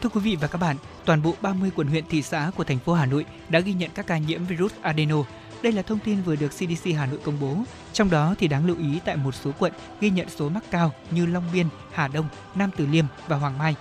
Thưa 0.00 0.08
quý 0.08 0.20
vị 0.20 0.36
và 0.40 0.48
các 0.48 0.58
bạn, 0.58 0.76
toàn 1.04 1.22
bộ 1.22 1.34
30 1.40 1.70
quận 1.76 1.86
huyện 1.86 2.04
thị 2.08 2.22
xã 2.22 2.50
của 2.56 2.64
thành 2.64 2.78
phố 2.78 2.92
Hà 2.92 3.06
Nội 3.06 3.24
đã 3.48 3.60
ghi 3.60 3.72
nhận 3.72 3.90
các 3.94 4.06
ca 4.06 4.18
nhiễm 4.18 4.44
virus 4.44 4.72
adeno. 4.82 5.16
Đây 5.62 5.72
là 5.72 5.82
thông 5.82 5.98
tin 5.98 6.22
vừa 6.22 6.36
được 6.36 6.48
CDC 6.48 6.90
Hà 6.96 7.06
Nội 7.06 7.18
công 7.24 7.40
bố. 7.40 7.56
Trong 7.92 8.10
đó 8.10 8.34
thì 8.38 8.48
đáng 8.48 8.66
lưu 8.66 8.76
ý 8.78 9.00
tại 9.04 9.16
một 9.16 9.34
số 9.34 9.50
quận 9.58 9.72
ghi 10.00 10.10
nhận 10.10 10.28
số 10.28 10.48
mắc 10.48 10.64
cao 10.70 10.92
như 11.10 11.26
Long 11.26 11.44
Biên, 11.52 11.66
Hà 11.92 12.08
Đông, 12.08 12.28
Nam 12.54 12.70
Từ 12.76 12.86
Liêm 12.86 13.04
và 13.28 13.36
Hoàng 13.36 13.58
Mai. 13.58 13.74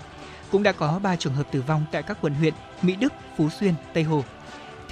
Cũng 0.51 0.63
đã 0.63 0.71
có 0.71 0.99
3 1.03 1.15
trường 1.15 1.36
hợp 1.36 1.51
tử 1.51 1.61
vong 1.67 1.86
tại 1.91 2.03
các 2.03 2.17
quận 2.21 2.34
huyện 2.34 2.53
Mỹ 2.82 2.95
Đức, 2.95 3.13
Phú 3.38 3.49
Xuyên, 3.49 3.74
Tây 3.93 4.03
Hồ. 4.03 4.24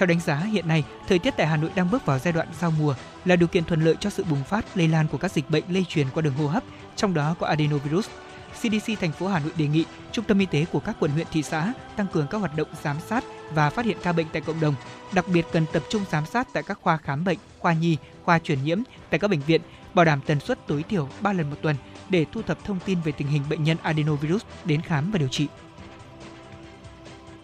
Theo 0.01 0.07
đánh 0.07 0.19
giá 0.19 0.35
hiện 0.35 0.67
nay, 0.67 0.83
thời 1.07 1.19
tiết 1.19 1.33
tại 1.37 1.47
Hà 1.47 1.57
Nội 1.57 1.71
đang 1.75 1.91
bước 1.91 2.05
vào 2.05 2.19
giai 2.19 2.33
đoạn 2.33 2.47
giao 2.59 2.71
mùa 2.79 2.95
là 3.25 3.35
điều 3.35 3.47
kiện 3.47 3.63
thuận 3.63 3.81
lợi 3.81 3.95
cho 3.99 4.09
sự 4.09 4.23
bùng 4.23 4.43
phát 4.43 4.65
lây 4.75 4.87
lan 4.87 5.07
của 5.07 5.17
các 5.17 5.31
dịch 5.31 5.49
bệnh 5.49 5.63
lây 5.69 5.85
truyền 5.89 6.07
qua 6.13 6.21
đường 6.21 6.33
hô 6.33 6.47
hấp, 6.47 6.63
trong 6.95 7.13
đó 7.13 7.35
có 7.39 7.47
adenovirus. 7.47 8.07
CDC 8.59 8.99
thành 8.99 9.11
phố 9.11 9.27
Hà 9.27 9.39
Nội 9.39 9.51
đề 9.57 9.67
nghị 9.67 9.85
trung 10.11 10.25
tâm 10.25 10.39
y 10.39 10.45
tế 10.45 10.65
của 10.71 10.79
các 10.79 10.95
quận 10.99 11.11
huyện 11.11 11.27
thị 11.31 11.43
xã 11.43 11.73
tăng 11.95 12.07
cường 12.13 12.27
các 12.27 12.37
hoạt 12.37 12.55
động 12.55 12.67
giám 12.83 12.97
sát 13.07 13.23
và 13.53 13.69
phát 13.69 13.85
hiện 13.85 13.97
ca 14.03 14.11
bệnh 14.11 14.27
tại 14.33 14.41
cộng 14.41 14.59
đồng, 14.59 14.75
đặc 15.13 15.25
biệt 15.33 15.45
cần 15.51 15.65
tập 15.73 15.83
trung 15.89 16.05
giám 16.11 16.25
sát 16.25 16.47
tại 16.53 16.63
các 16.63 16.79
khoa 16.81 16.97
khám 16.97 17.23
bệnh, 17.23 17.37
khoa 17.59 17.73
nhi, 17.73 17.97
khoa 18.23 18.39
truyền 18.39 18.63
nhiễm 18.63 18.79
tại 19.09 19.19
các 19.19 19.27
bệnh 19.27 19.41
viện, 19.41 19.61
bảo 19.93 20.05
đảm 20.05 20.21
tần 20.25 20.39
suất 20.39 20.67
tối 20.67 20.83
thiểu 20.89 21.09
3 21.21 21.33
lần 21.33 21.49
một 21.49 21.57
tuần 21.61 21.75
để 22.09 22.25
thu 22.31 22.41
thập 22.41 22.63
thông 22.63 22.79
tin 22.85 23.01
về 23.01 23.11
tình 23.11 23.27
hình 23.27 23.43
bệnh 23.49 23.63
nhân 23.63 23.77
adenovirus 23.83 24.41
đến 24.65 24.81
khám 24.81 25.11
và 25.11 25.19
điều 25.19 25.27
trị. 25.27 25.47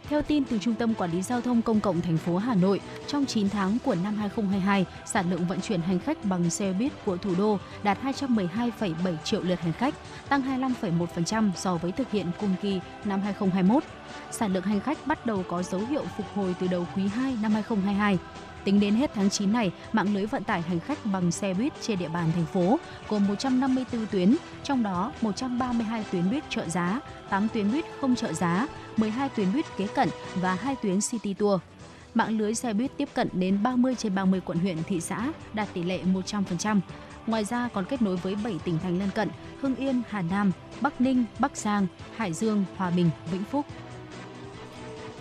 Theo 0.09 0.21
tin 0.21 0.43
từ 0.43 0.57
Trung 0.57 0.75
tâm 0.75 0.93
Quản 0.93 1.11
lý 1.11 1.21
Giao 1.21 1.41
thông 1.41 1.61
Công 1.61 1.79
cộng 1.79 2.01
thành 2.01 2.17
phố 2.17 2.37
Hà 2.37 2.55
Nội, 2.55 2.81
trong 3.07 3.25
9 3.25 3.49
tháng 3.49 3.77
của 3.85 3.95
năm 3.95 4.15
2022, 4.15 4.85
sản 5.05 5.29
lượng 5.29 5.45
vận 5.45 5.61
chuyển 5.61 5.81
hành 5.81 5.99
khách 5.99 6.25
bằng 6.25 6.49
xe 6.49 6.73
buýt 6.73 6.91
của 7.05 7.17
thủ 7.17 7.35
đô 7.37 7.57
đạt 7.83 7.97
212,7 8.03 9.17
triệu 9.23 9.41
lượt 9.41 9.59
hành 9.59 9.73
khách, 9.73 9.93
tăng 10.29 10.61
25,1% 10.61 11.51
so 11.55 11.75
với 11.75 11.91
thực 11.91 12.11
hiện 12.11 12.25
cùng 12.39 12.55
kỳ 12.61 12.79
năm 13.05 13.21
2021. 13.21 13.83
Sản 14.31 14.53
lượng 14.53 14.63
hành 14.63 14.79
khách 14.79 15.07
bắt 15.07 15.25
đầu 15.25 15.43
có 15.47 15.63
dấu 15.63 15.81
hiệu 15.89 16.03
phục 16.17 16.25
hồi 16.35 16.55
từ 16.59 16.67
đầu 16.67 16.87
quý 16.95 17.07
2 17.07 17.37
năm 17.41 17.51
2022. 17.51 18.17
Tính 18.63 18.79
đến 18.79 18.95
hết 18.95 19.11
tháng 19.15 19.29
9 19.29 19.51
này, 19.51 19.71
mạng 19.93 20.13
lưới 20.13 20.25
vận 20.25 20.43
tải 20.43 20.61
hành 20.61 20.79
khách 20.79 21.05
bằng 21.05 21.31
xe 21.31 21.53
buýt 21.53 21.73
trên 21.81 21.99
địa 21.99 22.09
bàn 22.09 22.31
thành 22.35 22.45
phố 22.45 22.79
gồm 23.09 23.27
154 23.27 24.05
tuyến, 24.05 24.35
trong 24.63 24.83
đó 24.83 25.11
132 25.21 26.03
tuyến 26.11 26.29
buýt 26.29 26.43
trợ 26.49 26.69
giá, 26.69 26.99
8 27.29 27.47
tuyến 27.53 27.71
buýt 27.71 27.85
không 28.01 28.15
trợ 28.15 28.33
giá, 28.33 28.67
12 28.97 29.29
tuyến 29.29 29.53
buýt 29.53 29.65
kế 29.77 29.87
cận 29.87 30.09
và 30.35 30.55
2 30.55 30.75
tuyến 30.75 30.99
City 31.01 31.33
Tour. 31.33 31.61
Mạng 32.13 32.37
lưới 32.37 32.55
xe 32.55 32.73
buýt 32.73 32.91
tiếp 32.97 33.09
cận 33.13 33.29
đến 33.33 33.63
30 33.63 33.95
trên 33.95 34.15
30 34.15 34.41
quận 34.45 34.59
huyện 34.59 34.83
thị 34.83 35.01
xã 35.01 35.31
đạt 35.53 35.67
tỷ 35.73 35.83
lệ 35.83 35.99
100%. 36.03 36.79
Ngoài 37.27 37.45
ra 37.45 37.69
còn 37.73 37.85
kết 37.85 38.01
nối 38.01 38.15
với 38.15 38.35
7 38.43 38.59
tỉnh 38.63 38.79
thành 38.83 38.99
lân 38.99 39.09
cận 39.15 39.29
Hưng 39.61 39.75
Yên, 39.75 40.01
Hà 40.09 40.21
Nam, 40.21 40.51
Bắc 40.81 41.01
Ninh, 41.01 41.25
Bắc 41.39 41.57
Giang, 41.57 41.87
Hải 42.15 42.33
Dương, 42.33 42.65
Hòa 42.77 42.89
Bình, 42.89 43.09
Vĩnh 43.31 43.43
Phúc. 43.51 43.65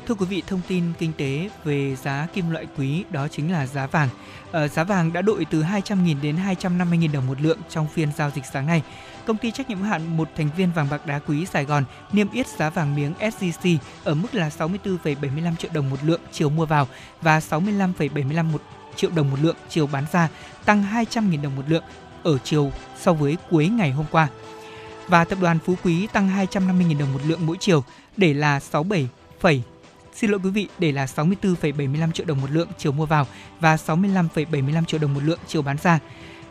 Thưa 0.06 0.14
quý 0.14 0.26
vị, 0.26 0.42
thông 0.46 0.60
tin 0.68 0.84
kinh 0.98 1.12
tế 1.12 1.50
về 1.64 1.96
giá 1.96 2.26
kim 2.32 2.50
loại 2.50 2.66
quý 2.78 3.04
đó 3.10 3.28
chính 3.28 3.52
là 3.52 3.66
giá 3.66 3.86
vàng. 3.86 4.08
À, 4.52 4.68
giá 4.68 4.84
vàng 4.84 5.12
đã 5.12 5.22
đội 5.22 5.46
từ 5.50 5.62
200.000 5.62 6.20
đến 6.22 6.36
250.000 6.36 7.12
đồng 7.12 7.26
một 7.26 7.40
lượng 7.40 7.58
trong 7.68 7.88
phiên 7.88 8.08
giao 8.16 8.30
dịch 8.30 8.44
sáng 8.52 8.66
nay. 8.66 8.82
Công 9.26 9.36
ty 9.36 9.50
trách 9.50 9.68
nhiệm 9.68 9.78
hữu 9.78 9.88
hạn 9.88 10.16
một 10.16 10.28
thành 10.36 10.48
viên 10.56 10.72
vàng 10.72 10.86
bạc 10.90 11.06
đá 11.06 11.18
quý 11.18 11.46
Sài 11.46 11.64
Gòn 11.64 11.84
niêm 12.12 12.30
yết 12.30 12.46
giá 12.46 12.70
vàng 12.70 12.94
miếng 12.94 13.12
SJC 13.20 13.78
ở 14.04 14.14
mức 14.14 14.34
là 14.34 14.48
64,75 14.48 15.56
triệu 15.56 15.70
đồng 15.74 15.90
một 15.90 15.96
lượng 16.02 16.20
chiều 16.32 16.50
mua 16.50 16.66
vào 16.66 16.88
và 17.22 17.38
65,75 17.38 18.58
triệu 18.96 19.10
đồng 19.10 19.30
một 19.30 19.36
lượng 19.42 19.56
chiều 19.68 19.86
bán 19.86 20.04
ra, 20.12 20.28
tăng 20.64 20.84
200.000 20.92 21.42
đồng 21.42 21.56
một 21.56 21.62
lượng 21.68 21.82
ở 22.22 22.38
chiều 22.38 22.72
so 23.00 23.12
với 23.12 23.36
cuối 23.50 23.68
ngày 23.68 23.90
hôm 23.90 24.06
qua. 24.10 24.28
Và 25.08 25.24
tập 25.24 25.38
đoàn 25.40 25.58
Phú 25.64 25.74
Quý 25.84 26.06
tăng 26.06 26.28
250.000 26.28 26.98
đồng 26.98 27.12
một 27.12 27.20
lượng 27.26 27.46
mỗi 27.46 27.56
chiều 27.60 27.84
để 28.16 28.34
là 28.34 28.60
67, 28.60 29.62
xin 30.14 30.30
lỗi 30.30 30.40
quý 30.44 30.50
vị, 30.50 30.68
để 30.78 30.92
là 30.92 31.04
64,75 31.04 32.12
triệu 32.12 32.26
đồng 32.26 32.40
một 32.40 32.50
lượng 32.50 32.68
chiều 32.78 32.92
mua 32.92 33.06
vào 33.06 33.26
và 33.60 33.76
65,75 33.76 34.84
triệu 34.84 35.00
đồng 35.00 35.14
một 35.14 35.22
lượng 35.22 35.38
chiều 35.46 35.62
bán 35.62 35.76
ra. 35.82 35.98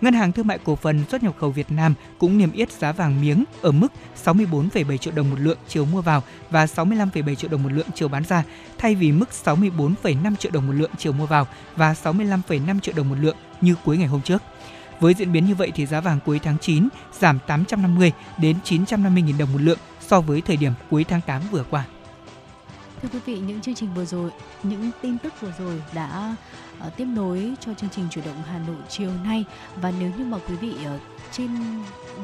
Ngân 0.01 0.13
hàng 0.13 0.31
Thương 0.31 0.47
mại 0.47 0.57
Cổ 0.57 0.75
phần 0.75 1.03
Xuất 1.09 1.23
nhập 1.23 1.35
khẩu 1.39 1.51
Việt 1.51 1.71
Nam 1.71 1.93
cũng 2.17 2.37
niêm 2.37 2.51
yết 2.51 2.71
giá 2.71 2.91
vàng 2.91 3.21
miếng 3.21 3.43
ở 3.61 3.71
mức 3.71 3.87
64,7 4.25 4.97
triệu 4.97 5.13
đồng 5.15 5.29
một 5.29 5.39
lượng 5.39 5.57
chiều 5.67 5.85
mua 5.85 6.01
vào 6.01 6.23
và 6.49 6.65
65,7 6.65 7.35
triệu 7.35 7.49
đồng 7.49 7.63
một 7.63 7.71
lượng 7.71 7.87
chiều 7.95 8.07
bán 8.07 8.23
ra, 8.23 8.43
thay 8.77 8.95
vì 8.95 9.11
mức 9.11 9.29
64,5 9.45 10.35
triệu 10.35 10.51
đồng 10.51 10.67
một 10.67 10.73
lượng 10.73 10.91
chiều 10.97 11.13
mua 11.13 11.25
vào 11.25 11.47
và 11.75 11.93
65,5 12.03 12.79
triệu 12.79 12.95
đồng 12.97 13.09
một 13.09 13.15
lượng 13.19 13.35
như 13.61 13.75
cuối 13.85 13.97
ngày 13.97 14.07
hôm 14.07 14.21
trước. 14.21 14.41
Với 14.99 15.13
diễn 15.13 15.31
biến 15.31 15.45
như 15.45 15.55
vậy 15.55 15.71
thì 15.75 15.85
giá 15.85 16.01
vàng 16.01 16.19
cuối 16.25 16.39
tháng 16.39 16.57
9 16.61 16.87
giảm 17.19 17.39
850 17.47 18.11
đến 18.37 18.55
950 18.63 19.23
000 19.27 19.37
đồng 19.37 19.53
một 19.53 19.61
lượng 19.61 19.79
so 20.01 20.21
với 20.21 20.41
thời 20.41 20.57
điểm 20.57 20.71
cuối 20.89 21.03
tháng 21.03 21.21
8 21.21 21.41
vừa 21.51 21.63
qua. 21.63 21.85
Thưa 23.05 23.19
quý 23.19 23.33
vị, 23.33 23.41
những 23.47 23.61
chương 23.61 23.75
trình 23.75 23.89
vừa 23.95 24.05
rồi, 24.05 24.31
những 24.63 24.91
tin 25.01 25.17
tức 25.17 25.33
vừa 25.41 25.51
rồi 25.59 25.81
đã 25.95 26.35
uh, 26.87 26.97
tiếp 26.97 27.05
nối 27.05 27.53
cho 27.59 27.73
chương 27.73 27.89
trình 27.89 28.05
chủ 28.11 28.21
động 28.25 28.41
Hà 28.45 28.59
Nội 28.67 28.75
chiều 28.89 29.11
nay. 29.23 29.45
Và 29.81 29.93
nếu 29.99 30.11
như 30.17 30.25
mà 30.25 30.37
quý 30.47 30.55
vị 30.55 30.75
uh, 30.95 31.01
trên 31.31 31.49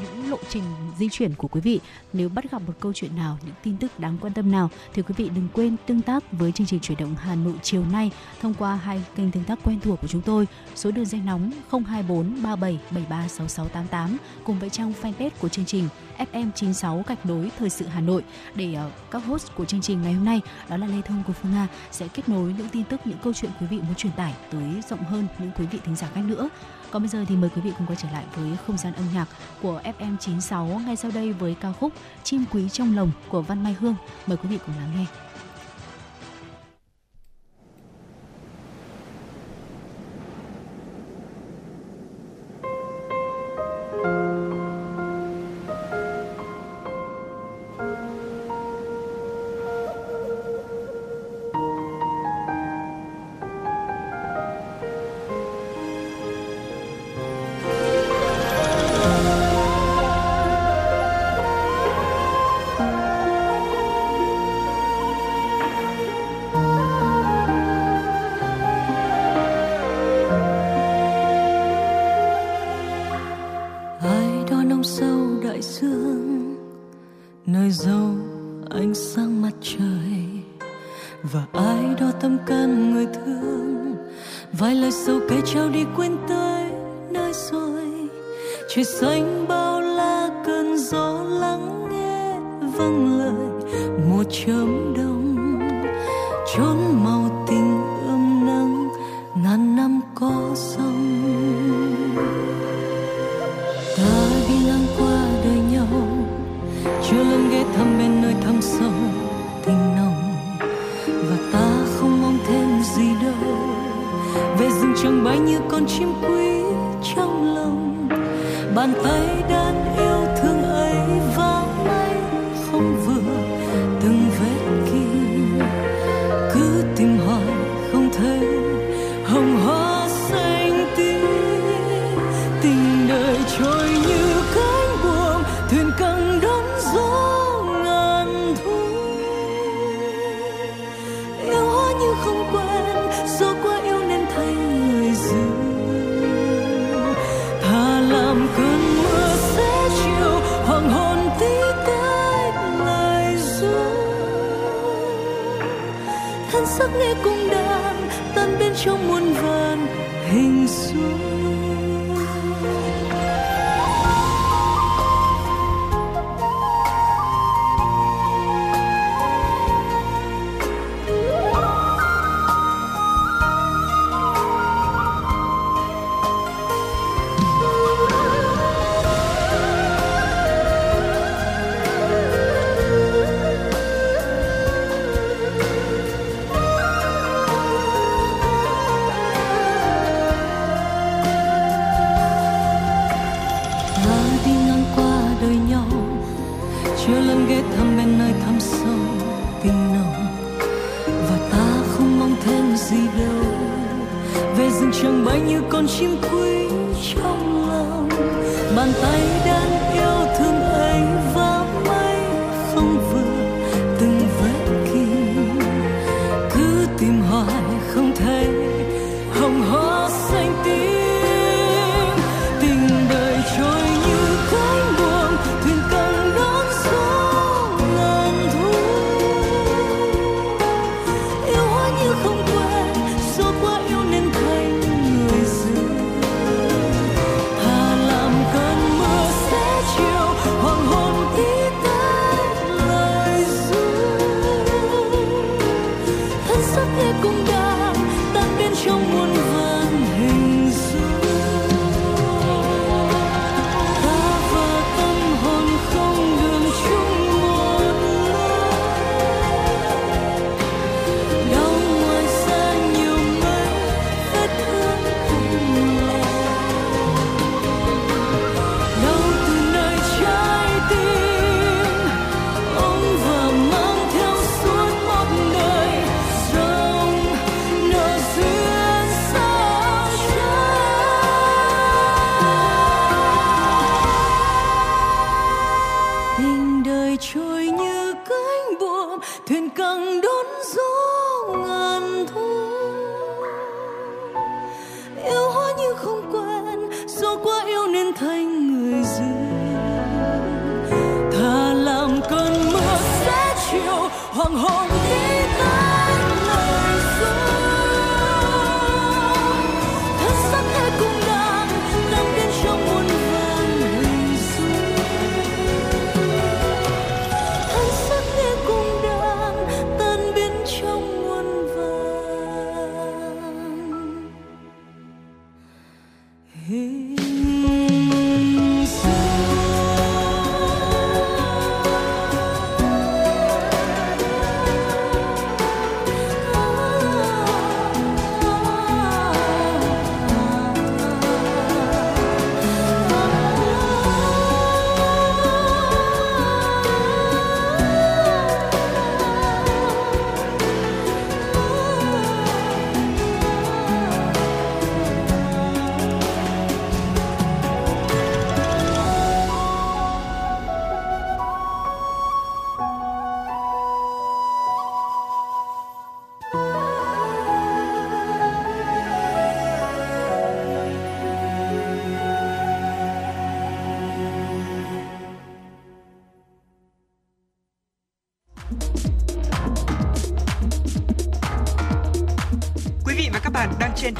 những 0.01 0.31
lộ 0.31 0.37
trình 0.49 0.63
di 0.97 1.09
chuyển 1.09 1.35
của 1.35 1.47
quý 1.47 1.61
vị. 1.61 1.79
Nếu 2.13 2.29
bắt 2.29 2.51
gặp 2.51 2.61
một 2.67 2.73
câu 2.79 2.93
chuyện 2.93 3.15
nào, 3.15 3.37
những 3.45 3.55
tin 3.63 3.77
tức 3.77 3.99
đáng 3.99 4.17
quan 4.21 4.33
tâm 4.33 4.51
nào, 4.51 4.69
thì 4.93 5.01
quý 5.01 5.13
vị 5.17 5.29
đừng 5.35 5.47
quên 5.53 5.75
tương 5.85 6.01
tác 6.01 6.31
với 6.31 6.51
chương 6.51 6.67
trình 6.67 6.79
chuyển 6.79 6.97
động 6.97 7.15
Hà 7.19 7.35
Nội 7.35 7.53
chiều 7.61 7.85
nay 7.91 8.11
thông 8.41 8.53
qua 8.53 8.75
hai 8.75 9.03
kênh 9.15 9.31
tương 9.31 9.43
tác 9.43 9.59
quen 9.63 9.79
thuộc 9.79 10.01
của 10.01 10.07
chúng 10.07 10.21
tôi. 10.21 10.47
Số 10.75 10.91
đường 10.91 11.05
dây 11.05 11.21
nóng 11.25 11.51
024 11.71 12.41
3773 12.43 13.27
6688 13.27 14.17
cùng 14.43 14.59
với 14.59 14.69
trang 14.69 14.93
fanpage 15.01 15.29
của 15.39 15.49
chương 15.49 15.65
trình 15.65 15.87
FM96 16.17 17.03
gạch 17.07 17.25
nối 17.25 17.51
thời 17.59 17.69
sự 17.69 17.85
Hà 17.85 18.01
Nội. 18.01 18.23
Để 18.55 18.73
ờ, 18.73 18.91
các 19.11 19.25
host 19.25 19.47
của 19.55 19.65
chương 19.65 19.81
trình 19.81 20.01
ngày 20.01 20.13
hôm 20.13 20.25
nay, 20.25 20.41
đó 20.69 20.77
là 20.77 20.87
Lê 20.87 21.01
Thông 21.01 21.23
của 21.27 21.33
Phương 21.33 21.51
Nga, 21.51 21.67
sẽ 21.91 22.07
kết 22.07 22.29
nối 22.29 22.55
những 22.57 22.69
tin 22.69 22.83
tức, 22.83 23.01
những 23.05 23.17
câu 23.23 23.33
chuyện 23.33 23.51
quý 23.59 23.67
vị 23.69 23.77
muốn 23.77 23.95
truyền 23.95 24.13
tải 24.13 24.33
tới 24.51 24.81
rộng 24.89 25.03
hơn 25.03 25.27
những 25.39 25.51
quý 25.57 25.65
vị 25.71 25.79
thính 25.85 25.95
giả 25.95 26.09
khác 26.13 26.21
nữa 26.25 26.49
còn 26.91 27.01
bây 27.01 27.09
giờ 27.09 27.25
thì 27.27 27.35
mời 27.35 27.49
quý 27.55 27.61
vị 27.61 27.71
cùng 27.77 27.87
quay 27.87 27.97
trở 28.01 28.09
lại 28.13 28.25
với 28.35 28.57
không 28.67 28.77
gian 28.77 28.93
âm 28.93 29.05
nhạc 29.13 29.25
của 29.61 29.81
FM96 29.99 30.85
ngay 30.85 30.95
sau 30.95 31.11
đây 31.11 31.33
với 31.33 31.55
ca 31.61 31.71
khúc 31.71 31.93
Chim 32.23 32.45
quý 32.51 32.69
trong 32.69 32.95
lồng 32.95 33.11
của 33.29 33.41
Văn 33.41 33.63
Mai 33.63 33.75
Hương. 33.79 33.95
Mời 34.27 34.37
quý 34.37 34.49
vị 34.49 34.57
cùng 34.65 34.75
lắng 34.77 34.91
nghe. 34.97 35.20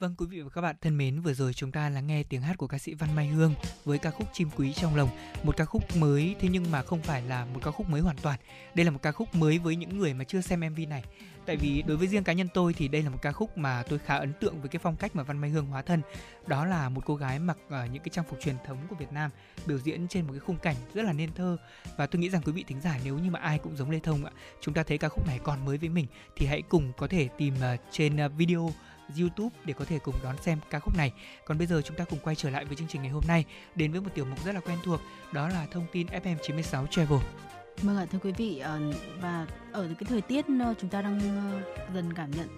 Vâng 0.00 0.14
quý 0.18 0.26
vị 0.26 0.40
và 0.40 0.48
các 0.48 0.60
bạn 0.60 0.76
thân 0.80 0.98
mến, 0.98 1.20
vừa 1.20 1.34
rồi 1.34 1.52
chúng 1.52 1.72
ta 1.72 1.88
lắng 1.88 2.06
nghe 2.06 2.22
tiếng 2.22 2.42
hát 2.42 2.58
của 2.58 2.66
ca 2.66 2.78
sĩ 2.78 2.94
Văn 2.94 3.16
Mai 3.16 3.26
Hương 3.26 3.54
với 3.84 3.98
ca 3.98 4.10
khúc 4.10 4.28
Chim 4.32 4.48
Quý 4.56 4.72
trong 4.72 4.96
lòng, 4.96 5.08
một 5.42 5.56
ca 5.56 5.64
khúc 5.64 5.96
mới 5.96 6.36
thế 6.40 6.48
nhưng 6.52 6.70
mà 6.70 6.82
không 6.82 7.02
phải 7.02 7.22
là 7.22 7.44
một 7.44 7.60
ca 7.64 7.70
khúc 7.70 7.90
mới 7.90 8.00
hoàn 8.00 8.16
toàn. 8.16 8.38
Đây 8.74 8.84
là 8.84 8.90
một 8.90 8.98
ca 9.02 9.12
khúc 9.12 9.34
mới 9.34 9.58
với 9.58 9.76
những 9.76 9.98
người 9.98 10.14
mà 10.14 10.24
chưa 10.24 10.40
xem 10.40 10.60
MV 10.60 10.80
này. 10.88 11.04
Tại 11.46 11.56
vì 11.56 11.82
đối 11.82 11.96
với 11.96 12.08
riêng 12.08 12.24
cá 12.24 12.32
nhân 12.32 12.48
tôi 12.54 12.72
thì 12.72 12.88
đây 12.88 13.02
là 13.02 13.10
một 13.10 13.18
ca 13.22 13.32
khúc 13.32 13.58
mà 13.58 13.82
tôi 13.88 13.98
khá 13.98 14.16
ấn 14.16 14.32
tượng 14.40 14.60
với 14.60 14.68
cái 14.68 14.80
phong 14.82 14.96
cách 14.96 15.16
mà 15.16 15.22
Văn 15.22 15.38
Mai 15.38 15.50
Hương 15.50 15.66
hóa 15.66 15.82
thân. 15.82 16.02
Đó 16.46 16.64
là 16.64 16.88
một 16.88 17.02
cô 17.06 17.16
gái 17.16 17.38
mặc 17.38 17.58
uh, 17.66 17.72
những 17.92 18.02
cái 18.02 18.10
trang 18.12 18.24
phục 18.28 18.38
truyền 18.40 18.56
thống 18.66 18.78
của 18.90 18.96
Việt 18.96 19.12
Nam 19.12 19.30
biểu 19.66 19.78
diễn 19.78 20.08
trên 20.08 20.26
một 20.26 20.32
cái 20.32 20.40
khung 20.40 20.58
cảnh 20.58 20.76
rất 20.94 21.02
là 21.02 21.12
nên 21.12 21.32
thơ 21.32 21.56
và 21.96 22.06
tôi 22.06 22.20
nghĩ 22.22 22.30
rằng 22.30 22.42
quý 22.42 22.52
vị 22.52 22.64
thính 22.68 22.80
giả 22.80 22.98
nếu 23.04 23.18
như 23.18 23.30
mà 23.30 23.40
ai 23.40 23.58
cũng 23.58 23.76
giống 23.76 23.90
Lê 23.90 23.98
Thông 23.98 24.24
ạ, 24.24 24.32
chúng 24.60 24.74
ta 24.74 24.82
thấy 24.82 24.98
ca 24.98 25.08
khúc 25.08 25.26
này 25.26 25.40
còn 25.44 25.64
mới 25.64 25.78
với 25.78 25.88
mình 25.88 26.06
thì 26.36 26.46
hãy 26.46 26.62
cùng 26.62 26.92
có 26.98 27.06
thể 27.06 27.28
tìm 27.38 27.54
uh, 27.54 27.80
trên 27.90 28.26
uh, 28.26 28.32
video 28.36 28.70
YouTube 29.18 29.56
để 29.64 29.72
có 29.72 29.84
thể 29.84 29.98
cùng 29.98 30.14
đón 30.22 30.36
xem 30.42 30.58
ca 30.70 30.78
khúc 30.78 30.96
này. 30.96 31.12
Còn 31.44 31.58
bây 31.58 31.66
giờ 31.66 31.82
chúng 31.84 31.96
ta 31.96 32.04
cùng 32.04 32.18
quay 32.18 32.36
trở 32.36 32.50
lại 32.50 32.64
với 32.64 32.76
chương 32.76 32.88
trình 32.88 33.02
ngày 33.02 33.10
hôm 33.10 33.24
nay 33.28 33.44
đến 33.74 33.92
với 33.92 34.00
một 34.00 34.10
tiểu 34.14 34.24
mục 34.24 34.44
rất 34.44 34.54
là 34.54 34.60
quen 34.60 34.78
thuộc, 34.84 35.00
đó 35.32 35.48
là 35.48 35.66
thông 35.70 35.86
tin 35.92 36.06
FM96 36.06 36.86
Travel. 36.86 37.18
Vâng 37.82 37.96
ạ, 37.96 38.06
thưa 38.12 38.18
quý 38.18 38.32
vị, 38.32 38.58
ờ, 38.58 38.80
và 39.20 39.46
ở 39.72 39.88
cái 39.98 40.06
thời 40.08 40.20
tiết 40.20 40.44
ờ, 40.60 40.74
chúng 40.80 40.90
ta 40.90 41.02
đang 41.02 41.20
ờ, 41.20 41.60
dần 41.94 42.12
cảm 42.12 42.30
nhận 42.30 42.48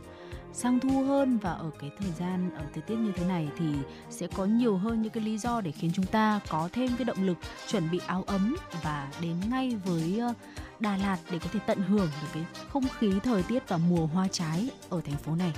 sang 0.53 0.81
thu 0.81 1.05
hơn 1.05 1.39
và 1.39 1.51
ở 1.51 1.71
cái 1.81 1.91
thời 1.99 2.11
gian 2.11 2.51
ở 2.57 2.65
thời 2.75 2.83
tiết 2.83 2.97
như 2.97 3.13
thế 3.17 3.25
này 3.25 3.49
thì 3.59 3.67
sẽ 4.11 4.27
có 4.27 4.45
nhiều 4.45 4.77
hơn 4.77 5.03
những 5.03 5.13
cái 5.13 5.25
lý 5.25 5.39
do 5.39 5.61
để 5.61 5.73
khiến 5.73 5.91
chúng 5.95 6.07
ta 6.07 6.41
có 6.49 6.69
thêm 6.73 6.91
cái 6.99 7.05
động 7.05 7.27
lực 7.27 7.37
chuẩn 7.69 7.91
bị 7.91 8.01
áo 8.07 8.25
ấm 8.27 8.57
và 8.83 9.13
đến 9.21 9.37
ngay 9.51 9.77
với 9.85 10.21
Đà 10.81 10.97
Lạt 10.97 11.19
để 11.31 11.39
có 11.39 11.47
thể 11.53 11.61
tận 11.67 11.79
hưởng 11.83 12.09
được 12.23 12.29
cái 12.35 12.45
không 12.69 12.85
khí 12.99 13.13
thời 13.25 13.43
tiết 13.43 13.69
và 13.69 13.77
mùa 13.77 14.07
hoa 14.07 14.29
trái 14.29 14.69
ở 14.91 15.01
thành 15.05 15.17
phố 15.17 15.35
này. 15.35 15.53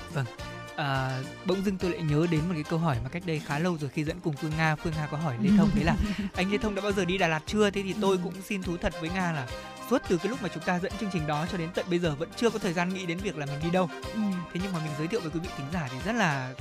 À, 0.82 1.20
bỗng 1.46 1.64
dưng 1.64 1.78
tôi 1.78 1.90
lại 1.90 2.00
nhớ 2.02 2.26
đến 2.30 2.40
một 2.40 2.54
cái 2.54 2.62
câu 2.62 2.78
hỏi 2.78 2.96
mà 3.04 3.08
cách 3.08 3.22
đây 3.26 3.42
khá 3.46 3.58
lâu 3.58 3.78
rồi 3.80 3.90
khi 3.94 4.04
dẫn 4.04 4.20
cùng 4.20 4.34
Phương 4.36 4.52
Nga, 4.56 4.76
Phương 4.76 4.92
Nga 4.96 5.06
có 5.10 5.16
hỏi 5.16 5.34
Lê 5.42 5.50
Thông 5.58 5.70
đấy 5.74 5.84
là 5.84 5.94
anh 6.34 6.52
Lê 6.52 6.58
Thông 6.58 6.74
đã 6.74 6.82
bao 6.82 6.92
giờ 6.92 7.04
đi 7.04 7.18
Đà 7.18 7.28
Lạt 7.28 7.42
chưa? 7.46 7.70
Thế 7.70 7.82
thì 7.82 7.94
tôi 8.00 8.18
cũng 8.24 8.34
xin 8.48 8.62
thú 8.62 8.76
thật 8.76 8.92
với 9.00 9.10
Nga 9.10 9.32
là 9.32 9.46
suốt 9.90 10.02
từ 10.08 10.16
cái 10.18 10.28
lúc 10.28 10.42
mà 10.42 10.48
chúng 10.54 10.62
ta 10.62 10.78
dẫn 10.78 10.92
chương 11.00 11.10
trình 11.12 11.26
đó 11.26 11.46
cho 11.52 11.58
đến 11.58 11.68
tận 11.74 11.86
bây 11.90 11.98
giờ 11.98 12.14
vẫn 12.18 12.28
chưa 12.36 12.50
có 12.50 12.58
thời 12.58 12.72
gian 12.72 12.88
nghĩ 12.94 13.06
đến 13.06 13.18
việc 13.18 13.36
là 13.36 13.46
mình 13.46 13.60
đi 13.62 13.70
đâu. 13.70 13.90
Ừ. 14.14 14.20
Thế 14.52 14.60
nhưng 14.62 14.72
mà 14.72 14.78
mình 14.78 14.92
giới 14.98 15.06
thiệu 15.06 15.20
với 15.20 15.30
quý 15.30 15.40
vị 15.42 15.48
thính 15.56 15.66
giả 15.72 15.88
thì 15.92 15.96
rất 16.04 16.12
là 16.12 16.52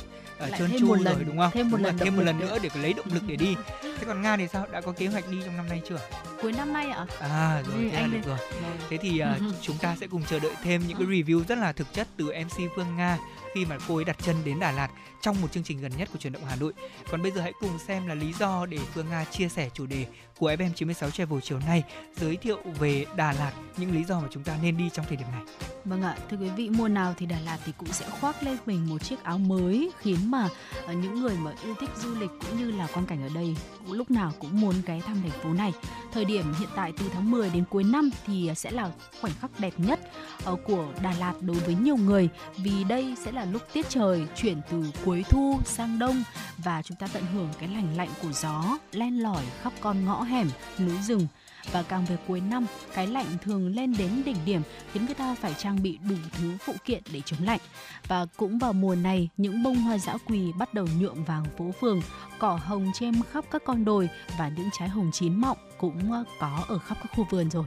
uh, 0.44 0.58
trơn 0.60 0.72
tru 0.80 0.88
rồi 0.88 1.00
lần, 1.04 1.26
đúng 1.28 1.38
không? 1.38 1.52
thêm 1.54 1.70
một 1.70 1.78
Đúng 1.78 1.86
lần 1.86 1.98
rồi, 1.98 2.06
thêm 2.06 2.16
một 2.18 2.24
lần 2.24 2.40
nữa. 2.40 2.58
để 2.62 2.70
lấy 2.82 2.94
động 2.94 3.06
lực 3.14 3.24
để 3.28 3.36
đi. 3.36 3.56
Thế 3.82 4.06
còn 4.08 4.22
Nga 4.22 4.38
thì 4.38 4.48
sao? 4.48 4.68
Đã 4.72 4.82
có 4.82 4.92
kế 4.92 5.08
hoạch 5.08 5.30
đi 5.30 5.38
trong 5.46 5.58
năm 5.58 5.70
nay 5.70 5.82
chưa? 5.90 6.00
Cuối 6.42 6.52
năm 6.52 6.74
nay 6.74 6.90
ạ? 6.90 7.06
À 7.20 7.62
rồi, 7.68 7.76
Ừ, 7.76 7.90
thế 7.92 7.96
là 7.96 8.00
anh 8.00 8.12
được 8.12 8.26
rồi. 8.26 8.38
Vâng. 8.62 8.78
Thế 8.90 8.98
thì 8.98 9.22
uh, 9.24 9.54
chúng 9.62 9.78
ta 9.78 9.96
sẽ 10.00 10.08
cùng 10.08 10.24
chờ 10.30 10.40
đợi 10.40 10.52
thêm 10.64 10.82
những 10.88 10.98
cái 10.98 11.08
review 11.08 11.44
rất 11.48 11.58
là 11.58 11.72
thực 11.72 11.94
chất 11.94 12.08
từ 12.18 12.26
MC 12.46 12.58
Phương 12.76 12.98
Nga 12.98 13.18
khi 13.54 13.66
mà 13.66 13.78
cô 13.88 13.96
ấy 13.96 14.06
đặt 14.06 14.18
chân 14.24 14.36
đến 14.46 14.60
Đà 14.60 14.72
Lạt 14.72 14.90
trong 15.22 15.42
một 15.42 15.52
chương 15.52 15.64
trình 15.64 15.82
gần 15.82 15.92
nhất 15.98 16.10
của 16.14 16.20
truyền 16.20 16.34
động 16.34 16.46
Hà 16.46 16.56
Nội. 16.56 16.74
Còn 17.12 17.22
bây 17.22 17.32
giờ 17.32 17.42
hãy 17.42 17.54
cùng 17.60 17.80
xem 17.88 18.08
là 18.08 18.16
lý 18.16 18.34
do 18.34 18.66
để 18.66 18.78
Phương 18.94 19.10
Nga 19.10 19.26
chia 19.26 19.50
sẻ 19.50 19.70
chủ 19.74 19.86
đề 19.86 20.06
của 20.42 20.52
FM96 20.52 21.10
Travel 21.10 21.40
chiều 21.44 21.60
nay 21.68 21.84
giới 22.16 22.38
thiệu 22.38 22.58
về 22.80 23.06
Đà 23.16 23.32
Lạt, 23.32 23.52
những 23.78 23.92
lý 23.92 24.04
do 24.04 24.20
mà 24.20 24.28
chúng 24.32 24.44
ta 24.44 24.58
nên 24.64 24.78
đi 24.78 24.90
trong 24.94 25.06
thời 25.08 25.18
điểm 25.18 25.28
này. 25.32 25.42
Vâng 25.86 26.02
ạ, 26.02 26.16
thưa 26.30 26.38
quý 26.38 26.50
vị, 26.56 26.70
mùa 26.70 26.88
nào 26.88 27.14
thì 27.18 27.26
Đà 27.26 27.40
Lạt 27.46 27.58
thì 27.66 27.74
cũng 27.78 27.92
sẽ 27.92 28.10
khoác 28.10 28.44
lên 28.44 28.58
mình 28.66 28.90
một 28.90 29.04
chiếc 29.04 29.24
áo 29.24 29.38
mới 29.38 29.92
khiến 30.00 30.32
mà 30.32 30.50
ờ, 30.86 30.94
những 30.94 31.22
người 31.22 31.36
mà 31.36 31.52
yêu 31.64 31.76
thích 31.80 31.90
du 31.96 32.16
lịch 32.16 32.30
cũng 32.30 32.58
như 32.58 32.72
là 32.72 32.88
quan 32.94 33.06
cảnh 33.06 33.24
ở 33.24 33.30
đây 33.36 33.56
cũng 33.86 33.94
lúc 33.94 34.12
nào 34.12 34.32
cũng 34.40 34.62
muốn 34.62 34.76
ghé 34.86 35.00
thăm 35.06 35.22
thành 35.22 35.42
phố 35.44 35.54
này. 35.54 35.74
Thời 36.14 36.26
điểm 36.26 36.54
hiện 36.60 36.70
tại 36.76 36.94
từ 36.98 37.10
tháng 37.14 37.32
10 37.32 37.50
đến 37.50 37.64
cuối 37.70 37.84
năm 37.84 38.10
thì 38.26 38.48
ờ, 38.48 38.54
sẽ 38.54 38.72
là 38.72 38.92
khoảnh 39.22 39.34
khắc 39.42 39.60
đẹp 39.60 39.74
nhất 39.78 40.00
ờ, 40.44 40.56
của 40.66 40.88
Đà 41.04 41.14
Lạt 41.20 41.34
đối 41.42 41.58
với 41.58 41.76
nhiều 41.76 41.98
người 41.98 42.30
vì 42.58 42.84
đây 42.84 43.16
sẽ 43.26 43.32
là 43.32 43.46
lúc 43.46 43.62
tiết 43.74 43.90
trời 43.90 44.28
chuyển 44.36 44.62
từ 44.72 44.84
cuối 45.06 45.24
thu 45.30 45.60
sang 45.66 46.00
đông 46.00 46.24
và 46.58 46.82
chúng 46.82 46.98
ta 46.98 47.08
tận 47.14 47.24
hưởng 47.34 47.50
cái 47.60 47.70
lành 47.70 47.98
lạnh 47.98 48.10
của 48.22 48.32
gió 48.32 48.78
len 48.92 49.24
lỏi 49.24 49.44
khắp 49.62 49.74
con 49.82 50.06
ngõ 50.06 50.22
hẻm, 50.32 50.50
núi 50.80 50.98
rừng. 51.02 51.28
Và 51.72 51.84
càng 51.84 52.06
về 52.06 52.18
cuối 52.28 52.42
năm 52.42 52.66
cái 52.94 53.08
lạnh 53.08 53.26
thường 53.44 53.76
lên 53.76 53.94
đến 53.98 54.10
đỉnh 54.26 54.38
điểm 54.46 54.62
khiến 54.94 55.06
người 55.06 55.16
ta 55.16 55.36
phải 55.36 55.54
trang 55.58 55.84
bị 55.84 55.98
đủ 56.10 56.16
thứ 56.32 56.58
phụ 56.60 56.74
kiện 56.86 57.04
để 57.14 57.22
chống 57.26 57.44
lạnh. 57.44 57.60
Và 58.08 58.26
cũng 58.38 58.60
vào 58.60 58.74
mùa 58.74 58.96
này 58.96 59.30
những 59.38 59.64
bông 59.64 59.76
hoa 59.76 59.98
dã 59.98 60.18
quỳ 60.26 60.52
bắt 60.58 60.74
đầu 60.74 60.88
nhuộm 61.00 61.24
vàng 61.24 61.46
phố 61.58 61.72
phường 61.82 62.02
cỏ 62.40 62.60
hồng 62.64 62.92
chêm 62.94 63.14
khắp 63.32 63.46
các 63.52 63.62
con 63.66 63.86
đồi 63.86 64.10
và 64.38 64.50
những 64.50 64.70
trái 64.80 64.90
hồng 64.90 65.12
chín 65.14 65.36
mọng 65.36 65.58
cũng 65.78 66.12
ờ, 66.12 66.24
có 66.40 66.64
ở 66.68 66.80
khắp 66.80 66.98
các 67.04 67.12
khu 67.16 67.26
vườn 67.30 67.50
rồi 67.50 67.66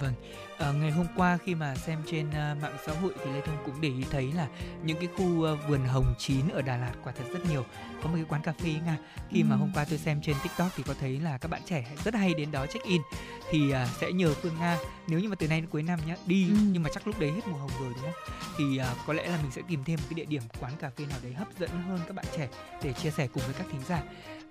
vâng, 0.00 0.12
Ờ, 0.58 0.72
ngày 0.72 0.90
hôm 0.90 1.06
qua 1.16 1.38
khi 1.44 1.54
mà 1.54 1.74
xem 1.74 2.02
trên 2.10 2.30
ờ, 2.30 2.56
mạng 2.62 2.76
xã 2.86 2.92
hội 2.92 3.12
thì 3.24 3.30
Lê 3.32 3.40
Thông 3.40 3.56
cũng 3.66 3.80
để 3.80 3.88
ý 3.88 4.04
thấy 4.10 4.32
là 4.32 4.48
những 4.84 4.96
cái 4.98 5.08
khu 5.16 5.42
ờ, 5.42 5.56
vườn 5.56 5.80
hồng 5.86 6.14
chín 6.18 6.48
ở 6.48 6.62
Đà 6.62 6.76
Lạt 6.76 6.92
quả 7.04 7.12
thật 7.18 7.24
rất 7.32 7.38
nhiều. 7.50 7.64
Có 8.02 8.08
một 8.08 8.14
cái 8.14 8.24
quán 8.28 8.42
cà 8.42 8.52
phê 8.52 8.70
nga 8.86 8.96
khi 9.30 9.42
mà 9.42 9.54
Ừ. 9.54 9.58
hôm 9.58 9.70
qua 9.74 9.84
tôi 9.84 9.98
xem 9.98 10.20
trên 10.22 10.36
TikTok 10.42 10.68
thì 10.76 10.82
có 10.82 10.94
thấy 11.00 11.20
là 11.20 11.38
các 11.38 11.48
bạn 11.50 11.62
trẻ 11.66 11.84
rất 12.04 12.14
hay 12.14 12.34
đến 12.34 12.50
đó 12.50 12.66
check 12.66 12.84
in 12.86 13.02
thì 13.50 13.70
à, 13.70 13.86
sẽ 14.00 14.12
nhờ 14.12 14.34
Phương 14.42 14.54
Nga 14.60 14.78
nếu 15.08 15.20
như 15.20 15.28
mà 15.28 15.34
từ 15.34 15.48
nay 15.48 15.60
đến 15.60 15.70
cuối 15.70 15.82
năm 15.82 15.98
nhá 16.06 16.16
đi 16.26 16.48
Ừ. 16.48 16.54
nhưng 16.72 16.82
mà 16.82 16.90
chắc 16.94 17.06
lúc 17.06 17.20
đấy 17.20 17.30
hết 17.32 17.40
mùa 17.46 17.58
hồng 17.58 17.70
rồi 17.80 17.92
đúng 17.94 18.04
không? 18.12 18.34
Thì 18.58 18.78
à, 18.78 18.94
có 19.06 19.12
lẽ 19.12 19.26
là 19.26 19.38
mình 19.42 19.50
sẽ 19.50 19.62
tìm 19.68 19.84
thêm 19.84 19.96
một 20.00 20.06
cái 20.10 20.14
địa 20.14 20.24
điểm 20.24 20.42
quán 20.60 20.72
cà 20.80 20.90
phê 20.90 21.06
nào 21.10 21.18
đấy 21.22 21.32
hấp 21.32 21.48
dẫn 21.58 21.70
hơn 21.70 22.00
các 22.06 22.14
bạn 22.16 22.24
trẻ 22.36 22.48
để 22.82 22.92
chia 22.92 23.10
sẻ 23.10 23.26
cùng 23.26 23.42
với 23.46 23.54
các 23.58 23.66
thính 23.72 23.82
giả. 23.88 24.02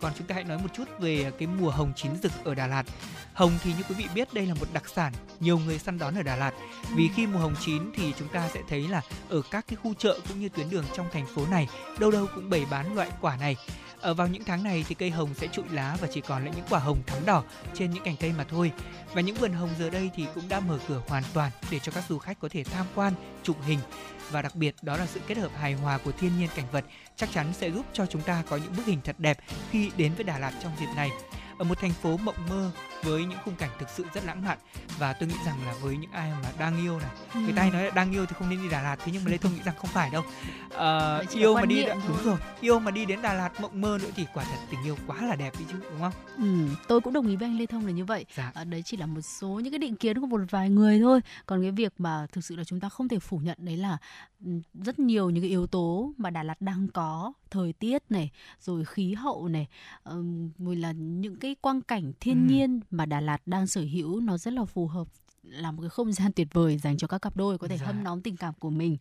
Còn 0.02 0.14
chúng 0.18 0.28
ta 0.28 0.36
hãy 0.36 0.44
nói 0.44 0.58
một 0.58 0.70
chút 0.74 0.86
về 1.00 1.32
cái 1.40 1.48
mùa 1.48 1.70
hồng 1.70 1.94
chín 1.96 2.12
rực 2.24 2.32
ở 2.44 2.56
Đà 2.56 2.68
Lạt. 2.68 2.84
Hồng 3.34 3.52
thì 3.64 3.74
như 3.74 3.84
quý 3.90 3.96
vị 3.96 4.08
biết 4.16 4.34
đây 4.34 4.46
là 4.46 4.54
một 4.54 4.68
đặc 4.74 4.84
sản 4.96 5.14
nhiều 5.40 5.60
người 5.60 5.80
săn 5.80 5.98
đón 5.98 6.16
ở 6.16 6.24
Đà 6.24 6.36
Lạt. 6.36 6.52
Vì 6.96 7.10
khi 7.16 7.28
mùa 7.28 7.40
hồng 7.40 7.56
chín 7.66 7.92
thì 7.96 8.14
chúng 8.20 8.28
ta 8.28 8.50
sẽ 8.54 8.62
thấy 8.70 8.88
là 8.88 9.02
ở 9.30 9.42
các 9.52 9.66
cái 9.68 9.78
khu 9.84 9.94
chợ 9.94 10.20
cũng 10.28 10.40
như 10.40 10.50
tuyến 10.50 10.70
đường 10.70 10.86
trong 10.96 11.08
thành 11.12 11.26
phố 11.36 11.46
này 11.48 11.68
đâu 12.00 12.12
đâu 12.12 12.28
cũng 12.36 12.50
bày 12.50 12.66
bán 12.72 12.96
loại 12.96 13.10
quả 13.22 13.38
này. 13.38 13.56
Ở 14.02 14.14
vào 14.14 14.28
những 14.28 14.44
tháng 14.44 14.64
này 14.64 14.86
thì 14.88 14.96
cây 14.96 15.10
hồng 15.10 15.34
sẽ 15.34 15.48
trụi 15.48 15.66
lá 15.72 15.98
và 16.02 16.08
chỉ 16.14 16.22
còn 16.22 16.46
lại 16.46 16.54
những 16.56 16.66
quả 16.70 16.80
hồng 16.80 17.02
thắm 17.08 17.26
đỏ 17.26 17.44
trên 17.74 17.92
những 17.92 18.04
cành 18.04 18.18
cây 18.18 18.34
mà 18.38 18.44
thôi. 18.44 18.72
Và 19.14 19.22
những 19.22 19.36
vườn 19.36 19.54
hồng 19.54 19.70
giờ 19.80 19.90
đây 19.90 20.10
thì 20.16 20.26
cũng 20.36 20.50
đã 20.50 20.60
mở 20.60 20.80
cửa 20.88 21.02
hoàn 21.08 21.24
toàn 21.34 21.52
để 21.72 21.80
cho 21.80 21.92
các 21.92 22.04
du 22.10 22.18
khách 22.18 22.40
có 22.40 22.50
thể 22.52 22.64
tham 22.64 22.86
quan, 22.96 23.14
chụp 23.44 23.58
hình 23.66 23.80
và 24.32 24.42
đặc 24.42 24.56
biệt 24.56 24.76
đó 24.82 24.98
là 24.98 25.06
sự 25.06 25.20
kết 25.28 25.38
hợp 25.38 25.52
hài 25.60 25.74
hòa 25.74 25.98
của 25.98 26.12
thiên 26.12 26.40
nhiên 26.40 26.50
cảnh 26.56 26.66
vật 26.72 26.86
chắc 27.18 27.30
chắn 27.34 27.54
sẽ 27.54 27.72
giúp 27.72 27.86
cho 27.94 28.06
chúng 28.06 28.22
ta 28.22 28.44
có 28.50 28.58
những 28.58 28.74
bức 28.78 28.86
hình 28.86 29.00
thật 29.04 29.16
đẹp 29.20 29.38
khi 29.72 29.92
đến 29.98 30.12
với 30.16 30.24
Đà 30.24 30.40
Lạt 30.40 30.54
trong 30.64 30.72
dịp 30.80 30.88
này. 30.96 31.10
Ở 31.58 31.66
một 31.66 31.80
thành 31.82 31.92
phố 31.92 32.18
mộng 32.18 32.36
mơ 32.50 32.72
với 33.04 33.26
những 33.26 33.40
khung 33.46 33.56
cảnh 33.56 33.70
thực 33.80 33.90
sự 33.90 34.06
rất 34.14 34.26
lãng 34.26 34.46
mạn 34.46 34.58
và 35.00 35.14
tôi 35.14 35.30
nghĩ 35.30 35.36
rằng 35.46 35.66
là 35.66 35.74
với 35.82 35.98
những 35.98 36.12
ai 36.12 36.32
mà 36.44 36.50
đang 36.60 36.78
yêu 36.78 37.00
này 37.00 37.10
ừ. 37.34 37.40
người 37.40 37.54
ta 37.54 37.62
hay 37.62 37.72
nói 37.72 37.84
là 37.84 37.90
đang 37.90 38.12
yêu 38.12 38.26
thì 38.26 38.36
không 38.40 38.50
nên 38.50 38.62
đi 38.62 38.70
Đà 38.70 38.82
Lạt 38.82 38.96
thế 39.00 39.12
nhưng 39.14 39.24
mà 39.24 39.32
Lê 39.32 39.38
Thông 39.38 39.56
nghĩ 39.56 39.62
rằng 39.66 39.76
không 39.78 39.90
phải 39.90 40.10
đâu 40.10 40.24
à, 40.78 41.20
yêu 41.34 41.56
mà 41.56 41.66
đi 41.66 41.86
đã, 41.86 41.96
đúng 42.08 42.24
rồi 42.24 42.38
yêu 42.62 42.80
mà 42.80 42.92
đi 42.92 43.06
đến 43.06 43.22
Đà 43.22 43.34
Lạt 43.34 43.62
mộng 43.62 43.82
mơ 43.82 43.98
nữa 44.02 44.10
thì 44.16 44.26
quả 44.34 44.44
thật 44.44 44.58
tình 44.72 44.84
yêu 44.84 44.98
quá 45.08 45.22
là 45.22 45.36
đẹp 45.36 45.54
đi 45.60 45.66
chứ 45.72 45.78
đúng 45.92 46.00
không? 46.00 46.14
Ừ, 46.38 46.76
tôi 46.88 47.02
cũng 47.02 47.14
đồng 47.14 47.28
ý 47.28 47.36
với 47.36 47.48
anh 47.48 47.58
Lê 47.58 47.66
Thông 47.66 47.86
là 47.86 47.92
như 47.92 48.06
vậy. 48.06 48.26
Dạ. 48.36 48.52
À, 48.56 48.64
đấy 48.64 48.82
chỉ 48.86 48.98
là 48.98 49.06
một 49.06 49.22
số 49.22 49.48
những 49.48 49.72
cái 49.72 49.80
định 49.80 49.96
kiến 49.96 50.22
của 50.22 50.28
một 50.28 50.42
vài 50.50 50.70
người 50.70 51.00
thôi. 51.00 51.22
Còn 51.46 51.62
cái 51.62 51.72
việc 51.72 51.94
mà 51.98 52.28
thực 52.32 52.44
sự 52.44 52.56
là 52.56 52.64
chúng 52.64 52.80
ta 52.80 52.90
không 52.90 53.08
thể 53.08 53.20
phủ 53.20 53.38
nhận 53.38 53.58
đấy 53.62 53.78
là 53.78 53.98
ừ, 54.46 54.52
rất 54.74 55.00
nhiều 55.00 55.30
những 55.30 55.44
cái 55.44 55.50
yếu 55.50 55.68
tố 55.68 56.14
mà 56.18 56.30
Đà 56.30 56.44
Lạt 56.44 56.62
đang 56.62 56.88
có 56.88 57.34
thời 57.50 57.74
tiết 57.74 58.04
này 58.10 58.32
rồi 58.60 58.86
khí 58.86 59.14
hậu 59.14 59.48
này 59.48 59.68
rồi 60.58 60.76
là 60.76 60.92
những 60.92 61.36
cái 61.36 61.56
quang 61.62 61.82
cảnh 61.82 62.14
thiên 62.20 62.48
ừ. 62.48 62.54
nhiên 62.54 62.80
mà 62.90 63.06
Đà 63.06 63.20
Lạt 63.20 63.48
đang 63.48 63.68
sở 63.68 63.82
hữu 63.82 64.20
nó 64.20 64.38
rất 64.38 64.54
là 64.54 64.66
phù 64.66 64.88
hợp 64.88 65.08
là 65.50 65.72
một 65.72 65.82
cái 65.82 65.90
không 65.90 66.12
gian 66.12 66.32
tuyệt 66.32 66.48
vời 66.54 66.78
dành 66.78 66.98
cho 66.98 67.08
các 67.08 67.22
cặp 67.22 67.38
đôi 67.38 67.58
có 67.58 67.68
thể 67.68 67.78
dạ. 67.78 67.86
hâm 67.86 68.04
nóng 68.04 68.22
tình 68.22 68.38
cảm 68.38 68.54
của 68.60 68.70
mình. 68.70 68.98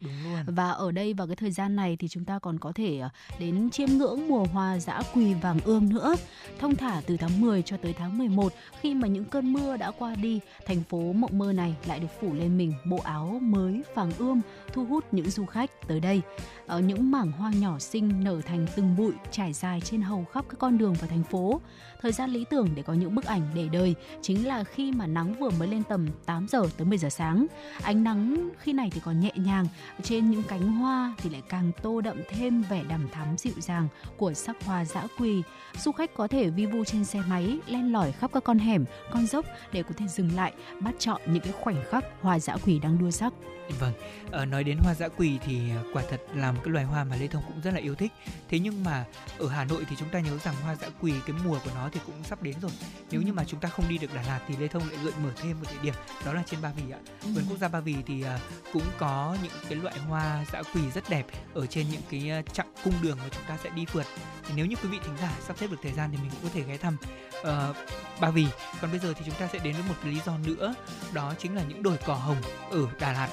Và 0.46 0.70
ở 0.70 0.92
đây 0.92 1.14
vào 1.14 1.26
cái 1.26 1.36
thời 1.36 1.50
gian 1.50 1.76
này 1.76 1.96
thì 1.96 2.08
chúng 2.08 2.24
ta 2.24 2.38
còn 2.38 2.58
có 2.58 2.72
thể 2.74 2.98
ờ, 2.98 3.08
đến 3.38 3.70
chiêm 3.70 3.88
ngưỡng 3.88 4.28
mùa 4.28 4.44
hoa 4.44 4.78
dã 4.78 5.02
quỳ 5.14 5.34
vàng 5.34 5.58
ươm 5.64 5.88
nữa. 5.88 6.14
Thông 6.58 6.76
thả 6.76 7.02
từ 7.06 7.16
tháng 7.16 7.40
10 7.40 7.62
cho 7.62 7.76
tới 7.76 7.92
tháng 7.92 8.18
11 8.18 8.52
khi 8.80 8.94
mà 8.94 9.08
những 9.08 9.24
cơn 9.24 9.52
mưa 9.52 9.76
đã 9.76 9.90
qua 9.90 10.14
đi 10.14 10.40
thành 10.66 10.82
phố 10.82 11.12
mộng 11.12 11.38
mơ 11.38 11.52
này 11.52 11.76
lại 11.86 12.00
được 12.00 12.08
phủ 12.20 12.34
lên 12.34 12.58
mình 12.58 12.72
bộ 12.90 12.98
áo 13.04 13.38
mới 13.42 13.82
vàng 13.94 14.12
ươm 14.18 14.40
thu 14.72 14.84
hút 14.84 15.04
những 15.12 15.30
du 15.30 15.46
khách 15.46 15.70
tới 15.88 16.00
đây. 16.00 16.22
Ở 16.66 16.80
những 16.80 17.10
mảng 17.10 17.32
hoa 17.32 17.52
nhỏ 17.52 17.78
xinh 17.78 18.24
nở 18.24 18.40
thành 18.40 18.66
từng 18.76 18.96
bụi 18.96 19.12
trải 19.30 19.52
dài 19.52 19.80
trên 19.80 20.02
hầu 20.02 20.24
khắp 20.24 20.44
các 20.48 20.58
con 20.58 20.78
đường 20.78 20.94
vào 20.94 21.08
thành 21.08 21.24
phố. 21.24 21.60
Thời 22.02 22.12
gian 22.12 22.30
lý 22.30 22.44
tưởng 22.50 22.68
để 22.74 22.82
có 22.82 22.92
những 22.92 23.14
bức 23.14 23.24
ảnh 23.24 23.42
để 23.54 23.68
đời 23.72 23.94
chính 24.22 24.46
là 24.46 24.64
khi 24.64 24.92
mà 24.92 25.06
nắng 25.06 25.34
vừa 25.40 25.50
mới 25.50 25.68
lên 25.68 25.82
tầm 25.88 26.06
8 26.26 26.35
giờ 26.48 26.62
tới 26.76 26.86
10 26.86 26.98
giờ 26.98 27.08
sáng. 27.08 27.46
Ánh 27.82 28.04
nắng 28.04 28.48
khi 28.58 28.72
này 28.72 28.90
thì 28.92 29.00
còn 29.04 29.20
nhẹ 29.20 29.32
nhàng, 29.34 29.66
trên 30.02 30.30
những 30.30 30.42
cánh 30.42 30.72
hoa 30.72 31.14
thì 31.18 31.30
lại 31.30 31.42
càng 31.48 31.72
tô 31.82 32.00
đậm 32.00 32.22
thêm 32.28 32.62
vẻ 32.62 32.84
đằm 32.88 33.08
thắm 33.08 33.36
dịu 33.38 33.54
dàng 33.58 33.88
của 34.16 34.32
sắc 34.32 34.56
hoa 34.64 34.84
dã 34.84 35.06
quỳ. 35.18 35.42
Du 35.78 35.92
khách 35.92 36.14
có 36.14 36.28
thể 36.28 36.50
vi 36.50 36.66
vu 36.66 36.84
trên 36.84 37.04
xe 37.04 37.22
máy, 37.28 37.58
len 37.66 37.92
lỏi 37.92 38.12
khắp 38.12 38.30
các 38.34 38.44
con 38.44 38.58
hẻm, 38.58 38.84
con 39.12 39.26
dốc 39.26 39.46
để 39.72 39.82
có 39.82 39.90
thể 39.96 40.06
dừng 40.08 40.36
lại, 40.36 40.52
bắt 40.80 40.94
chọn 40.98 41.20
những 41.26 41.42
cái 41.42 41.52
khoảnh 41.52 41.84
khắc 41.90 42.04
hoa 42.20 42.38
dã 42.38 42.56
quỳ 42.64 42.78
đang 42.78 42.98
đua 42.98 43.10
sắc. 43.10 43.32
Vâng, 43.80 43.92
ờ, 44.30 44.44
nói 44.44 44.64
đến 44.64 44.78
hoa 44.78 44.94
dã 44.94 45.08
quỳ 45.08 45.38
thì 45.46 45.60
quả 45.92 46.02
thật 46.10 46.20
là 46.34 46.52
một 46.52 46.60
cái 46.64 46.72
loài 46.72 46.84
hoa 46.84 47.04
mà 47.04 47.16
Lê 47.16 47.26
Thông 47.26 47.42
cũng 47.46 47.60
rất 47.60 47.70
là 47.70 47.80
yêu 47.80 47.94
thích. 47.94 48.12
Thế 48.48 48.58
nhưng 48.58 48.84
mà 48.84 49.04
ở 49.38 49.48
Hà 49.48 49.64
Nội 49.64 49.84
thì 49.90 49.96
chúng 49.98 50.08
ta 50.08 50.20
nhớ 50.20 50.38
rằng 50.38 50.54
hoa 50.62 50.74
dã 50.74 50.88
quỳ 51.00 51.12
cái 51.26 51.36
mùa 51.44 51.58
của 51.64 51.70
nó 51.74 51.88
thì 51.92 52.00
cũng 52.06 52.24
sắp 52.24 52.42
đến 52.42 52.54
rồi. 52.62 52.70
Nếu 53.10 53.22
như 53.22 53.32
mà 53.32 53.44
chúng 53.44 53.60
ta 53.60 53.68
không 53.68 53.88
đi 53.88 53.98
được 53.98 54.14
Đà 54.14 54.22
Lạt 54.22 54.40
thì 54.48 54.56
Lê 54.56 54.68
Thông 54.68 54.88
lại 54.88 54.98
gợi 55.04 55.12
mở 55.22 55.30
thêm 55.42 55.60
một 55.60 55.66
địa 55.72 55.78
điểm 55.82 55.94
đó 56.24 56.32
là 56.32 56.42
trên 56.46 56.62
Ba 56.62 56.72
Vì 56.76 56.92
ạ. 56.92 56.98
Ừ. 57.22 57.28
Vườn 57.34 57.44
quốc 57.48 57.58
gia 57.58 57.68
Ba 57.68 57.80
Vì 57.80 57.96
thì 58.06 58.24
uh, 58.24 58.40
cũng 58.72 58.84
có 58.98 59.36
những 59.42 59.52
cái 59.68 59.76
loại 59.76 59.98
hoa 59.98 60.44
dã 60.52 60.62
quỳ 60.74 60.90
rất 60.94 61.04
đẹp 61.10 61.26
ở 61.54 61.66
trên 61.66 61.86
những 61.90 62.02
cái 62.10 62.42
chặng 62.52 62.72
cung 62.84 62.94
đường 63.02 63.18
mà 63.18 63.28
chúng 63.30 63.44
ta 63.48 63.58
sẽ 63.64 63.70
đi 63.70 63.84
phượt. 63.84 64.06
Thì 64.48 64.54
nếu 64.56 64.66
như 64.66 64.76
quý 64.82 64.88
vị 64.88 64.98
thính 65.04 65.16
giả 65.20 65.32
sắp 65.46 65.58
xếp 65.58 65.70
được 65.70 65.78
thời 65.82 65.92
gian 65.92 66.10
thì 66.12 66.16
mình 66.16 66.30
cũng 66.30 66.42
có 66.42 66.48
thể 66.54 66.62
ghé 66.62 66.76
thăm 66.76 66.96
uh, 67.40 67.76
Ba 68.20 68.30
Vì. 68.30 68.46
Còn 68.80 68.90
bây 68.90 69.00
giờ 69.00 69.12
thì 69.18 69.22
chúng 69.26 69.34
ta 69.34 69.48
sẽ 69.52 69.58
đến 69.58 69.72
với 69.72 69.82
một 69.88 69.94
lý 70.04 70.20
do 70.26 70.38
nữa, 70.38 70.74
đó 71.12 71.34
chính 71.38 71.54
là 71.54 71.62
những 71.68 71.82
đồi 71.82 71.98
cỏ 72.06 72.14
hồng 72.14 72.42
ở 72.70 72.86
Đà 73.00 73.12
Lạt 73.12 73.28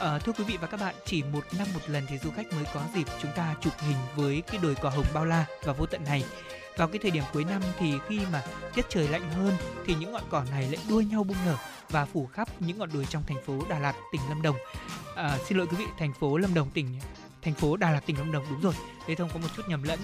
À, 0.00 0.18
thưa 0.18 0.32
quý 0.32 0.44
vị 0.44 0.56
và 0.60 0.66
các 0.66 0.80
bạn, 0.80 0.94
chỉ 1.04 1.22
một 1.22 1.44
năm 1.58 1.66
một 1.74 1.80
lần 1.86 2.06
thì 2.08 2.18
du 2.18 2.30
khách 2.30 2.52
mới 2.52 2.64
có 2.74 2.80
dịp 2.94 3.06
chúng 3.22 3.30
ta 3.36 3.54
chụp 3.60 3.72
hình 3.78 3.96
với 4.16 4.42
cái 4.46 4.58
đồi 4.62 4.74
cỏ 4.74 4.88
hồng 4.88 5.06
bao 5.14 5.24
la 5.24 5.44
và 5.64 5.72
vô 5.72 5.86
tận 5.86 6.04
này. 6.04 6.24
Vào 6.76 6.88
cái 6.88 6.98
thời 7.02 7.10
điểm 7.10 7.24
cuối 7.32 7.44
năm 7.44 7.62
thì 7.78 7.92
khi 8.08 8.20
mà 8.32 8.42
tiết 8.74 8.86
trời 8.88 9.08
lạnh 9.08 9.30
hơn 9.30 9.56
thì 9.86 9.94
những 9.94 10.12
ngọn 10.12 10.22
cỏ 10.30 10.44
này 10.50 10.62
lại 10.62 10.78
đua 10.88 11.00
nhau 11.00 11.24
bung 11.24 11.36
nở 11.46 11.56
và 11.90 12.04
phủ 12.04 12.26
khắp 12.26 12.48
những 12.60 12.78
ngọn 12.78 12.90
đồi 12.94 13.06
trong 13.10 13.22
thành 13.26 13.44
phố 13.46 13.58
Đà 13.68 13.78
Lạt, 13.78 13.94
tỉnh 14.12 14.20
Lâm 14.28 14.42
Đồng. 14.42 14.56
À, 15.16 15.38
xin 15.46 15.58
lỗi 15.58 15.66
quý 15.70 15.76
vị, 15.76 15.86
thành 15.98 16.12
phố 16.12 16.36
Lâm 16.36 16.54
Đồng, 16.54 16.70
tỉnh 16.70 17.00
thành 17.44 17.54
phố 17.54 17.76
Đà 17.76 17.90
Lạt, 17.90 18.06
tỉnh 18.06 18.18
Lâm 18.18 18.32
Đồng 18.32 18.44
đúng 18.50 18.60
rồi. 18.60 18.74
Lê 19.06 19.14
Thông 19.14 19.28
có 19.28 19.38
một 19.38 19.48
chút 19.56 19.62
nhầm 19.68 19.82
lẫn. 19.82 19.98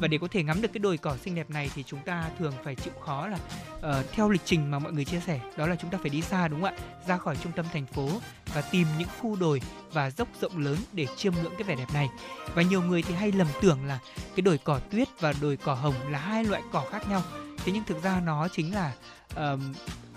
Và 0.00 0.08
để 0.08 0.18
có 0.18 0.28
thể 0.30 0.42
ngắm 0.42 0.62
được 0.62 0.68
cái 0.72 0.78
đồi 0.78 0.98
cỏ 0.98 1.16
xinh 1.16 1.34
đẹp 1.34 1.50
này 1.50 1.70
thì 1.74 1.82
chúng 1.82 2.00
ta 2.00 2.24
thường 2.38 2.52
phải 2.64 2.74
chịu 2.74 2.92
khó 3.00 3.26
là 3.26 3.38
uh, 3.76 4.12
theo 4.12 4.30
lịch 4.30 4.40
trình 4.44 4.70
mà 4.70 4.78
mọi 4.78 4.92
người 4.92 5.04
chia 5.04 5.20
sẻ 5.20 5.40
đó 5.56 5.66
là 5.66 5.76
chúng 5.76 5.90
ta 5.90 5.98
phải 6.02 6.10
đi 6.10 6.22
xa 6.22 6.48
đúng 6.48 6.62
không 6.62 6.74
ạ? 6.74 6.78
Ra 7.06 7.18
khỏi 7.18 7.36
trung 7.42 7.52
tâm 7.52 7.66
thành 7.72 7.86
phố 7.86 8.08
và 8.54 8.60
tìm 8.60 8.86
những 8.98 9.08
khu 9.20 9.36
đồi 9.36 9.60
và 9.92 10.10
dốc 10.10 10.28
rộng 10.40 10.58
lớn 10.58 10.76
để 10.92 11.06
chiêm 11.16 11.34
ngưỡng 11.34 11.52
cái 11.52 11.62
vẻ 11.62 11.74
đẹp 11.74 11.94
này. 11.94 12.08
Và 12.54 12.62
nhiều 12.62 12.82
người 12.82 13.02
thì 13.02 13.14
hay 13.14 13.32
lầm 13.32 13.48
tưởng 13.62 13.84
là 13.86 13.98
cái 14.36 14.42
đồi 14.42 14.58
cỏ 14.58 14.80
tuyết 14.90 15.08
và 15.20 15.34
đồi 15.40 15.56
cỏ 15.56 15.74
hồng 15.74 15.94
là 16.10 16.18
hai 16.18 16.44
loại 16.44 16.62
cỏ 16.72 16.84
khác 16.90 17.08
nhau. 17.08 17.22
Thế 17.64 17.72
nhưng 17.72 17.84
thực 17.84 18.02
ra 18.02 18.20
nó 18.20 18.48
chính 18.48 18.74
là 18.74 18.92
uh, 19.32 19.60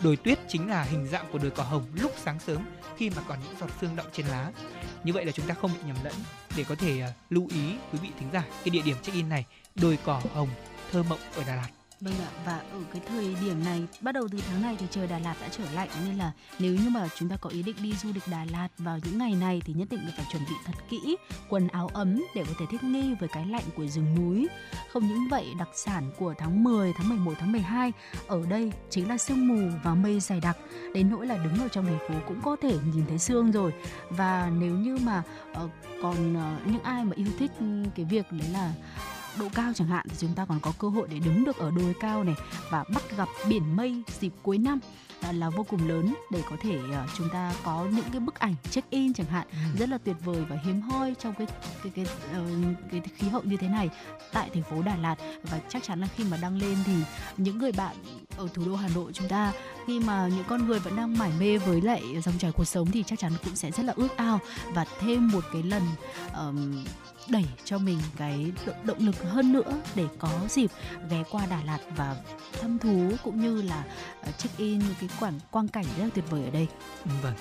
đồi 0.04 0.16
tuyết 0.16 0.40
chính 0.48 0.70
là 0.70 0.84
hình 0.84 1.08
dạng 1.08 1.26
của 1.32 1.38
đồi 1.38 1.52
cỏ 1.52 1.64
hồng 1.64 1.86
lúc 1.94 2.12
sáng 2.18 2.40
sớm 2.40 2.58
khi 3.00 3.10
mà 3.10 3.22
còn 3.28 3.40
những 3.44 3.56
giọt 3.60 3.70
sương 3.82 3.96
động 3.96 4.06
trên 4.14 4.26
lá. 4.26 4.52
Như 5.04 5.14
vậy 5.14 5.26
là 5.26 5.32
chúng 5.32 5.48
ta 5.48 5.54
không 5.54 5.72
bị 5.74 5.80
nhầm 5.88 5.96
lẫn. 6.04 6.14
Để 6.58 6.64
có 6.64 6.76
thể 6.76 7.02
à, 7.02 7.14
lưu 7.30 7.48
ý 7.50 7.76
quý 7.92 8.00
vị 8.02 8.10
thính 8.20 8.30
giả, 8.34 8.44
cái 8.64 8.70
địa 8.70 8.82
điểm 8.82 8.98
check 9.04 9.16
in 9.16 9.30
này, 9.30 9.46
đồi 9.76 9.98
cỏ 10.06 10.22
hồng 10.34 10.50
thơ 10.92 11.04
mộng 11.04 11.20
ở 11.36 11.44
Đà 11.48 11.56
Lạt. 11.56 11.70
Vâng 12.02 12.14
ạ, 12.14 12.30
và 12.46 12.58
ở 12.72 12.80
cái 12.94 13.02
thời 13.08 13.36
điểm 13.46 13.64
này, 13.66 13.88
bắt 14.02 14.12
đầu 14.12 14.28
từ 14.32 14.38
tháng 14.50 14.62
này 14.62 14.76
thì 14.80 14.86
trời 14.92 15.08
Đà 15.08 15.20
Lạt 15.20 15.36
đã 15.42 15.50
trở 15.52 15.64
lạnh 15.74 15.90
nên 16.06 16.18
là 16.18 16.32
nếu 16.60 16.74
như 16.74 16.90
mà 16.90 17.08
chúng 17.16 17.30
ta 17.30 17.36
có 17.42 17.50
ý 17.50 17.64
định 17.64 17.76
đi 17.82 17.94
du 17.94 18.10
lịch 18.14 18.24
Đà 18.32 18.46
Lạt 18.52 18.68
vào 18.78 19.00
những 19.04 19.18
ngày 19.18 19.34
này 19.34 19.62
thì 19.66 19.74
nhất 19.74 19.88
định 19.92 20.00
là 20.06 20.12
phải 20.18 20.26
chuẩn 20.32 20.44
bị 20.50 20.56
thật 20.66 20.74
kỹ 20.90 21.18
quần 21.50 21.68
áo 21.68 21.90
ấm 21.94 22.24
để 22.36 22.44
có 22.48 22.54
thể 22.60 22.66
thích 22.72 22.84
nghi 22.84 23.14
với 23.20 23.30
cái 23.30 23.46
lạnh 23.46 23.64
của 23.76 23.88
rừng 23.88 24.16
núi. 24.16 24.48
Không 24.94 25.08
những 25.08 25.28
vậy, 25.32 25.46
đặc 25.60 25.70
sản 25.74 26.12
của 26.18 26.34
tháng 26.38 26.64
10, 26.64 26.94
tháng 26.98 27.10
11, 27.10 27.34
tháng 27.40 27.52
12 27.52 27.92
ở 28.28 28.46
đây 28.50 28.72
chính 28.90 29.10
là 29.10 29.18
sương 29.18 29.48
mù 29.48 29.78
và 29.84 29.96
mây 29.96 30.20
dày 30.20 30.40
đặc. 30.40 30.58
Đến 30.94 31.10
nỗi 31.10 31.28
là 31.28 31.38
đứng 31.38 31.60
ở 31.60 31.68
trong 31.68 31.86
thành 31.86 32.00
phố 32.08 32.16
cũng 32.28 32.42
có 32.42 32.56
thể 32.62 32.78
nhìn 32.94 33.06
thấy 33.08 33.20
sương 33.20 33.52
rồi. 33.52 33.74
Và 34.10 34.52
nếu 34.60 34.76
như 34.76 34.98
mà 34.98 35.24
uh, 35.64 35.72
còn 36.02 36.36
uh, 36.36 36.68
những 36.68 36.84
ai 36.84 37.06
mà 37.06 37.12
yêu 37.16 37.28
thích 37.40 37.52
cái 37.96 38.06
việc 38.06 38.26
đấy 38.32 38.50
là 38.54 38.74
độ 39.40 39.46
cao 39.56 39.72
chẳng 39.76 39.88
hạn 39.88 40.06
thì 40.10 40.16
chúng 40.20 40.36
ta 40.36 40.46
còn 40.46 40.60
có 40.60 40.74
cơ 40.80 40.90
hội 40.90 41.08
để 41.12 41.20
đứng 41.20 41.46
được 41.46 41.58
ở 41.58 41.72
đồi 41.72 41.94
cao 42.00 42.24
này 42.24 42.36
và 42.72 42.84
bắt 42.94 43.18
gặp 43.18 43.28
biển 43.48 43.76
mây 43.76 44.04
dịp 44.20 44.34
cuối 44.44 44.58
năm. 44.58 44.80
Là 45.32 45.50
vô 45.50 45.64
cùng 45.64 45.88
lớn 45.88 46.16
để 46.32 46.44
có 46.50 46.56
thể 46.62 46.78
uh, 46.78 47.10
chúng 47.18 47.30
ta 47.34 47.54
có 47.64 47.88
những 47.92 48.06
cái 48.12 48.20
bức 48.20 48.40
ảnh 48.40 48.56
check 48.72 48.90
in 48.90 49.14
chẳng 49.14 49.28
hạn 49.28 49.48
ừ. 49.52 49.80
rất 49.80 49.90
là 49.90 49.98
tuyệt 49.98 50.16
vời 50.26 50.46
và 50.50 50.58
hiếm 50.66 50.82
hoi 50.82 51.16
trong 51.20 51.34
cái 51.34 51.48
cái 51.84 51.92
cái, 51.96 52.06
uh, 52.42 52.78
cái 52.92 53.02
khí 53.18 53.28
hậu 53.28 53.42
như 53.44 53.58
thế 53.58 53.68
này 53.68 53.90
tại 54.34 54.50
thành 54.54 54.64
phố 54.64 54.82
Đà 54.82 54.96
Lạt. 54.96 55.16
Và 55.44 55.60
chắc 55.70 55.84
chắn 55.84 56.02
là 56.02 56.08
khi 56.16 56.24
mà 56.24 56.38
đăng 56.42 56.58
lên 56.58 56.78
thì 56.86 56.94
những 57.38 57.58
người 57.58 57.72
bạn 57.72 57.96
ở 58.38 58.48
thủ 58.54 58.66
đô 58.66 58.76
Hà 58.76 58.90
Nội 58.96 59.12
chúng 59.14 59.28
ta 59.28 59.52
khi 59.88 60.00
mà 60.00 60.28
những 60.28 60.44
con 60.48 60.68
người 60.68 60.80
vẫn 60.80 60.96
đang 60.96 61.18
mải 61.18 61.32
mê 61.40 61.58
với 61.58 61.82
lại 61.82 62.04
dòng 62.22 62.38
chảy 62.38 62.52
cuộc 62.52 62.66
sống 62.66 62.92
thì 62.92 63.04
chắc 63.04 63.20
chắn 63.20 63.34
cũng 63.44 63.56
sẽ 63.56 63.72
rất 63.72 63.84
là 63.84 63.94
ước 63.96 64.18
ao. 64.18 64.40
Và 64.74 64.86
thêm 65.00 65.32
một 65.32 65.44
cái 65.54 65.64
lần 65.64 65.84
um, 66.38 66.84
đẩy 67.32 67.46
cho 67.66 67.78
mình 67.78 68.00
cái 68.18 68.52
động 68.84 68.98
lực 69.00 69.24
hơn 69.24 69.54
nữa 69.54 69.82
để 69.96 70.06
có 70.20 70.30
dịp 70.50 70.72
ghé 71.10 71.24
qua 71.32 71.46
Đà 71.46 71.64
Lạt 71.64 71.80
và 71.96 72.16
thăm 72.62 72.80
thú 72.80 73.12
cũng 73.24 73.42
như 73.42 73.62
là 73.62 73.84
ờ, 74.22 74.32
check 74.32 74.58
in 74.58 74.82
cái 75.00 75.10
quảng 75.20 75.40
quang 75.52 75.68
cảnh 75.68 75.86
rất 75.98 76.04
là 76.04 76.10
tuyệt 76.14 76.26
vời 76.30 76.44
ở 76.44 76.50
đây. 76.50 76.68
Ừ, 77.06 77.12
vâng 77.22 77.34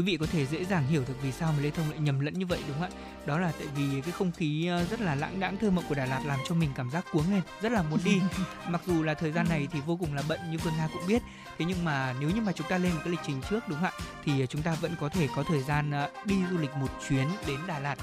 quý 0.00 0.06
vị 0.06 0.16
có 0.16 0.26
thể 0.32 0.46
dễ 0.46 0.64
dàng 0.64 0.86
hiểu 0.86 1.04
được 1.08 1.14
vì 1.22 1.32
sao 1.32 1.52
mà 1.52 1.62
Lê 1.62 1.70
Thông 1.70 1.90
lại 1.90 1.98
nhầm 1.98 2.20
lẫn 2.20 2.34
như 2.34 2.46
vậy 2.46 2.58
đúng 2.68 2.76
không 2.80 2.90
ạ? 2.90 2.96
Đó 3.26 3.38
là 3.38 3.52
tại 3.58 3.66
vì 3.76 4.00
cái 4.00 4.12
không 4.12 4.32
khí 4.32 4.66
ờ, 4.66 4.84
rất 4.84 5.00
là 5.00 5.14
lãng 5.14 5.40
đãng 5.40 5.56
thơ 5.56 5.70
mộng 5.70 5.84
của 5.88 5.94
Đà 5.94 6.06
Lạt 6.06 6.20
làm 6.26 6.38
cho 6.48 6.54
mình 6.54 6.70
cảm 6.74 6.90
giác 6.90 7.04
cuống 7.12 7.32
lên, 7.32 7.42
rất 7.62 7.72
là 7.72 7.82
muốn 7.82 8.00
đi. 8.04 8.20
Mặc 8.68 8.82
dù 8.86 9.02
là 9.02 9.14
thời 9.14 9.32
gian 9.32 9.46
này 9.48 9.68
thì 9.72 9.80
vô 9.86 9.96
cùng 9.96 10.14
là 10.14 10.22
bận 10.28 10.40
như 10.50 10.58
Phương 10.58 10.72
Nga 10.78 10.88
cũng 10.92 11.06
biết, 11.06 11.22
thế 11.58 11.64
nhưng 11.64 11.84
mà 11.84 12.14
nếu 12.20 12.30
như 12.30 12.40
mà 12.40 12.52
chúng 12.52 12.66
ta 12.68 12.78
lên 12.78 12.92
một 12.92 13.00
cái 13.04 13.10
lịch 13.10 13.20
trình 13.26 13.40
trước 13.50 13.68
đúng 13.68 13.78
không 13.78 13.84
ạ? 13.84 14.06
Thì 14.24 14.46
chúng 14.46 14.62
ta 14.62 14.74
vẫn 14.80 14.94
có 15.00 15.08
thể 15.08 15.28
có 15.36 15.42
thời 15.42 15.62
gian 15.62 15.90
ờ, 15.90 16.10
đi 16.24 16.36
du 16.50 16.58
lịch 16.58 16.74
một 16.74 16.88
chuyến 17.08 17.28
đến 17.46 17.58
Đà 17.66 17.78
Lạt 17.78 17.96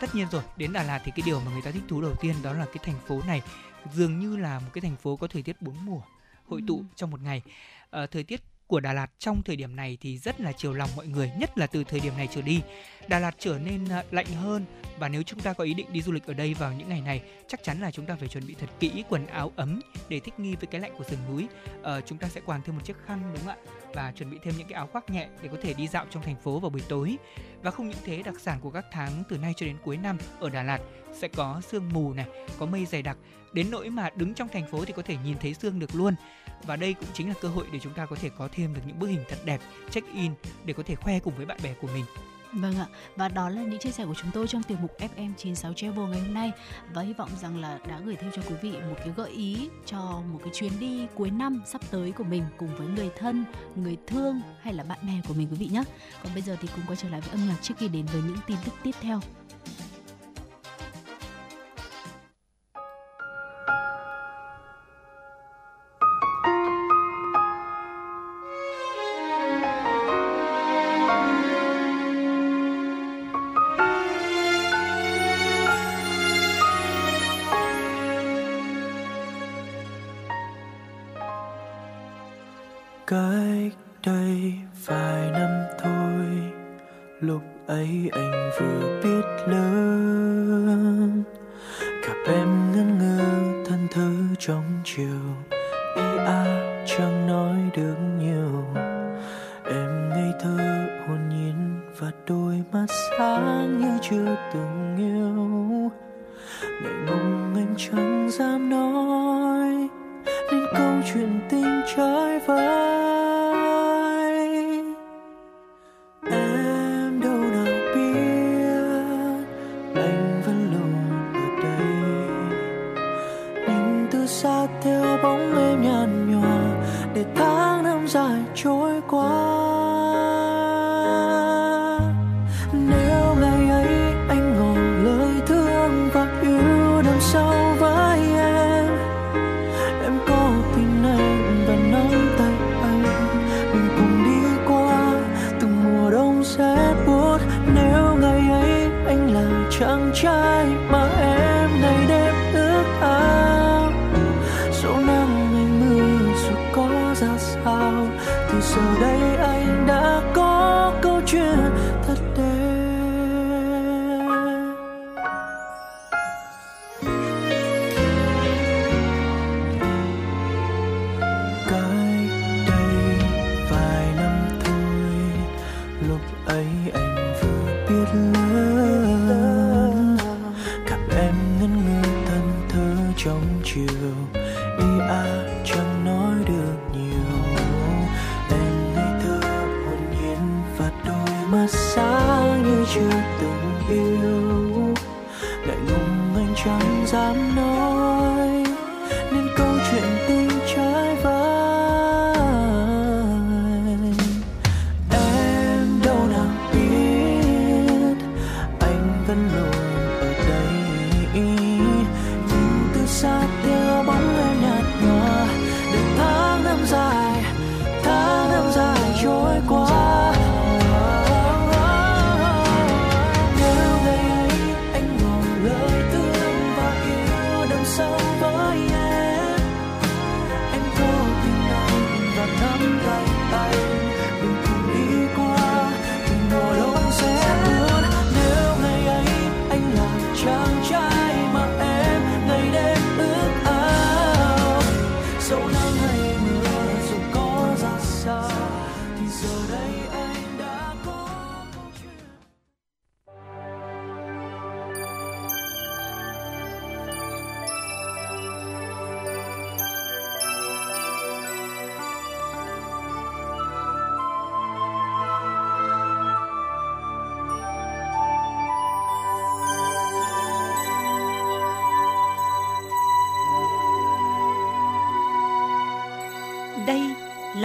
tất 0.00 0.14
nhiên 0.14 0.26
rồi 0.32 0.42
đến 0.56 0.72
Đà 0.72 0.82
Lạt 0.82 1.00
thì 1.04 1.12
cái 1.16 1.22
điều 1.26 1.40
mà 1.40 1.52
người 1.52 1.62
ta 1.62 1.70
thích 1.70 1.82
thú 1.88 2.00
đầu 2.00 2.14
tiên 2.20 2.34
đó 2.42 2.52
là 2.52 2.64
cái 2.64 2.78
thành 2.82 3.00
phố 3.06 3.22
này 3.26 3.42
dường 3.92 4.18
như 4.18 4.36
là 4.36 4.58
một 4.58 4.70
cái 4.72 4.82
thành 4.82 4.96
phố 4.96 5.16
có 5.16 5.26
thời 5.26 5.42
tiết 5.42 5.62
bốn 5.62 5.74
mùa 5.84 6.00
hội 6.46 6.62
tụ 6.66 6.76
ừ. 6.76 6.84
trong 6.96 7.10
một 7.10 7.20
ngày 7.20 7.42
à, 7.90 8.06
thời 8.06 8.22
tiết 8.22 8.40
của 8.70 8.80
Đà 8.80 8.92
Lạt 8.92 9.10
trong 9.18 9.42
thời 9.42 9.56
điểm 9.56 9.76
này 9.76 9.98
thì 10.00 10.18
rất 10.18 10.40
là 10.40 10.52
chiều 10.52 10.72
lòng 10.72 10.90
mọi 10.96 11.06
người, 11.06 11.30
nhất 11.38 11.58
là 11.58 11.66
từ 11.66 11.84
thời 11.84 12.00
điểm 12.00 12.16
này 12.16 12.28
trở 12.34 12.42
đi. 12.42 12.60
Đà 13.08 13.18
Lạt 13.18 13.34
trở 13.38 13.58
nên 13.58 13.88
à, 13.88 14.04
lạnh 14.10 14.26
hơn 14.26 14.64
và 14.98 15.08
nếu 15.08 15.22
chúng 15.22 15.40
ta 15.40 15.52
có 15.52 15.64
ý 15.64 15.74
định 15.74 15.86
đi 15.92 16.02
du 16.02 16.12
lịch 16.12 16.26
ở 16.26 16.34
đây 16.34 16.54
vào 16.54 16.72
những 16.72 16.88
ngày 16.88 17.00
này, 17.00 17.22
chắc 17.48 17.62
chắn 17.62 17.80
là 17.80 17.90
chúng 17.90 18.06
ta 18.06 18.16
phải 18.16 18.28
chuẩn 18.28 18.46
bị 18.46 18.54
thật 18.60 18.66
kỹ 18.80 19.04
quần 19.08 19.26
áo 19.26 19.52
ấm 19.56 19.80
để 20.08 20.20
thích 20.20 20.40
nghi 20.40 20.54
với 20.54 20.66
cái 20.66 20.80
lạnh 20.80 20.94
của 20.98 21.04
sườn 21.04 21.18
núi. 21.28 21.46
Ờ, 21.82 22.00
chúng 22.00 22.18
ta 22.18 22.28
sẽ 22.28 22.40
quàng 22.40 22.62
thêm 22.64 22.76
một 22.76 22.82
chiếc 22.84 22.96
khăn 23.06 23.22
đúng 23.22 23.36
không 23.36 23.48
ạ? 23.48 23.56
Và 23.94 24.12
chuẩn 24.16 24.30
bị 24.30 24.38
thêm 24.42 24.54
những 24.58 24.68
cái 24.68 24.76
áo 24.76 24.86
khoác 24.86 25.10
nhẹ 25.10 25.28
để 25.42 25.48
có 25.52 25.56
thể 25.62 25.74
đi 25.74 25.88
dạo 25.88 26.06
trong 26.10 26.22
thành 26.22 26.36
phố 26.36 26.58
vào 26.58 26.70
buổi 26.70 26.82
tối. 26.88 27.16
Và 27.62 27.70
không 27.70 27.88
những 27.88 27.98
thế, 28.04 28.22
đặc 28.22 28.34
sản 28.40 28.60
của 28.60 28.70
các 28.70 28.84
tháng 28.92 29.22
từ 29.28 29.38
nay 29.38 29.52
cho 29.56 29.66
đến 29.66 29.76
cuối 29.84 29.96
năm 29.96 30.18
ở 30.40 30.50
Đà 30.50 30.62
Lạt 30.62 30.80
sẽ 31.12 31.28
có 31.28 31.60
sương 31.70 31.88
mù 31.92 32.12
này, 32.12 32.26
có 32.58 32.66
mây 32.66 32.86
dày 32.86 33.02
đặc 33.02 33.16
đến 33.52 33.70
nỗi 33.70 33.90
mà 33.90 34.10
đứng 34.16 34.34
trong 34.34 34.48
thành 34.48 34.66
phố 34.70 34.84
thì 34.84 34.92
có 34.92 35.02
thể 35.02 35.16
nhìn 35.24 35.38
thấy 35.38 35.54
sương 35.54 35.78
được 35.78 35.94
luôn 35.94 36.14
và 36.66 36.76
đây 36.76 36.94
cũng 36.94 37.08
chính 37.14 37.28
là 37.28 37.34
cơ 37.40 37.48
hội 37.48 37.66
để 37.72 37.78
chúng 37.78 37.94
ta 37.94 38.06
có 38.06 38.16
thể 38.16 38.30
có 38.38 38.48
thêm 38.52 38.74
được 38.74 38.80
những 38.86 38.98
bức 38.98 39.06
hình 39.06 39.24
thật 39.28 39.38
đẹp 39.44 39.60
check 39.90 40.14
in 40.14 40.32
để 40.64 40.72
có 40.72 40.82
thể 40.82 40.94
khoe 40.94 41.18
cùng 41.18 41.34
với 41.36 41.46
bạn 41.46 41.58
bè 41.62 41.74
của 41.80 41.88
mình 41.94 42.04
Vâng 42.52 42.78
ạ, 42.78 42.86
và 43.16 43.28
đó 43.28 43.48
là 43.48 43.62
những 43.62 43.78
chia 43.78 43.90
sẻ 43.90 44.04
của 44.06 44.14
chúng 44.14 44.30
tôi 44.34 44.48
trong 44.48 44.62
tiểu 44.62 44.78
mục 44.80 44.96
FM96 44.98 45.72
Travel 45.74 46.10
ngày 46.10 46.20
hôm 46.20 46.34
nay 46.34 46.52
và 46.92 47.02
hy 47.02 47.12
vọng 47.12 47.28
rằng 47.40 47.56
là 47.60 47.78
đã 47.88 48.00
gửi 48.04 48.16
thêm 48.16 48.30
cho 48.34 48.42
quý 48.48 48.54
vị 48.62 48.72
một 48.72 48.96
cái 48.98 49.12
gợi 49.16 49.30
ý 49.30 49.68
cho 49.86 50.22
một 50.32 50.40
cái 50.44 50.50
chuyến 50.54 50.72
đi 50.80 51.06
cuối 51.14 51.30
năm 51.30 51.62
sắp 51.66 51.80
tới 51.90 52.12
của 52.12 52.24
mình 52.24 52.44
cùng 52.56 52.76
với 52.76 52.86
người 52.86 53.10
thân, 53.18 53.44
người 53.74 53.96
thương 54.06 54.40
hay 54.60 54.74
là 54.74 54.84
bạn 54.84 54.98
bè 55.06 55.12
của 55.28 55.34
mình 55.34 55.48
quý 55.50 55.56
vị 55.56 55.68
nhé. 55.72 55.84
Còn 56.22 56.32
bây 56.34 56.42
giờ 56.42 56.56
thì 56.60 56.68
cùng 56.74 56.84
quay 56.86 56.96
trở 56.96 57.08
lại 57.08 57.20
với 57.20 57.30
âm 57.30 57.48
nhạc 57.48 57.56
trước 57.62 57.74
khi 57.78 57.88
đến 57.88 58.06
với 58.06 58.22
những 58.22 58.38
tin 58.46 58.56
tức 58.64 58.74
tiếp 58.82 58.94
theo. 59.00 59.20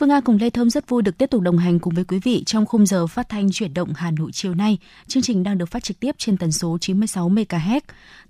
Phương 0.00 0.08
Nga 0.08 0.20
cùng 0.20 0.38
Lê 0.40 0.50
Thông 0.50 0.70
rất 0.70 0.88
vui 0.88 1.02
được 1.02 1.18
tiếp 1.18 1.30
tục 1.30 1.42
đồng 1.42 1.58
hành 1.58 1.78
cùng 1.78 1.94
với 1.94 2.04
quý 2.04 2.18
vị 2.18 2.42
trong 2.46 2.66
khung 2.66 2.86
giờ 2.86 3.06
phát 3.06 3.28
thanh 3.28 3.50
chuyển 3.52 3.74
động 3.74 3.92
Hà 3.94 4.10
Nội 4.10 4.30
chiều 4.32 4.54
nay. 4.54 4.78
Chương 5.06 5.22
trình 5.22 5.42
đang 5.42 5.58
được 5.58 5.66
phát 5.66 5.84
trực 5.84 6.00
tiếp 6.00 6.14
trên 6.18 6.36
tần 6.36 6.52
số 6.52 6.78
96 6.80 7.30
MHz. 7.30 7.80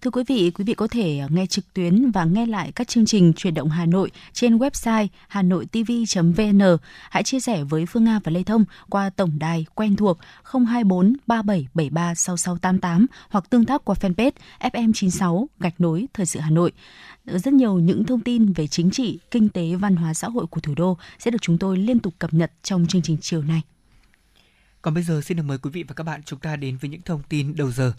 Thưa 0.01 0.11
quý 0.11 0.23
vị, 0.27 0.51
quý 0.51 0.65
vị 0.65 0.75
có 0.75 0.89
thể 0.91 1.21
nghe 1.29 1.47
trực 1.47 1.75
tuyến 1.75 2.11
và 2.11 2.25
nghe 2.25 2.47
lại 2.47 2.73
các 2.73 2.89
chương 2.89 3.07
trình 3.07 3.33
chuyển 3.33 3.55
động 3.55 3.69
Hà 3.69 3.87
Nội 3.87 4.11
trên 4.33 4.57
website 4.57 5.07
hanoitv.vn. 5.29 6.77
Hãy 7.11 7.23
chia 7.23 7.41
sẻ 7.41 7.65
với 7.65 7.87
Phương 7.87 8.05
Nga 8.05 8.21
và 8.25 8.33
Lê 8.33 8.43
Thông 8.43 8.65
qua 8.89 9.11
tổng 9.11 9.39
đài 9.39 9.67
quen 9.75 9.97
thuộc 9.97 10.19
024 10.45 11.17
3773 11.27 12.15
6688 12.15 13.07
hoặc 13.29 13.51
tương 13.51 13.65
tác 13.65 13.85
qua 13.85 13.95
fanpage 14.01 14.31
FM96 14.61 15.47
gạch 15.61 15.81
nối 15.81 16.07
thời 16.15 16.27
sự 16.27 16.41
Hà 16.41 16.51
Nội 16.51 16.73
rất 17.39 17.55
nhiều 17.55 17.79
những 17.79 18.05
thông 18.05 18.21
tin 18.21 18.53
về 18.53 18.67
chính 18.67 18.91
trị, 18.91 19.19
kinh 19.31 19.49
tế, 19.49 19.75
văn 19.75 19.97
hóa 19.97 20.15
xã 20.15 20.29
hội 20.29 20.47
của 20.47 20.61
thủ 20.61 20.75
đô 20.77 20.99
sẽ 21.19 21.31
được 21.31 21.43
chúng 21.43 21.59
tôi 21.59 21.79
liên 21.79 21.99
tục 21.99 22.15
cập 22.19 22.35
nhật 22.35 22.53
trong 22.63 22.87
chương 22.87 23.03
trình 23.03 23.17
chiều 23.21 23.43
nay. 23.43 23.63
Còn 24.83 24.95
bây 24.95 25.03
giờ 25.03 25.21
xin 25.25 25.37
được 25.37 25.43
mời 25.43 25.59
quý 25.59 25.71
vị 25.71 25.83
và 25.83 25.95
các 25.95 26.05
bạn 26.05 26.23
chúng 26.23 26.39
ta 26.39 26.57
đến 26.57 26.77
với 26.77 26.91
những 26.91 27.03
thông 27.03 27.23
tin 27.29 27.57
đầu 27.57 27.73
giờ. 27.73 27.93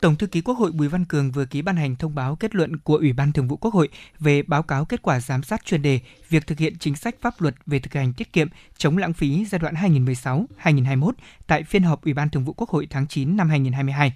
Tổng 0.00 0.16
thư 0.16 0.26
ký 0.26 0.40
Quốc 0.40 0.54
hội 0.54 0.72
Bùi 0.72 0.88
Văn 0.88 1.04
Cường 1.04 1.30
vừa 1.30 1.44
ký 1.44 1.62
ban 1.62 1.76
hành 1.76 1.96
thông 1.96 2.14
báo 2.14 2.36
kết 2.36 2.54
luận 2.54 2.76
của 2.76 2.96
Ủy 2.96 3.12
ban 3.12 3.32
Thường 3.32 3.48
vụ 3.48 3.56
Quốc 3.56 3.74
hội 3.74 3.88
về 4.18 4.42
báo 4.42 4.62
cáo 4.62 4.84
kết 4.84 5.02
quả 5.02 5.20
giám 5.20 5.42
sát 5.42 5.64
chuyên 5.64 5.82
đề 5.82 6.00
việc 6.28 6.46
thực 6.46 6.58
hiện 6.58 6.78
chính 6.78 6.96
sách 6.96 7.14
pháp 7.20 7.40
luật 7.40 7.54
về 7.66 7.78
thực 7.78 7.94
hành 7.94 8.12
tiết 8.12 8.32
kiệm 8.32 8.48
chống 8.76 8.98
lãng 8.98 9.12
phí 9.12 9.44
giai 9.44 9.58
đoạn 9.58 9.74
2016-2021 9.74 11.10
tại 11.46 11.62
phiên 11.62 11.82
họp 11.82 12.04
Ủy 12.04 12.14
ban 12.14 12.30
Thường 12.30 12.44
vụ 12.44 12.52
Quốc 12.52 12.70
hội 12.70 12.86
tháng 12.90 13.06
9 13.06 13.36
năm 13.36 13.48
2022. 13.48 14.12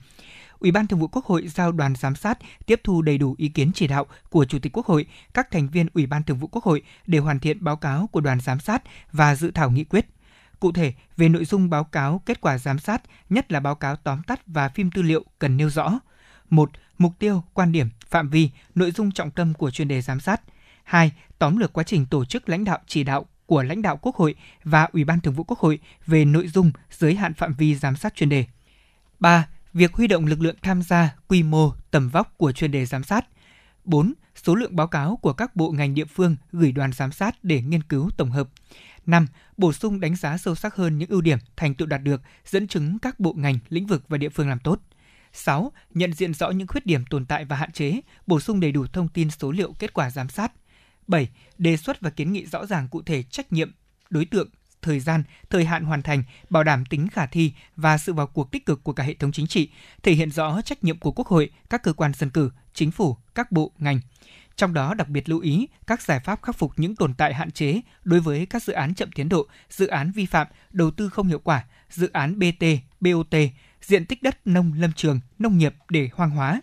Ủy 0.63 0.71
ban 0.71 0.87
Thường 0.87 1.01
vụ 1.01 1.09
Quốc 1.09 1.25
hội 1.25 1.49
giao 1.49 1.73
đoàn 1.73 1.95
giám 1.95 2.15
sát 2.15 2.39
tiếp 2.67 2.81
thu 2.85 3.03
đầy 3.03 3.19
đủ 3.19 3.35
ý 3.39 3.49
kiến 3.49 3.71
chỉ 3.75 3.87
đạo 3.87 4.07
của 4.31 4.45
Chủ 4.45 4.59
tịch 4.59 4.77
Quốc 4.77 4.87
hội, 4.87 5.07
các 5.35 5.51
thành 5.51 5.69
viên 5.69 5.87
Ủy 5.95 6.07
ban 6.07 6.23
Thường 6.23 6.39
vụ 6.39 6.47
Quốc 6.47 6.65
hội 6.65 6.83
để 7.07 7.19
hoàn 7.19 7.39
thiện 7.39 7.65
báo 7.65 7.77
cáo 7.77 8.07
của 8.07 8.21
đoàn 8.21 8.41
giám 8.41 8.61
sát 8.61 8.83
và 9.13 9.35
dự 9.35 9.51
thảo 9.51 9.71
nghị 9.71 9.85
quyết. 9.85 10.07
Cụ 10.61 10.73
thể, 10.73 10.93
về 11.17 11.29
nội 11.29 11.45
dung 11.45 11.71
báo 11.71 11.85
cáo 11.85 12.23
kết 12.27 12.41
quả 12.41 12.59
giám 12.59 12.79
sát, 12.79 13.03
nhất 13.31 13.53
là 13.53 13.61
báo 13.61 13.75
cáo 13.75 13.97
tóm 13.97 14.23
tắt 14.23 14.41
và 14.47 14.69
phim 14.69 14.91
tư 14.91 15.03
liệu 15.03 15.25
cần 15.39 15.57
nêu 15.57 15.71
rõ. 15.71 15.99
1. 16.51 16.71
Mục 16.99 17.13
tiêu, 17.19 17.43
quan 17.55 17.73
điểm, 17.73 17.89
phạm 18.09 18.29
vi, 18.29 18.51
nội 18.75 18.91
dung 18.91 19.13
trọng 19.13 19.31
tâm 19.31 19.55
của 19.55 19.71
chuyên 19.71 19.89
đề 19.89 20.03
giám 20.03 20.21
sát. 20.21 20.43
2. 20.85 21.13
Tóm 21.39 21.57
lược 21.57 21.73
quá 21.73 21.85
trình 21.85 22.07
tổ 22.07 22.25
chức 22.25 22.49
lãnh 22.49 22.65
đạo 22.65 22.79
chỉ 22.87 23.05
đạo 23.05 23.27
của 23.47 23.63
lãnh 23.63 23.83
đạo 23.83 23.97
Quốc 24.03 24.17
hội 24.17 24.35
và 24.65 24.89
Ủy 24.93 25.05
ban 25.05 25.21
Thường 25.21 25.35
vụ 25.35 25.45
Quốc 25.45 25.59
hội 25.59 25.79
về 26.07 26.25
nội 26.25 26.49
dung, 26.49 26.73
giới 26.91 27.15
hạn 27.15 27.35
phạm 27.35 27.55
vi 27.55 27.75
giám 27.75 27.97
sát 27.97 28.15
chuyên 28.15 28.29
đề. 28.29 28.45
3 29.21 29.47
việc 29.75 29.95
huy 29.95 30.07
động 30.07 30.27
lực 30.27 30.41
lượng 30.41 30.57
tham 30.63 30.83
gia, 30.83 31.17
quy 31.29 31.43
mô, 31.43 31.73
tầm 31.91 32.09
vóc 32.09 32.35
của 32.39 32.53
chuyên 32.53 32.71
đề 32.71 32.87
giám 32.87 33.05
sát. 33.05 33.27
4. 33.85 34.13
Số 34.35 34.55
lượng 34.55 34.77
báo 34.77 34.87
cáo 34.87 35.17
của 35.17 35.33
các 35.33 35.57
bộ 35.57 35.71
ngành 35.71 35.95
địa 35.95 36.05
phương 36.05 36.37
gửi 36.53 36.73
đoàn 36.73 36.93
giám 36.93 37.13
sát 37.13 37.45
để 37.45 37.63
nghiên 37.63 37.83
cứu 37.83 38.11
tổng 38.17 38.31
hợp. 38.31 38.49
5. 39.07 39.27
Bổ 39.57 39.73
sung 39.73 40.01
đánh 40.01 40.17
giá 40.17 40.39
sâu 40.39 40.55
sắc 40.55 40.75
hơn 40.75 40.99
những 40.99 41.11
ưu 41.11 41.21
điểm, 41.21 41.39
thành 41.57 41.75
tựu 41.75 41.89
đạt 41.89 42.03
được, 42.03 42.23
dẫn 42.47 42.69
chứng 42.69 42.99
các 42.99 43.21
bộ 43.21 43.33
ngành, 43.37 43.59
lĩnh 43.69 43.87
vực 43.87 44.05
và 44.09 44.19
địa 44.19 44.29
phương 44.29 44.49
làm 44.49 44.59
tốt. 44.59 44.81
6. 45.33 45.73
Nhận 45.91 46.13
diện 46.13 46.35
rõ 46.35 46.51
những 46.51 46.67
khuyết 46.67 46.87
điểm 46.87 47.05
tồn 47.11 47.27
tại 47.27 47.45
và 47.45 47.57
hạn 47.57 47.73
chế, 47.73 48.01
bổ 48.27 48.41
sung 48.41 48.61
đầy 48.61 48.73
đủ 48.73 48.87
thông 48.87 49.09
tin 49.09 49.31
số 49.31 49.51
liệu 49.53 49.73
kết 49.73 49.95
quả 49.95 50.11
giám 50.11 50.29
sát. 50.29 50.53
7. 51.07 51.29
Đề 51.59 51.77
xuất 51.77 52.01
và 52.01 52.11
kiến 52.11 52.33
nghị 52.33 52.47
rõ 52.47 52.67
ràng 52.67 52.89
cụ 52.89 53.03
thể 53.03 53.23
trách 53.23 53.53
nhiệm, 53.53 53.73
đối 54.11 54.25
tượng, 54.25 54.49
thời 54.83 55.01
gian, 55.01 55.23
thời 55.51 55.65
hạn 55.65 55.85
hoàn 55.85 56.03
thành, 56.03 56.23
bảo 56.51 56.65
đảm 56.65 56.85
tính 56.85 57.09
khả 57.09 57.27
thi 57.27 57.53
và 57.77 57.99
sự 57.99 58.13
vào 58.13 58.27
cuộc 58.27 58.51
tích 58.51 58.67
cực 58.67 58.85
của 58.85 58.93
cả 58.93 59.05
hệ 59.05 59.15
thống 59.15 59.33
chính 59.33 59.47
trị, 59.47 59.71
thể 60.03 60.13
hiện 60.13 60.31
rõ 60.31 60.61
trách 60.63 60.85
nhiệm 60.85 60.99
của 60.99 61.13
Quốc 61.13 61.27
hội, 61.27 61.51
các 61.71 61.83
cơ 61.83 61.93
quan 61.93 62.13
dân 62.15 62.31
cử, 62.31 62.51
chính 62.75 62.91
phủ, 62.91 63.17
các 63.35 63.53
bộ, 63.53 63.73
ngành. 63.79 64.01
Trong 64.57 64.75
đó 64.75 64.95
đặc 64.95 65.09
biệt 65.09 65.29
lưu 65.29 65.41
ý 65.41 65.69
các 65.87 66.03
giải 66.03 66.21
pháp 66.21 66.43
khắc 66.43 66.57
phục 66.57 66.73
những 66.77 66.97
tồn 66.97 67.15
tại 67.15 67.35
hạn 67.35 67.51
chế 67.51 67.81
đối 68.05 68.21
với 68.21 68.47
các 68.47 68.63
dự 68.63 68.73
án 68.73 68.95
chậm 68.95 69.13
tiến 69.13 69.29
độ, 69.29 69.47
dự 69.71 69.87
án 69.87 70.13
vi 70.13 70.27
phạm, 70.27 70.47
đầu 70.71 70.91
tư 70.91 71.09
không 71.09 71.29
hiệu 71.29 71.39
quả, 71.39 71.65
dự 71.91 72.11
án 72.13 72.39
BT, 72.39 72.65
BOT, 73.01 73.35
diện 73.83 74.07
tích 74.07 74.23
đất 74.23 74.47
nông 74.47 74.73
lâm 74.77 74.93
trường, 74.93 75.21
nông 75.39 75.59
nghiệp 75.59 75.75
để 75.89 76.09
hoang 76.15 76.31
hóa, 76.31 76.61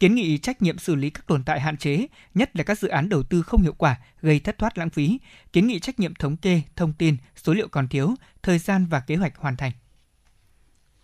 kiến 0.00 0.14
nghị 0.14 0.38
trách 0.38 0.62
nhiệm 0.62 0.78
xử 0.78 0.94
lý 0.94 1.10
các 1.10 1.26
tồn 1.26 1.44
tại 1.44 1.60
hạn 1.60 1.76
chế, 1.76 2.06
nhất 2.34 2.56
là 2.56 2.62
các 2.62 2.78
dự 2.78 2.88
án 2.88 3.08
đầu 3.08 3.22
tư 3.22 3.42
không 3.42 3.62
hiệu 3.62 3.74
quả, 3.78 3.96
gây 4.22 4.40
thất 4.40 4.58
thoát 4.58 4.78
lãng 4.78 4.90
phí, 4.90 5.18
kiến 5.52 5.66
nghị 5.66 5.78
trách 5.78 6.00
nhiệm 6.00 6.14
thống 6.14 6.36
kê, 6.36 6.62
thông 6.76 6.92
tin, 6.92 7.16
số 7.36 7.52
liệu 7.52 7.68
còn 7.68 7.88
thiếu, 7.88 8.14
thời 8.42 8.58
gian 8.58 8.86
và 8.86 9.00
kế 9.00 9.16
hoạch 9.16 9.36
hoàn 9.36 9.56
thành. 9.56 9.72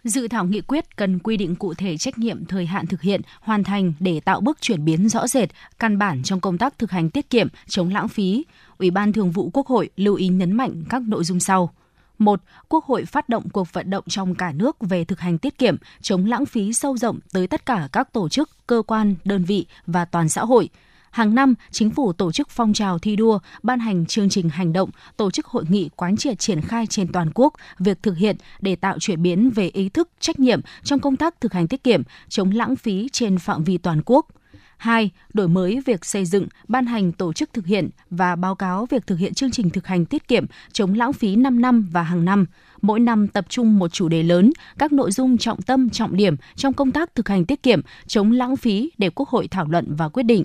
Dự 0.04 0.28
thảo 0.28 0.44
nghị 0.44 0.60
quyết 0.60 0.96
cần 0.96 1.18
quy 1.18 1.36
định 1.36 1.56
cụ 1.56 1.74
thể 1.74 1.96
trách 1.96 2.18
nhiệm 2.18 2.44
thời 2.44 2.66
hạn 2.66 2.86
thực 2.86 3.02
hiện, 3.02 3.20
hoàn 3.40 3.64
thành 3.64 3.92
để 4.00 4.20
tạo 4.20 4.40
bước 4.40 4.60
chuyển 4.60 4.84
biến 4.84 5.08
rõ 5.08 5.26
rệt, 5.26 5.48
căn 5.78 5.98
bản 5.98 6.22
trong 6.22 6.40
công 6.40 6.58
tác 6.58 6.78
thực 6.78 6.90
hành 6.90 7.10
tiết 7.10 7.30
kiệm, 7.30 7.48
chống 7.68 7.90
lãng 7.90 8.08
phí. 8.08 8.44
Ủy 8.78 8.90
ban 8.90 9.12
Thường 9.12 9.30
vụ 9.30 9.50
Quốc 9.52 9.66
hội 9.66 9.90
lưu 9.96 10.14
ý 10.14 10.28
nhấn 10.28 10.52
mạnh 10.52 10.84
các 10.88 11.02
nội 11.02 11.24
dung 11.24 11.40
sau. 11.40 11.74
1. 12.18 12.40
Quốc 12.68 12.84
hội 12.84 13.04
phát 13.04 13.28
động 13.28 13.48
cuộc 13.50 13.72
vận 13.72 13.90
động 13.90 14.04
trong 14.08 14.34
cả 14.34 14.52
nước 14.52 14.76
về 14.80 15.04
thực 15.04 15.20
hành 15.20 15.38
tiết 15.38 15.58
kiệm, 15.58 15.76
chống 16.02 16.26
lãng 16.26 16.46
phí 16.46 16.72
sâu 16.72 16.96
rộng 16.96 17.18
tới 17.32 17.46
tất 17.46 17.66
cả 17.66 17.88
các 17.92 18.12
tổ 18.12 18.28
chức, 18.28 18.50
cơ 18.66 18.82
quan, 18.86 19.14
đơn 19.24 19.44
vị 19.44 19.66
và 19.86 20.04
toàn 20.04 20.28
xã 20.28 20.44
hội. 20.44 20.68
Hàng 21.10 21.34
năm, 21.34 21.54
chính 21.70 21.90
phủ 21.90 22.12
tổ 22.12 22.32
chức 22.32 22.50
phong 22.50 22.72
trào 22.72 22.98
thi 22.98 23.16
đua, 23.16 23.38
ban 23.62 23.80
hành 23.80 24.06
chương 24.06 24.28
trình 24.28 24.48
hành 24.48 24.72
động, 24.72 24.90
tổ 25.16 25.30
chức 25.30 25.46
hội 25.46 25.64
nghị 25.68 25.88
quán 25.96 26.16
triệt 26.16 26.38
triển 26.38 26.60
khai 26.60 26.86
trên 26.86 27.12
toàn 27.12 27.30
quốc 27.34 27.54
việc 27.78 28.02
thực 28.02 28.16
hiện 28.16 28.36
để 28.60 28.76
tạo 28.76 28.98
chuyển 29.00 29.22
biến 29.22 29.50
về 29.50 29.68
ý 29.68 29.88
thức, 29.88 30.08
trách 30.20 30.40
nhiệm 30.40 30.60
trong 30.84 31.00
công 31.00 31.16
tác 31.16 31.40
thực 31.40 31.52
hành 31.52 31.68
tiết 31.68 31.84
kiệm, 31.84 32.02
chống 32.28 32.50
lãng 32.50 32.76
phí 32.76 33.08
trên 33.12 33.38
phạm 33.38 33.64
vi 33.64 33.78
toàn 33.78 34.02
quốc– 34.04 34.26
2. 34.76 35.10
Đổi 35.34 35.48
mới 35.48 35.80
việc 35.86 36.04
xây 36.04 36.24
dựng, 36.24 36.46
ban 36.68 36.86
hành 36.86 37.12
tổ 37.12 37.32
chức 37.32 37.52
thực 37.52 37.66
hiện 37.66 37.88
và 38.10 38.36
báo 38.36 38.54
cáo 38.54 38.86
việc 38.86 39.06
thực 39.06 39.18
hiện 39.18 39.34
chương 39.34 39.50
trình 39.50 39.70
thực 39.70 39.86
hành 39.86 40.04
tiết 40.04 40.28
kiệm 40.28 40.46
chống 40.72 40.94
lãng 40.94 41.12
phí 41.12 41.36
5 41.36 41.60
năm 41.60 41.88
và 41.92 42.02
hàng 42.02 42.24
năm. 42.24 42.46
Mỗi 42.82 43.00
năm 43.00 43.28
tập 43.28 43.46
trung 43.48 43.78
một 43.78 43.92
chủ 43.92 44.08
đề 44.08 44.22
lớn, 44.22 44.52
các 44.78 44.92
nội 44.92 45.12
dung 45.12 45.38
trọng 45.38 45.62
tâm, 45.62 45.90
trọng 45.90 46.16
điểm 46.16 46.36
trong 46.56 46.72
công 46.72 46.92
tác 46.92 47.14
thực 47.14 47.28
hành 47.28 47.44
tiết 47.44 47.62
kiệm, 47.62 47.80
chống 48.06 48.32
lãng 48.32 48.56
phí 48.56 48.90
để 48.98 49.10
Quốc 49.10 49.28
hội 49.28 49.48
thảo 49.48 49.66
luận 49.68 49.94
và 49.96 50.08
quyết 50.08 50.22
định. 50.22 50.44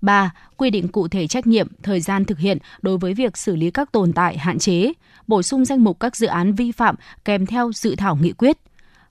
3. 0.00 0.32
Quy 0.56 0.70
định 0.70 0.88
cụ 0.88 1.08
thể 1.08 1.26
trách 1.26 1.46
nhiệm, 1.46 1.68
thời 1.82 2.00
gian 2.00 2.24
thực 2.24 2.38
hiện 2.38 2.58
đối 2.82 2.98
với 2.98 3.14
việc 3.14 3.36
xử 3.36 3.56
lý 3.56 3.70
các 3.70 3.92
tồn 3.92 4.12
tại, 4.12 4.38
hạn 4.38 4.58
chế, 4.58 4.92
bổ 5.26 5.42
sung 5.42 5.64
danh 5.64 5.84
mục 5.84 6.00
các 6.00 6.16
dự 6.16 6.26
án 6.26 6.54
vi 6.54 6.72
phạm 6.72 6.94
kèm 7.24 7.46
theo 7.46 7.72
dự 7.72 7.94
thảo 7.96 8.16
nghị 8.16 8.32
quyết. 8.32 8.58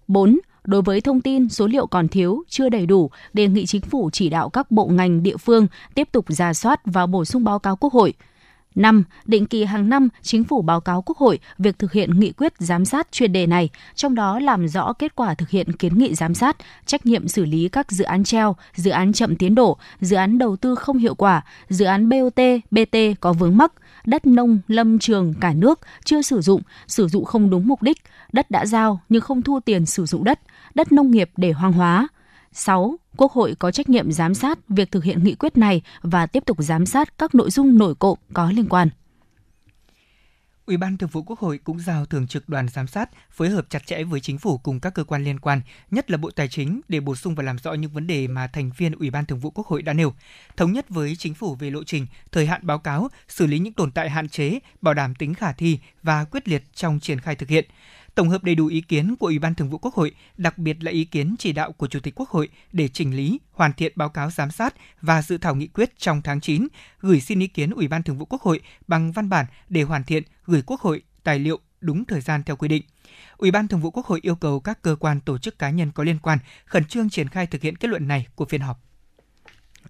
4 0.08 0.40
Đối 0.66 0.82
với 0.82 1.02
thông 1.02 1.22
tin, 1.22 1.50
số 1.50 1.68
liệu 1.68 1.88
còn 1.88 2.08
thiếu, 2.08 2.44
chưa 2.50 2.70
đầy 2.70 2.86
đủ, 2.86 3.10
đề 3.34 3.48
nghị 3.48 3.66
chính 3.66 3.82
phủ 3.82 4.10
chỉ 4.14 4.30
đạo 4.30 4.50
các 4.50 4.72
bộ 4.72 4.86
ngành 4.86 5.24
địa 5.24 5.38
phương 5.38 5.68
tiếp 5.96 6.10
tục 6.12 6.26
ra 6.28 6.54
soát 6.54 6.82
và 6.86 7.06
bổ 7.06 7.26
sung 7.26 7.44
báo 7.44 7.60
cáo 7.60 7.76
Quốc 7.76 7.94
hội. 7.94 8.14
5. 8.76 9.04
Định 9.26 9.46
kỳ 9.46 9.64
hàng 9.64 9.90
năm, 9.90 10.10
chính 10.22 10.44
phủ 10.44 10.62
báo 10.62 10.82
cáo 10.82 11.02
Quốc 11.02 11.18
hội 11.18 11.40
việc 11.58 11.80
thực 11.80 11.92
hiện 11.92 12.20
nghị 12.20 12.32
quyết 12.32 12.54
giám 12.60 12.86
sát 12.86 13.12
chuyên 13.12 13.34
đề 13.34 13.48
này, 13.48 13.70
trong 13.96 14.16
đó 14.16 14.40
làm 14.40 14.68
rõ 14.68 14.94
kết 14.94 15.16
quả 15.16 15.34
thực 15.34 15.50
hiện 15.50 15.72
kiến 15.72 15.98
nghị 15.98 16.16
giám 16.16 16.34
sát, 16.34 16.58
trách 16.86 17.06
nhiệm 17.06 17.28
xử 17.28 17.46
lý 17.46 17.70
các 17.70 17.92
dự 17.92 18.04
án 18.04 18.24
treo, 18.24 18.56
dự 18.76 18.92
án 18.92 19.14
chậm 19.14 19.36
tiến 19.36 19.56
độ, 19.56 19.78
dự 20.02 20.16
án 20.16 20.38
đầu 20.38 20.56
tư 20.56 20.76
không 20.76 20.98
hiệu 20.98 21.16
quả, 21.16 21.42
dự 21.70 21.86
án 21.86 22.10
BOT, 22.10 22.40
BT 22.72 22.98
có 23.20 23.34
vướng 23.34 23.58
mắc, 23.58 23.72
đất 24.06 24.26
nông, 24.26 24.60
lâm 24.68 25.00
trường 25.00 25.34
cả 25.42 25.54
nước 25.54 25.80
chưa 26.04 26.22
sử 26.22 26.42
dụng, 26.42 26.62
sử 26.88 27.08
dụng 27.08 27.26
không 27.26 27.50
đúng 27.50 27.68
mục 27.68 27.82
đích, 27.82 27.98
đất 28.32 28.52
đã 28.52 28.66
giao 28.66 29.00
nhưng 29.10 29.22
không 29.22 29.42
thu 29.42 29.60
tiền 29.60 29.86
sử 29.86 30.06
dụng 30.06 30.24
đất, 30.24 30.40
đất 30.76 30.92
nông 30.92 31.12
nghiệp 31.12 31.30
để 31.38 31.52
hoang 31.52 31.74
hóa. 31.74 32.08
6. 32.54 32.96
Quốc 33.18 33.32
hội 33.32 33.56
có 33.60 33.72
trách 33.72 33.90
nhiệm 33.90 34.12
giám 34.12 34.34
sát 34.34 34.60
việc 34.70 34.92
thực 34.92 35.04
hiện 35.04 35.24
nghị 35.24 35.36
quyết 35.36 35.58
này 35.58 35.82
và 36.02 36.26
tiếp 36.26 36.44
tục 36.46 36.58
giám 36.60 36.86
sát 36.86 37.18
các 37.18 37.36
nội 37.36 37.52
dung 37.52 37.78
nổi 37.78 37.96
cộng 37.96 38.18
có 38.34 38.52
liên 38.52 38.68
quan. 38.70 38.90
Ủy 40.66 40.78
ban 40.78 40.98
Thường 40.98 41.10
vụ 41.10 41.24
Quốc 41.24 41.40
hội 41.40 41.60
cũng 41.64 41.80
giao 41.80 42.06
thường 42.06 42.28
trực 42.28 42.50
đoàn 42.50 42.68
giám 42.68 42.88
sát 42.88 43.10
phối 43.32 43.50
hợp 43.50 43.66
chặt 43.70 43.86
chẽ 43.86 44.04
với 44.04 44.20
chính 44.20 44.38
phủ 44.38 44.58
cùng 44.58 44.80
các 44.80 44.94
cơ 44.94 45.04
quan 45.04 45.24
liên 45.24 45.40
quan, 45.40 45.62
nhất 45.92 46.12
là 46.12 46.18
Bộ 46.18 46.32
Tài 46.32 46.48
chính 46.48 46.82
để 46.88 47.00
bổ 47.00 47.16
sung 47.16 47.36
và 47.36 47.44
làm 47.44 47.58
rõ 47.58 47.74
những 47.74 47.92
vấn 47.92 48.08
đề 48.08 48.28
mà 48.28 48.48
thành 48.48 48.72
viên 48.78 48.92
Ủy 48.92 49.10
ban 49.10 49.26
Thường 49.26 49.40
vụ 49.40 49.50
Quốc 49.50 49.68
hội 49.68 49.82
đã 49.82 49.94
nêu, 49.94 50.14
thống 50.58 50.74
nhất 50.74 50.90
với 50.90 51.16
chính 51.16 51.34
phủ 51.34 51.56
về 51.56 51.70
lộ 51.70 51.84
trình, 51.84 52.08
thời 52.32 52.46
hạn 52.46 52.68
báo 52.68 52.80
cáo, 52.80 53.10
xử 53.28 53.48
lý 53.48 53.60
những 53.60 53.74
tồn 53.74 53.92
tại 53.92 54.10
hạn 54.10 54.30
chế, 54.30 54.60
bảo 54.82 54.94
đảm 54.94 55.16
tính 55.16 55.34
khả 55.34 55.52
thi 55.52 55.80
và 56.04 56.24
quyết 56.24 56.48
liệt 56.48 56.64
trong 56.76 57.00
triển 57.00 57.20
khai 57.20 57.36
thực 57.36 57.50
hiện 57.50 57.66
tổng 58.16 58.30
hợp 58.30 58.44
đầy 58.44 58.56
đủ 58.56 58.68
ý 58.68 58.82
kiến 58.82 59.16
của 59.16 59.28
Ủy 59.28 59.40
ban 59.40 59.56
Thường 59.56 59.70
vụ 59.70 59.78
Quốc 59.78 59.94
hội, 59.94 60.12
đặc 60.38 60.58
biệt 60.58 60.84
là 60.84 60.92
ý 60.92 61.06
kiến 61.06 61.36
chỉ 61.40 61.52
đạo 61.52 61.72
của 61.72 61.88
Chủ 61.88 62.00
tịch 62.00 62.14
Quốc 62.16 62.30
hội 62.30 62.50
để 62.72 62.88
chỉnh 62.88 63.16
lý, 63.16 63.40
hoàn 63.52 63.74
thiện 63.74 63.94
báo 63.96 64.10
cáo 64.10 64.32
giám 64.32 64.52
sát 64.52 64.76
và 65.02 65.22
dự 65.22 65.38
thảo 65.38 65.56
nghị 65.56 65.68
quyết 65.68 66.00
trong 66.00 66.22
tháng 66.22 66.42
9, 66.42 66.68
gửi 67.00 67.22
xin 67.22 67.40
ý 67.40 67.48
kiến 67.48 67.70
Ủy 67.70 67.88
ban 67.88 68.04
Thường 68.04 68.18
vụ 68.18 68.26
Quốc 68.26 68.42
hội 68.42 68.62
bằng 68.88 69.12
văn 69.12 69.30
bản 69.30 69.46
để 69.70 69.82
hoàn 69.82 70.04
thiện 70.04 70.24
gửi 70.46 70.62
Quốc 70.66 70.82
hội 70.82 71.02
tài 71.24 71.40
liệu 71.40 71.60
đúng 71.82 72.06
thời 72.06 72.22
gian 72.22 72.44
theo 72.44 72.56
quy 72.56 72.68
định. 72.68 72.84
Ủy 73.38 73.52
ban 73.52 73.68
Thường 73.68 73.80
vụ 73.80 73.92
Quốc 73.92 74.06
hội 74.06 74.20
yêu 74.24 74.36
cầu 74.36 74.60
các 74.60 74.82
cơ 74.82 74.96
quan 75.00 75.20
tổ 75.22 75.38
chức 75.38 75.60
cá 75.60 75.70
nhân 75.70 75.92
có 75.92 76.04
liên 76.04 76.20
quan 76.20 76.40
khẩn 76.66 76.86
trương 76.86 77.10
triển 77.10 77.30
khai 77.30 77.48
thực 77.48 77.62
hiện 77.62 77.76
kết 77.76 77.88
luận 77.88 78.08
này 78.08 78.28
của 78.36 78.46
phiên 78.46 78.62
họp 78.62 78.85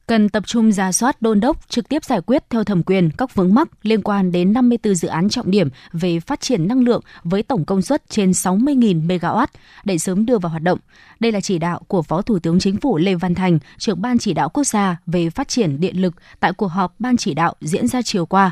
cần 0.07 0.29
tập 0.29 0.43
trung 0.47 0.71
ra 0.71 0.91
soát 0.91 1.21
đôn 1.21 1.39
đốc 1.39 1.69
trực 1.69 1.89
tiếp 1.89 2.03
giải 2.05 2.21
quyết 2.21 2.49
theo 2.49 2.63
thẩm 2.63 2.83
quyền 2.83 3.09
các 3.17 3.35
vướng 3.35 3.53
mắc 3.53 3.67
liên 3.83 4.01
quan 4.01 4.31
đến 4.31 4.53
54 4.53 4.95
dự 4.95 5.07
án 5.07 5.29
trọng 5.29 5.51
điểm 5.51 5.69
về 5.91 6.19
phát 6.19 6.41
triển 6.41 6.67
năng 6.67 6.83
lượng 6.83 7.01
với 7.23 7.43
tổng 7.43 7.65
công 7.65 7.81
suất 7.81 8.09
trên 8.09 8.31
60.000 8.31 9.07
MW 9.07 9.47
để 9.83 9.97
sớm 9.97 10.25
đưa 10.25 10.37
vào 10.37 10.49
hoạt 10.49 10.63
động. 10.63 10.79
Đây 11.19 11.31
là 11.31 11.41
chỉ 11.41 11.59
đạo 11.59 11.81
của 11.87 12.01
Phó 12.01 12.21
Thủ 12.21 12.39
tướng 12.39 12.59
Chính 12.59 12.77
phủ 12.77 12.97
Lê 12.97 13.15
Văn 13.15 13.35
Thành, 13.35 13.59
trưởng 13.77 14.01
Ban 14.01 14.17
chỉ 14.17 14.33
đạo 14.33 14.49
quốc 14.49 14.63
gia 14.63 14.97
về 15.05 15.29
phát 15.29 15.47
triển 15.47 15.79
điện 15.79 16.01
lực 16.01 16.13
tại 16.39 16.53
cuộc 16.53 16.67
họp 16.67 16.95
Ban 16.99 17.17
chỉ 17.17 17.33
đạo 17.33 17.53
diễn 17.61 17.87
ra 17.87 18.01
chiều 18.01 18.25
qua. 18.25 18.51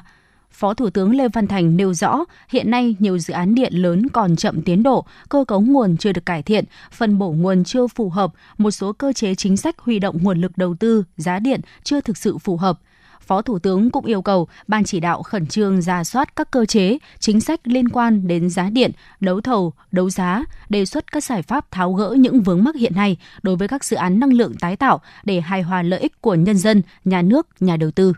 Phó 0.54 0.74
Thủ 0.74 0.89
tướng 0.89 1.16
Lê 1.16 1.28
Văn 1.28 1.47
Thành 1.47 1.78
nêu 1.78 1.93
rõ, 1.93 2.20
hiện 2.49 2.72
nay 2.72 2.95
nhiều 2.99 3.18
dự 3.18 3.34
án 3.34 3.56
điện 3.56 3.74
lớn 3.74 4.10
còn 4.10 4.36
chậm 4.36 4.62
tiến 4.62 4.84
độ, 4.84 5.06
cơ 5.30 5.45
cấu 5.47 5.62
nguồn 5.62 5.97
chưa 5.97 6.12
được 6.12 6.26
cải 6.26 6.43
thiện, 6.43 6.66
phân 6.91 7.18
bổ 7.18 7.32
nguồn 7.32 7.64
chưa 7.64 7.88
phù 7.88 8.10
hợp, 8.10 8.34
một 8.58 8.72
số 8.72 8.93
cơ 8.93 9.14
chế 9.14 9.36
chính 9.36 9.58
sách 9.58 9.80
huy 9.80 9.99
động 9.99 10.18
nguồn 10.22 10.41
lực 10.41 10.58
đầu 10.58 10.76
tư, 10.76 11.04
giá 11.18 11.39
điện 11.39 11.62
chưa 11.84 12.01
thực 12.01 12.18
sự 12.18 12.38
phù 12.38 12.58
hợp. 12.58 12.80
Phó 13.22 13.41
Thủ 13.41 13.60
tướng 13.60 13.91
cũng 13.91 14.06
yêu 14.06 14.22
cầu 14.22 14.47
Ban 14.68 14.84
chỉ 14.84 14.99
đạo 14.99 15.24
khẩn 15.24 15.47
trương 15.47 15.82
ra 15.82 16.04
soát 16.04 16.36
các 16.36 16.51
cơ 16.51 16.66
chế, 16.66 16.97
chính 17.20 17.41
sách 17.41 17.60
liên 17.64 17.89
quan 17.89 18.28
đến 18.28 18.49
giá 18.49 18.70
điện, 18.70 18.91
đấu 19.20 19.41
thầu, 19.41 19.74
đấu 19.91 20.10
giá, 20.10 20.43
đề 20.70 20.86
xuất 20.86 21.12
các 21.12 21.24
giải 21.24 21.41
pháp 21.41 21.72
tháo 21.72 21.93
gỡ 21.93 22.16
những 22.20 22.41
vướng 22.41 22.64
mắc 22.64 22.76
hiện 22.76 22.95
nay 22.95 23.18
đối 23.43 23.56
với 23.56 23.68
các 23.68 23.84
dự 23.84 23.97
án 23.97 24.20
năng 24.20 24.34
lượng 24.34 24.54
tái 24.60 24.76
tạo 24.76 25.01
để 25.24 25.41
hài 25.41 25.62
hòa 25.62 25.82
lợi 25.82 25.99
ích 25.99 26.22
của 26.22 26.36
nhân 26.36 26.58
dân, 26.58 26.82
nhà 27.06 27.22
nước, 27.22 27.47
nhà 27.60 27.78
đầu 27.78 27.91
tư. 27.91 28.14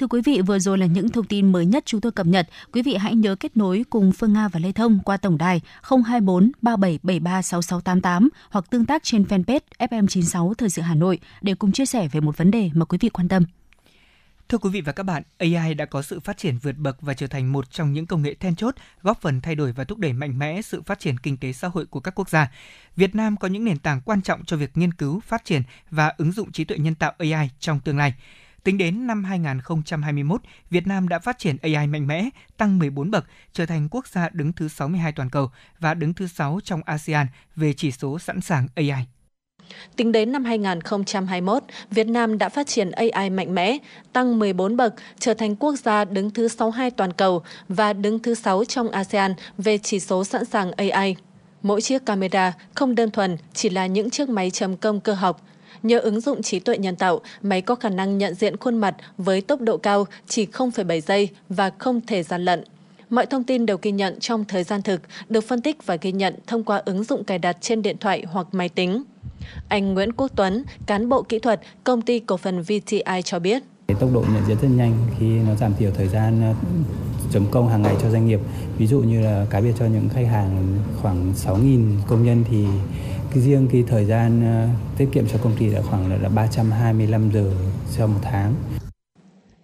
Thưa 0.00 0.06
quý 0.06 0.20
vị, 0.24 0.40
vừa 0.40 0.58
rồi 0.58 0.78
là 0.78 0.86
những 0.86 1.08
thông 1.08 1.24
tin 1.24 1.52
mới 1.52 1.66
nhất 1.66 1.82
chúng 1.86 2.00
tôi 2.00 2.12
cập 2.12 2.26
nhật. 2.26 2.48
Quý 2.72 2.82
vị 2.82 2.94
hãy 2.94 3.14
nhớ 3.14 3.34
kết 3.34 3.56
nối 3.56 3.84
cùng 3.90 4.12
Phương 4.12 4.32
Nga 4.32 4.48
và 4.48 4.60
Lê 4.60 4.72
Thông 4.72 4.98
qua 5.04 5.16
tổng 5.16 5.38
đài 5.38 5.60
024 5.82 6.52
3773 6.62 7.42
6688 7.42 8.28
hoặc 8.50 8.70
tương 8.70 8.86
tác 8.86 9.02
trên 9.02 9.22
fanpage 9.22 9.60
FM96 9.78 10.54
Thời 10.54 10.70
sự 10.70 10.82
Hà 10.82 10.94
Nội 10.94 11.18
để 11.40 11.54
cùng 11.54 11.72
chia 11.72 11.86
sẻ 11.86 12.08
về 12.08 12.20
một 12.20 12.36
vấn 12.36 12.50
đề 12.50 12.70
mà 12.74 12.84
quý 12.84 12.98
vị 13.00 13.08
quan 13.08 13.28
tâm. 13.28 13.44
Thưa 14.48 14.58
quý 14.58 14.70
vị 14.70 14.80
và 14.80 14.92
các 14.92 15.02
bạn, 15.02 15.22
AI 15.38 15.74
đã 15.74 15.84
có 15.84 16.02
sự 16.02 16.20
phát 16.20 16.38
triển 16.38 16.58
vượt 16.58 16.76
bậc 16.76 17.02
và 17.02 17.14
trở 17.14 17.26
thành 17.26 17.52
một 17.52 17.70
trong 17.70 17.92
những 17.92 18.06
công 18.06 18.22
nghệ 18.22 18.34
then 18.34 18.56
chốt 18.56 18.74
góp 19.02 19.20
phần 19.20 19.40
thay 19.40 19.54
đổi 19.54 19.72
và 19.72 19.84
thúc 19.84 19.98
đẩy 19.98 20.12
mạnh 20.12 20.38
mẽ 20.38 20.62
sự 20.62 20.82
phát 20.82 21.00
triển 21.00 21.18
kinh 21.18 21.36
tế 21.36 21.52
xã 21.52 21.68
hội 21.68 21.86
của 21.86 22.00
các 22.00 22.14
quốc 22.14 22.28
gia. 22.28 22.52
Việt 22.96 23.14
Nam 23.14 23.36
có 23.36 23.48
những 23.48 23.64
nền 23.64 23.78
tảng 23.78 24.00
quan 24.00 24.22
trọng 24.22 24.44
cho 24.44 24.56
việc 24.56 24.76
nghiên 24.76 24.92
cứu, 24.92 25.20
phát 25.20 25.44
triển 25.44 25.62
và 25.90 26.12
ứng 26.18 26.32
dụng 26.32 26.52
trí 26.52 26.64
tuệ 26.64 26.78
nhân 26.78 26.94
tạo 26.94 27.12
AI 27.18 27.50
trong 27.58 27.80
tương 27.80 27.98
lai. 27.98 28.14
Tính 28.64 28.78
đến 28.78 29.06
năm 29.06 29.24
2021, 29.24 30.40
Việt 30.70 30.86
Nam 30.86 31.08
đã 31.08 31.18
phát 31.18 31.38
triển 31.38 31.56
AI 31.62 31.86
mạnh 31.86 32.06
mẽ, 32.06 32.28
tăng 32.56 32.78
14 32.78 33.10
bậc, 33.10 33.24
trở 33.52 33.66
thành 33.66 33.88
quốc 33.90 34.06
gia 34.06 34.28
đứng 34.28 34.52
thứ 34.52 34.68
62 34.68 35.12
toàn 35.12 35.30
cầu 35.30 35.50
và 35.78 35.94
đứng 35.94 36.14
thứ 36.14 36.26
6 36.26 36.60
trong 36.64 36.80
ASEAN 36.84 37.26
về 37.56 37.72
chỉ 37.72 37.92
số 37.92 38.18
sẵn 38.18 38.40
sàng 38.40 38.68
AI. 38.74 39.06
Tính 39.96 40.12
đến 40.12 40.32
năm 40.32 40.44
2021, 40.44 41.62
Việt 41.90 42.06
Nam 42.06 42.38
đã 42.38 42.48
phát 42.48 42.66
triển 42.66 42.90
AI 42.90 43.30
mạnh 43.30 43.54
mẽ, 43.54 43.78
tăng 44.12 44.38
14 44.38 44.76
bậc, 44.76 44.94
trở 45.18 45.34
thành 45.34 45.56
quốc 45.56 45.74
gia 45.78 46.04
đứng 46.04 46.30
thứ 46.30 46.48
62 46.48 46.90
toàn 46.90 47.12
cầu 47.12 47.42
và 47.68 47.92
đứng 47.92 48.18
thứ 48.18 48.34
6 48.34 48.64
trong 48.64 48.90
ASEAN 48.90 49.34
về 49.58 49.78
chỉ 49.78 50.00
số 50.00 50.24
sẵn 50.24 50.44
sàng 50.44 50.72
AI. 50.72 51.16
Mỗi 51.62 51.80
chiếc 51.80 52.06
camera 52.06 52.52
không 52.74 52.94
đơn 52.94 53.10
thuần 53.10 53.36
chỉ 53.54 53.68
là 53.68 53.86
những 53.86 54.10
chiếc 54.10 54.28
máy 54.28 54.50
chấm 54.50 54.76
công 54.76 55.00
cơ 55.00 55.14
học, 55.14 55.40
Nhờ 55.82 55.98
ứng 55.98 56.20
dụng 56.20 56.42
trí 56.42 56.58
tuệ 56.58 56.78
nhân 56.78 56.96
tạo, 56.96 57.20
máy 57.42 57.62
có 57.62 57.74
khả 57.74 57.88
năng 57.88 58.18
nhận 58.18 58.34
diện 58.34 58.56
khuôn 58.56 58.76
mặt 58.76 58.96
với 59.18 59.40
tốc 59.40 59.60
độ 59.60 59.76
cao 59.76 60.06
chỉ 60.28 60.46
0,7 60.46 61.00
giây 61.00 61.28
và 61.48 61.70
không 61.78 62.00
thể 62.06 62.22
gian 62.22 62.44
lận. 62.44 62.64
Mọi 63.10 63.26
thông 63.26 63.44
tin 63.44 63.66
đều 63.66 63.76
ghi 63.82 63.90
nhận 63.90 64.20
trong 64.20 64.44
thời 64.44 64.64
gian 64.64 64.82
thực, 64.82 65.00
được 65.28 65.40
phân 65.40 65.62
tích 65.62 65.86
và 65.86 65.96
ghi 66.00 66.12
nhận 66.12 66.34
thông 66.46 66.64
qua 66.64 66.82
ứng 66.84 67.04
dụng 67.04 67.24
cài 67.24 67.38
đặt 67.38 67.56
trên 67.60 67.82
điện 67.82 67.96
thoại 67.98 68.24
hoặc 68.28 68.46
máy 68.52 68.68
tính. 68.68 69.02
Anh 69.68 69.94
Nguyễn 69.94 70.12
Quốc 70.12 70.30
Tuấn, 70.36 70.64
cán 70.86 71.08
bộ 71.08 71.22
kỹ 71.22 71.38
thuật, 71.38 71.60
công 71.84 72.02
ty 72.02 72.18
cổ 72.18 72.36
phần 72.36 72.62
VTI 72.62 73.22
cho 73.24 73.38
biết. 73.38 73.62
Tốc 74.00 74.10
độ 74.14 74.24
nhận 74.34 74.42
diện 74.48 74.56
rất 74.62 74.68
nhanh 74.68 74.94
khi 75.18 75.26
nó 75.26 75.54
giảm 75.54 75.74
thiểu 75.78 75.90
thời 75.90 76.08
gian 76.08 76.42
ờ, 76.42 76.54
chấm 77.32 77.46
công 77.50 77.68
hàng 77.68 77.82
ngày 77.82 77.94
cho 78.02 78.10
doanh 78.10 78.26
nghiệp. 78.26 78.40
Ví 78.78 78.86
dụ 78.86 79.00
như 79.00 79.20
là 79.20 79.46
cá 79.50 79.60
biệt 79.60 79.72
cho 79.78 79.86
những 79.86 80.08
khách 80.08 80.26
hàng 80.26 80.78
khoảng 81.02 81.32
6.000 81.32 81.96
công 82.08 82.24
nhân 82.24 82.44
thì 82.50 82.64
cái 83.34 83.42
riêng 83.42 83.68
cái 83.72 83.84
thời 83.88 84.04
gian 84.04 84.42
uh, 84.64 84.98
tiết 84.98 85.08
kiệm 85.12 85.26
cho 85.28 85.38
công 85.42 85.56
ty 85.58 85.66
là 85.66 85.82
khoảng 85.82 86.10
là, 86.10 86.16
là 86.16 86.28
325 86.28 87.30
giờ 87.34 87.52
cho 87.98 88.06
một 88.06 88.20
tháng. 88.22 88.54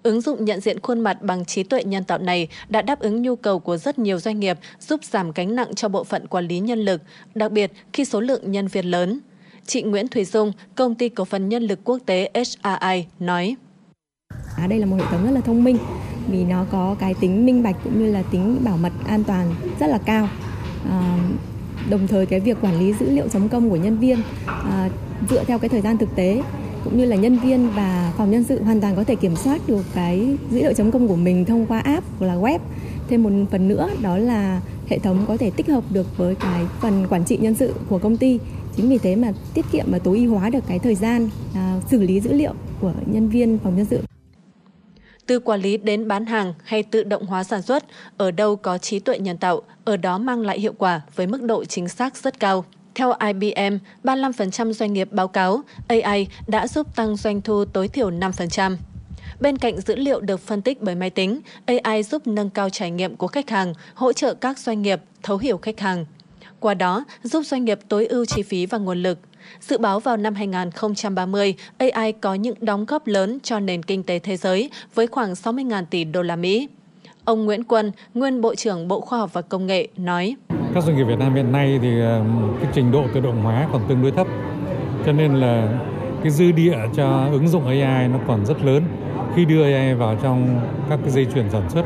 Ứng 0.02 0.20
dụng 0.20 0.44
nhận 0.44 0.60
diện 0.60 0.80
khuôn 0.80 1.00
mặt 1.00 1.22
bằng 1.22 1.44
trí 1.44 1.62
tuệ 1.62 1.84
nhân 1.84 2.04
tạo 2.04 2.18
này 2.18 2.48
đã 2.68 2.82
đáp 2.82 3.00
ứng 3.00 3.22
nhu 3.22 3.36
cầu 3.36 3.58
của 3.58 3.76
rất 3.76 3.98
nhiều 3.98 4.18
doanh 4.18 4.40
nghiệp, 4.40 4.58
giúp 4.80 5.00
giảm 5.04 5.32
gánh 5.32 5.56
nặng 5.56 5.74
cho 5.74 5.88
bộ 5.88 6.04
phận 6.04 6.26
quản 6.26 6.46
lý 6.46 6.60
nhân 6.60 6.78
lực, 6.78 7.02
đặc 7.34 7.52
biệt 7.52 7.72
khi 7.92 8.04
số 8.04 8.20
lượng 8.20 8.52
nhân 8.52 8.66
viên 8.66 8.86
lớn. 8.86 9.20
Chị 9.66 9.82
Nguyễn 9.82 10.08
Thùy 10.08 10.24
Dung, 10.24 10.52
công 10.74 10.94
ty 10.94 11.08
cổ 11.08 11.24
phần 11.24 11.48
nhân 11.48 11.62
lực 11.62 11.78
quốc 11.84 11.98
tế 12.06 12.30
HRI 12.34 13.06
nói: 13.18 13.56
À, 14.56 14.66
đây 14.66 14.78
là 14.78 14.86
một 14.86 14.96
hệ 14.96 15.04
thống 15.10 15.24
rất 15.24 15.30
là 15.30 15.40
thông 15.40 15.64
minh 15.64 15.78
vì 16.28 16.44
nó 16.44 16.66
có 16.70 16.96
cái 16.98 17.14
tính 17.20 17.46
minh 17.46 17.62
bạch 17.62 17.76
cũng 17.84 17.98
như 17.98 18.12
là 18.12 18.22
tính 18.22 18.58
bảo 18.64 18.76
mật 18.76 18.92
an 19.06 19.24
toàn 19.24 19.54
rất 19.80 19.86
là 19.86 19.98
cao. 19.98 20.28
À, 20.90 21.18
đồng 21.90 22.06
thời 22.06 22.26
cái 22.26 22.40
việc 22.40 22.56
quản 22.60 22.78
lý 22.78 22.92
dữ 23.00 23.10
liệu 23.10 23.28
chấm 23.28 23.48
công 23.48 23.70
của 23.70 23.76
nhân 23.76 23.98
viên 23.98 24.18
à, 24.46 24.90
dựa 25.30 25.44
theo 25.44 25.58
cái 25.58 25.68
thời 25.68 25.80
gian 25.80 25.98
thực 25.98 26.16
tế 26.16 26.42
cũng 26.84 26.98
như 26.98 27.04
là 27.04 27.16
nhân 27.16 27.38
viên 27.38 27.70
và 27.70 28.12
phòng 28.16 28.30
nhân 28.30 28.44
sự 28.44 28.62
hoàn 28.62 28.80
toàn 28.80 28.96
có 28.96 29.04
thể 29.04 29.14
kiểm 29.14 29.36
soát 29.36 29.60
được 29.66 29.82
cái 29.94 30.36
dữ 30.50 30.58
liệu 30.58 30.72
chấm 30.72 30.90
công 30.90 31.08
của 31.08 31.16
mình 31.16 31.44
thông 31.44 31.66
qua 31.66 31.78
app 31.78 32.06
hoặc 32.18 32.26
là 32.26 32.34
web. 32.34 32.58
Thêm 33.08 33.22
một 33.22 33.30
phần 33.50 33.68
nữa 33.68 33.90
đó 34.02 34.18
là 34.18 34.60
hệ 34.88 34.98
thống 34.98 35.24
có 35.28 35.36
thể 35.36 35.50
tích 35.50 35.68
hợp 35.68 35.84
được 35.90 36.16
với 36.16 36.34
cái 36.34 36.64
phần 36.80 37.06
quản 37.08 37.24
trị 37.24 37.36
nhân 37.36 37.54
sự 37.54 37.74
của 37.88 37.98
công 37.98 38.16
ty. 38.16 38.38
Chính 38.76 38.88
vì 38.88 38.98
thế 38.98 39.16
mà 39.16 39.32
tiết 39.54 39.64
kiệm 39.72 39.84
và 39.88 39.98
tối 39.98 40.18
ưu 40.18 40.34
hóa 40.34 40.50
được 40.50 40.64
cái 40.68 40.78
thời 40.78 40.94
gian 40.94 41.28
à, 41.54 41.80
xử 41.90 42.02
lý 42.02 42.20
dữ 42.20 42.32
liệu 42.32 42.52
của 42.80 42.92
nhân 43.06 43.28
viên 43.28 43.58
phòng 43.58 43.76
nhân 43.76 43.86
sự 43.90 44.15
từ 45.26 45.38
quản 45.38 45.60
lý 45.60 45.76
đến 45.76 46.08
bán 46.08 46.26
hàng 46.26 46.54
hay 46.64 46.82
tự 46.82 47.02
động 47.02 47.26
hóa 47.26 47.44
sản 47.44 47.62
xuất, 47.62 47.84
ở 48.16 48.30
đâu 48.30 48.56
có 48.56 48.78
trí 48.78 48.98
tuệ 48.98 49.18
nhân 49.18 49.36
tạo, 49.36 49.62
ở 49.84 49.96
đó 49.96 50.18
mang 50.18 50.40
lại 50.40 50.60
hiệu 50.60 50.72
quả 50.78 51.00
với 51.14 51.26
mức 51.26 51.42
độ 51.42 51.64
chính 51.64 51.88
xác 51.88 52.16
rất 52.16 52.40
cao. 52.40 52.64
Theo 52.94 53.12
IBM, 53.26 53.76
35% 54.04 54.72
doanh 54.72 54.92
nghiệp 54.92 55.08
báo 55.12 55.28
cáo 55.28 55.60
AI 55.88 56.26
đã 56.46 56.66
giúp 56.68 56.96
tăng 56.96 57.16
doanh 57.16 57.40
thu 57.40 57.64
tối 57.64 57.88
thiểu 57.88 58.10
5%. 58.10 58.76
Bên 59.40 59.58
cạnh 59.58 59.80
dữ 59.80 59.96
liệu 59.96 60.20
được 60.20 60.40
phân 60.40 60.62
tích 60.62 60.82
bởi 60.82 60.94
máy 60.94 61.10
tính, 61.10 61.40
AI 61.66 62.02
giúp 62.02 62.26
nâng 62.26 62.50
cao 62.50 62.70
trải 62.70 62.90
nghiệm 62.90 63.16
của 63.16 63.26
khách 63.26 63.50
hàng, 63.50 63.74
hỗ 63.94 64.12
trợ 64.12 64.34
các 64.34 64.58
doanh 64.58 64.82
nghiệp 64.82 65.00
thấu 65.22 65.38
hiểu 65.38 65.58
khách 65.58 65.80
hàng. 65.80 66.04
Qua 66.60 66.74
đó, 66.74 67.04
giúp 67.22 67.42
doanh 67.46 67.64
nghiệp 67.64 67.78
tối 67.88 68.06
ưu 68.06 68.24
chi 68.24 68.42
phí 68.42 68.66
và 68.66 68.78
nguồn 68.78 69.02
lực. 69.02 69.18
Dự 69.60 69.78
báo 69.78 70.00
vào 70.00 70.16
năm 70.16 70.34
2030, 70.34 71.54
AI 71.78 72.12
có 72.12 72.34
những 72.34 72.54
đóng 72.60 72.84
góp 72.84 73.06
lớn 73.06 73.38
cho 73.42 73.60
nền 73.60 73.82
kinh 73.82 74.02
tế 74.02 74.18
thế 74.18 74.36
giới 74.36 74.70
với 74.94 75.06
khoảng 75.06 75.32
60.000 75.32 75.84
tỷ 75.90 76.04
đô 76.04 76.22
la 76.22 76.36
Mỹ. 76.36 76.68
Ông 77.24 77.44
Nguyễn 77.44 77.64
Quân, 77.64 77.92
nguyên 78.14 78.40
Bộ 78.40 78.54
trưởng 78.54 78.88
Bộ 78.88 79.00
Khoa 79.00 79.18
học 79.18 79.30
và 79.32 79.42
Công 79.42 79.66
nghệ 79.66 79.88
nói: 79.96 80.36
Các 80.74 80.84
doanh 80.84 80.96
nghiệp 80.96 81.04
Việt 81.04 81.18
Nam 81.18 81.34
hiện 81.34 81.52
nay 81.52 81.78
thì 81.82 82.00
ờ, 82.00 82.24
cái 82.60 82.70
trình 82.74 82.92
độ 82.92 83.04
tự 83.14 83.20
động 83.20 83.42
hóa 83.42 83.68
còn 83.72 83.82
tương 83.88 84.02
đối 84.02 84.10
thấp, 84.10 84.26
cho 85.06 85.12
nên 85.12 85.34
là 85.34 85.80
cái 86.22 86.30
dư 86.30 86.52
địa 86.52 86.76
cho 86.94 87.28
ứng 87.32 87.48
dụng 87.48 87.66
AI 87.66 88.08
nó 88.08 88.18
còn 88.26 88.46
rất 88.46 88.64
lớn. 88.64 88.82
Khi 89.36 89.44
đưa 89.44 89.64
AI 89.64 89.94
vào 89.94 90.18
trong 90.22 90.60
các 90.90 90.98
cái 91.02 91.10
dây 91.10 91.26
chuyền 91.34 91.50
sản 91.50 91.70
xuất 91.70 91.84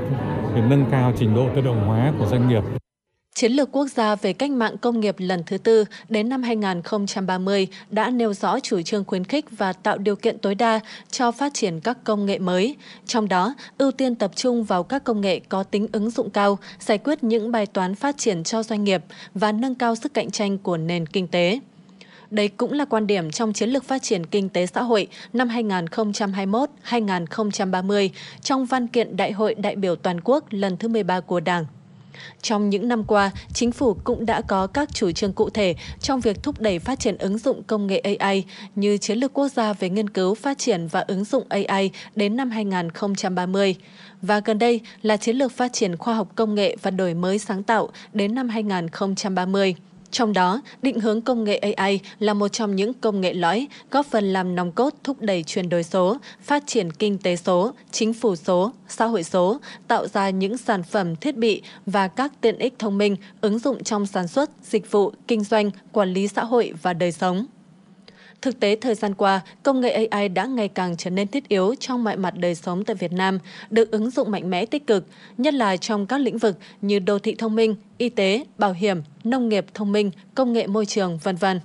để 0.54 0.62
nâng 0.70 0.84
cao 0.90 1.12
trình 1.18 1.34
độ 1.34 1.46
tự 1.54 1.60
động 1.60 1.86
hóa 1.86 2.12
của 2.18 2.26
doanh 2.26 2.48
nghiệp 2.48 2.62
Chiến 3.34 3.52
lược 3.52 3.72
quốc 3.72 3.86
gia 3.86 4.16
về 4.16 4.32
cách 4.32 4.50
mạng 4.50 4.78
công 4.78 5.00
nghiệp 5.00 5.14
lần 5.18 5.42
thứ 5.46 5.58
tư 5.58 5.84
đến 6.08 6.28
năm 6.28 6.42
2030 6.42 7.66
đã 7.90 8.10
nêu 8.10 8.34
rõ 8.34 8.60
chủ 8.60 8.82
trương 8.82 9.04
khuyến 9.04 9.24
khích 9.24 9.44
và 9.50 9.72
tạo 9.72 9.98
điều 9.98 10.16
kiện 10.16 10.38
tối 10.38 10.54
đa 10.54 10.80
cho 11.10 11.32
phát 11.32 11.54
triển 11.54 11.80
các 11.80 12.04
công 12.04 12.26
nghệ 12.26 12.38
mới, 12.38 12.76
trong 13.06 13.28
đó 13.28 13.54
ưu 13.78 13.90
tiên 13.90 14.14
tập 14.14 14.30
trung 14.36 14.64
vào 14.64 14.82
các 14.82 15.04
công 15.04 15.20
nghệ 15.20 15.40
có 15.48 15.62
tính 15.62 15.86
ứng 15.92 16.10
dụng 16.10 16.30
cao, 16.30 16.58
giải 16.78 16.98
quyết 16.98 17.24
những 17.24 17.52
bài 17.52 17.66
toán 17.66 17.94
phát 17.94 18.18
triển 18.18 18.44
cho 18.44 18.62
doanh 18.62 18.84
nghiệp 18.84 19.04
và 19.34 19.52
nâng 19.52 19.74
cao 19.74 19.94
sức 19.94 20.14
cạnh 20.14 20.30
tranh 20.30 20.58
của 20.58 20.76
nền 20.76 21.06
kinh 21.06 21.28
tế. 21.28 21.60
Đây 22.30 22.48
cũng 22.48 22.72
là 22.72 22.84
quan 22.84 23.06
điểm 23.06 23.30
trong 23.30 23.52
chiến 23.52 23.70
lược 23.70 23.84
phát 23.84 24.02
triển 24.02 24.26
kinh 24.26 24.48
tế 24.48 24.66
xã 24.66 24.82
hội 24.82 25.08
năm 25.32 25.48
2021-2030 25.48 28.08
trong 28.42 28.66
văn 28.66 28.86
kiện 28.86 29.16
Đại 29.16 29.32
hội 29.32 29.54
đại 29.54 29.76
biểu 29.76 29.96
toàn 29.96 30.20
quốc 30.24 30.44
lần 30.50 30.76
thứ 30.76 30.88
13 30.88 31.20
của 31.20 31.40
Đảng. 31.40 31.64
Trong 32.42 32.70
những 32.70 32.88
năm 32.88 33.04
qua, 33.04 33.30
chính 33.52 33.72
phủ 33.72 33.96
cũng 34.04 34.26
đã 34.26 34.40
có 34.40 34.66
các 34.66 34.94
chủ 34.94 35.12
trương 35.12 35.32
cụ 35.32 35.50
thể 35.50 35.74
trong 36.00 36.20
việc 36.20 36.42
thúc 36.42 36.60
đẩy 36.60 36.78
phát 36.78 37.00
triển 37.00 37.18
ứng 37.18 37.38
dụng 37.38 37.62
công 37.62 37.86
nghệ 37.86 37.98
AI 37.98 38.44
như 38.74 38.96
Chiến 38.96 39.18
lược 39.18 39.32
quốc 39.32 39.48
gia 39.48 39.72
về 39.72 39.90
nghiên 39.90 40.10
cứu, 40.10 40.34
phát 40.34 40.58
triển 40.58 40.86
và 40.86 41.00
ứng 41.00 41.24
dụng 41.24 41.44
AI 41.48 41.90
đến 42.16 42.36
năm 42.36 42.50
2030 42.50 43.76
và 44.22 44.40
gần 44.40 44.58
đây 44.58 44.80
là 45.02 45.16
Chiến 45.16 45.36
lược 45.36 45.52
phát 45.52 45.72
triển 45.72 45.96
khoa 45.96 46.14
học 46.14 46.28
công 46.34 46.54
nghệ 46.54 46.76
và 46.82 46.90
đổi 46.90 47.14
mới 47.14 47.38
sáng 47.38 47.62
tạo 47.62 47.88
đến 48.12 48.34
năm 48.34 48.48
2030. 48.48 49.74
Trong 50.10 50.32
đó, 50.32 50.60
định 50.82 51.00
hướng 51.00 51.20
công 51.20 51.44
nghệ 51.44 51.58
AI 51.58 52.00
là 52.18 52.34
một 52.34 52.48
trong 52.48 52.76
những 52.76 52.94
công 52.94 53.20
nghệ 53.20 53.34
lõi 53.34 53.68
góp 53.90 54.06
phần 54.06 54.32
làm 54.32 54.54
nòng 54.54 54.72
cốt 54.72 54.94
thúc 55.04 55.16
đẩy 55.20 55.42
chuyển 55.42 55.68
đổi 55.68 55.82
số, 55.82 56.16
phát 56.42 56.62
triển 56.66 56.92
kinh 56.92 57.18
tế 57.18 57.36
số, 57.36 57.72
chính 57.90 58.14
phủ 58.14 58.36
số, 58.36 58.72
xã 58.88 59.06
hội 59.06 59.22
số, 59.22 59.60
tạo 59.88 60.06
ra 60.06 60.30
những 60.30 60.58
sản 60.58 60.82
phẩm 60.82 61.16
thiết 61.16 61.36
bị 61.36 61.62
và 61.86 62.08
các 62.08 62.32
tiện 62.40 62.58
ích 62.58 62.74
thông 62.78 62.98
minh 62.98 63.16
ứng 63.40 63.58
dụng 63.58 63.84
trong 63.84 64.06
sản 64.06 64.28
xuất, 64.28 64.50
dịch 64.62 64.90
vụ, 64.90 65.12
kinh 65.28 65.44
doanh, 65.44 65.70
quản 65.92 66.12
lý 66.12 66.28
xã 66.28 66.44
hội 66.44 66.72
và 66.82 66.92
đời 66.92 67.12
sống. 67.12 67.46
Thực 68.42 68.60
tế 68.60 68.76
thời 68.76 68.94
gian 68.94 69.14
qua, 69.14 69.40
công 69.62 69.80
nghệ 69.80 70.06
AI 70.06 70.28
đã 70.28 70.46
ngày 70.46 70.68
càng 70.68 70.96
trở 70.96 71.10
nên 71.10 71.28
thiết 71.28 71.48
yếu 71.48 71.74
trong 71.80 72.04
mọi 72.04 72.16
mặt 72.16 72.34
đời 72.36 72.54
sống 72.54 72.84
tại 72.84 72.96
Việt 72.96 73.12
Nam, 73.12 73.38
được 73.70 73.90
ứng 73.90 74.10
dụng 74.10 74.30
mạnh 74.30 74.50
mẽ 74.50 74.66
tích 74.66 74.86
cực, 74.86 75.06
nhất 75.38 75.54
là 75.54 75.76
trong 75.76 76.06
các 76.06 76.18
lĩnh 76.18 76.38
vực 76.38 76.58
như 76.82 76.98
đô 76.98 77.18
thị 77.18 77.34
thông 77.38 77.54
minh, 77.54 77.76
y 77.98 78.08
tế, 78.08 78.44
bảo 78.58 78.72
hiểm, 78.72 79.02
nông 79.24 79.48
nghiệp 79.48 79.66
thông 79.74 79.92
minh, 79.92 80.10
công 80.34 80.52
nghệ 80.52 80.66
môi 80.66 80.86
trường, 80.86 81.18
vân 81.22 81.36
vân. 81.36 81.60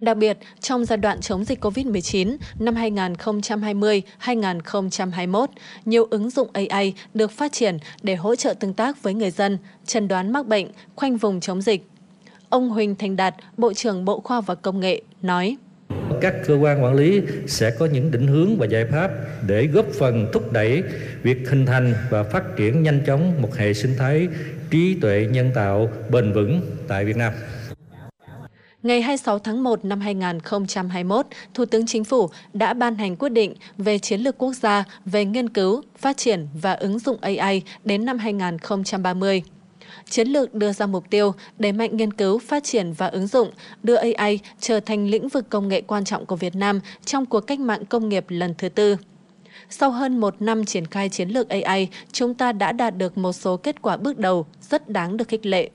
Đặc 0.00 0.16
biệt, 0.16 0.38
trong 0.60 0.84
giai 0.84 0.96
đoạn 0.96 1.20
chống 1.20 1.44
dịch 1.44 1.64
COVID-19 1.64 2.36
năm 2.58 2.74
2020-2021, 2.74 5.46
nhiều 5.84 6.06
ứng 6.10 6.30
dụng 6.30 6.48
AI 6.52 6.94
được 7.14 7.30
phát 7.30 7.52
triển 7.52 7.78
để 8.02 8.14
hỗ 8.14 8.36
trợ 8.36 8.54
tương 8.54 8.74
tác 8.74 9.02
với 9.02 9.14
người 9.14 9.30
dân, 9.30 9.58
chẩn 9.86 10.08
đoán 10.08 10.32
mắc 10.32 10.46
bệnh, 10.46 10.66
khoanh 10.96 11.16
vùng 11.16 11.40
chống 11.40 11.62
dịch. 11.62 11.86
Ông 12.48 12.68
Huỳnh 12.68 12.94
Thành 12.94 13.16
Đạt, 13.16 13.34
Bộ 13.56 13.72
trưởng 13.72 14.04
Bộ 14.04 14.20
Khoa 14.20 14.40
và 14.40 14.54
Công 14.54 14.80
nghệ, 14.80 15.02
nói 15.22 15.56
các 16.20 16.34
cơ 16.46 16.54
quan 16.54 16.84
quản 16.84 16.94
lý 16.94 17.22
sẽ 17.46 17.70
có 17.70 17.86
những 17.86 18.10
định 18.10 18.26
hướng 18.26 18.56
và 18.56 18.66
giải 18.66 18.84
pháp 18.92 19.10
để 19.46 19.66
góp 19.66 19.86
phần 19.98 20.26
thúc 20.32 20.52
đẩy 20.52 20.82
việc 21.22 21.50
hình 21.50 21.66
thành 21.66 21.94
và 22.10 22.22
phát 22.22 22.42
triển 22.56 22.82
nhanh 22.82 23.00
chóng 23.06 23.42
một 23.42 23.54
hệ 23.54 23.74
sinh 23.74 23.94
thái 23.98 24.28
trí 24.70 24.94
tuệ 25.00 25.28
nhân 25.30 25.50
tạo 25.54 25.88
bền 26.10 26.32
vững 26.32 26.60
tại 26.88 27.04
Việt 27.04 27.16
Nam. 27.16 27.32
Ngày 28.82 29.02
26 29.02 29.38
tháng 29.38 29.62
1 29.62 29.84
năm 29.84 30.00
2021, 30.00 31.26
Thủ 31.54 31.64
tướng 31.64 31.86
Chính 31.86 32.04
phủ 32.04 32.28
đã 32.52 32.74
ban 32.74 32.94
hành 32.94 33.16
quyết 33.16 33.28
định 33.28 33.54
về 33.78 33.98
chiến 33.98 34.20
lược 34.20 34.38
quốc 34.38 34.52
gia 34.52 34.84
về 35.04 35.24
nghiên 35.24 35.48
cứu, 35.48 35.82
phát 35.98 36.16
triển 36.16 36.48
và 36.62 36.72
ứng 36.72 36.98
dụng 36.98 37.18
AI 37.20 37.62
đến 37.84 38.04
năm 38.04 38.18
2030. 38.18 39.42
Chiến 40.10 40.28
lược 40.28 40.54
đưa 40.54 40.72
ra 40.72 40.86
mục 40.86 41.10
tiêu 41.10 41.34
đẩy 41.58 41.72
mạnh 41.72 41.96
nghiên 41.96 42.12
cứu, 42.12 42.38
phát 42.38 42.64
triển 42.64 42.92
và 42.92 43.06
ứng 43.06 43.26
dụng, 43.26 43.50
đưa 43.82 43.94
AI 43.94 44.38
trở 44.60 44.80
thành 44.80 45.06
lĩnh 45.06 45.28
vực 45.28 45.50
công 45.50 45.68
nghệ 45.68 45.80
quan 45.80 46.04
trọng 46.04 46.26
của 46.26 46.36
Việt 46.36 46.54
Nam 46.56 46.80
trong 47.04 47.26
cuộc 47.26 47.40
cách 47.40 47.60
mạng 47.60 47.84
công 47.86 48.08
nghiệp 48.08 48.24
lần 48.28 48.54
thứ 48.58 48.68
tư. 48.68 48.96
Sau 49.70 49.90
hơn 49.90 50.20
một 50.20 50.42
năm 50.42 50.64
triển 50.64 50.86
khai 50.86 51.08
chiến 51.08 51.28
lược 51.28 51.48
AI, 51.48 51.88
chúng 52.12 52.34
ta 52.34 52.52
đã 52.52 52.72
đạt 52.72 52.96
được 52.96 53.18
một 53.18 53.32
số 53.32 53.56
kết 53.56 53.82
quả 53.82 53.96
bước 53.96 54.18
đầu 54.18 54.46
rất 54.60 54.88
đáng 54.88 55.16
được 55.16 55.28
khích 55.28 55.46
lệ. 55.46 55.70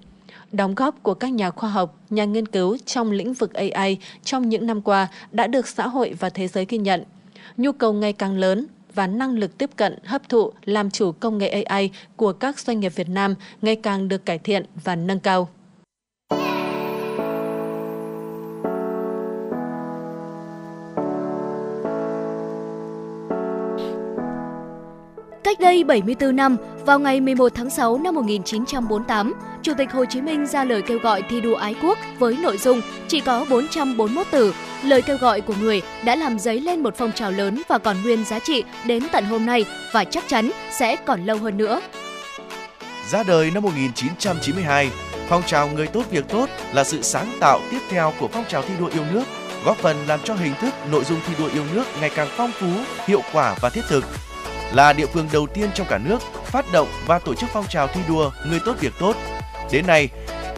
Đóng 0.51 0.75
góp 0.75 1.03
của 1.03 1.13
các 1.13 1.31
nhà 1.31 1.49
khoa 1.49 1.69
học, 1.69 1.99
nhà 2.09 2.25
nghiên 2.25 2.47
cứu 2.47 2.77
trong 2.85 3.11
lĩnh 3.11 3.33
vực 3.33 3.53
AI 3.53 3.97
trong 4.23 4.49
những 4.49 4.65
năm 4.65 4.81
qua 4.81 5.07
đã 5.31 5.47
được 5.47 5.67
xã 5.67 5.87
hội 5.87 6.13
và 6.19 6.29
thế 6.29 6.47
giới 6.47 6.65
ghi 6.69 6.77
nhận. 6.77 7.03
Nhu 7.57 7.71
cầu 7.71 7.93
ngày 7.93 8.13
càng 8.13 8.37
lớn 8.37 8.67
và 8.95 9.07
năng 9.07 9.38
lực 9.38 9.57
tiếp 9.57 9.69
cận, 9.76 9.95
hấp 10.03 10.30
thụ, 10.30 10.51
làm 10.65 10.91
chủ 10.91 11.11
công 11.11 11.38
nghệ 11.38 11.49
AI 11.49 11.91
của 12.15 12.34
các 12.34 12.59
doanh 12.59 12.80
nghiệp 12.80 12.95
Việt 12.95 13.09
Nam 13.09 13.35
ngày 13.61 13.76
càng 13.76 14.07
được 14.07 14.26
cải 14.26 14.38
thiện 14.38 14.65
và 14.84 14.95
nâng 14.95 15.19
cao. 15.19 15.49
Cách 25.51 25.59
đây 25.59 25.83
74 25.83 26.35
năm, 26.35 26.57
vào 26.85 26.99
ngày 26.99 27.21
11 27.21 27.51
tháng 27.55 27.69
6 27.69 27.97
năm 27.97 28.15
1948, 28.15 29.33
Chủ 29.63 29.73
tịch 29.77 29.91
Hồ 29.91 30.05
Chí 30.05 30.21
Minh 30.21 30.47
ra 30.47 30.63
lời 30.63 30.81
kêu 30.81 30.99
gọi 30.99 31.21
thi 31.29 31.41
đua 31.41 31.55
ái 31.55 31.75
quốc 31.83 31.97
với 32.19 32.37
nội 32.37 32.57
dung 32.57 32.81
chỉ 33.07 33.19
có 33.19 33.45
441 33.49 34.27
từ. 34.31 34.53
Lời 34.83 35.01
kêu 35.01 35.17
gọi 35.17 35.41
của 35.41 35.53
người 35.61 35.81
đã 36.05 36.15
làm 36.15 36.39
dấy 36.39 36.59
lên 36.59 36.83
một 36.83 36.95
phong 36.97 37.11
trào 37.11 37.31
lớn 37.31 37.61
và 37.67 37.77
còn 37.77 38.01
nguyên 38.03 38.25
giá 38.25 38.39
trị 38.39 38.63
đến 38.85 39.03
tận 39.11 39.25
hôm 39.25 39.45
nay 39.45 39.65
và 39.93 40.03
chắc 40.03 40.23
chắn 40.27 40.51
sẽ 40.71 40.95
còn 40.95 41.25
lâu 41.25 41.37
hơn 41.37 41.57
nữa. 41.57 41.81
Ra 43.11 43.23
đời 43.23 43.51
năm 43.53 43.63
1992, 43.63 44.89
phong 45.27 45.43
trào 45.45 45.69
người 45.69 45.87
tốt 45.87 46.03
việc 46.11 46.27
tốt 46.29 46.49
là 46.73 46.83
sự 46.83 47.01
sáng 47.01 47.31
tạo 47.39 47.59
tiếp 47.71 47.79
theo 47.89 48.13
của 48.19 48.27
phong 48.27 48.45
trào 48.49 48.61
thi 48.61 48.73
đua 48.79 48.87
yêu 48.87 49.03
nước, 49.13 49.23
góp 49.65 49.77
phần 49.77 49.97
làm 50.07 50.19
cho 50.23 50.33
hình 50.33 50.53
thức 50.61 50.73
nội 50.91 51.03
dung 51.03 51.19
thi 51.27 51.33
đua 51.39 51.49
yêu 51.53 51.63
nước 51.73 51.83
ngày 52.01 52.11
càng 52.15 52.27
phong 52.37 52.51
phú, 52.51 52.71
hiệu 53.07 53.21
quả 53.33 53.55
và 53.61 53.69
thiết 53.69 53.83
thực 53.89 54.03
là 54.73 54.93
địa 54.93 55.06
phương 55.06 55.27
đầu 55.34 55.48
tiên 55.48 55.69
trong 55.73 55.88
cả 55.89 55.98
nước 55.98 56.22
phát 56.45 56.65
động 56.73 56.88
và 57.07 57.19
tổ 57.19 57.34
chức 57.34 57.49
phong 57.53 57.68
trào 57.69 57.88
thi 57.88 58.02
đua 58.07 58.31
người 58.49 58.60
tốt 58.65 58.76
việc 58.80 58.93
tốt. 58.99 59.15
Đến 59.72 59.88
nay, 59.88 60.10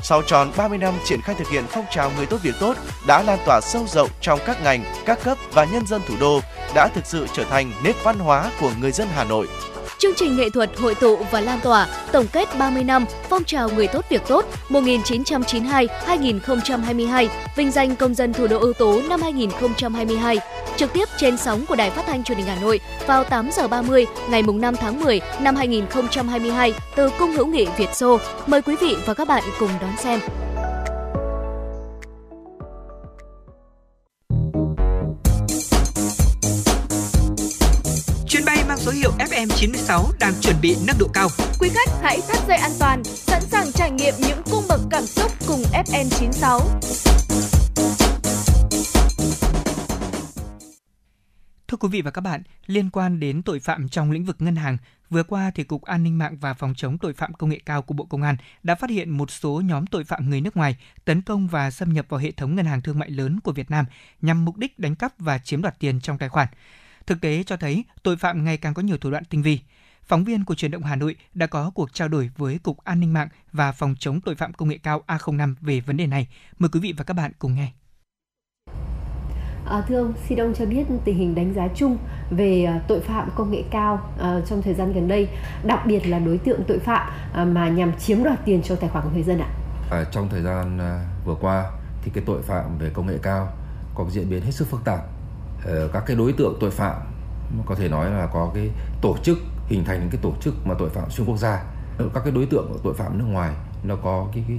sau 0.02 0.22
tròn 0.22 0.52
30 0.57 0.77
năm 0.77 0.94
triển 1.06 1.22
khai 1.22 1.35
thực 1.40 1.49
hiện 1.49 1.64
phong 1.69 1.85
trào 1.91 2.11
người 2.18 2.26
tốt 2.26 2.38
việc 2.44 2.56
tốt 2.60 2.77
đã 3.07 3.23
lan 3.23 3.40
tỏa 3.45 3.61
sâu 3.61 3.85
rộng 3.88 4.10
trong 4.22 4.40
các 4.45 4.64
ngành, 4.64 4.85
các 5.06 5.19
cấp 5.23 5.38
và 5.52 5.65
nhân 5.65 5.88
dân 5.88 6.02
thủ 6.07 6.15
đô, 6.19 6.40
đã 6.76 6.88
thực 6.88 7.06
sự 7.06 7.27
trở 7.34 7.44
thành 7.44 7.72
nét 7.84 7.94
văn 8.03 8.19
hóa 8.19 8.52
của 8.60 8.72
người 8.80 8.91
dân 8.91 9.07
Hà 9.15 9.23
Nội. 9.23 9.48
Chương 10.03 10.15
trình 10.15 10.38
nghệ 10.38 10.49
thuật 10.49 10.69
hội 10.77 10.95
tụ 10.95 11.17
và 11.31 11.41
lan 11.41 11.59
tỏa 11.63 11.88
tổng 12.11 12.25
kết 12.34 12.49
30 12.59 12.84
năm 12.84 13.05
phong 13.30 13.43
trào 13.43 13.69
người 13.69 13.88
tốt 13.88 14.05
việc 14.09 14.21
tốt 14.27 14.45
1992-2022, 14.69 17.27
vinh 17.55 17.71
danh 17.71 17.95
công 17.95 18.13
dân 18.13 18.34
thủ 18.34 18.47
đô 18.47 18.59
ưu 18.59 18.73
tú 18.73 19.01
năm 19.09 19.21
2022 19.21 20.38
trực 20.77 20.93
tiếp 20.93 21.09
trên 21.17 21.38
sóng 21.38 21.65
của 21.65 21.75
Đài 21.75 21.89
Phát 21.89 22.03
thanh 22.07 22.23
Truyền 22.23 22.38
hình 22.38 22.47
Hà 22.47 22.61
Nội 22.61 22.80
vào 23.07 23.23
8 23.23 23.49
giờ 23.51 23.67
30 23.67 24.05
ngày 24.30 24.43
mùng 24.43 24.61
5 24.61 24.75
tháng 24.75 25.03
10 25.03 25.21
năm 25.41 25.55
2022 25.55 26.73
từ 26.95 27.09
Cung 27.19 27.31
hữu 27.31 27.47
nghị 27.47 27.67
Việt 27.77 27.95
Xô. 27.95 28.19
Mời 28.47 28.61
quý 28.61 28.75
vị 28.81 28.95
và 29.05 29.13
các 29.13 29.27
bạn 29.27 29.43
cùng 29.59 29.69
đón 29.81 29.97
xem. 29.97 30.19
Số 38.84 38.91
hiệu 38.91 39.11
FM96 39.19 40.11
đang 40.19 40.34
chuẩn 40.41 40.55
bị 40.61 40.76
nâng 40.88 40.95
độ 40.99 41.07
cao. 41.14 41.27
Quý 41.60 41.69
khách 41.73 41.89
hãy 42.01 42.22
thắt 42.27 42.47
dây 42.47 42.57
an 42.57 42.72
toàn, 42.80 43.03
sẵn 43.03 43.41
sàng 43.41 43.72
trải 43.72 43.91
nghiệm 43.91 44.14
những 44.19 44.41
cung 44.51 44.64
bậc 44.69 44.81
cảm 44.89 45.03
xúc 45.05 45.31
cùng 45.47 45.61
FM96. 45.61 46.60
Thưa 51.68 51.77
quý 51.77 51.89
vị 51.91 52.01
và 52.01 52.11
các 52.11 52.22
bạn, 52.22 52.43
liên 52.65 52.89
quan 52.89 53.19
đến 53.19 53.43
tội 53.43 53.60
phạm 53.60 53.89
trong 53.89 54.11
lĩnh 54.11 54.26
vực 54.26 54.35
ngân 54.39 54.55
hàng, 54.55 54.77
vừa 55.10 55.23
qua 55.23 55.51
thì 55.55 55.64
Cục 55.64 55.81
An 55.81 56.03
ninh 56.03 56.18
mạng 56.18 56.38
và 56.41 56.53
Phòng 56.53 56.73
chống 56.77 56.97
tội 56.97 57.14
phạm 57.14 57.34
công 57.34 57.49
nghệ 57.49 57.60
cao 57.65 57.81
của 57.81 57.93
Bộ 57.93 58.05
Công 58.05 58.22
an 58.22 58.35
đã 58.64 58.76
phát 58.76 58.89
hiện 58.89 59.10
một 59.10 59.31
số 59.31 59.61
nhóm 59.65 59.88
tội 59.88 60.03
phạm 60.03 60.30
người 60.30 60.41
nước 60.41 60.57
ngoài 60.57 60.76
tấn 61.05 61.22
công 61.22 61.47
và 61.47 61.72
xâm 61.72 61.93
nhập 61.93 62.05
vào 62.10 62.19
hệ 62.19 62.31
thống 62.31 62.55
ngân 62.55 62.65
hàng 62.65 62.81
thương 62.81 62.99
mại 62.99 63.10
lớn 63.10 63.39
của 63.43 63.51
Việt 63.51 63.72
Nam 63.72 63.85
nhằm 64.22 64.45
mục 64.45 64.57
đích 64.57 64.80
đánh 64.80 64.95
cắp 64.95 65.14
và 65.19 65.38
chiếm 65.38 65.61
đoạt 65.61 65.80
tiền 65.80 66.01
trong 66.01 66.18
tài 66.18 66.30
khoản. 66.30 66.47
Thực 67.07 67.21
tế 67.21 67.43
cho 67.43 67.57
thấy 67.57 67.84
tội 68.03 68.17
phạm 68.17 68.45
ngày 68.45 68.57
càng 68.57 68.73
có 68.73 68.81
nhiều 68.81 68.97
thủ 68.97 69.11
đoạn 69.11 69.23
tinh 69.25 69.41
vi. 69.41 69.59
Phóng 70.03 70.23
viên 70.23 70.45
của 70.45 70.55
truyền 70.55 70.71
động 70.71 70.84
Hà 70.84 70.95
Nội 70.95 71.15
đã 71.34 71.47
có 71.47 71.71
cuộc 71.75 71.93
trao 71.93 72.07
đổi 72.07 72.30
với 72.38 72.59
Cục 72.63 72.84
An 72.84 72.99
ninh 72.99 73.13
mạng 73.13 73.27
và 73.51 73.71
Phòng 73.71 73.95
chống 73.99 74.21
tội 74.21 74.35
phạm 74.35 74.53
công 74.53 74.69
nghệ 74.69 74.77
cao 74.84 75.03
A05 75.07 75.55
về 75.61 75.80
vấn 75.80 75.97
đề 75.97 76.07
này. 76.07 76.27
Mời 76.59 76.69
quý 76.73 76.80
vị 76.80 76.93
và 76.97 77.03
các 77.03 77.13
bạn 77.13 77.31
cùng 77.39 77.55
nghe. 77.55 77.71
À, 79.65 79.84
thưa 79.88 79.97
ông, 79.97 80.13
xin 80.27 80.38
ông 80.38 80.53
cho 80.53 80.65
biết 80.65 80.84
tình 81.05 81.17
hình 81.17 81.35
đánh 81.35 81.53
giá 81.53 81.67
chung 81.75 81.97
về 82.30 82.67
uh, 82.75 82.88
tội 82.88 82.99
phạm 82.99 83.30
công 83.35 83.51
nghệ 83.51 83.63
cao 83.71 84.11
uh, 84.15 84.47
trong 84.49 84.61
thời 84.61 84.73
gian 84.73 84.93
gần 84.93 85.07
đây, 85.07 85.30
đặc 85.63 85.80
biệt 85.85 86.07
là 86.07 86.19
đối 86.19 86.38
tượng 86.38 86.63
tội 86.67 86.80
phạm 86.80 87.11
uh, 87.41 87.47
mà 87.47 87.69
nhằm 87.69 87.97
chiếm 87.97 88.23
đoạt 88.23 88.45
tiền 88.45 88.61
trong 88.63 88.77
tài 88.77 88.89
khoản 88.89 89.03
của 89.03 89.11
người 89.13 89.23
dân 89.23 89.39
ạ. 89.39 89.49
À, 89.91 90.03
trong 90.11 90.30
thời 90.30 90.41
gian 90.41 90.77
uh, 90.77 91.25
vừa 91.25 91.35
qua 91.41 91.71
thì 92.03 92.11
cái 92.13 92.23
tội 92.27 92.41
phạm 92.41 92.77
về 92.77 92.89
công 92.93 93.07
nghệ 93.07 93.17
cao 93.21 93.53
có 93.95 94.09
diễn 94.09 94.30
biến 94.30 94.41
hết 94.41 94.51
sức 94.51 94.67
phức 94.69 94.85
tạp. 94.85 95.12
Ờ, 95.65 95.90
các 95.94 96.03
cái 96.06 96.15
đối 96.15 96.34
tượng 96.34 96.57
tội 96.60 96.72
phạm 96.72 97.02
có 97.65 97.76
thể 97.76 97.90
nói 97.90 98.11
là 98.11 98.27
có 98.34 98.52
cái 98.56 98.69
tổ 99.02 99.18
chức 99.23 99.38
hình 99.68 99.85
thành 99.85 100.10
cái 100.11 100.22
tổ 100.22 100.34
chức 100.41 100.68
mà 100.68 100.76
tội 100.80 100.90
phạm 100.90 101.10
xuyên 101.10 101.27
quốc 101.27 101.38
gia. 101.38 101.64
Ờ, 101.98 102.10
các 102.14 102.23
cái 102.23 102.31
đối 102.31 102.45
tượng 102.45 102.69
của 102.69 102.80
tội 102.84 102.94
phạm 102.94 103.18
nước 103.18 103.26
ngoài 103.27 103.53
nó 103.84 103.95
có 103.95 104.27
cái, 104.34 104.44
cái 104.48 104.57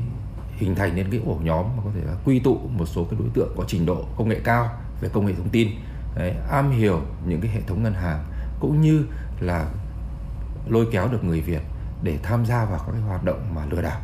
hình 0.57 0.75
thành 0.75 0.97
nên 0.97 1.11
cái 1.11 1.21
ổ 1.27 1.39
nhóm 1.43 1.67
mà 1.77 1.83
có 1.85 1.91
thể 1.95 2.01
là 2.05 2.13
quy 2.25 2.39
tụ 2.39 2.61
một 2.79 2.87
số 2.87 3.05
cái 3.11 3.21
đối 3.21 3.29
tượng 3.35 3.55
có 3.57 3.65
trình 3.67 3.87
độ 3.87 4.05
công 4.17 4.29
nghệ 4.29 4.41
cao 4.45 4.71
về 5.01 5.09
công 5.13 5.27
nghệ 5.27 5.35
thông 5.35 5.49
tin 5.49 5.69
đấy, 6.17 6.35
am 6.51 6.71
hiểu 6.71 7.01
những 7.27 7.41
cái 7.41 7.51
hệ 7.51 7.61
thống 7.61 7.83
ngân 7.83 7.95
hàng 7.95 8.25
cũng 8.61 8.81
như 8.81 9.05
là 9.41 9.67
lôi 10.69 10.87
kéo 10.93 11.09
được 11.09 11.25
người 11.25 11.41
Việt 11.41 11.63
để 12.03 12.19
tham 12.23 12.47
gia 12.47 12.65
vào 12.65 12.79
các 12.79 12.93
cái 12.93 13.01
hoạt 13.01 13.25
động 13.25 13.55
mà 13.55 13.67
lừa 13.71 13.83
đảo. 13.83 14.01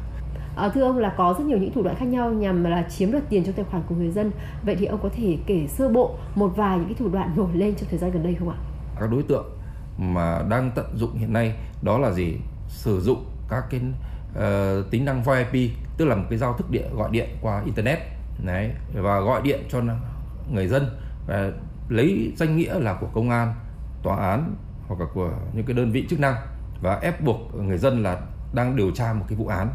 À, 0.56 0.68
thưa 0.68 0.82
ông 0.82 0.98
là 0.98 1.14
có 1.16 1.34
rất 1.38 1.44
nhiều 1.44 1.58
những 1.58 1.72
thủ 1.72 1.82
đoạn 1.82 1.96
khác 1.96 2.06
nhau 2.06 2.32
nhằm 2.32 2.64
là 2.64 2.82
chiếm 2.82 3.12
đoạt 3.12 3.24
tiền 3.28 3.44
trong 3.44 3.54
tài 3.54 3.64
khoản 3.64 3.82
của 3.88 3.94
người 3.94 4.10
dân. 4.10 4.30
Vậy 4.62 4.76
thì 4.78 4.86
ông 4.86 5.00
có 5.02 5.08
thể 5.16 5.38
kể 5.46 5.66
sơ 5.66 5.88
bộ 5.88 6.14
một 6.34 6.52
vài 6.56 6.78
những 6.78 6.86
cái 6.86 6.94
thủ 6.98 7.08
đoạn 7.08 7.32
nổi 7.36 7.48
lên 7.54 7.74
trong 7.74 7.88
thời 7.90 7.98
gian 7.98 8.10
gần 8.10 8.22
đây 8.22 8.34
không 8.38 8.48
ạ? 8.48 8.56
Các 9.00 9.10
đối 9.10 9.22
tượng 9.22 9.44
mà 9.98 10.42
đang 10.48 10.70
tận 10.74 10.86
dụng 10.94 11.14
hiện 11.14 11.32
nay 11.32 11.54
đó 11.82 11.98
là 11.98 12.10
gì? 12.10 12.36
Sử 12.68 13.00
dụng 13.00 13.24
các 13.48 13.64
cái 13.70 13.80
uh, 14.32 14.90
tính 14.90 15.04
năng 15.04 15.22
VIP 15.22 15.70
tức 15.96 16.04
là 16.04 16.14
một 16.16 16.24
cái 16.30 16.38
giao 16.38 16.52
thức 16.52 16.70
điện 16.70 16.96
gọi 16.96 17.10
điện 17.10 17.28
qua 17.40 17.62
internet 17.64 17.98
đấy 18.44 18.70
và 18.94 19.20
gọi 19.20 19.40
điện 19.42 19.60
cho 19.68 19.80
người 20.52 20.68
dân 20.68 20.86
và 21.26 21.50
lấy 21.88 22.32
danh 22.36 22.56
nghĩa 22.56 22.78
là 22.78 22.94
của 22.94 23.06
công 23.14 23.30
an 23.30 23.54
tòa 24.02 24.16
án 24.16 24.54
hoặc 24.88 25.00
là 25.00 25.06
của 25.14 25.30
những 25.52 25.66
cái 25.66 25.74
đơn 25.74 25.90
vị 25.90 26.06
chức 26.10 26.20
năng 26.20 26.34
và 26.82 26.98
ép 27.02 27.20
buộc 27.20 27.54
người 27.54 27.78
dân 27.78 28.02
là 28.02 28.20
đang 28.54 28.76
điều 28.76 28.90
tra 28.90 29.12
một 29.12 29.24
cái 29.28 29.38
vụ 29.38 29.46
án 29.46 29.68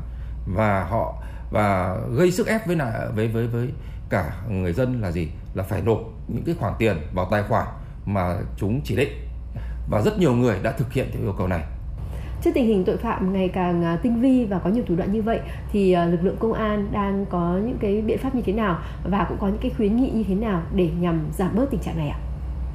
và 0.46 0.84
họ 0.84 1.14
và 1.52 1.98
gây 2.16 2.32
sức 2.32 2.48
ép 2.48 2.68
với 2.68 2.76
lại 2.76 2.92
với 3.16 3.28
với 3.28 3.48
với 3.48 3.70
cả 4.10 4.42
người 4.50 4.74
dân 4.74 5.02
là 5.02 5.12
gì 5.12 5.28
là 5.54 5.64
phải 5.64 5.82
nộp 5.82 6.00
những 6.28 6.44
cái 6.46 6.56
khoản 6.60 6.74
tiền 6.80 6.98
vào 7.14 7.28
tài 7.32 7.44
khoản 7.44 7.68
mà 8.06 8.36
chúng 8.58 8.82
chỉ 8.84 8.96
định 8.96 9.14
và 9.90 10.02
rất 10.02 10.20
nhiều 10.20 10.34
người 10.34 10.60
đã 10.64 10.72
thực 10.72 10.94
hiện 10.94 11.10
theo 11.14 11.22
yêu 11.22 11.34
cầu 11.38 11.48
này 11.48 11.64
Trước 12.42 12.52
tình 12.54 12.66
hình 12.66 12.86
tội 12.86 12.98
phạm 12.98 13.34
ngày 13.34 13.50
càng 13.50 13.84
à, 13.84 14.00
tinh 14.04 14.22
vi 14.22 14.46
và 14.46 14.60
có 14.60 14.70
nhiều 14.70 14.84
thủ 14.88 14.96
đoạn 14.96 15.14
như 15.14 15.22
vậy 15.22 15.40
thì 15.72 15.92
à, 15.92 16.06
lực 16.06 16.24
lượng 16.24 16.38
công 16.40 16.54
an 16.54 16.90
đang 16.92 17.26
có 17.30 17.60
những 17.66 17.78
cái 17.82 18.02
biện 18.02 18.18
pháp 18.18 18.36
như 18.36 18.42
thế 18.42 18.54
nào 18.54 18.80
và 19.04 19.26
cũng 19.30 19.38
có 19.38 19.48
những 19.48 19.58
cái 19.62 19.72
khuyến 19.78 19.96
nghị 19.96 20.10
như 20.10 20.24
thế 20.28 20.36
nào 20.36 20.62
để 20.76 20.90
nhằm 21.00 21.28
giảm 21.38 21.56
bớt 21.56 21.72
tình 21.72 21.82
trạng 21.82 21.98
này 21.98 22.10
ạ? 22.10 22.20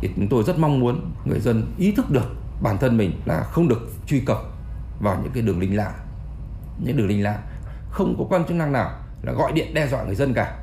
Thì 0.01 0.11
chúng 0.17 0.29
tôi 0.29 0.43
rất 0.43 0.59
mong 0.59 0.81
muốn 0.81 1.11
người 1.25 1.41
dân 1.41 1.63
ý 1.79 1.93
thức 1.93 2.11
được 2.11 2.37
bản 2.63 2.79
thân 2.79 2.97
mình 2.97 3.13
là 3.25 3.43
không 3.43 3.69
được 3.69 3.91
truy 4.07 4.21
cập 4.21 4.39
vào 5.01 5.19
những 5.23 5.33
cái 5.33 5.43
đường 5.43 5.61
link 5.61 5.75
lạ. 5.75 5.93
Những 6.85 6.97
đường 6.97 7.09
link 7.09 7.25
lạ 7.25 7.39
không 7.91 8.15
có 8.19 8.25
quan 8.29 8.45
chức 8.45 8.57
năng 8.57 8.73
nào 8.73 8.91
là 9.23 9.33
gọi 9.33 9.53
điện 9.53 9.75
đe 9.75 9.87
dọa 9.87 10.03
người 10.03 10.15
dân 10.15 10.35
cả 10.35 10.59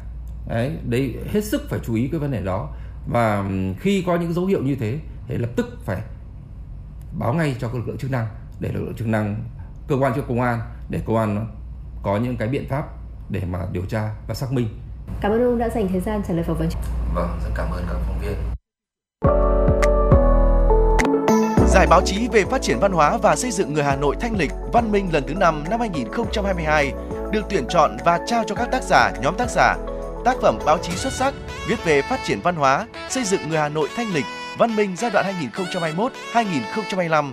đấy 0.48 0.78
đấy 0.84 1.16
hết 1.32 1.44
sức 1.44 1.70
phải 1.70 1.80
chú 1.84 1.96
ý 1.96 2.08
cái 2.12 2.20
vấn 2.20 2.32
đề 2.32 2.42
đó 2.42 2.70
và 3.08 3.46
khi 3.80 4.04
có 4.08 4.16
những 4.16 4.34
dấu 4.34 4.46
hiệu 4.46 4.64
như 4.64 4.76
thế 4.76 5.00
thì 5.28 5.38
lập 5.38 5.50
tức 5.56 5.78
phải 5.86 6.02
báo 7.20 7.34
ngay 7.34 7.56
cho 7.60 7.70
lực 7.74 7.88
lượng 7.88 7.98
chức 7.98 8.12
năng 8.12 8.28
để 8.60 8.72
lực 8.72 8.82
lượng 8.82 8.96
chức 8.96 9.08
năng 9.08 9.44
cơ 9.88 9.96
quan 9.96 10.14
cho 10.16 10.22
công 10.22 10.42
an 10.42 10.60
để 10.90 11.00
công 11.06 11.18
an 11.18 11.48
có 12.04 12.18
những 12.18 12.38
cái 12.38 12.48
biện 12.48 12.68
pháp 12.70 12.86
để 13.30 13.42
mà 13.50 13.60
điều 13.72 13.86
tra 13.86 14.10
và 14.28 14.36
xác 14.36 14.52
minh. 14.52 14.68
Cảm 15.22 15.32
ơn 15.32 15.42
ông 15.42 15.58
đã 15.58 15.70
dành 15.70 15.88
thời 15.88 16.00
gian 16.00 16.22
trả 16.28 16.34
lời 16.34 16.44
phỏng 16.44 16.58
vấn. 16.58 16.70
Vâng, 17.16 17.40
rất 17.44 17.50
cảm 17.56 17.72
ơn 17.72 17.84
các 17.90 17.98
phóng 18.08 18.20
viên. 18.22 18.36
Giải 21.68 21.88
báo 21.90 22.02
chí 22.06 22.28
về 22.28 22.46
phát 22.46 22.62
triển 22.62 22.80
văn 22.80 22.92
hóa 22.92 23.18
và 23.18 23.36
xây 23.36 23.52
dựng 23.52 23.74
người 23.74 23.84
Hà 23.84 23.96
Nội 23.96 24.16
thanh 24.20 24.38
lịch, 24.38 24.52
văn 24.74 24.92
minh 24.92 25.10
lần 25.14 25.24
thứ 25.28 25.34
5 25.34 25.64
năm 25.70 25.80
2022 25.80 26.94
được 27.32 27.42
tuyển 27.50 27.66
chọn 27.70 27.98
và 28.06 28.20
trao 28.28 28.44
cho 28.48 28.56
các 28.56 28.68
tác 28.72 28.84
giả, 28.84 29.12
nhóm 29.22 29.36
tác 29.38 29.50
giả, 29.50 29.76
tác 30.26 30.38
phẩm 30.42 30.60
báo 30.66 30.78
chí 30.78 30.96
xuất 30.96 31.14
sắc 31.14 31.34
viết 31.68 31.86
về 31.86 32.02
phát 32.02 32.20
triển 32.26 32.40
văn 32.44 32.56
hóa, 32.56 32.86
xây 33.10 33.24
dựng 33.24 33.50
người 33.50 33.58
Hà 33.58 33.70
Nội 33.70 33.90
thanh 33.96 34.14
lịch, 34.14 34.26
văn 34.58 34.76
minh 34.76 34.96
giai 34.98 35.12
đoạn 35.12 35.26
2021-2025, 36.34 37.32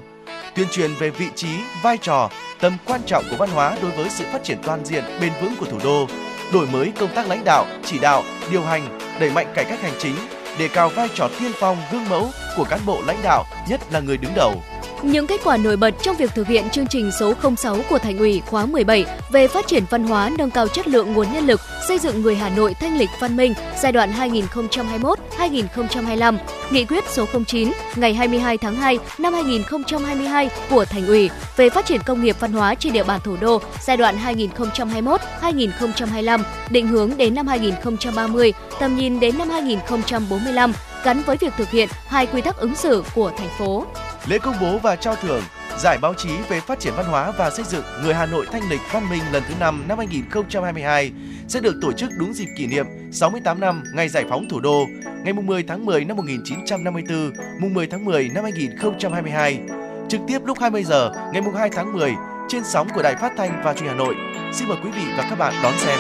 tuyên 0.55 0.67
truyền 0.71 0.95
về 0.95 1.11
vị 1.11 1.27
trí, 1.35 1.49
vai 1.83 1.99
trò, 1.99 2.31
tầm 2.61 2.77
quan 2.85 3.01
trọng 3.07 3.25
của 3.31 3.37
văn 3.37 3.51
hóa 3.51 3.77
đối 3.83 3.91
với 3.91 4.11
sự 4.11 4.25
phát 4.33 4.45
triển 4.45 4.59
toàn 4.63 4.85
diện, 4.85 5.05
bền 5.21 5.33
vững 5.41 5.57
của 5.61 5.67
thủ 5.67 5.79
đô, 5.85 6.07
đổi 6.53 6.67
mới 6.67 6.93
công 7.01 7.15
tác 7.15 7.29
lãnh 7.29 7.45
đạo, 7.45 7.67
chỉ 7.85 7.99
đạo, 7.99 8.23
điều 8.51 8.63
hành, 8.63 8.99
đẩy 9.21 9.31
mạnh 9.31 9.47
cải 9.55 9.65
cách 9.65 9.81
hành 9.83 9.95
chính, 9.99 10.17
đề 10.59 10.69
cao 10.69 10.89
vai 10.89 11.09
trò 11.15 11.29
tiên 11.41 11.53
phong, 11.55 11.77
gương 11.93 12.09
mẫu 12.09 12.31
của 12.57 12.65
cán 12.65 12.81
bộ 12.87 13.03
lãnh 13.07 13.23
đạo, 13.23 13.45
nhất 13.69 13.81
là 13.91 14.01
người 14.01 14.17
đứng 14.17 14.33
đầu. 14.37 14.63
Những 15.05 15.27
kết 15.27 15.41
quả 15.45 15.57
nổi 15.57 15.77
bật 15.77 15.95
trong 16.03 16.17
việc 16.17 16.31
thực 16.35 16.47
hiện 16.47 16.71
chương 16.71 16.87
trình 16.87 17.11
số 17.21 17.35
06 17.57 17.77
của 17.91 17.99
Thành 17.99 18.19
ủy 18.19 18.43
khóa 18.47 18.67
17 18.67 19.05
về 19.33 19.49
phát 19.49 19.67
triển 19.67 19.85
văn 19.91 20.05
hóa, 20.05 20.31
nâng 20.39 20.51
cao 20.51 20.69
chất 20.69 20.89
lượng 20.89 21.13
nguồn 21.13 21.33
nhân 21.33 21.47
lực, 21.47 21.61
xây 21.89 21.99
dựng 21.99 22.23
người 22.23 22.35
Hà 22.35 22.49
Nội 22.49 22.75
thanh 22.81 22.99
lịch 22.99 23.11
văn 23.21 23.37
minh 23.37 23.55
giai 23.83 23.93
đoạn 23.93 24.13
2021-2025, 24.13 26.37
Nghị 26.71 26.85
quyết 26.85 27.05
số 27.09 27.27
09 27.47 27.73
ngày 27.97 28.15
22 28.15 28.59
tháng 28.59 28.77
2 28.77 28.99
năm 29.19 29.35
2022 29.35 30.51
của 30.71 30.85
Thành 30.85 31.07
ủy 31.07 31.31
về 31.57 31.71
phát 31.71 31.87
triển 31.87 32.01
công 32.07 32.23
nghiệp 32.23 32.37
văn 32.41 32.53
hóa 32.53 32.75
trên 32.75 32.93
địa 32.93 33.05
bàn 33.05 33.21
thủ 33.25 33.37
đô 33.41 33.61
giai 33.81 33.97
đoạn 33.97 34.17
2021-2025, 34.61 36.43
định 36.71 36.87
hướng 36.87 37.17
đến 37.17 37.35
năm 37.35 37.47
2030, 37.47 38.53
tầm 38.81 38.97
nhìn 38.97 39.21
đến 39.21 39.39
năm 39.39 39.51
2045 39.51 40.73
gắn 41.05 41.23
với 41.27 41.37
việc 41.37 41.53
thực 41.57 41.71
hiện 41.71 41.89
hai 42.07 42.27
quy 42.27 42.41
tắc 42.41 42.57
ứng 42.57 42.75
xử 42.75 43.05
của 43.15 43.33
thành 43.39 43.51
phố 43.59 43.87
lễ 44.29 44.39
công 44.39 44.55
bố 44.61 44.79
và 44.79 44.97
trao 44.97 45.17
thưởng 45.17 45.43
Giải 45.79 45.99
báo 45.99 46.15
chí 46.15 46.29
về 46.49 46.61
phát 46.61 46.81
triển 46.81 46.95
văn 46.97 47.07
hóa 47.07 47.31
và 47.31 47.51
xây 47.51 47.65
dựng 47.65 47.85
người 48.03 48.15
Hà 48.15 48.27
Nội 48.27 48.47
thanh 48.53 48.71
lịch 48.71 48.81
văn 48.93 49.11
minh 49.11 49.23
lần 49.33 49.43
thứ 49.49 49.55
5 49.61 49.85
năm 49.89 49.99
2022 49.99 51.13
sẽ 51.49 51.61
được 51.61 51.75
tổ 51.83 51.93
chức 51.93 52.11
đúng 52.19 52.35
dịp 52.35 52.47
kỷ 52.57 52.67
niệm 52.67 52.87
68 53.13 53.61
năm 53.61 53.83
ngày 53.95 54.09
giải 54.09 54.25
phóng 54.31 54.49
thủ 54.49 54.61
đô, 54.61 54.87
ngày 55.25 55.33
10 55.33 55.63
tháng 55.63 55.87
10 55.87 56.05
năm 56.05 56.17
1954, 56.17 57.33
mùng 57.61 57.75
10 57.75 57.87
tháng 57.87 58.05
10 58.05 58.29
năm 58.35 58.45
2022. 58.45 59.61
Trực 60.09 60.21
tiếp 60.29 60.39
lúc 60.45 60.59
20 60.61 60.85
giờ 60.85 61.11
ngày 61.33 61.43
2 61.55 61.71
tháng 61.71 61.93
10 61.93 62.13
trên 62.49 62.63
sóng 62.65 62.89
của 62.95 63.03
Đài 63.03 63.17
Phát 63.17 63.33
thanh 63.37 63.63
và 63.65 63.75
Truyền 63.75 63.89
hình 63.89 63.99
Hà 63.99 64.05
Nội. 64.05 64.15
Xin 64.53 64.69
mời 64.69 64.79
quý 64.85 64.91
vị 64.91 65.05
và 65.17 65.27
các 65.31 65.39
bạn 65.39 65.55
đón 65.63 65.73
xem. 65.77 65.99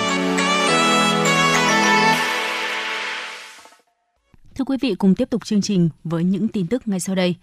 Thưa 4.54 4.64
quý 4.64 4.76
vị, 4.80 4.94
cùng 4.94 5.14
tiếp 5.14 5.30
tục 5.30 5.44
chương 5.44 5.62
trình 5.62 5.88
với 6.04 6.24
những 6.24 6.48
tin 6.48 6.66
tức 6.66 6.88
ngay 6.88 7.00
sau 7.00 7.14
đây. 7.14 7.36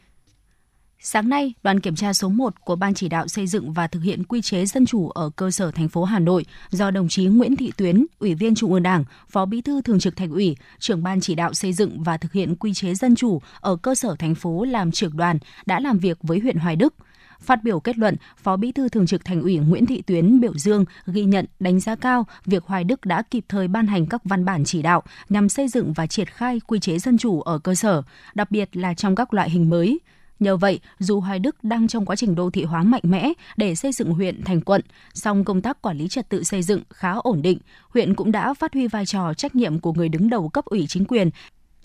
Sáng 1.04 1.30
nay, 1.30 1.54
đoàn 1.64 1.80
kiểm 1.80 1.96
tra 1.96 2.14
số 2.14 2.30
1 2.30 2.66
của 2.66 2.76
Ban 2.76 2.94
chỉ 2.94 3.10
đạo 3.10 3.28
xây 3.28 3.48
dựng 3.48 3.74
và 3.74 3.88
thực 3.88 4.04
hiện 4.04 4.24
quy 4.24 4.42
chế 4.42 4.66
dân 4.66 4.86
chủ 4.86 5.10
ở 5.10 5.30
cơ 5.36 5.52
sở 5.52 5.72
thành 5.72 5.90
phố 5.90 6.04
Hà 6.04 6.20
Nội 6.20 6.46
do 6.70 6.92
đồng 6.92 7.10
chí 7.10 7.26
Nguyễn 7.26 7.56
Thị 7.56 7.72
Tuyến, 7.78 8.06
Ủy 8.20 8.36
viên 8.36 8.56
Trung 8.56 8.74
ương 8.74 8.84
Đảng, 8.84 9.04
Phó 9.30 9.46
Bí 9.46 9.62
thư 9.62 9.82
Thường 9.82 10.00
trực 10.00 10.16
Thành 10.16 10.32
ủy, 10.32 10.56
trưởng 10.80 11.04
Ban 11.04 11.22
chỉ 11.22 11.36
đạo 11.36 11.54
xây 11.54 11.74
dựng 11.74 12.04
và 12.04 12.18
thực 12.18 12.32
hiện 12.32 12.56
quy 12.56 12.74
chế 12.74 12.96
dân 12.96 13.16
chủ 13.16 13.42
ở 13.62 13.76
cơ 13.76 13.96
sở 13.96 14.16
thành 14.20 14.36
phố 14.36 14.64
làm 14.64 14.92
trưởng 14.92 15.18
đoàn 15.18 15.38
đã 15.66 15.80
làm 15.80 16.00
việc 16.00 16.18
với 16.22 16.40
huyện 16.40 16.58
Hoài 16.58 16.76
Đức. 16.76 16.94
Phát 17.40 17.64
biểu 17.64 17.80
kết 17.80 17.98
luận, 17.98 18.16
Phó 18.38 18.58
Bí 18.58 18.72
thư 18.72 18.90
Thường 18.90 19.08
trực 19.08 19.26
Thành 19.26 19.42
ủy 19.42 19.58
Nguyễn 19.58 19.86
Thị 19.86 20.02
Tuyến 20.02 20.40
biểu 20.40 20.54
dương, 20.58 20.86
ghi 21.08 21.24
nhận, 21.24 21.46
đánh 21.60 21.80
giá 21.80 21.96
cao 21.96 22.28
việc 22.46 22.64
Hoài 22.66 22.84
Đức 22.84 23.06
đã 23.06 23.22
kịp 23.22 23.46
thời 23.50 23.68
ban 23.68 23.88
hành 23.88 24.06
các 24.06 24.22
văn 24.24 24.46
bản 24.46 24.64
chỉ 24.66 24.82
đạo 24.82 25.04
nhằm 25.30 25.50
xây 25.50 25.68
dựng 25.68 25.94
và 25.94 26.08
triển 26.08 26.28
khai 26.28 26.60
quy 26.68 26.80
chế 26.80 27.00
dân 27.00 27.18
chủ 27.18 27.42
ở 27.42 27.60
cơ 27.60 27.76
sở, 27.76 28.02
đặc 28.34 28.52
biệt 28.52 28.78
là 28.78 28.94
trong 28.94 29.16
các 29.16 29.34
loại 29.34 29.50
hình 29.50 29.70
mới. 29.70 30.00
Nhờ 30.42 30.58
vậy, 30.58 30.80
dù 31.00 31.20
Hoài 31.20 31.40
Đức 31.40 31.64
đang 31.64 31.88
trong 31.88 32.06
quá 32.06 32.16
trình 32.16 32.36
đô 32.36 32.50
thị 32.50 32.64
hóa 32.64 32.84
mạnh 32.84 33.02
mẽ 33.04 33.34
để 33.58 33.76
xây 33.76 33.92
dựng 33.92 34.12
huyện 34.12 34.44
thành 34.44 34.62
quận, 34.62 34.82
song 35.14 35.44
công 35.44 35.62
tác 35.62 35.82
quản 35.82 35.98
lý 35.98 36.08
trật 36.08 36.30
tự 36.30 36.44
xây 36.44 36.64
dựng 36.64 36.82
khá 36.90 37.14
ổn 37.14 37.42
định, 37.42 37.60
huyện 37.90 38.16
cũng 38.16 38.32
đã 38.32 38.54
phát 38.54 38.74
huy 38.74 38.88
vai 38.88 39.06
trò 39.06 39.34
trách 39.34 39.56
nhiệm 39.56 39.80
của 39.80 39.94
người 39.94 40.10
đứng 40.10 40.30
đầu 40.30 40.50
cấp 40.50 40.66
ủy 40.66 40.86
chính 40.88 41.06
quyền 41.06 41.30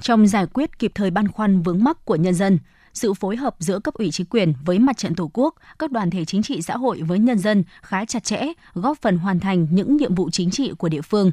trong 0.00 0.26
giải 0.26 0.46
quyết 0.46 0.78
kịp 0.78 0.92
thời 0.94 1.10
băn 1.10 1.28
khoăn 1.28 1.62
vướng 1.62 1.84
mắc 1.84 2.04
của 2.04 2.16
nhân 2.16 2.34
dân. 2.34 2.58
Sự 2.94 3.14
phối 3.14 3.36
hợp 3.36 3.56
giữa 3.58 3.78
cấp 3.78 3.94
ủy 3.94 4.10
chính 4.10 4.26
quyền 4.26 4.52
với 4.64 4.78
mặt 4.78 4.96
trận 4.96 5.14
Tổ 5.14 5.30
quốc, 5.32 5.54
các 5.78 5.92
đoàn 5.92 6.10
thể 6.10 6.24
chính 6.24 6.42
trị 6.42 6.62
xã 6.62 6.76
hội 6.76 7.02
với 7.02 7.18
nhân 7.18 7.38
dân 7.38 7.64
khá 7.82 8.04
chặt 8.04 8.24
chẽ, 8.24 8.46
góp 8.74 8.98
phần 9.02 9.18
hoàn 9.18 9.40
thành 9.40 9.66
những 9.70 9.96
nhiệm 9.96 10.14
vụ 10.14 10.30
chính 10.30 10.50
trị 10.50 10.72
của 10.78 10.88
địa 10.88 11.02
phương 11.02 11.32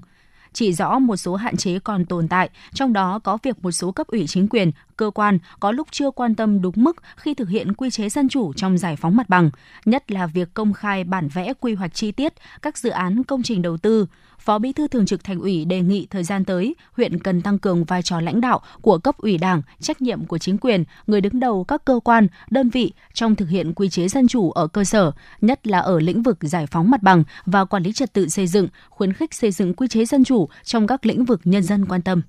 chỉ 0.54 0.74
rõ 0.74 1.00
một 1.00 1.16
số 1.16 1.36
hạn 1.36 1.58
chế 1.58 1.80
còn 1.80 2.06
tồn 2.06 2.28
tại, 2.28 2.50
trong 2.74 2.94
đó 2.94 3.20
có 3.20 3.38
việc 3.44 3.64
một 3.64 3.72
số 3.72 3.92
cấp 3.92 4.08
ủy 4.08 4.28
chính 4.28 4.48
quyền, 4.48 4.72
cơ 4.98 5.12
quan 5.16 5.40
có 5.60 5.72
lúc 5.72 5.88
chưa 5.92 6.12
quan 6.12 6.36
tâm 6.36 6.62
đúng 6.62 6.74
mức 6.78 6.98
khi 7.16 7.34
thực 7.34 7.50
hiện 7.50 7.74
quy 7.74 7.90
chế 7.90 8.10
dân 8.10 8.30
chủ 8.30 8.54
trong 8.54 8.78
giải 8.78 8.96
phóng 8.96 9.16
mặt 9.16 9.30
bằng, 9.30 9.50
nhất 9.86 10.12
là 10.12 10.28
việc 10.28 10.54
công 10.54 10.74
khai 10.74 11.04
bản 11.04 11.28
vẽ 11.28 11.54
quy 11.60 11.74
hoạch 11.74 11.94
chi 11.94 12.12
tiết 12.12 12.34
các 12.62 12.78
dự 12.78 12.90
án 12.90 13.24
công 13.24 13.44
trình 13.44 13.62
đầu 13.62 13.78
tư, 13.78 14.08
Phó 14.40 14.60
Bí 14.60 14.74
thư 14.74 14.88
Thường 14.88 15.06
trực 15.06 15.24
Thành 15.24 15.40
ủy 15.40 15.66
đề 15.66 15.82
nghị 15.82 16.08
thời 16.10 16.24
gian 16.24 16.46
tới, 16.46 16.76
huyện 16.92 17.20
cần 17.20 17.42
tăng 17.42 17.60
cường 17.60 17.84
vai 17.84 18.02
trò 18.02 18.22
lãnh 18.22 18.42
đạo 18.42 18.62
của 18.82 18.98
cấp 18.98 19.18
ủy 19.18 19.38
Đảng, 19.38 19.62
trách 19.80 20.02
nhiệm 20.02 20.26
của 20.26 20.38
chính 20.38 20.58
quyền, 20.58 20.84
người 21.08 21.22
đứng 21.22 21.40
đầu 21.40 21.64
các 21.64 21.86
cơ 21.86 22.00
quan, 22.04 22.28
đơn 22.50 22.70
vị 22.70 22.94
trong 23.14 23.36
thực 23.36 23.50
hiện 23.50 23.74
quy 23.74 23.90
chế 23.90 24.08
dân 24.08 24.28
chủ 24.28 24.52
ở 24.52 24.68
cơ 24.68 24.84
sở, 24.84 25.12
nhất 25.42 25.68
là 25.68 25.80
ở 25.80 26.00
lĩnh 26.00 26.24
vực 26.24 26.38
giải 26.42 26.68
phóng 26.68 26.92
mặt 26.92 27.04
bằng 27.04 27.24
và 27.46 27.66
quản 27.66 27.84
lý 27.84 27.94
trật 27.94 28.14
tự 28.14 28.30
xây 28.30 28.48
dựng, 28.48 28.68
khuyến 28.90 29.14
khích 29.14 29.34
xây 29.34 29.52
dựng 29.52 29.74
quy 29.74 29.88
chế 29.88 30.06
dân 30.06 30.24
chủ 30.24 30.50
trong 30.64 30.88
các 30.88 31.06
lĩnh 31.06 31.26
vực 31.26 31.42
nhân 31.44 31.64
dân 31.64 31.86
quan 31.86 32.02
tâm. 32.02 32.22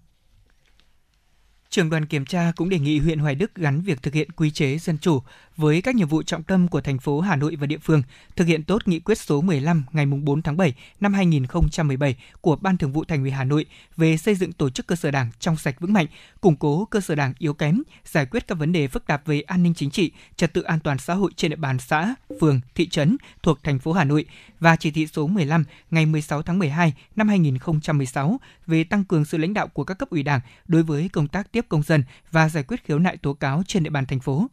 Trưởng 1.71 1.91
đoàn 1.91 2.07
kiểm 2.07 2.25
tra 2.25 2.53
cũng 2.57 2.69
đề 2.69 2.79
nghị 2.79 2.99
huyện 2.99 3.19
Hoài 3.19 3.35
Đức 3.35 3.55
gắn 3.55 3.81
việc 3.81 4.03
thực 4.03 4.15
hiện 4.15 4.33
quy 4.33 4.51
chế 4.51 4.79
dân 4.79 4.99
chủ 4.99 5.23
với 5.57 5.83
các 5.83 5.95
nhiệm 5.95 6.09
vụ 6.09 6.23
trọng 6.23 6.43
tâm 6.43 6.69
của 6.69 6.81
thành 6.81 6.99
phố 6.99 7.21
Hà 7.21 7.37
Nội 7.37 7.57
và 7.57 7.67
địa 7.67 7.79
phương, 7.79 8.03
thực 8.37 8.47
hiện 8.47 8.65
tốt 8.65 8.89
nghị 8.89 9.01
quyết 9.01 9.19
số 9.19 9.41
15 9.41 9.85
ngày 9.93 10.07
4 10.07 10.43
tháng 10.43 10.57
7 10.57 10.75
năm 11.01 11.15
2017 11.15 12.17
của 12.41 12.57
Ban 12.57 12.77
Thường 12.77 12.93
vụ 12.93 13.05
Thành 13.05 13.23
ủy 13.23 13.31
Hà 13.31 13.45
Nội 13.45 13.67
về 13.97 14.17
xây 14.17 14.35
dựng 14.35 14.53
tổ 14.53 14.71
chức 14.71 14.87
cơ 14.87 14.97
sở 14.97 15.11
Đảng 15.11 15.31
trong 15.39 15.57
sạch 15.57 15.81
vững 15.81 15.93
mạnh, 15.93 16.07
củng 16.41 16.57
cố 16.57 16.85
cơ 16.85 17.01
sở 17.01 17.15
Đảng 17.15 17.33
yếu 17.39 17.55
kém, 17.55 17.83
giải 18.05 18.27
quyết 18.27 18.47
các 18.47 18.59
vấn 18.59 18.73
đề 18.73 18.89
phức 18.89 19.07
tạp 19.07 19.27
về 19.27 19.41
an 19.41 19.63
ninh 19.63 19.75
chính 19.75 19.91
trị, 19.91 20.13
trật 20.37 20.53
tự 20.53 20.63
an 20.63 20.81
toàn 20.81 20.99
xã 20.99 21.15
hội 21.15 21.31
trên 21.37 21.51
địa 21.51 21.57
bàn 21.57 21.79
xã, 21.79 22.15
phường, 22.41 22.61
thị 22.75 22.89
trấn 22.89 23.17
thuộc 23.43 23.63
thành 23.63 23.79
phố 23.79 23.93
Hà 23.93 24.05
Nội 24.05 24.25
và 24.61 24.77
chỉ 24.77 24.91
thị 24.91 25.07
số 25.07 25.27
15 25.27 25.65
ngày 25.91 26.07
16 26.07 26.43
tháng 26.43 26.59
12 26.59 26.93
năm 27.17 27.29
2016 27.29 28.41
về 28.67 28.85
tăng 28.85 29.05
cường 29.05 29.25
sự 29.25 29.39
lãnh 29.39 29.55
đạo 29.55 29.69
của 29.69 29.85
các 29.85 29.99
cấp 29.99 30.11
ủy 30.11 30.23
Đảng 30.23 30.41
đối 30.69 30.83
với 30.83 31.09
công 31.13 31.29
tác 31.29 31.53
tiếp 31.53 31.67
công 31.69 31.83
dân 31.83 32.05
và 32.31 32.49
giải 32.49 32.63
quyết 32.63 32.85
khiếu 32.85 32.99
nại 32.99 33.17
tố 33.17 33.33
cáo 33.33 33.63
trên 33.67 33.83
địa 33.83 33.91
bàn 33.91 34.07
thành 34.07 34.21
phố 34.21 34.49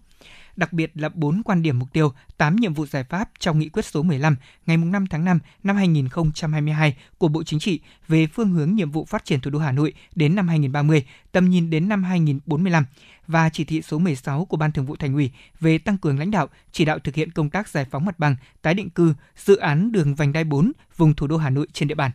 đặc 0.56 0.74
biệt 0.74 0.92
là 0.96 1.10
4 1.10 1.42
quan 1.44 1.62
điểm 1.62 1.80
mục 1.80 1.94
tiêu, 1.94 2.14
8 2.38 2.56
nhiệm 2.56 2.74
vụ 2.74 2.86
giải 2.86 3.04
pháp 3.04 3.30
trong 3.40 3.60
nghị 3.60 3.70
quyết 3.70 3.86
số 3.86 4.04
15 4.04 4.36
ngày 4.66 4.78
5 4.78 5.08
tháng 5.08 5.26
5 5.26 5.40
năm 5.64 5.76
2022 5.76 6.96
của 7.18 7.28
Bộ 7.28 7.44
Chính 7.44 7.60
trị 7.60 7.80
về 8.08 8.28
phương 8.28 8.52
hướng 8.52 8.76
nhiệm 8.76 8.92
vụ 8.92 9.06
phát 9.06 9.26
triển 9.26 9.40
thủ 9.40 9.52
đô 9.52 9.60
Hà 9.60 9.72
Nội 9.72 9.94
đến 10.16 10.36
năm 10.36 10.48
2030, 10.48 11.06
tầm 11.32 11.50
nhìn 11.50 11.70
đến 11.70 11.90
năm 11.90 12.04
2045 12.04 12.86
và 13.28 13.50
chỉ 13.50 13.64
thị 13.64 13.82
số 13.82 14.00
16 14.00 14.46
của 14.46 14.58
Ban 14.58 14.72
Thường 14.72 14.86
vụ 14.86 14.96
Thành 14.96 15.14
ủy 15.14 15.32
về 15.60 15.78
tăng 15.78 15.98
cường 15.98 16.20
lãnh 16.20 16.32
đạo, 16.32 16.48
chỉ 16.72 16.86
đạo 16.86 17.00
thực 17.00 17.16
hiện 17.16 17.32
công 17.32 17.50
tác 17.50 17.70
giải 17.70 17.86
phóng 17.92 18.06
mặt 18.06 18.20
bằng, 18.20 18.36
tái 18.62 18.74
định 18.74 18.90
cư, 18.90 19.14
dự 19.38 19.56
án 19.58 19.92
đường 19.92 20.16
vành 20.16 20.34
đai 20.34 20.44
4 20.44 20.72
vùng 20.98 21.14
thủ 21.14 21.28
đô 21.28 21.38
Hà 21.38 21.50
Nội 21.50 21.68
trên 21.74 21.88
địa 21.88 21.96
bàn. 21.96 22.12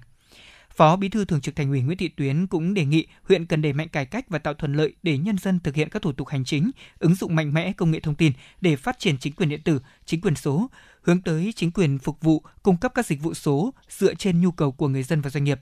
Phó 0.76 0.96
Bí 0.96 1.08
thư 1.08 1.24
Thường 1.24 1.40
trực 1.40 1.56
Thành 1.56 1.70
ủy 1.70 1.80
Nguyễn 1.80 1.98
Thị 1.98 2.08
Tuyến 2.08 2.46
cũng 2.46 2.74
đề 2.74 2.84
nghị 2.84 3.06
huyện 3.22 3.46
cần 3.46 3.62
đẩy 3.62 3.72
mạnh 3.72 3.88
cải 3.88 4.06
cách 4.06 4.24
và 4.28 4.38
tạo 4.38 4.54
thuận 4.54 4.74
lợi 4.74 4.94
để 5.02 5.18
nhân 5.18 5.38
dân 5.38 5.60
thực 5.60 5.74
hiện 5.74 5.88
các 5.88 6.02
thủ 6.02 6.12
tục 6.12 6.28
hành 6.28 6.44
chính, 6.44 6.70
ứng 6.98 7.14
dụng 7.14 7.34
mạnh 7.34 7.54
mẽ 7.54 7.72
công 7.72 7.90
nghệ 7.90 8.00
thông 8.00 8.14
tin 8.14 8.32
để 8.60 8.76
phát 8.76 8.98
triển 8.98 9.18
chính 9.18 9.32
quyền 9.32 9.48
điện 9.48 9.60
tử, 9.64 9.80
chính 10.04 10.20
quyền 10.20 10.34
số, 10.34 10.70
hướng 11.02 11.22
tới 11.22 11.52
chính 11.56 11.70
quyền 11.70 11.98
phục 11.98 12.20
vụ 12.20 12.42
cung 12.62 12.76
cấp 12.76 12.92
các 12.94 13.06
dịch 13.06 13.22
vụ 13.22 13.34
số 13.34 13.74
dựa 13.88 14.14
trên 14.14 14.40
nhu 14.40 14.50
cầu 14.50 14.72
của 14.72 14.88
người 14.88 15.02
dân 15.02 15.20
và 15.20 15.30
doanh 15.30 15.44
nghiệp. 15.44 15.60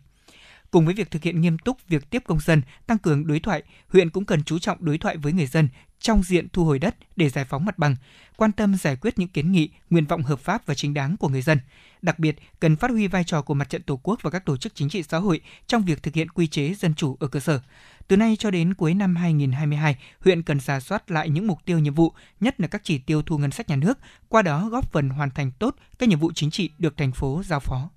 Cùng 0.71 0.85
với 0.85 0.95
việc 0.95 1.11
thực 1.11 1.23
hiện 1.23 1.41
nghiêm 1.41 1.59
túc 1.59 1.89
việc 1.89 2.11
tiếp 2.11 2.23
công 2.27 2.41
dân, 2.41 2.63
tăng 2.87 2.99
cường 2.99 3.27
đối 3.27 3.41
thoại, 3.41 3.63
huyện 3.89 4.11
cũng 4.11 4.25
cần 4.25 4.43
chú 4.43 4.59
trọng 4.59 4.85
đối 4.85 4.99
thoại 4.99 5.17
với 5.17 5.33
người 5.33 5.47
dân 5.47 5.69
trong 6.05 6.23
diện 6.23 6.49
thu 6.53 6.65
hồi 6.65 6.79
đất 6.79 6.97
để 7.17 7.29
giải 7.29 7.45
phóng 7.45 7.65
mặt 7.65 7.79
bằng, 7.79 7.97
quan 8.37 8.53
tâm 8.53 8.75
giải 8.75 8.97
quyết 8.97 9.19
những 9.19 9.29
kiến 9.29 9.53
nghị, 9.53 9.69
nguyện 9.91 10.07
vọng 10.07 10.23
hợp 10.23 10.41
pháp 10.41 10.67
và 10.67 10.75
chính 10.75 10.95
đáng 10.95 11.17
của 11.17 11.29
người 11.29 11.43
dân. 11.43 11.59
Đặc 12.03 12.19
biệt, 12.19 12.37
cần 12.61 12.77
phát 12.77 12.91
huy 12.91 13.07
vai 13.07 13.25
trò 13.25 13.43
của 13.43 13.55
mặt 13.55 13.71
trận 13.71 13.83
Tổ 13.83 14.01
quốc 14.03 14.19
và 14.23 14.31
các 14.31 14.45
tổ 14.45 14.57
chức 14.57 14.75
chính 14.75 14.89
trị 14.89 15.03
xã 15.03 15.19
hội 15.19 15.41
trong 15.67 15.83
việc 15.85 16.03
thực 16.03 16.15
hiện 16.15 16.29
quy 16.29 16.47
chế 16.47 16.75
dân 16.75 16.95
chủ 16.95 17.17
ở 17.21 17.29
cơ 17.29 17.41
sở. 17.41 17.61
Từ 18.09 18.17
nay 18.17 18.37
cho 18.39 18.51
đến 18.51 18.75
cuối 18.75 18.95
năm 18.95 19.17
2022, 19.17 19.97
huyện 20.21 20.43
cần 20.43 20.61
giả 20.61 20.81
soát 20.81 21.11
lại 21.11 21.29
những 21.29 21.47
mục 21.47 21.59
tiêu 21.65 21.79
nhiệm 21.79 21.95
vụ, 21.95 22.13
nhất 22.41 22.61
là 22.61 22.69
các 22.69 22.81
chỉ 22.85 22.99
tiêu 22.99 23.23
thu 23.23 23.39
ngân 23.39 23.51
sách 23.51 23.69
nhà 23.69 23.77
nước, 23.77 23.99
qua 24.29 24.43
đó 24.43 24.69
góp 24.69 24.93
phần 24.93 25.09
hoàn 25.09 25.31
thành 25.31 25.51
tốt 25.59 25.77
các 25.99 26.09
nhiệm 26.09 26.19
vụ 26.19 26.33
chính 26.35 26.51
trị 26.51 26.71
được 26.79 26.97
thành 26.97 27.13
phố 27.13 27.43
giao 27.45 27.61
phó. 27.61 27.91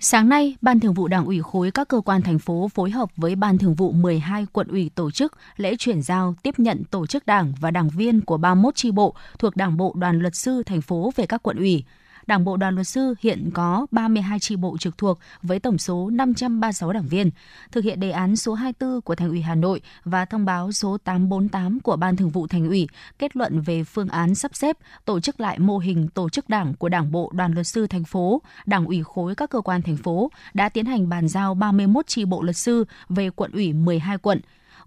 Sáng 0.00 0.28
nay, 0.28 0.56
Ban 0.62 0.80
Thường 0.80 0.94
vụ 0.94 1.08
Đảng 1.08 1.24
ủy 1.24 1.42
khối 1.42 1.70
các 1.70 1.88
cơ 1.88 2.00
quan 2.00 2.22
thành 2.22 2.38
phố 2.38 2.68
phối 2.74 2.90
hợp 2.90 3.10
với 3.16 3.34
Ban 3.34 3.58
Thường 3.58 3.74
vụ 3.74 3.92
12 3.92 4.46
quận 4.52 4.68
ủy 4.68 4.90
tổ 4.94 5.10
chức 5.10 5.32
lễ 5.56 5.76
chuyển 5.78 6.02
giao 6.02 6.34
tiếp 6.42 6.54
nhận 6.58 6.84
tổ 6.84 7.06
chức 7.06 7.26
đảng 7.26 7.52
và 7.60 7.70
đảng 7.70 7.88
viên 7.88 8.20
của 8.20 8.36
31 8.36 8.74
chi 8.74 8.90
bộ 8.90 9.14
thuộc 9.38 9.56
Đảng 9.56 9.76
bộ 9.76 9.92
Đoàn 9.96 10.18
luật 10.18 10.34
sư 10.34 10.62
thành 10.66 10.80
phố 10.80 11.12
về 11.16 11.26
các 11.26 11.42
quận 11.42 11.56
ủy. 11.56 11.84
Đảng 12.26 12.44
bộ 12.44 12.56
đoàn 12.56 12.74
luật 12.74 12.86
sư 12.86 13.14
hiện 13.20 13.50
có 13.54 13.86
32 13.90 14.38
chi 14.40 14.56
bộ 14.56 14.76
trực 14.78 14.98
thuộc 14.98 15.18
với 15.42 15.58
tổng 15.58 15.78
số 15.78 16.10
536 16.10 16.92
đảng 16.92 17.06
viên. 17.08 17.30
Thực 17.72 17.84
hiện 17.84 18.00
đề 18.00 18.10
án 18.10 18.36
số 18.36 18.54
24 18.54 19.00
của 19.00 19.14
Thành 19.14 19.28
ủy 19.28 19.42
Hà 19.42 19.54
Nội 19.54 19.80
và 20.04 20.24
thông 20.24 20.44
báo 20.44 20.72
số 20.72 20.98
848 21.04 21.80
của 21.80 21.96
Ban 21.96 22.16
Thường 22.16 22.30
vụ 22.30 22.46
Thành 22.46 22.68
ủy 22.68 22.88
kết 23.18 23.36
luận 23.36 23.60
về 23.60 23.84
phương 23.84 24.08
án 24.08 24.34
sắp 24.34 24.54
xếp 24.54 24.76
tổ 25.04 25.20
chức 25.20 25.40
lại 25.40 25.58
mô 25.58 25.78
hình 25.78 26.08
tổ 26.08 26.28
chức 26.28 26.48
đảng 26.48 26.74
của 26.74 26.88
Đảng 26.88 27.12
bộ 27.12 27.30
đoàn 27.34 27.52
luật 27.52 27.66
sư 27.66 27.86
thành 27.86 28.04
phố, 28.04 28.42
Đảng 28.66 28.86
ủy 28.86 29.02
khối 29.02 29.34
các 29.34 29.50
cơ 29.50 29.60
quan 29.60 29.82
thành 29.82 29.96
phố 29.96 30.30
đã 30.54 30.68
tiến 30.68 30.86
hành 30.86 31.08
bàn 31.08 31.28
giao 31.28 31.54
31 31.54 32.06
chi 32.06 32.24
bộ 32.24 32.42
luật 32.42 32.56
sư 32.56 32.84
về 33.08 33.30
quận 33.30 33.52
ủy 33.52 33.72
12 33.72 34.18
quận 34.18 34.40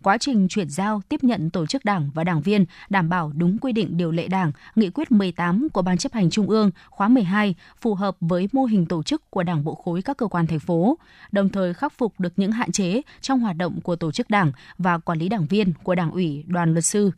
quá 0.04 0.18
trình 0.18 0.48
chuyển 0.48 0.70
giao 0.70 1.02
tiếp 1.10 1.24
nhận 1.24 1.50
tổ 1.50 1.66
chức 1.66 1.86
đảng 1.86 2.10
và 2.14 2.24
đảng 2.24 2.42
viên 2.42 2.66
đảm 2.90 3.10
bảo 3.10 3.32
đúng 3.36 3.58
quy 3.58 3.72
định 3.72 3.98
điều 3.98 4.12
lệ 4.12 4.28
đảng, 4.28 4.52
nghị 4.76 4.90
quyết 4.90 5.12
18 5.12 5.68
của 5.70 5.82
Ban 5.82 5.98
chấp 5.98 6.14
hành 6.14 6.30
Trung 6.30 6.50
ương 6.50 6.72
khóa 6.90 7.08
12 7.08 7.56
phù 7.82 7.96
hợp 7.96 8.16
với 8.22 8.50
mô 8.52 8.66
hình 8.66 8.86
tổ 8.86 9.04
chức 9.04 9.32
của 9.32 9.44
đảng 9.44 9.64
bộ 9.64 9.76
khối 9.76 10.02
các 10.02 10.18
cơ 10.18 10.28
quan 10.28 10.48
thành 10.48 10.60
phố, 10.60 10.98
đồng 11.32 11.50
thời 11.50 11.74
khắc 11.74 11.94
phục 11.98 12.20
được 12.20 12.34
những 12.38 12.52
hạn 12.52 12.72
chế 12.72 13.02
trong 13.22 13.40
hoạt 13.40 13.56
động 13.56 13.82
của 13.82 13.96
tổ 13.96 14.12
chức 14.12 14.30
đảng 14.30 14.52
và 14.78 14.98
quản 14.98 15.20
lý 15.20 15.30
đảng 15.30 15.46
viên 15.46 15.74
của 15.84 15.96
đảng 15.96 16.12
ủy, 16.12 16.44
đoàn 16.48 16.74
luật 16.74 16.86
sư 16.86 17.12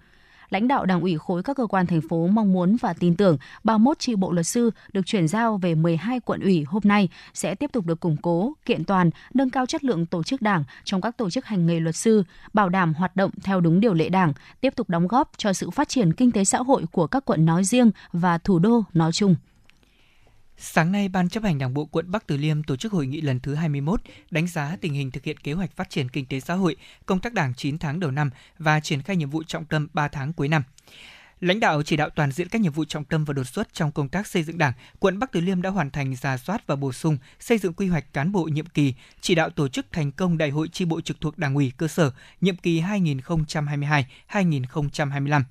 lãnh 0.52 0.68
đạo 0.68 0.86
Đảng 0.86 1.02
ủy 1.02 1.18
khối 1.18 1.44
các 1.44 1.58
cơ 1.58 1.68
quan 1.68 1.88
thành 1.88 2.02
phố 2.10 2.28
mong 2.28 2.54
muốn 2.54 2.78
và 2.82 2.94
tin 2.94 3.16
tưởng 3.16 3.38
31 3.64 4.00
chi 4.00 4.16
bộ 4.16 4.32
luật 4.32 4.48
sư 4.48 4.72
được 4.94 5.06
chuyển 5.06 5.28
giao 5.28 5.58
về 5.58 5.76
12 5.76 6.20
quận 6.20 6.42
ủy 6.42 6.64
hôm 6.68 6.82
nay 6.86 7.10
sẽ 7.34 7.56
tiếp 7.56 7.72
tục 7.74 7.86
được 7.86 8.00
củng 8.00 8.18
cố, 8.22 8.54
kiện 8.66 8.84
toàn, 8.84 9.10
nâng 9.34 9.50
cao 9.50 9.66
chất 9.66 9.84
lượng 9.84 10.06
tổ 10.06 10.24
chức 10.24 10.42
Đảng 10.42 10.64
trong 10.84 11.02
các 11.02 11.18
tổ 11.18 11.30
chức 11.30 11.46
hành 11.46 11.66
nghề 11.66 11.80
luật 11.80 11.96
sư, 11.96 12.24
bảo 12.54 12.70
đảm 12.70 12.94
hoạt 12.94 13.16
động 13.16 13.32
theo 13.44 13.62
đúng 13.62 13.80
điều 13.80 13.94
lệ 13.94 14.10
Đảng, 14.10 14.34
tiếp 14.62 14.74
tục 14.76 14.90
đóng 14.90 15.08
góp 15.08 15.32
cho 15.38 15.54
sự 15.54 15.70
phát 15.70 15.90
triển 15.90 16.14
kinh 16.14 16.32
tế 16.32 16.44
xã 16.44 16.58
hội 16.58 16.86
của 16.92 17.08
các 17.08 17.26
quận 17.26 17.46
nói 17.46 17.64
riêng 17.64 17.92
và 18.14 18.38
thủ 18.38 18.60
đô 18.60 18.84
nói 18.94 19.12
chung. 19.12 19.36
Sáng 20.64 20.92
nay, 20.92 21.10
Ban 21.10 21.30
chấp 21.30 21.44
hành 21.44 21.58
Đảng 21.58 21.74
bộ 21.74 21.86
quận 21.86 22.12
Bắc 22.12 22.28
Từ 22.28 22.38
Liêm 22.38 22.64
tổ 22.64 22.76
chức 22.76 22.92
hội 22.92 23.08
nghị 23.08 23.22
lần 23.22 23.40
thứ 23.40 23.56
21 23.56 24.02
đánh 24.32 24.48
giá 24.48 24.78
tình 24.82 24.94
hình 24.94 25.12
thực 25.12 25.24
hiện 25.24 25.38
kế 25.38 25.54
hoạch 25.54 25.76
phát 25.76 25.90
triển 25.90 26.10
kinh 26.10 26.26
tế 26.26 26.40
xã 26.40 26.54
hội, 26.54 26.76
công 27.06 27.20
tác 27.20 27.34
Đảng 27.34 27.54
9 27.54 27.78
tháng 27.78 28.00
đầu 28.00 28.12
năm 28.12 28.30
và 28.60 28.80
triển 28.80 29.02
khai 29.02 29.16
nhiệm 29.16 29.30
vụ 29.30 29.44
trọng 29.44 29.66
tâm 29.66 29.88
3 29.94 30.08
tháng 30.08 30.34
cuối 30.34 30.48
năm. 30.48 30.64
Lãnh 31.40 31.60
đạo 31.60 31.84
chỉ 31.84 31.96
đạo 31.96 32.10
toàn 32.10 32.32
diện 32.32 32.50
các 32.50 32.62
nhiệm 32.62 32.74
vụ 32.74 32.86
trọng 32.86 33.06
tâm 33.06 33.26
và 33.26 33.34
đột 33.34 33.44
xuất 33.44 33.74
trong 33.74 33.92
công 33.92 34.10
tác 34.10 34.28
xây 34.28 34.44
dựng 34.44 34.58
Đảng, 34.58 34.74
quận 35.00 35.20
Bắc 35.20 35.32
Từ 35.32 35.42
Liêm 35.42 35.62
đã 35.62 35.70
hoàn 35.70 35.92
thành 35.92 36.16
giả 36.16 36.38
soát 36.38 36.68
và 36.68 36.76
bổ 36.76 36.92
sung 36.92 37.18
xây 37.40 37.58
dựng 37.58 37.74
quy 37.74 37.88
hoạch 37.88 38.14
cán 38.14 38.32
bộ 38.32 38.44
nhiệm 38.44 38.66
kỳ, 38.66 38.94
chỉ 39.22 39.36
đạo 39.36 39.50
tổ 39.50 39.68
chức 39.68 39.86
thành 39.92 40.12
công 40.12 40.38
đại 40.38 40.50
hội 40.50 40.68
chi 40.68 40.86
bộ 40.86 41.02
trực 41.02 41.22
thuộc 41.22 41.38
Đảng 41.38 41.56
ủy 41.56 41.72
cơ 41.78 41.88
sở 41.88 42.12
nhiệm 42.42 42.56
kỳ 42.56 42.82
2022-2025 42.82 45.44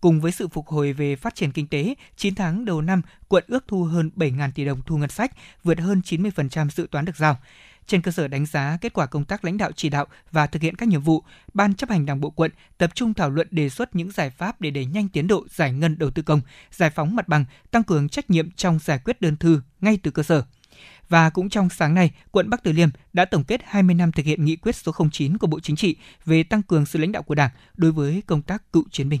Cùng 0.00 0.20
với 0.20 0.32
sự 0.32 0.48
phục 0.48 0.66
hồi 0.66 0.92
về 0.92 1.16
phát 1.16 1.34
triển 1.34 1.52
kinh 1.52 1.66
tế, 1.66 1.94
9 2.16 2.34
tháng 2.34 2.64
đầu 2.64 2.82
năm, 2.82 3.02
quận 3.28 3.44
ước 3.46 3.64
thu 3.68 3.84
hơn 3.84 4.10
7.000 4.16 4.50
tỷ 4.54 4.64
đồng 4.64 4.82
thu 4.86 4.96
ngân 4.96 5.10
sách, 5.10 5.32
vượt 5.64 5.80
hơn 5.80 6.02
90% 6.04 6.68
dự 6.70 6.86
toán 6.90 7.04
được 7.04 7.16
giao. 7.16 7.36
Trên 7.86 8.02
cơ 8.02 8.10
sở 8.10 8.28
đánh 8.28 8.46
giá 8.46 8.78
kết 8.80 8.92
quả 8.92 9.06
công 9.06 9.24
tác 9.24 9.44
lãnh 9.44 9.58
đạo 9.58 9.72
chỉ 9.72 9.88
đạo 9.88 10.06
và 10.32 10.46
thực 10.46 10.62
hiện 10.62 10.76
các 10.76 10.88
nhiệm 10.88 11.00
vụ, 11.00 11.22
Ban 11.54 11.74
chấp 11.74 11.90
hành 11.90 12.06
Đảng 12.06 12.20
bộ 12.20 12.30
quận 12.30 12.50
tập 12.78 12.90
trung 12.94 13.14
thảo 13.14 13.30
luận 13.30 13.48
đề 13.50 13.68
xuất 13.68 13.96
những 13.96 14.10
giải 14.10 14.30
pháp 14.30 14.60
để 14.60 14.70
đẩy 14.70 14.84
nhanh 14.84 15.08
tiến 15.08 15.26
độ 15.26 15.46
giải 15.50 15.72
ngân 15.72 15.98
đầu 15.98 16.10
tư 16.10 16.22
công, 16.22 16.40
giải 16.70 16.90
phóng 16.90 17.16
mặt 17.16 17.28
bằng, 17.28 17.44
tăng 17.70 17.82
cường 17.82 18.08
trách 18.08 18.30
nhiệm 18.30 18.50
trong 18.50 18.78
giải 18.78 18.98
quyết 19.04 19.20
đơn 19.20 19.36
thư 19.36 19.60
ngay 19.80 19.98
từ 20.02 20.10
cơ 20.10 20.22
sở. 20.22 20.42
Và 21.08 21.30
cũng 21.30 21.48
trong 21.48 21.70
sáng 21.70 21.94
nay, 21.94 22.10
quận 22.30 22.50
Bắc 22.50 22.62
Từ 22.62 22.72
Liêm 22.72 22.88
đã 23.12 23.24
tổng 23.24 23.44
kết 23.44 23.60
20 23.64 23.94
năm 23.94 24.12
thực 24.12 24.26
hiện 24.26 24.44
nghị 24.44 24.56
quyết 24.56 24.76
số 24.76 24.92
09 25.12 25.38
của 25.38 25.46
Bộ 25.46 25.60
Chính 25.60 25.76
trị 25.76 25.96
về 26.24 26.42
tăng 26.42 26.62
cường 26.62 26.86
sự 26.86 26.98
lãnh 26.98 27.12
đạo 27.12 27.22
của 27.22 27.34
Đảng 27.34 27.50
đối 27.74 27.92
với 27.92 28.22
công 28.26 28.42
tác 28.42 28.72
cựu 28.72 28.84
chiến 28.90 29.08
binh. 29.08 29.20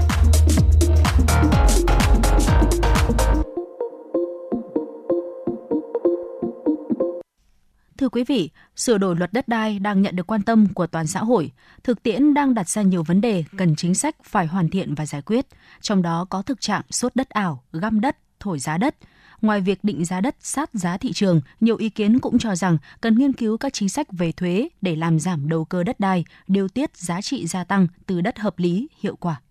Thưa 8.01 8.09
quý 8.09 8.23
vị, 8.23 8.49
sửa 8.75 8.97
đổi 8.97 9.15
luật 9.15 9.33
đất 9.33 9.47
đai 9.47 9.79
đang 9.79 10.01
nhận 10.01 10.15
được 10.15 10.27
quan 10.27 10.41
tâm 10.41 10.67
của 10.73 10.87
toàn 10.87 11.07
xã 11.07 11.19
hội. 11.19 11.51
Thực 11.83 12.03
tiễn 12.03 12.33
đang 12.33 12.53
đặt 12.53 12.69
ra 12.69 12.81
nhiều 12.81 13.03
vấn 13.03 13.21
đề 13.21 13.43
cần 13.57 13.75
chính 13.75 13.95
sách 13.95 14.15
phải 14.23 14.47
hoàn 14.47 14.69
thiện 14.69 14.95
và 14.95 15.05
giải 15.05 15.21
quyết, 15.21 15.45
trong 15.81 16.01
đó 16.01 16.25
có 16.29 16.41
thực 16.41 16.61
trạng 16.61 16.81
sốt 16.89 17.15
đất 17.15 17.29
ảo, 17.29 17.63
găm 17.71 18.01
đất, 18.01 18.17
thổi 18.39 18.59
giá 18.59 18.77
đất. 18.77 18.95
Ngoài 19.41 19.61
việc 19.61 19.83
định 19.83 20.05
giá 20.05 20.21
đất 20.21 20.35
sát 20.39 20.69
giá 20.73 20.97
thị 20.97 21.13
trường, 21.13 21.41
nhiều 21.59 21.77
ý 21.77 21.89
kiến 21.89 22.19
cũng 22.19 22.39
cho 22.39 22.55
rằng 22.55 22.77
cần 23.01 23.15
nghiên 23.15 23.33
cứu 23.33 23.57
các 23.57 23.73
chính 23.73 23.89
sách 23.89 24.07
về 24.11 24.31
thuế 24.31 24.69
để 24.81 24.95
làm 24.95 25.19
giảm 25.19 25.49
đầu 25.49 25.65
cơ 25.65 25.83
đất 25.83 25.99
đai, 25.99 26.25
điều 26.47 26.67
tiết 26.67 26.97
giá 26.97 27.21
trị 27.21 27.47
gia 27.47 27.63
tăng 27.63 27.87
từ 28.05 28.21
đất 28.21 28.39
hợp 28.39 28.59
lý, 28.59 28.87
hiệu 29.01 29.15
quả. 29.15 29.41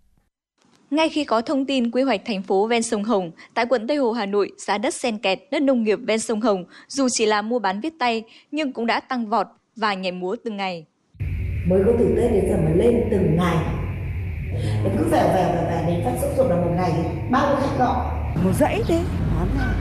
Ngay 0.90 1.08
khi 1.08 1.24
có 1.24 1.40
thông 1.40 1.66
tin 1.66 1.90
quy 1.90 2.02
hoạch 2.02 2.20
thành 2.24 2.42
phố 2.42 2.66
ven 2.66 2.82
sông 2.82 3.04
Hồng, 3.04 3.30
tại 3.54 3.66
quận 3.66 3.86
Tây 3.86 3.96
Hồ, 3.96 4.12
Hà 4.12 4.26
Nội, 4.26 4.52
giá 4.58 4.78
đất 4.78 4.94
sen 4.94 5.18
kẹt, 5.18 5.38
đất 5.50 5.62
nông 5.62 5.82
nghiệp 5.82 5.98
ven 6.06 6.18
sông 6.18 6.40
Hồng 6.40 6.64
dù 6.88 7.08
chỉ 7.10 7.26
là 7.26 7.42
mua 7.42 7.58
bán 7.58 7.80
viết 7.80 7.92
tay 7.98 8.22
nhưng 8.50 8.72
cũng 8.72 8.86
đã 8.86 9.00
tăng 9.00 9.26
vọt 9.26 9.46
và 9.76 9.94
nhảy 9.94 10.12
múa 10.12 10.36
từng 10.44 10.56
ngày. 10.56 10.86
Mới 11.68 11.82
có 11.86 11.92
từ 11.98 12.14
Tết 12.16 12.32
đến 12.32 12.44
giờ 12.48 12.56
mà 12.64 12.70
lên 12.76 13.08
từng 13.10 13.36
ngày. 13.36 13.56
Em 14.84 14.96
cứ 14.98 15.04
vèo 15.04 15.28
vèo 15.34 15.52
vèo 15.52 15.64
vèo 15.70 15.86
đến 15.86 16.00
phát 16.04 16.12
sốt 16.22 16.30
ruột 16.36 16.50
là 16.50 16.56
một 16.56 16.70
ngày 16.76 16.92
bao 17.30 17.46
nhiêu 17.46 17.56
khách 17.60 17.78
gọi. 17.78 18.06
Một 18.44 18.52
dãy 18.58 18.82
đấy, 18.88 19.00
bán 19.36 19.48
là 19.58 19.74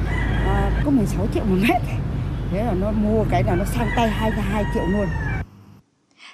à, 0.46 0.82
có 0.86 0.92
16 0.92 1.28
triệu 1.34 1.44
một 1.44 1.58
mét. 1.62 1.82
Thế 2.52 2.64
là 2.64 2.74
nó 2.82 2.92
mua 2.92 3.26
cái 3.32 3.44
là 3.44 3.56
nó 3.56 3.66
sang 3.66 3.88
tay 3.96 4.10
22 4.10 4.64
triệu 4.74 4.84
luôn. 4.86 5.08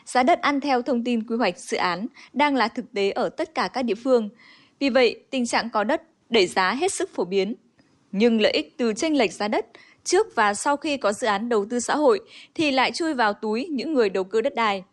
Giá 0.05 0.23
đất 0.23 0.41
ăn 0.41 0.61
theo 0.61 0.81
thông 0.81 1.03
tin 1.03 1.27
quy 1.27 1.35
hoạch 1.37 1.57
dự 1.57 1.77
án 1.77 2.07
đang 2.33 2.55
là 2.55 2.67
thực 2.67 2.93
tế 2.93 3.11
ở 3.11 3.29
tất 3.29 3.55
cả 3.55 3.67
các 3.73 3.85
địa 3.85 3.95
phương. 3.95 4.29
Vì 4.79 4.89
vậy, 4.89 5.23
tình 5.29 5.45
trạng 5.45 5.69
có 5.69 5.83
đất 5.83 6.01
đẩy 6.29 6.47
giá 6.47 6.73
hết 6.73 6.93
sức 6.93 7.09
phổ 7.13 7.25
biến. 7.25 7.55
Nhưng 8.11 8.41
lợi 8.41 8.51
ích 8.51 8.77
từ 8.77 8.93
tranh 8.93 9.17
lệch 9.17 9.33
giá 9.33 9.47
đất 9.47 9.65
trước 10.03 10.35
và 10.35 10.53
sau 10.53 10.77
khi 10.77 10.97
có 10.97 11.13
dự 11.13 11.27
án 11.27 11.49
đầu 11.49 11.65
tư 11.69 11.79
xã 11.79 11.95
hội 11.95 12.19
thì 12.55 12.71
lại 12.71 12.91
chui 12.91 13.13
vào 13.13 13.33
túi 13.33 13.67
những 13.71 13.93
người 13.93 14.09
đầu 14.09 14.23
cơ 14.23 14.41
đất 14.41 14.55
đai. 14.55 14.83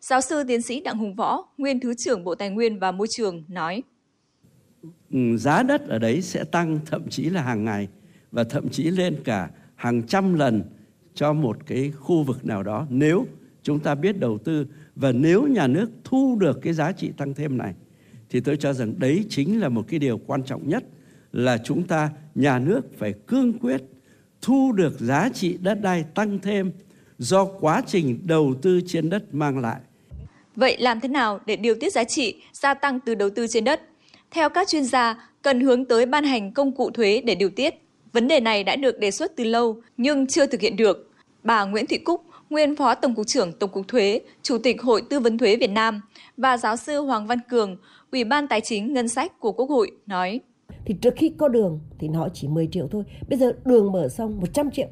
Giáo 0.00 0.20
sư 0.20 0.44
tiến 0.48 0.62
sĩ 0.62 0.80
Đặng 0.80 0.98
Hùng 0.98 1.14
Võ, 1.14 1.48
nguyên 1.58 1.80
Thứ 1.80 1.94
trưởng 1.98 2.24
Bộ 2.24 2.34
Tài 2.34 2.50
nguyên 2.50 2.78
và 2.78 2.92
Môi 2.92 3.06
trường 3.10 3.44
nói. 3.48 3.82
Ừ, 5.10 5.36
giá 5.36 5.62
đất 5.62 5.88
ở 5.88 5.98
đấy 5.98 6.22
sẽ 6.22 6.44
tăng 6.44 6.80
thậm 6.86 7.08
chí 7.08 7.24
là 7.24 7.42
hàng 7.42 7.64
ngày 7.64 7.88
và 8.30 8.44
thậm 8.44 8.68
chí 8.68 8.84
lên 8.84 9.16
cả 9.24 9.50
hàng 9.74 10.02
trăm 10.06 10.34
lần 10.34 10.62
cho 11.14 11.32
một 11.32 11.56
cái 11.66 11.92
khu 11.98 12.22
vực 12.22 12.44
nào 12.44 12.62
đó 12.62 12.86
nếu 12.90 13.26
chúng 13.62 13.80
ta 13.80 13.94
biết 13.94 14.18
đầu 14.18 14.38
tư 14.38 14.66
và 14.96 15.12
nếu 15.12 15.46
nhà 15.46 15.66
nước 15.66 15.90
thu 16.04 16.36
được 16.40 16.58
cái 16.62 16.72
giá 16.72 16.92
trị 16.92 17.12
tăng 17.16 17.34
thêm 17.34 17.58
này 17.58 17.74
thì 18.32 18.40
tôi 18.40 18.56
cho 18.56 18.72
rằng 18.72 18.94
đấy 18.98 19.24
chính 19.28 19.60
là 19.60 19.68
một 19.68 19.84
cái 19.88 19.98
điều 19.98 20.20
quan 20.26 20.42
trọng 20.44 20.68
nhất 20.68 20.84
là 21.32 21.58
chúng 21.64 21.86
ta 21.86 22.10
nhà 22.34 22.58
nước 22.58 22.80
phải 22.98 23.14
cương 23.26 23.58
quyết 23.58 23.82
thu 24.42 24.72
được 24.72 25.00
giá 25.00 25.28
trị 25.34 25.58
đất 25.62 25.78
đai 25.82 26.04
tăng 26.14 26.38
thêm 26.38 26.72
do 27.18 27.44
quá 27.44 27.82
trình 27.86 28.20
đầu 28.24 28.54
tư 28.62 28.80
trên 28.86 29.10
đất 29.10 29.34
mang 29.34 29.58
lại. 29.58 29.80
Vậy 30.56 30.76
làm 30.78 31.00
thế 31.00 31.08
nào 31.08 31.40
để 31.46 31.56
điều 31.56 31.74
tiết 31.74 31.92
giá 31.92 32.04
trị 32.04 32.42
gia 32.52 32.74
tăng 32.74 33.00
từ 33.00 33.14
đầu 33.14 33.30
tư 33.30 33.46
trên 33.46 33.64
đất? 33.64 33.80
Theo 34.30 34.48
các 34.48 34.68
chuyên 34.68 34.84
gia, 34.84 35.28
cần 35.42 35.60
hướng 35.60 35.84
tới 35.84 36.06
ban 36.06 36.24
hành 36.24 36.52
công 36.52 36.72
cụ 36.72 36.90
thuế 36.90 37.22
để 37.24 37.34
điều 37.34 37.50
tiết. 37.50 37.74
Vấn 38.12 38.28
đề 38.28 38.40
này 38.40 38.64
đã 38.64 38.76
được 38.76 38.98
đề 38.98 39.10
xuất 39.10 39.36
từ 39.36 39.44
lâu 39.44 39.82
nhưng 39.96 40.26
chưa 40.26 40.46
thực 40.46 40.60
hiện 40.60 40.76
được. 40.76 41.10
Bà 41.42 41.64
Nguyễn 41.64 41.86
Thị 41.86 41.98
Cúc, 41.98 42.24
nguyên 42.50 42.76
Phó 42.76 42.94
Tổng 42.94 43.14
cục 43.14 43.26
trưởng 43.26 43.52
Tổng 43.52 43.70
cục 43.70 43.88
Thuế, 43.88 44.20
Chủ 44.42 44.58
tịch 44.58 44.82
Hội 44.82 45.02
Tư 45.10 45.20
vấn 45.20 45.38
Thuế 45.38 45.56
Việt 45.56 45.70
Nam 45.70 46.00
và 46.36 46.56
giáo 46.56 46.76
sư 46.76 47.00
Hoàng 47.00 47.26
Văn 47.26 47.38
Cường, 47.50 47.76
Ủy 48.12 48.24
ban 48.24 48.48
Tài 48.48 48.60
chính 48.60 48.92
Ngân 48.92 49.08
sách 49.08 49.40
của 49.40 49.52
Quốc 49.52 49.70
hội 49.70 49.90
nói. 50.06 50.40
Thì 50.84 50.94
trước 50.94 51.14
khi 51.16 51.32
có 51.38 51.48
đường 51.48 51.80
thì 51.98 52.08
nó 52.08 52.28
chỉ 52.34 52.48
10 52.48 52.68
triệu 52.72 52.88
thôi. 52.88 53.04
Bây 53.28 53.38
giờ 53.38 53.52
đường 53.64 53.92
mở 53.92 54.08
xong 54.08 54.40
100 54.40 54.70
triệu. 54.70 54.86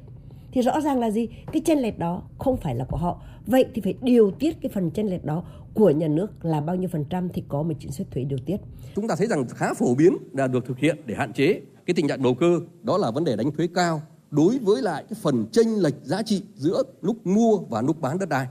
Thì 0.52 0.60
rõ 0.60 0.80
ràng 0.80 1.00
là 1.00 1.10
gì? 1.10 1.28
Cái 1.52 1.62
chênh 1.64 1.82
lệch 1.82 1.98
đó 1.98 2.22
không 2.38 2.56
phải 2.56 2.74
là 2.74 2.84
của 2.84 2.96
họ. 2.96 3.22
Vậy 3.46 3.64
thì 3.74 3.82
phải 3.84 3.94
điều 4.02 4.30
tiết 4.30 4.56
cái 4.62 4.70
phần 4.74 4.90
chênh 4.90 5.10
lệch 5.10 5.24
đó 5.24 5.44
của 5.74 5.90
nhà 5.90 6.08
nước 6.08 6.44
là 6.44 6.60
bao 6.60 6.76
nhiêu 6.76 6.88
phần 6.92 7.04
trăm 7.10 7.28
thì 7.28 7.42
có 7.48 7.62
một 7.62 7.74
chính 7.80 7.92
sách 7.92 8.06
thuế 8.10 8.24
điều 8.24 8.38
tiết. 8.46 8.56
Chúng 8.94 9.08
ta 9.08 9.14
thấy 9.18 9.26
rằng 9.26 9.48
khá 9.48 9.74
phổ 9.74 9.94
biến 9.94 10.16
là 10.32 10.46
được 10.46 10.66
thực 10.66 10.78
hiện 10.78 10.96
để 11.06 11.14
hạn 11.14 11.32
chế 11.32 11.60
cái 11.86 11.94
tình 11.94 12.08
trạng 12.08 12.22
đầu 12.22 12.34
cơ. 12.34 12.60
Đó 12.82 12.98
là 12.98 13.10
vấn 13.10 13.24
đề 13.24 13.36
đánh 13.36 13.50
thuế 13.56 13.68
cao 13.74 14.02
đối 14.30 14.58
với 14.58 14.82
lại 14.82 15.04
cái 15.10 15.18
phần 15.22 15.46
chênh 15.52 15.68
lệch 15.68 15.94
giá 16.02 16.22
trị 16.22 16.42
giữa 16.54 16.82
lúc 17.00 17.26
mua 17.26 17.58
và 17.58 17.82
lúc 17.82 18.00
bán 18.00 18.18
đất 18.18 18.28
đai. 18.28 18.46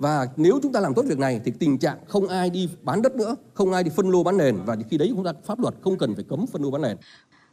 Và 0.00 0.26
nếu 0.36 0.58
chúng 0.62 0.72
ta 0.72 0.80
làm 0.80 0.94
tốt 0.94 1.02
việc 1.06 1.18
này 1.18 1.40
thì 1.44 1.52
tình 1.58 1.78
trạng 1.78 1.98
không 2.08 2.28
ai 2.28 2.50
đi 2.50 2.68
bán 2.82 3.02
đất 3.02 3.16
nữa, 3.16 3.36
không 3.54 3.72
ai 3.72 3.84
đi 3.84 3.90
phân 3.96 4.10
lô 4.10 4.22
bán 4.22 4.36
nền 4.36 4.56
và 4.66 4.76
khi 4.90 4.98
đấy 4.98 5.08
chúng 5.14 5.24
ta 5.24 5.32
pháp 5.46 5.60
luật 5.60 5.74
không 5.80 5.98
cần 5.98 6.14
phải 6.14 6.24
cấm 6.28 6.46
phân 6.52 6.62
lô 6.62 6.70
bán 6.70 6.82
nền. 6.82 6.96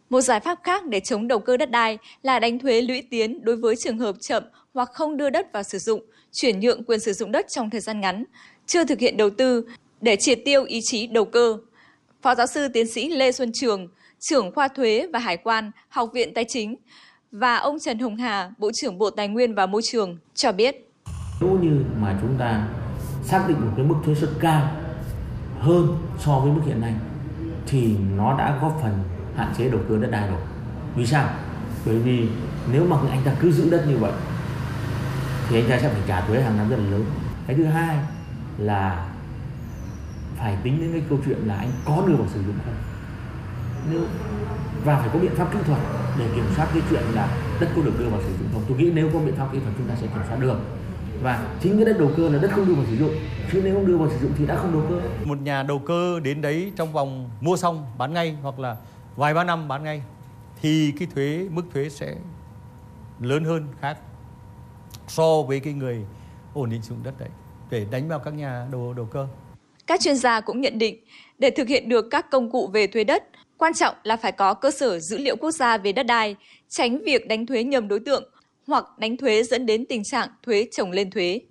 Một 0.09 0.21
giải 0.21 0.39
pháp 0.39 0.59
khác 0.63 0.85
để 0.85 0.99
chống 0.99 1.27
đầu 1.27 1.39
cơ 1.39 1.57
đất 1.57 1.71
đai 1.71 1.97
là 2.23 2.39
đánh 2.39 2.59
thuế 2.59 2.81
lũy 2.81 3.03
tiến 3.09 3.45
đối 3.45 3.55
với 3.55 3.75
trường 3.75 3.97
hợp 3.97 4.15
chậm 4.19 4.43
hoặc 4.73 4.89
không 4.93 5.17
đưa 5.17 5.29
đất 5.29 5.53
vào 5.53 5.63
sử 5.63 5.77
dụng, 5.77 6.05
chuyển 6.31 6.59
nhượng 6.59 6.83
quyền 6.83 6.99
sử 6.99 7.13
dụng 7.13 7.31
đất 7.31 7.45
trong 7.49 7.69
thời 7.69 7.81
gian 7.81 8.01
ngắn, 8.01 8.23
chưa 8.65 8.83
thực 8.83 8.99
hiện 8.99 9.17
đầu 9.17 9.29
tư 9.29 9.65
để 10.01 10.15
triệt 10.15 10.39
tiêu 10.45 10.63
ý 10.63 10.79
chí 10.83 11.07
đầu 11.07 11.25
cơ. 11.25 11.57
Phó 12.21 12.35
giáo 12.35 12.47
sư 12.47 12.67
tiến 12.67 12.87
sĩ 12.87 13.09
Lê 13.09 13.31
Xuân 13.31 13.51
Trường, 13.53 13.87
trưởng 14.19 14.51
khoa 14.51 14.67
thuế 14.67 15.07
và 15.13 15.19
hải 15.19 15.37
quan, 15.37 15.71
Học 15.89 16.09
viện 16.13 16.33
Tài 16.33 16.45
chính 16.47 16.75
và 17.31 17.55
ông 17.55 17.79
Trần 17.79 17.99
Hồng 17.99 18.15
Hà, 18.15 18.51
Bộ 18.57 18.71
trưởng 18.73 18.97
Bộ 18.97 19.09
Tài 19.09 19.27
nguyên 19.27 19.55
và 19.55 19.65
Môi 19.65 19.81
trường 19.81 20.17
cho 20.35 20.51
biết. 20.51 20.86
Nếu 21.41 21.49
như 21.49 21.83
mà 22.01 22.17
chúng 22.21 22.37
ta 22.37 22.67
xác 23.23 23.47
định 23.47 23.61
một 23.61 23.71
cái 23.75 23.85
mức 23.85 23.95
thuế 24.05 24.15
suất 24.15 24.29
cao 24.39 24.71
hơn 25.59 25.97
so 26.19 26.39
với 26.39 26.51
mức 26.51 26.61
hiện 26.65 26.81
nay, 26.81 26.95
thì 27.67 27.95
nó 28.17 28.37
đã 28.37 28.57
góp 28.61 28.79
phần 28.81 29.03
hạn 29.35 29.53
chế 29.57 29.69
đầu 29.69 29.81
cơ 29.89 29.97
đất 29.97 30.11
đai 30.11 30.27
rồi. 30.29 30.41
Vì 30.95 31.05
sao? 31.05 31.29
Bởi 31.85 31.99
vì 31.99 32.29
nếu 32.71 32.87
mà 32.87 32.97
anh 33.09 33.21
ta 33.25 33.31
cứ 33.39 33.51
giữ 33.51 33.69
đất 33.69 33.87
như 33.87 33.97
vậy, 33.97 34.11
thì 35.49 35.61
anh 35.61 35.69
ta 35.69 35.79
sẽ 35.79 35.89
phải 35.89 36.01
trả 36.07 36.21
thuế 36.21 36.41
hàng 36.41 36.57
năm 36.57 36.69
rất 36.69 36.75
là 36.79 36.89
lớn. 36.91 37.05
Cái 37.47 37.55
thứ 37.55 37.65
hai 37.65 37.97
là 38.57 39.07
phải 40.37 40.57
tính 40.63 40.79
đến 40.79 40.91
cái 40.91 41.01
câu 41.09 41.19
chuyện 41.25 41.37
là 41.45 41.55
anh 41.55 41.71
có 41.85 42.03
đưa 42.07 42.15
vào 42.15 42.27
sử 42.33 42.39
dụng 42.43 42.55
không 42.65 42.73
nếu, 43.91 44.01
và 44.83 44.99
phải 44.99 45.09
có 45.13 45.19
biện 45.19 45.35
pháp 45.35 45.53
kỹ 45.53 45.59
thuật 45.65 45.79
để 46.19 46.29
kiểm 46.35 46.45
soát 46.55 46.67
cái 46.73 46.83
chuyện 46.89 47.03
là 47.13 47.27
đất 47.59 47.69
có 47.75 47.81
được 47.81 47.99
đưa 47.99 48.09
vào 48.09 48.21
sử 48.21 48.29
dụng 48.39 48.47
không 48.53 48.63
tôi 48.67 48.77
nghĩ 48.77 48.91
nếu 48.93 49.09
có 49.13 49.19
biện 49.19 49.35
pháp 49.35 49.47
kỹ 49.51 49.59
thuật, 49.59 49.73
chúng 49.77 49.87
ta 49.87 49.95
sẽ 49.95 50.07
kiểm 50.07 50.23
soát 50.27 50.37
được 50.39 50.59
và 51.21 51.57
chính 51.61 51.75
cái 51.75 51.85
đất 51.85 51.99
đầu 51.99 52.11
cơ 52.17 52.29
là 52.29 52.39
đất 52.41 52.51
không 52.51 52.67
đưa 52.67 52.73
vào 52.73 52.85
sử 52.89 52.95
dụng. 52.95 53.15
Chứ 53.51 53.61
nếu 53.63 53.73
không 53.73 53.87
đưa 53.87 53.97
vào 53.97 54.09
sử 54.09 54.17
dụng 54.21 54.31
thì 54.37 54.45
đã 54.45 54.55
không 54.55 54.73
đầu 54.73 54.83
cơ. 54.89 55.09
Một 55.25 55.41
nhà 55.41 55.63
đầu 55.63 55.79
cơ 55.79 56.19
đến 56.19 56.41
đấy 56.41 56.71
trong 56.75 56.93
vòng 56.93 57.29
mua 57.41 57.57
xong 57.57 57.85
bán 57.97 58.13
ngay 58.13 58.37
hoặc 58.41 58.59
là 58.59 58.75
vài 59.15 59.33
ba 59.33 59.43
năm 59.43 59.67
bán 59.67 59.83
ngay 59.83 60.01
thì 60.61 60.93
cái 60.99 61.07
thuế 61.15 61.47
mức 61.51 61.63
thuế 61.73 61.89
sẽ 61.89 62.15
lớn 63.19 63.43
hơn 63.43 63.67
khác 63.81 63.97
so 65.07 65.41
với 65.41 65.59
cái 65.59 65.73
người 65.73 66.05
ổn 66.53 66.69
định 66.69 66.81
sử 66.81 66.89
dụng 66.89 67.03
đất 67.03 67.19
đấy. 67.19 67.29
Để 67.69 67.85
đánh 67.91 68.07
vào 68.07 68.19
các 68.19 68.33
nhà 68.33 68.67
đầu 68.71 68.93
đầu 68.93 69.05
cơ. 69.05 69.27
Các 69.87 70.01
chuyên 70.01 70.15
gia 70.15 70.41
cũng 70.41 70.61
nhận 70.61 70.77
định, 70.77 71.03
để 71.37 71.49
thực 71.49 71.67
hiện 71.67 71.89
được 71.89 72.05
các 72.11 72.31
công 72.31 72.51
cụ 72.51 72.69
về 72.73 72.87
thuế 72.87 73.03
đất, 73.03 73.23
quan 73.57 73.73
trọng 73.73 73.95
là 74.03 74.17
phải 74.17 74.31
có 74.31 74.53
cơ 74.53 74.71
sở 74.71 74.99
dữ 74.99 75.17
liệu 75.17 75.35
quốc 75.35 75.51
gia 75.51 75.77
về 75.77 75.91
đất 75.91 76.03
đai, 76.03 76.35
tránh 76.69 77.03
việc 77.03 77.27
đánh 77.27 77.45
thuế 77.45 77.63
nhầm 77.63 77.87
đối 77.87 77.99
tượng 77.99 78.23
hoặc 78.67 78.85
đánh 78.99 79.17
thuế 79.17 79.43
dẫn 79.43 79.65
đến 79.65 79.85
tình 79.89 80.03
trạng 80.03 80.29
thuế 80.43 80.67
chồng 80.71 80.91
lên 80.91 81.11
thuế. 81.11 81.41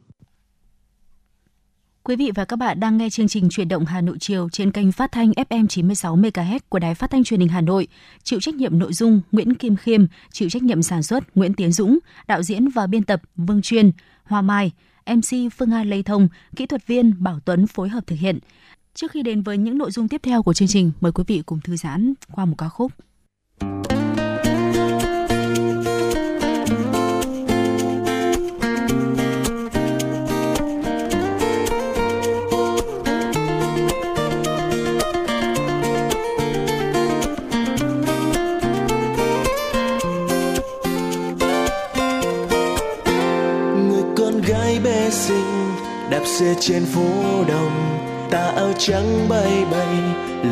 Quý 2.03 2.17
vị 2.17 2.31
và 2.35 2.45
các 2.45 2.57
bạn 2.57 2.81
đang 2.81 2.99
nghe 2.99 3.11
chương 3.11 3.29
trình 3.29 3.49
Chuyển 3.51 3.69
động 3.69 3.85
Hà 3.85 4.01
Nội 4.01 4.17
chiều 4.21 4.49
trên 4.53 4.73
kênh 4.73 4.93
phát 4.93 5.13
thanh 5.13 5.31
FM 5.31 5.67
96 5.67 6.17
MHz 6.17 6.59
của 6.69 6.79
Đài 6.79 6.95
Phát 6.95 7.11
thanh 7.11 7.25
Truyền 7.25 7.41
hình 7.41 7.49
Hà 7.49 7.61
Nội. 7.61 7.89
Chịu 8.23 8.41
trách 8.41 8.55
nhiệm 8.55 8.79
nội 8.79 8.93
dung 8.93 9.21
Nguyễn 9.33 9.55
Kim 9.55 9.77
Khiêm, 9.77 10.07
chịu 10.33 10.49
trách 10.51 10.63
nhiệm 10.63 10.83
sản 10.83 11.03
xuất 11.03 11.37
Nguyễn 11.37 11.55
Tiến 11.55 11.73
Dũng, 11.73 11.99
đạo 12.27 12.43
diễn 12.43 12.69
và 12.69 12.87
biên 12.87 13.05
tập 13.05 13.23
Vương 13.37 13.63
Chuyên, 13.63 13.91
Hoa 14.25 14.43
Mai. 14.43 14.73
MC 15.07 15.53
Phương 15.57 15.71
Nga 15.71 15.85
Lê 15.85 16.03
Thông, 16.03 16.29
kỹ 16.57 16.67
thuật 16.67 16.87
viên 16.87 17.23
Bảo 17.23 17.41
Tuấn 17.45 17.67
phối 17.67 17.89
hợp 17.89 18.07
thực 18.07 18.17
hiện. 18.19 18.39
Trước 18.95 19.11
khi 19.11 19.23
đến 19.23 19.43
với 19.43 19.59
những 19.59 19.79
nội 19.79 19.91
dung 19.91 20.09
tiếp 20.09 20.21
theo 20.25 20.43
của 20.43 20.55
chương 20.55 20.69
trình, 20.69 20.93
mời 21.01 21.13
quý 21.13 21.25
vị 21.27 21.43
cùng 21.47 21.61
thư 21.61 21.77
giãn 21.77 22.15
qua 22.33 22.45
một 22.45 22.55
ca 22.59 22.69
khúc. 22.69 22.93
Xe 46.25 46.55
trên 46.61 46.85
phố 46.85 47.45
đông 47.49 47.99
tà 48.31 48.53
áo 48.57 48.73
trắng 48.79 49.29
bay 49.29 49.65
bay 49.71 49.97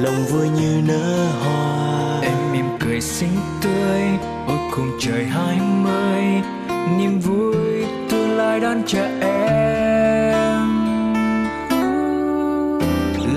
lòng 0.02 0.24
vui 0.24 0.48
như 0.48 0.82
nở 0.88 1.26
hoa. 1.40 2.20
Em 2.22 2.52
mỉm 2.52 2.64
cười 2.80 3.00
xinh 3.00 3.36
tươi 3.62 4.00
ôi 4.46 4.58
cùng 4.76 4.90
trời 5.00 5.24
hai 5.24 5.58
mươi 5.60 6.22
niềm 6.98 7.20
vui 7.20 7.84
tương 8.10 8.36
lai 8.36 8.60
đón 8.60 8.82
chờ 8.86 9.04
em. 9.20 10.68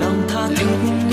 Lòng 0.00 0.22
tha 0.28 0.48
thiết 0.56 1.07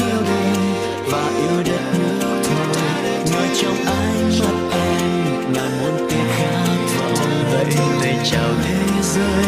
chào 8.32 8.50
thế 8.64 9.02
giới 9.02 9.46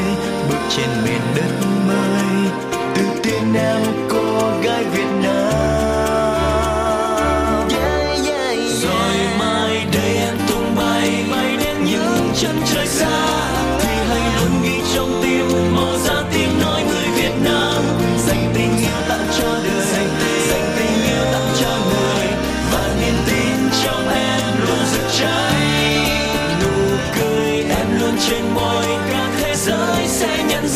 bước 0.49 0.57
trên 0.69 0.89
miền 1.05 1.21
đất 1.35 1.67
em 3.55 3.83
cô 4.09 4.61
gái 4.63 4.83
Việt 4.83 5.09
Nam. 5.23 5.36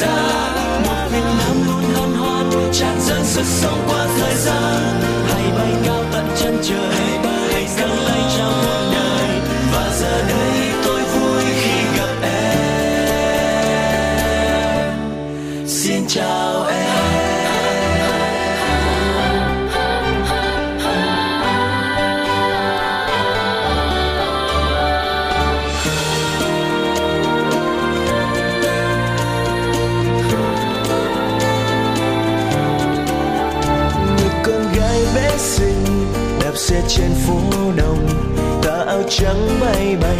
Ra. 0.02 0.15
Một 0.86 1.10
mình 1.11 1.38
hâm 1.38 1.68
luôn 1.68 1.84
hân 1.94 2.11
hoan 2.14 2.49
tràn 2.73 3.02
dâng 3.02 3.26
sức 3.26 3.45
sống 3.45 3.80
qua 3.88 4.01
trên 36.95 37.11
phố 37.27 37.39
đông 37.76 38.07
tà 38.63 38.84
áo 38.88 39.03
trắng 39.09 39.59
bay 39.61 39.97
bay, 40.01 40.18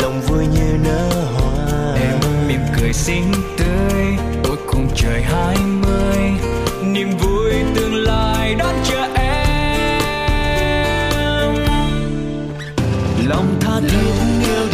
lòng 0.00 0.20
vui 0.20 0.46
như 0.46 0.76
nở 0.84 1.10
hoa. 1.34 1.94
Em 1.94 2.18
mỉm 2.48 2.60
cười 2.80 2.92
xinh 2.92 3.32
tươi 3.58 4.04
ôi 4.48 4.56
cùng 4.66 4.88
trời 4.94 5.22
hai 5.22 5.56
mươi, 5.56 6.18
niềm 6.82 7.10
vui 7.18 7.52
tương 7.74 7.94
lai 7.94 8.54
đón 8.54 8.74
chờ 8.84 9.08
em. 9.14 10.00
Lòng 13.28 13.56
tha 13.60 13.80
thiết 13.80 14.12
yêu 14.42 14.66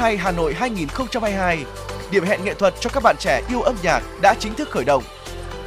hay 0.00 0.16
Hà 0.16 0.30
Nội 0.30 0.54
2022, 0.54 1.64
điểm 2.10 2.24
hẹn 2.24 2.44
nghệ 2.44 2.54
thuật 2.54 2.74
cho 2.80 2.90
các 2.90 3.02
bạn 3.02 3.16
trẻ 3.18 3.42
yêu 3.48 3.62
âm 3.62 3.76
nhạc 3.82 4.02
đã 4.20 4.34
chính 4.34 4.54
thức 4.54 4.70
khởi 4.70 4.84
động. 4.84 5.02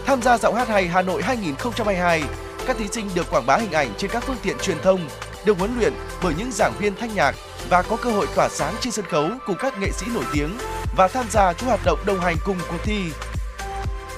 Tham 0.05 0.21
gia 0.21 0.37
Giọng 0.37 0.55
hát 0.55 0.67
hay 0.67 0.87
Hà 0.87 1.01
Nội 1.01 1.23
2022, 1.23 2.23
các 2.67 2.77
thí 2.77 2.87
sinh 2.87 3.09
được 3.15 3.31
quảng 3.31 3.45
bá 3.45 3.57
hình 3.57 3.71
ảnh 3.71 3.89
trên 3.97 4.11
các 4.11 4.23
phương 4.23 4.37
tiện 4.43 4.57
truyền 4.57 4.77
thông, 4.83 5.09
được 5.45 5.59
huấn 5.59 5.79
luyện 5.79 5.93
bởi 6.23 6.33
những 6.37 6.51
giảng 6.51 6.73
viên 6.79 6.95
thanh 6.95 7.15
nhạc 7.15 7.35
và 7.69 7.81
có 7.81 7.95
cơ 7.95 8.11
hội 8.11 8.27
tỏa 8.35 8.49
sáng 8.49 8.75
trên 8.81 8.93
sân 8.93 9.05
khấu 9.05 9.29
cùng 9.45 9.55
các 9.59 9.79
nghệ 9.79 9.91
sĩ 9.91 10.05
nổi 10.13 10.23
tiếng 10.33 10.57
và 10.97 11.07
tham 11.07 11.25
gia 11.31 11.53
chuỗi 11.53 11.69
hoạt 11.69 11.85
động 11.85 11.99
đồng 12.05 12.19
hành 12.19 12.35
cùng 12.45 12.57
cuộc 12.69 12.83
thi. 12.83 13.03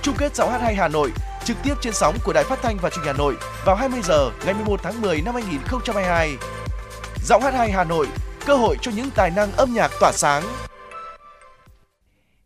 Chung 0.02 0.16
kết 0.18 0.36
Giọng 0.36 0.52
hát 0.52 0.62
hay 0.62 0.76
Hà 0.76 0.88
Nội 0.88 1.12
trực 1.46 1.58
tiếp 1.64 1.74
trên 1.82 1.94
sóng 1.94 2.18
của 2.24 2.34
Đài 2.34 2.44
Phát 2.44 2.60
thanh 2.62 2.78
và 2.82 2.90
Truyền 2.90 3.06
hình 3.06 3.14
Hà 3.14 3.18
Nội 3.18 3.36
vào 3.66 3.76
20 3.76 4.00
giờ 4.04 4.30
ngày 4.46 4.54
11 4.54 4.80
tháng 4.84 5.02
10 5.02 5.22
năm 5.22 5.34
2022. 5.34 6.38
Giọng 7.26 7.42
hát 7.42 7.54
hay 7.54 7.72
Hà 7.72 7.84
Nội 7.84 8.08
cơ 8.46 8.56
hội 8.56 8.78
cho 8.82 8.92
những 8.92 9.10
tài 9.16 9.32
năng 9.32 9.52
âm 9.52 9.74
nhạc 9.74 9.92
tỏa 10.00 10.12
sáng. 10.16 10.44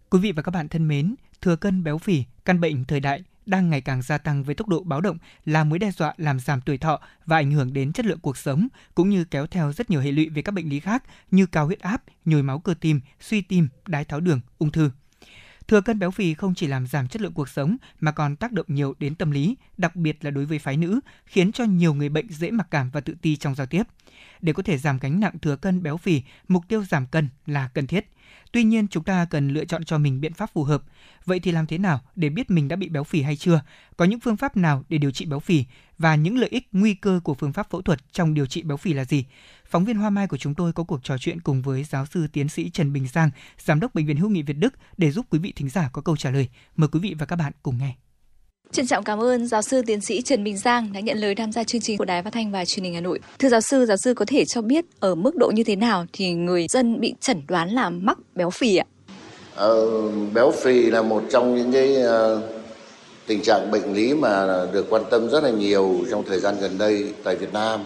Quý 0.10 0.20
vị 0.20 0.32
và 0.32 0.42
các 0.42 0.52
bạn 0.52 0.68
thân 0.68 0.88
mến, 0.88 1.16
thừa 1.42 1.56
cân 1.56 1.84
béo 1.84 1.98
phì, 1.98 2.24
căn 2.46 2.62
bệnh 2.62 2.86
thời 2.86 3.00
đại 3.00 3.24
đang 3.46 3.70
ngày 3.70 3.82
càng 3.82 4.02
gia 4.02 4.18
tăng 4.18 4.44
với 4.44 4.56
tốc 4.56 4.68
độ 4.68 4.84
báo 4.84 5.02
động 5.02 5.18
là 5.46 5.64
mối 5.64 5.80
đe 5.80 5.92
dọa 5.92 6.14
làm 6.18 6.40
giảm 6.40 6.62
tuổi 6.62 6.78
thọ 6.78 7.00
và 7.26 7.38
ảnh 7.38 7.52
hưởng 7.52 7.74
đến 7.74 7.94
chất 7.94 8.06
lượng 8.06 8.20
cuộc 8.20 8.38
sống, 8.38 8.68
cũng 8.96 9.10
như 9.10 9.26
kéo 9.26 9.48
theo 9.48 9.74
rất 9.74 9.90
nhiều 9.90 10.02
hệ 10.02 10.12
lụy 10.12 10.30
về 10.30 10.42
các 10.42 10.52
bệnh 10.52 10.70
lý 10.70 10.80
khác 10.80 11.04
như 11.32 11.46
cao 11.46 11.66
huyết 11.66 11.80
áp, 11.80 12.04
nhồi 12.26 12.44
máu 12.44 12.60
cơ 12.60 12.74
tim, 12.82 13.02
suy 13.20 13.42
tim, 13.42 13.68
đái 13.88 14.06
tháo 14.06 14.20
đường, 14.20 14.42
ung 14.58 14.72
thư. 14.72 14.92
Thừa 15.68 15.82
cân 15.82 16.00
béo 16.00 16.12
phì 16.12 16.34
không 16.34 16.56
chỉ 16.56 16.68
làm 16.68 16.88
giảm 16.88 17.08
chất 17.08 17.22
lượng 17.22 17.34
cuộc 17.34 17.50
sống 17.50 17.78
mà 18.00 18.12
còn 18.12 18.36
tác 18.36 18.52
động 18.52 18.66
nhiều 18.70 18.96
đến 19.00 19.16
tâm 19.16 19.32
lý, 19.32 19.56
đặc 19.78 19.96
biệt 19.96 20.26
là 20.26 20.32
đối 20.32 20.46
với 20.46 20.60
phái 20.60 20.78
nữ, 20.78 21.00
khiến 21.26 21.52
cho 21.52 21.64
nhiều 21.64 21.94
người 21.94 22.10
bệnh 22.10 22.30
dễ 22.30 22.52
mặc 22.52 22.68
cảm 22.72 22.90
và 22.90 23.02
tự 23.02 23.16
ti 23.22 23.36
trong 23.36 23.56
giao 23.56 23.68
tiếp. 23.68 23.84
Để 24.42 24.54
có 24.54 24.64
thể 24.64 24.78
giảm 24.78 25.00
gánh 25.00 25.20
nặng 25.20 25.40
thừa 25.42 25.56
cân 25.56 25.84
béo 25.84 25.98
phì, 25.98 26.22
mục 26.48 26.64
tiêu 26.68 26.84
giảm 26.84 27.08
cân 27.08 27.30
là 27.46 27.68
cần 27.68 27.88
thiết. 27.88 28.10
Tuy 28.52 28.64
nhiên, 28.64 28.88
chúng 28.88 29.04
ta 29.04 29.26
cần 29.26 29.50
lựa 29.50 29.66
chọn 29.66 29.84
cho 29.84 29.98
mình 29.98 30.22
biện 30.22 30.34
pháp 30.34 30.50
phù 30.54 30.64
hợp. 30.64 30.84
Vậy 31.26 31.40
thì 31.40 31.52
làm 31.52 31.66
thế 31.66 31.78
nào 31.78 32.02
để 32.16 32.30
biết 32.30 32.52
mình 32.52 32.68
đã 32.68 32.76
bị 32.76 32.90
béo 32.90 33.04
phì 33.04 33.22
hay 33.22 33.36
chưa? 33.36 33.62
Có 33.98 34.06
những 34.06 34.20
phương 34.20 34.38
pháp 34.38 34.58
nào 34.58 34.84
để 34.90 34.98
điều 34.98 35.12
trị 35.12 35.26
béo 35.26 35.40
phì 35.40 35.66
và 35.98 36.16
những 36.16 36.38
lợi 36.38 36.50
ích 36.50 36.68
nguy 36.72 36.94
cơ 36.94 37.20
của 37.24 37.34
phương 37.34 37.54
pháp 37.54 37.70
phẫu 37.70 37.82
thuật 37.82 38.00
trong 38.12 38.34
điều 38.34 38.46
trị 38.46 38.64
béo 38.64 38.78
phì 38.78 38.94
là 38.94 39.06
gì? 39.06 39.26
Phóng 39.70 39.86
viên 39.86 39.98
Hoa 39.98 40.10
Mai 40.10 40.28
của 40.28 40.38
chúng 40.38 40.56
tôi 40.56 40.74
có 40.74 40.84
cuộc 40.84 41.04
trò 41.04 41.18
chuyện 41.18 41.42
cùng 41.42 41.62
với 41.62 41.84
giáo 41.84 42.06
sư 42.06 42.28
tiến 42.34 42.50
sĩ 42.50 42.70
Trần 42.70 42.94
Bình 42.94 43.08
Giang, 43.08 43.30
giám 43.58 43.80
đốc 43.80 43.96
bệnh 43.96 44.06
viện 44.06 44.18
Hữu 44.18 44.30
nghị 44.30 44.42
Việt 44.42 44.58
Đức 44.58 44.74
để 44.98 45.12
giúp 45.12 45.26
quý 45.30 45.40
vị 45.40 45.54
thính 45.56 45.70
giả 45.70 45.90
có 45.94 46.02
câu 46.02 46.18
trả 46.18 46.32
lời. 46.32 46.50
Mời 46.76 46.88
quý 46.88 47.00
vị 47.00 47.16
và 47.20 47.26
các 47.26 47.36
bạn 47.36 47.54
cùng 47.64 47.78
nghe. 47.78 47.96
Trân 48.72 48.88
trọng 48.88 49.04
cảm 49.04 49.20
ơn 49.20 49.48
giáo 49.48 49.62
sư 49.62 49.82
tiến 49.86 50.02
sĩ 50.02 50.22
Trần 50.22 50.44
Bình 50.44 50.58
Giang 50.58 50.94
đã 50.94 51.00
nhận 51.00 51.18
lời 51.18 51.36
tham 51.36 51.52
gia 51.52 51.64
chương 51.64 51.82
trình 51.82 51.98
của 51.98 52.06
Đài 52.06 52.24
Phát 52.24 52.34
thanh 52.34 52.52
và 52.52 52.66
Truyền 52.66 52.84
hình 52.84 52.94
Hà 52.94 53.02
Nội. 53.02 53.20
Thưa 53.40 53.50
giáo 53.50 53.62
sư, 53.62 53.86
giáo 53.86 53.98
sư 54.04 54.14
có 54.14 54.26
thể 54.26 54.46
cho 54.46 54.62
biết 54.62 54.86
ở 55.00 55.16
mức 55.16 55.36
độ 55.36 55.52
như 55.56 55.64
thế 55.64 55.76
nào 55.76 56.06
thì 56.14 56.34
người 56.34 56.66
dân 56.70 57.00
bị 57.00 57.14
chẩn 57.20 57.42
đoán 57.48 57.70
là 57.70 57.90
mắc 57.90 58.18
béo 58.36 58.50
phì 58.50 58.78
ạ? 58.78 58.86
Ờ, 59.56 60.02
béo 60.34 60.52
phì 60.52 60.82
là 60.82 61.02
một 61.02 61.24
trong 61.30 61.56
những 61.56 61.72
cái 61.72 61.96
uh, 62.04 62.44
tình 63.28 63.42
trạng 63.42 63.72
bệnh 63.72 63.94
lý 63.94 64.14
mà 64.14 64.66
được 64.74 64.86
quan 64.90 65.04
tâm 65.12 65.30
rất 65.30 65.44
là 65.44 65.50
nhiều 65.50 65.96
trong 66.12 66.24
thời 66.24 66.40
gian 66.40 66.56
gần 66.62 66.78
đây 66.78 67.14
tại 67.24 67.36
Việt 67.36 67.54
Nam. 67.54 67.80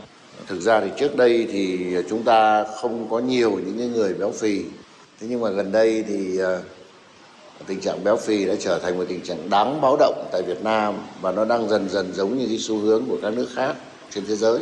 Thực 0.47 0.61
ra 0.61 0.81
thì 0.81 0.87
trước 0.99 1.17
đây 1.17 1.47
thì 1.51 1.79
chúng 2.09 2.23
ta 2.23 2.63
không 2.63 3.09
có 3.09 3.19
nhiều 3.19 3.51
những 3.51 3.77
cái 3.77 3.87
người 3.87 4.13
béo 4.13 4.31
phì. 4.31 4.61
Thế 5.19 5.27
nhưng 5.29 5.41
mà 5.41 5.49
gần 5.49 5.71
đây 5.71 6.03
thì 6.07 6.41
uh, 6.41 6.45
tình 7.67 7.81
trạng 7.81 8.03
béo 8.03 8.17
phì 8.17 8.45
đã 8.45 8.53
trở 8.59 8.79
thành 8.79 8.97
một 8.97 9.05
tình 9.09 9.21
trạng 9.21 9.49
đáng 9.49 9.81
báo 9.81 9.97
động 9.99 10.27
tại 10.31 10.41
Việt 10.41 10.63
Nam 10.63 10.93
và 11.21 11.31
nó 11.31 11.45
đang 11.45 11.69
dần 11.69 11.89
dần 11.89 12.13
giống 12.13 12.37
như 12.37 12.45
cái 12.47 12.57
xu 12.57 12.77
hướng 12.77 13.05
của 13.09 13.17
các 13.21 13.33
nước 13.33 13.47
khác 13.55 13.75
trên 14.09 14.25
thế 14.25 14.35
giới. 14.35 14.59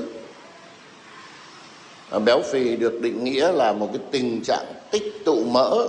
Béo 2.25 2.41
phì 2.51 2.75
được 2.75 3.01
định 3.01 3.23
nghĩa 3.23 3.51
là 3.51 3.73
một 3.73 3.89
cái 3.93 4.01
tình 4.11 4.41
trạng 4.43 4.73
tích 4.91 5.25
tụ 5.25 5.43
mỡ 5.43 5.87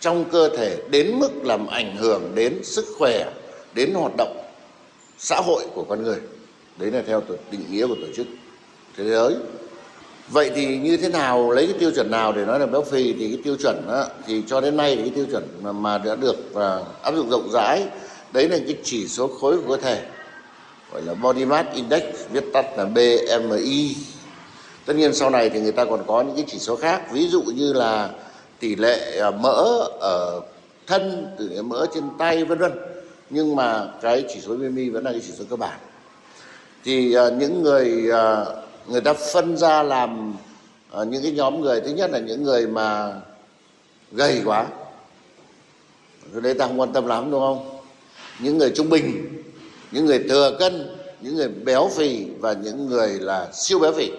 trong 0.00 0.24
cơ 0.24 0.48
thể 0.56 0.76
đến 0.90 1.18
mức 1.18 1.30
làm 1.44 1.66
ảnh 1.66 1.96
hưởng 1.96 2.32
đến 2.34 2.64
sức 2.64 2.84
khỏe, 2.98 3.32
đến 3.74 3.94
hoạt 3.94 4.12
động 4.18 4.42
xã 5.18 5.40
hội 5.44 5.64
của 5.74 5.84
con 5.88 6.02
người. 6.02 6.18
Đấy 6.76 6.90
là 6.90 7.02
theo 7.06 7.22
định 7.50 7.64
nghĩa 7.70 7.86
của 7.86 7.94
tổ 7.94 8.12
chức 8.16 8.26
thế 8.96 9.04
giới 9.04 9.34
vậy 10.28 10.50
thì 10.54 10.78
như 10.78 10.96
thế 10.96 11.08
nào 11.08 11.50
lấy 11.50 11.66
cái 11.66 11.76
tiêu 11.78 11.90
chuẩn 11.94 12.10
nào 12.10 12.32
để 12.32 12.44
nói 12.44 12.60
là 12.60 12.66
béo 12.66 12.82
phì 12.82 13.12
thì 13.12 13.28
cái 13.28 13.40
tiêu 13.44 13.56
chuẩn 13.56 13.86
đó, 13.88 14.06
thì 14.26 14.42
cho 14.46 14.60
đến 14.60 14.76
nay 14.76 14.96
thì 14.96 15.02
cái 15.02 15.12
tiêu 15.14 15.26
chuẩn 15.30 15.48
mà, 15.62 15.72
mà 15.72 15.98
đã 15.98 16.14
được 16.14 16.36
uh, 16.50 17.02
áp 17.02 17.14
dụng 17.16 17.30
rộng 17.30 17.50
rãi 17.52 17.86
đấy 18.32 18.48
là 18.48 18.58
cái 18.66 18.76
chỉ 18.84 19.08
số 19.08 19.28
khối 19.28 19.56
của 19.56 19.76
cơ 19.76 19.82
thể 19.82 20.02
gọi 20.92 21.02
là 21.02 21.14
body 21.14 21.44
mass 21.44 21.68
index 21.74 22.02
viết 22.32 22.44
tắt 22.52 22.66
là 22.76 22.84
BMI 22.84 23.96
tất 24.86 24.96
nhiên 24.96 25.14
sau 25.14 25.30
này 25.30 25.50
thì 25.50 25.60
người 25.60 25.72
ta 25.72 25.84
còn 25.84 26.02
có 26.06 26.22
những 26.22 26.36
cái 26.36 26.44
chỉ 26.48 26.58
số 26.58 26.76
khác 26.76 27.12
ví 27.12 27.28
dụ 27.28 27.42
như 27.42 27.72
là 27.72 28.10
tỷ 28.60 28.76
lệ 28.76 29.18
à, 29.18 29.30
mỡ 29.30 29.88
ở 30.00 30.40
thân 30.86 31.34
tỷ 31.38 31.44
lệ 31.44 31.62
mỡ 31.62 31.86
trên 31.94 32.04
tay 32.18 32.44
vân 32.44 32.58
vân. 32.58 32.72
Nhưng 33.30 33.56
mà 33.56 33.86
cái 34.02 34.24
chỉ 34.34 34.40
số 34.40 34.56
BMI 34.56 34.88
vẫn 34.88 35.04
là 35.04 35.10
cái 35.10 35.20
chỉ 35.26 35.32
số 35.38 35.44
cơ 35.50 35.56
bản. 35.56 35.78
Thì 36.84 37.16
uh, 37.18 37.32
những 37.32 37.62
người 37.62 38.10
uh, 38.10 38.48
người 38.88 39.00
ta 39.00 39.12
phân 39.12 39.56
ra 39.56 39.82
làm 39.82 40.34
uh, 41.00 41.08
những 41.08 41.22
cái 41.22 41.32
nhóm 41.32 41.60
người. 41.60 41.80
Thứ 41.80 41.90
nhất 41.90 42.10
là 42.10 42.18
những 42.18 42.42
người 42.42 42.66
mà 42.66 43.20
gầy 44.12 44.42
quá. 44.44 44.66
Rồi 46.32 46.42
đấy 46.42 46.54
ta 46.54 46.66
không 46.66 46.80
quan 46.80 46.92
tâm 46.92 47.06
lắm 47.06 47.30
đúng 47.30 47.40
không? 47.40 47.80
Những 48.38 48.58
người 48.58 48.70
trung 48.74 48.90
bình 48.90 49.36
những 49.90 50.06
người 50.06 50.18
thừa 50.28 50.56
cân 50.58 50.96
những 51.20 51.36
người 51.36 51.48
béo 51.48 51.90
phì 51.96 52.26
và 52.40 52.52
những 52.52 52.86
người 52.86 53.08
là 53.08 53.48
siêu 53.52 53.78
béo 53.78 53.92
phì. 53.92 54.10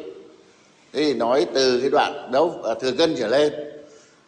Thế 0.94 1.04
thì 1.04 1.14
nói 1.14 1.48
từ 1.54 1.80
cái 1.82 1.90
đoạn 1.90 2.30
đấu 2.32 2.60
ờ, 2.64 2.74
thừa 2.74 2.92
cân 2.92 3.16
trở 3.16 3.28
lên 3.28 3.54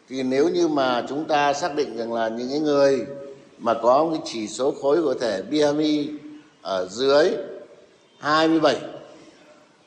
thì 0.09 0.23
nếu 0.23 0.49
như 0.49 0.67
mà 0.67 1.05
chúng 1.09 1.25
ta 1.25 1.53
xác 1.53 1.75
định 1.75 1.97
rằng 1.97 2.13
là 2.13 2.27
những 2.27 2.49
cái 2.49 2.59
người 2.59 3.05
mà 3.57 3.73
có 3.73 4.09
cái 4.11 4.21
chỉ 4.25 4.47
số 4.47 4.71
khối 4.71 5.01
của 5.01 5.13
thể 5.13 5.41
BMI 5.41 6.09
ở 6.61 6.87
dưới 6.91 7.31
27 8.19 8.75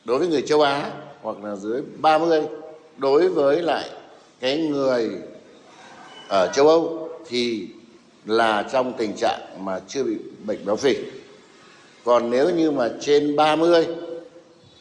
đối 0.05 0.19
với 0.19 0.29
người 0.29 0.43
châu 0.43 0.61
Á 0.61 0.91
hoặc 1.23 1.45
là 1.45 1.57
dưới 1.57 1.83
30 1.97 2.43
đối 2.99 3.29
với 3.29 3.63
lại 3.63 3.91
cái 4.41 4.59
người 4.59 5.11
ở 6.29 6.53
châu 6.55 6.69
Âu 6.69 7.09
thì 7.29 7.69
là 8.27 8.69
trong 8.73 8.93
tình 8.99 9.17
trạng 9.17 9.41
mà 9.59 9.81
chưa 9.89 10.03
bị 10.05 10.17
bệnh 10.47 10.67
béo 10.67 10.77
phì. 10.77 10.97
Còn 12.05 12.31
nếu 12.31 12.51
như 12.51 12.71
mà 12.71 12.91
trên 13.01 13.37
30 13.37 13.87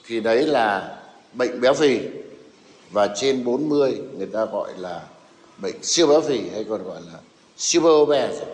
thì 0.08 0.20
đấy 0.20 0.48
là 0.48 0.98
bệnh 1.34 1.62
béo 1.62 1.74
phì 1.74 2.00
và 2.92 3.08
trên 3.16 3.46
40 3.46 4.02
người 4.18 4.28
ta 4.28 4.46
gọi 4.46 4.70
là 4.78 5.02
bệnh 5.58 5.84
siêu 5.84 6.08
béo 6.08 6.22
phì 6.22 6.50
hay 6.54 6.66
còn 6.70 6.84
gọi 6.84 7.02
là 7.12 7.20
super 7.58 7.92
obese. 7.92 8.46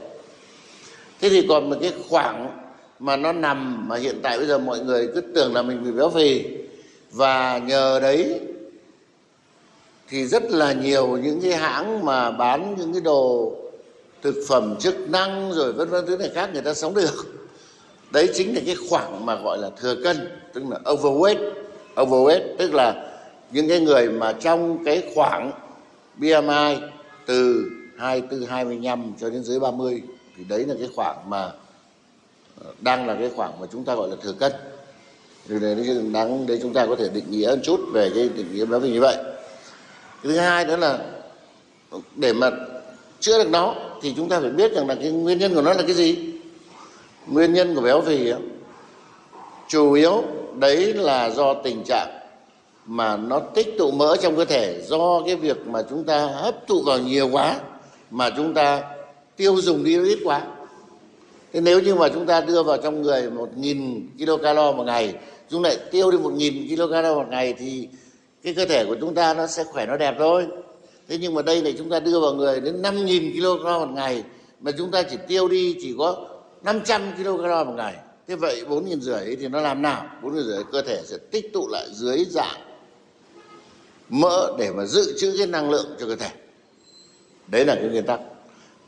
Thế 1.22 1.30
thì 1.30 1.45
còn 1.49 1.69
một 1.69 1.76
cái 1.81 1.94
khoảng 2.10 2.66
mà 2.99 3.15
nó 3.15 3.32
nằm, 3.32 3.88
mà 3.88 3.95
hiện 3.95 4.19
tại 4.24 4.38
bây 4.38 4.48
giờ 4.48 4.57
mọi 4.57 4.80
người 4.80 5.10
cứ 5.15 5.22
tưởng 5.22 5.53
là 5.53 5.61
mình 5.61 5.84
bị 5.84 5.91
béo 5.91 6.10
phì. 6.10 6.45
Và 7.11 7.57
nhờ 7.57 7.99
đấy 7.99 8.40
thì 10.10 10.26
rất 10.26 10.52
là 10.52 10.74
nhiều 10.74 11.18
những 11.18 11.41
cái 11.41 11.53
hãng 11.53 12.06
mà 12.06 12.32
bán 12.32 12.76
những 12.78 12.94
cái 12.94 13.02
đồ 13.02 13.56
thực 14.22 14.36
phẩm 14.48 14.76
chức 14.80 15.10
năng 15.10 15.52
rồi 15.53 15.74
vân 15.74 15.90
vân 15.90 16.06
thứ 16.06 16.18
này 16.18 16.30
khác 16.34 16.49
người 16.53 16.61
ta 16.61 16.74
sống 16.74 16.94
được. 16.94 17.26
Đấy 18.11 18.30
chính 18.34 18.56
là 18.56 18.61
cái 18.65 18.76
khoảng 18.90 19.26
mà 19.26 19.36
gọi 19.36 19.57
là 19.57 19.69
thừa 19.82 19.95
cân, 20.03 20.18
tức 20.53 20.64
là 20.69 20.80
overweight. 20.84 21.52
Overweight 21.95 22.56
tức 22.57 22.74
là 22.74 23.14
những 23.52 23.69
cái 23.69 23.80
người 23.80 24.10
mà 24.10 24.34
trong 24.34 24.84
cái 24.86 25.03
khoảng 25.15 25.52
BMI 26.15 26.78
từ 27.26 27.69
24 27.98 28.49
25 28.49 29.14
cho 29.19 29.30
đến 29.30 29.44
dưới 29.44 29.60
30 29.60 30.02
thì 30.38 30.44
đấy 30.44 30.65
là 30.68 30.76
cái 30.80 30.90
khoảng 30.95 31.30
mà 31.30 31.52
đang 32.81 33.07
là 33.07 33.15
cái 33.19 33.31
khoảng 33.35 33.59
mà 33.59 33.67
chúng 33.71 33.84
ta 33.84 33.95
gọi 33.95 34.09
là 34.09 34.15
thừa 34.23 34.34
cân. 34.34 34.51
Điều 35.47 35.59
này 35.59 35.75
đáng 36.13 36.45
để 36.47 36.59
chúng 36.61 36.73
ta 36.73 36.85
có 36.85 36.95
thể 36.95 37.09
định 37.13 37.31
nghĩa 37.31 37.47
một 37.47 37.61
chút 37.63 37.79
về 37.93 38.11
cái 38.15 38.29
định 38.35 38.53
nghĩa 38.53 38.65
béo 38.65 38.79
phì 38.79 38.89
như 38.89 39.01
vậy. 39.01 39.15
Cái 40.23 40.23
thứ 40.23 40.38
hai 40.38 40.65
nữa 40.65 40.77
là 40.77 40.99
để 42.15 42.34
mà 42.34 42.51
chữa 43.19 43.43
được 43.43 43.49
nó 43.49 43.75
thì 44.01 44.13
chúng 44.17 44.29
ta 44.29 44.39
phải 44.39 44.49
biết 44.49 44.73
rằng 44.73 44.88
là 44.88 44.95
cái 44.95 45.11
nguyên 45.11 45.38
nhân 45.38 45.55
của 45.55 45.61
nó 45.61 45.73
là 45.73 45.81
cái 45.81 45.93
gì. 45.93 46.17
Nguyên 47.27 47.53
nhân 47.53 47.75
của 47.75 47.81
béo 47.81 48.01
phì 48.01 48.34
chủ 49.67 49.91
yếu 49.91 50.23
đấy 50.55 50.93
là 50.93 51.29
do 51.29 51.53
tình 51.53 51.84
trạng 51.84 52.19
mà 52.85 53.17
nó 53.17 53.39
tích 53.39 53.75
tụ 53.77 53.91
mỡ 53.91 54.15
trong 54.21 54.35
cơ 54.35 54.45
thể 54.45 54.81
do 54.88 55.21
cái 55.25 55.35
việc 55.35 55.67
mà 55.67 55.81
chúng 55.89 56.03
ta 56.03 56.25
hấp 56.25 56.67
thụ 56.67 56.81
vào 56.81 56.99
nhiều 56.99 57.29
quá 57.31 57.59
mà 58.11 58.29
chúng 58.38 58.53
ta 58.53 58.84
tiêu 59.35 59.61
dùng 59.61 59.84
đi 59.84 60.05
ít 60.05 60.19
quá 60.23 60.41
thế 61.57 61.61
nếu 61.61 61.79
như 61.79 61.95
mà 61.95 62.09
chúng 62.09 62.25
ta 62.25 62.41
đưa 62.41 62.63
vào 62.63 62.77
trong 62.77 63.01
người 63.01 63.29
một 63.29 63.49
nghìn 63.57 64.09
kilocalo 64.17 64.71
một 64.71 64.84
ngày, 64.84 65.15
chúng 65.49 65.63
lại 65.63 65.77
tiêu 65.91 66.11
đi 66.11 66.17
một 66.17 66.34
nghìn 66.34 66.67
kilocalo 66.67 67.15
một 67.15 67.25
ngày 67.29 67.53
thì 67.53 67.88
cái 68.43 68.53
cơ 68.53 68.65
thể 68.65 68.85
của 68.85 68.95
chúng 69.01 69.15
ta 69.15 69.34
nó 69.34 69.47
sẽ 69.47 69.63
khỏe, 69.63 69.85
nó 69.85 69.97
đẹp 69.97 70.15
thôi. 70.19 70.47
Thế 71.07 71.17
nhưng 71.21 71.34
mà 71.34 71.41
đây 71.41 71.61
này 71.61 71.75
chúng 71.77 71.89
ta 71.89 71.99
đưa 71.99 72.19
vào 72.19 72.34
người 72.34 72.61
đến 72.61 72.81
năm 72.81 73.05
nghìn 73.05 73.34
kilocalo 73.34 73.79
một 73.79 73.91
ngày, 73.93 74.23
mà 74.61 74.71
chúng 74.77 74.91
ta 74.91 75.03
chỉ 75.03 75.17
tiêu 75.27 75.47
đi 75.47 75.75
chỉ 75.81 75.95
có 75.97 76.25
500 76.63 77.01
kilocalo 77.17 77.63
một 77.63 77.73
ngày. 77.77 77.93
Thế 78.27 78.35
vậy 78.35 78.63
bốn 78.69 78.85
nghìn 78.89 79.01
rưỡi 79.01 79.35
thì 79.35 79.47
nó 79.47 79.61
làm 79.61 79.81
nào? 79.81 80.05
Bốn 80.23 80.35
nghìn 80.35 80.43
rưỡi 80.43 80.63
cơ 80.71 80.81
thể 80.81 81.01
sẽ 81.05 81.17
tích 81.31 81.53
tụ 81.53 81.67
lại 81.67 81.85
dưới 81.93 82.25
dạng 82.29 82.59
mỡ 84.09 84.55
để 84.59 84.71
mà 84.71 84.85
dự 84.85 85.13
trữ 85.17 85.35
cái 85.38 85.47
năng 85.47 85.69
lượng 85.69 85.85
cho 85.99 86.05
cơ 86.07 86.15
thể. 86.15 86.29
Đấy 87.47 87.65
là 87.65 87.75
cái 87.75 87.84
nguyên 87.84 88.05
tắc. 88.05 88.19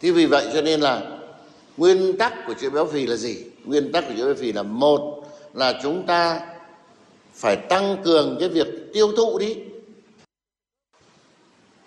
Thế 0.01 0.11
vì 0.11 0.25
vậy 0.25 0.47
cho 0.53 0.61
nên 0.61 0.81
là 0.81 1.18
nguyên 1.80 2.18
tắc 2.18 2.34
của 2.47 2.53
chữa 2.53 2.69
béo 2.69 2.85
phì 2.85 3.07
là 3.07 3.15
gì? 3.15 3.45
Nguyên 3.65 3.91
tắc 3.91 4.07
của 4.07 4.14
chữa 4.18 4.26
béo 4.26 4.35
phì 4.35 4.51
là 4.51 4.64
một 4.64 5.23
là 5.53 5.80
chúng 5.84 6.06
ta 6.06 6.39
phải 7.34 7.56
tăng 7.56 7.97
cường 8.03 8.38
cái 8.39 8.49
việc 8.49 8.68
tiêu 8.93 9.11
thụ 9.18 9.39
đi. 9.39 9.56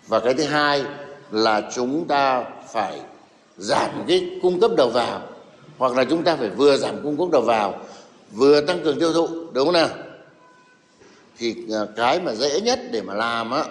Và 0.07 0.19
cái 0.19 0.33
thứ 0.33 0.43
hai 0.43 0.83
là 1.31 1.71
chúng 1.75 2.07
ta 2.07 2.45
phải 2.73 2.99
giảm 3.57 3.89
cái 4.07 4.39
cung 4.41 4.59
cấp 4.59 4.71
đầu 4.77 4.89
vào, 4.89 5.21
hoặc 5.77 5.97
là 5.97 6.03
chúng 6.03 6.23
ta 6.23 6.35
phải 6.35 6.49
vừa 6.49 6.77
giảm 6.77 7.03
cung 7.03 7.17
cấp 7.17 7.27
đầu 7.31 7.41
vào, 7.41 7.81
vừa 8.31 8.61
tăng 8.61 8.83
cường 8.83 8.99
tiêu 8.99 9.13
thụ, 9.13 9.27
đúng 9.53 9.65
không 9.65 9.73
nào? 9.73 9.89
Thì 11.37 11.55
à, 11.73 11.81
cái 11.95 12.19
mà 12.19 12.33
dễ 12.33 12.61
nhất 12.61 12.79
để 12.91 13.01
mà 13.01 13.13
làm 13.13 13.51
á, 13.51 13.63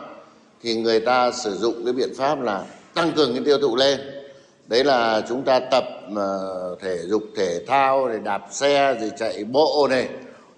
thì 0.63 0.75
người 0.75 1.01
ta 1.01 1.33
sử 1.33 1.57
dụng 1.57 1.85
cái 1.85 1.93
biện 1.93 2.15
pháp 2.17 2.43
là 2.43 2.65
tăng 2.95 3.13
cường 3.13 3.35
cái 3.35 3.45
tiêu 3.45 3.59
thụ 3.59 3.77
lên 3.77 4.22
đấy 4.67 4.85
là 4.85 5.23
chúng 5.29 5.43
ta 5.43 5.61
tập 5.61 5.85
uh, 6.13 6.81
thể 6.81 6.99
dục 7.07 7.23
thể 7.37 7.65
thao 7.67 8.07
rồi 8.07 8.21
đạp 8.25 8.43
xe 8.51 8.95
rồi 9.01 9.11
chạy 9.19 9.45
bộ 9.45 9.87
này 9.91 10.09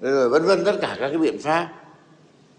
rồi 0.00 0.28
vân 0.28 0.42
vân 0.42 0.64
tất 0.64 0.74
cả 0.80 0.96
các 1.00 1.08
cái 1.08 1.18
biện 1.18 1.38
pháp. 1.42 1.68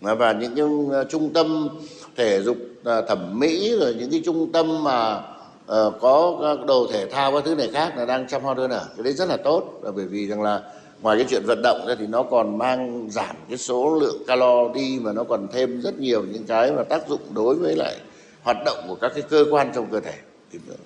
Và 0.02 0.32
những 0.32 0.56
cái 0.56 0.66
ờ, 0.92 1.04
trung 1.04 1.34
tâm 1.34 1.70
thể 2.16 2.42
dục 2.42 2.58
ờ, 2.84 3.02
thẩm 3.02 3.40
mỹ 3.40 3.76
rồi 3.80 3.96
những 4.00 4.12
cái 4.12 4.22
trung 4.26 4.52
tâm 4.52 4.84
mà 4.84 5.18
uh, 5.18 5.94
có 6.02 6.58
đồ 6.68 6.88
thể 6.94 7.06
thao 7.06 7.32
các 7.32 7.44
thứ 7.46 7.56
này 7.56 7.70
khác 7.74 7.98
là 7.98 8.06
đang 8.06 8.28
chăm 8.28 8.44
ho 8.44 8.54
đơn 8.54 8.72
ở 8.72 8.86
cái 8.98 9.04
đấy 9.04 9.14
rất 9.14 9.30
là 9.30 9.38
tốt. 9.38 9.80
Là 9.84 9.92
bởi 9.92 10.06
vì 10.06 10.28
rằng 10.28 10.42
là 10.42 10.62
ngoài 11.02 11.18
cái 11.18 11.26
chuyện 11.30 11.44
vận 11.46 11.62
động 11.64 11.86
ra 11.88 11.96
thì 12.00 12.08
nó 12.08 12.24
còn 12.24 12.58
mang 12.58 13.08
giảm 13.10 13.36
cái 13.50 13.58
số 13.58 14.00
lượng 14.02 14.24
calo 14.28 14.70
đi 14.74 15.00
mà 15.02 15.12
nó 15.14 15.24
còn 15.24 15.48
thêm 15.52 15.82
rất 15.82 16.00
nhiều 16.00 16.24
những 16.32 16.44
cái 16.44 16.72
mà 16.72 16.84
tác 16.84 17.08
dụng 17.08 17.22
đối 17.34 17.56
với 17.56 17.76
lại 17.76 17.96
hoạt 18.44 18.58
động 18.66 18.78
của 18.88 18.96
các 18.96 19.12
cái 19.16 19.24
cơ 19.30 19.46
quan 19.52 19.72
trong 19.76 19.86
cơ 19.92 20.00
thể 20.00 20.14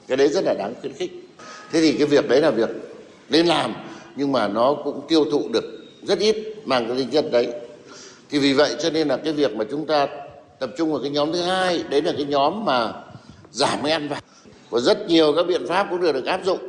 cái 0.08 0.18
đấy 0.18 0.30
rất 0.30 0.44
là 0.44 0.54
đáng 0.54 0.74
khuyến 0.82 0.94
khích. 0.94 1.12
Thế 1.72 1.82
thì 1.82 1.94
cái 1.94 2.08
việc 2.08 2.30
đấy 2.30 2.42
là 2.42 2.52
việc 2.52 2.70
nên 3.30 3.48
làm, 3.48 3.74
nhưng 4.16 4.32
mà 4.32 4.48
nó 4.48 4.74
cũng 4.84 5.02
tiêu 5.08 5.26
thụ 5.32 5.50
được 5.50 5.64
rất 6.04 6.20
ít, 6.20 6.36
mang 6.66 6.88
cái 6.88 6.98
tính 6.98 7.10
chất 7.10 7.26
đấy. 7.32 7.48
Thì 8.30 8.40
vì 8.40 8.54
vậy 8.54 8.76
cho 8.80 8.90
nên 8.90 9.08
là 9.08 9.18
cái 9.18 9.34
việc 9.34 9.56
mà 9.56 9.66
chúng 9.72 9.86
ta 9.88 10.08
tập 10.60 10.70
trung 10.78 10.92
vào 10.92 11.02
cái 11.02 11.12
nhóm 11.12 11.34
thứ 11.34 11.42
hai, 11.42 11.84
đấy 11.90 12.02
là 12.02 12.14
cái 12.18 12.26
nhóm 12.26 12.66
mà 12.66 12.94
giảm 13.52 13.80
cái 13.84 13.92
ăn 13.92 14.08
vặt. 14.08 14.24
Và 14.70 14.80
rất 14.80 15.08
nhiều 15.08 15.34
các 15.36 15.48
biện 15.48 15.68
pháp 15.68 15.88
cũng 15.90 16.02
được 16.02 16.12
được 16.12 16.26
áp 16.26 16.42
dụng. 16.46 16.60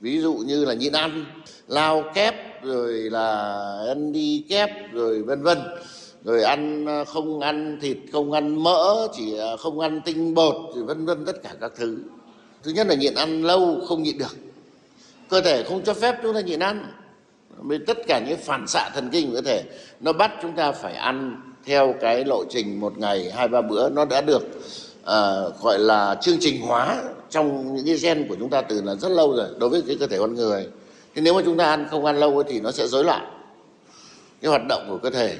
Ví 0.00 0.20
dụ 0.20 0.34
như 0.34 0.64
là 0.64 0.74
nhịn 0.74 0.92
ăn, 0.92 1.24
lao 1.68 2.04
kép, 2.14 2.64
rồi 2.64 2.92
là 2.92 3.40
ăn 3.88 4.12
đi 4.12 4.44
kép, 4.48 4.92
rồi 4.92 5.22
vân 5.22 5.42
vân 5.42 5.58
rồi 6.24 6.42
ăn 6.42 6.86
ờ, 6.86 7.04
không 7.04 7.40
ăn 7.40 7.78
thịt 7.80 7.96
không 8.12 8.32
ăn 8.32 8.62
mỡ 8.62 9.08
chỉ 9.16 9.36
ờ, 9.36 9.56
không 9.56 9.80
ăn 9.80 10.00
tinh 10.04 10.34
bột 10.34 10.54
rồi 10.74 10.84
vân 10.84 11.06
vân 11.06 11.24
tất 11.24 11.42
cả 11.42 11.50
các 11.60 11.72
thứ. 11.76 11.98
Thứ 12.62 12.70
nhất 12.70 12.86
là 12.86 12.94
nhịn 12.94 13.14
ăn 13.14 13.42
lâu 13.42 13.80
không 13.88 14.02
nhịn 14.02 14.18
được. 14.18 14.36
Cơ 15.28 15.40
thể 15.40 15.62
không 15.62 15.82
cho 15.84 15.94
phép 15.94 16.16
chúng 16.22 16.34
ta 16.34 16.40
nhịn 16.40 16.60
ăn. 16.60 16.92
Vì 17.58 17.78
tất 17.86 17.98
cả 18.06 18.20
những 18.28 18.38
phản 18.38 18.66
xạ 18.66 18.90
thần 18.94 19.08
kinh 19.12 19.30
của 19.30 19.34
cơ 19.34 19.42
thể 19.42 19.62
nó 20.00 20.12
bắt 20.12 20.32
chúng 20.42 20.52
ta 20.52 20.72
phải 20.72 20.94
ăn 20.94 21.42
theo 21.64 21.94
cái 22.00 22.24
lộ 22.24 22.44
trình 22.50 22.80
một 22.80 22.98
ngày 22.98 23.30
hai 23.30 23.48
ba 23.48 23.62
bữa. 23.62 23.88
Nó 23.88 24.04
đã 24.04 24.20
được 24.20 24.42
uh, 25.00 25.62
gọi 25.62 25.78
là 25.78 26.14
chương 26.20 26.36
trình 26.40 26.60
hóa 26.60 27.02
trong 27.30 27.74
những 27.74 27.86
cái 27.86 27.96
gen 27.96 28.28
của 28.28 28.36
chúng 28.38 28.50
ta 28.50 28.62
từ 28.62 28.82
là 28.82 28.94
rất 28.94 29.08
lâu 29.08 29.36
rồi 29.36 29.46
đối 29.58 29.68
với 29.68 29.82
cái 29.86 29.96
cơ 30.00 30.06
thể 30.06 30.18
con 30.18 30.34
người. 30.34 30.68
Thì 31.14 31.20
nếu 31.20 31.34
mà 31.34 31.42
chúng 31.44 31.56
ta 31.56 31.64
ăn 31.64 31.86
không 31.90 32.04
ăn 32.04 32.16
lâu 32.16 32.42
thì 32.42 32.60
nó 32.60 32.70
sẽ 32.70 32.86
rối 32.86 33.04
loạn 33.04 33.38
cái 34.40 34.48
hoạt 34.48 34.62
động 34.68 34.86
của 34.88 34.98
cơ 34.98 35.10
thể 35.10 35.36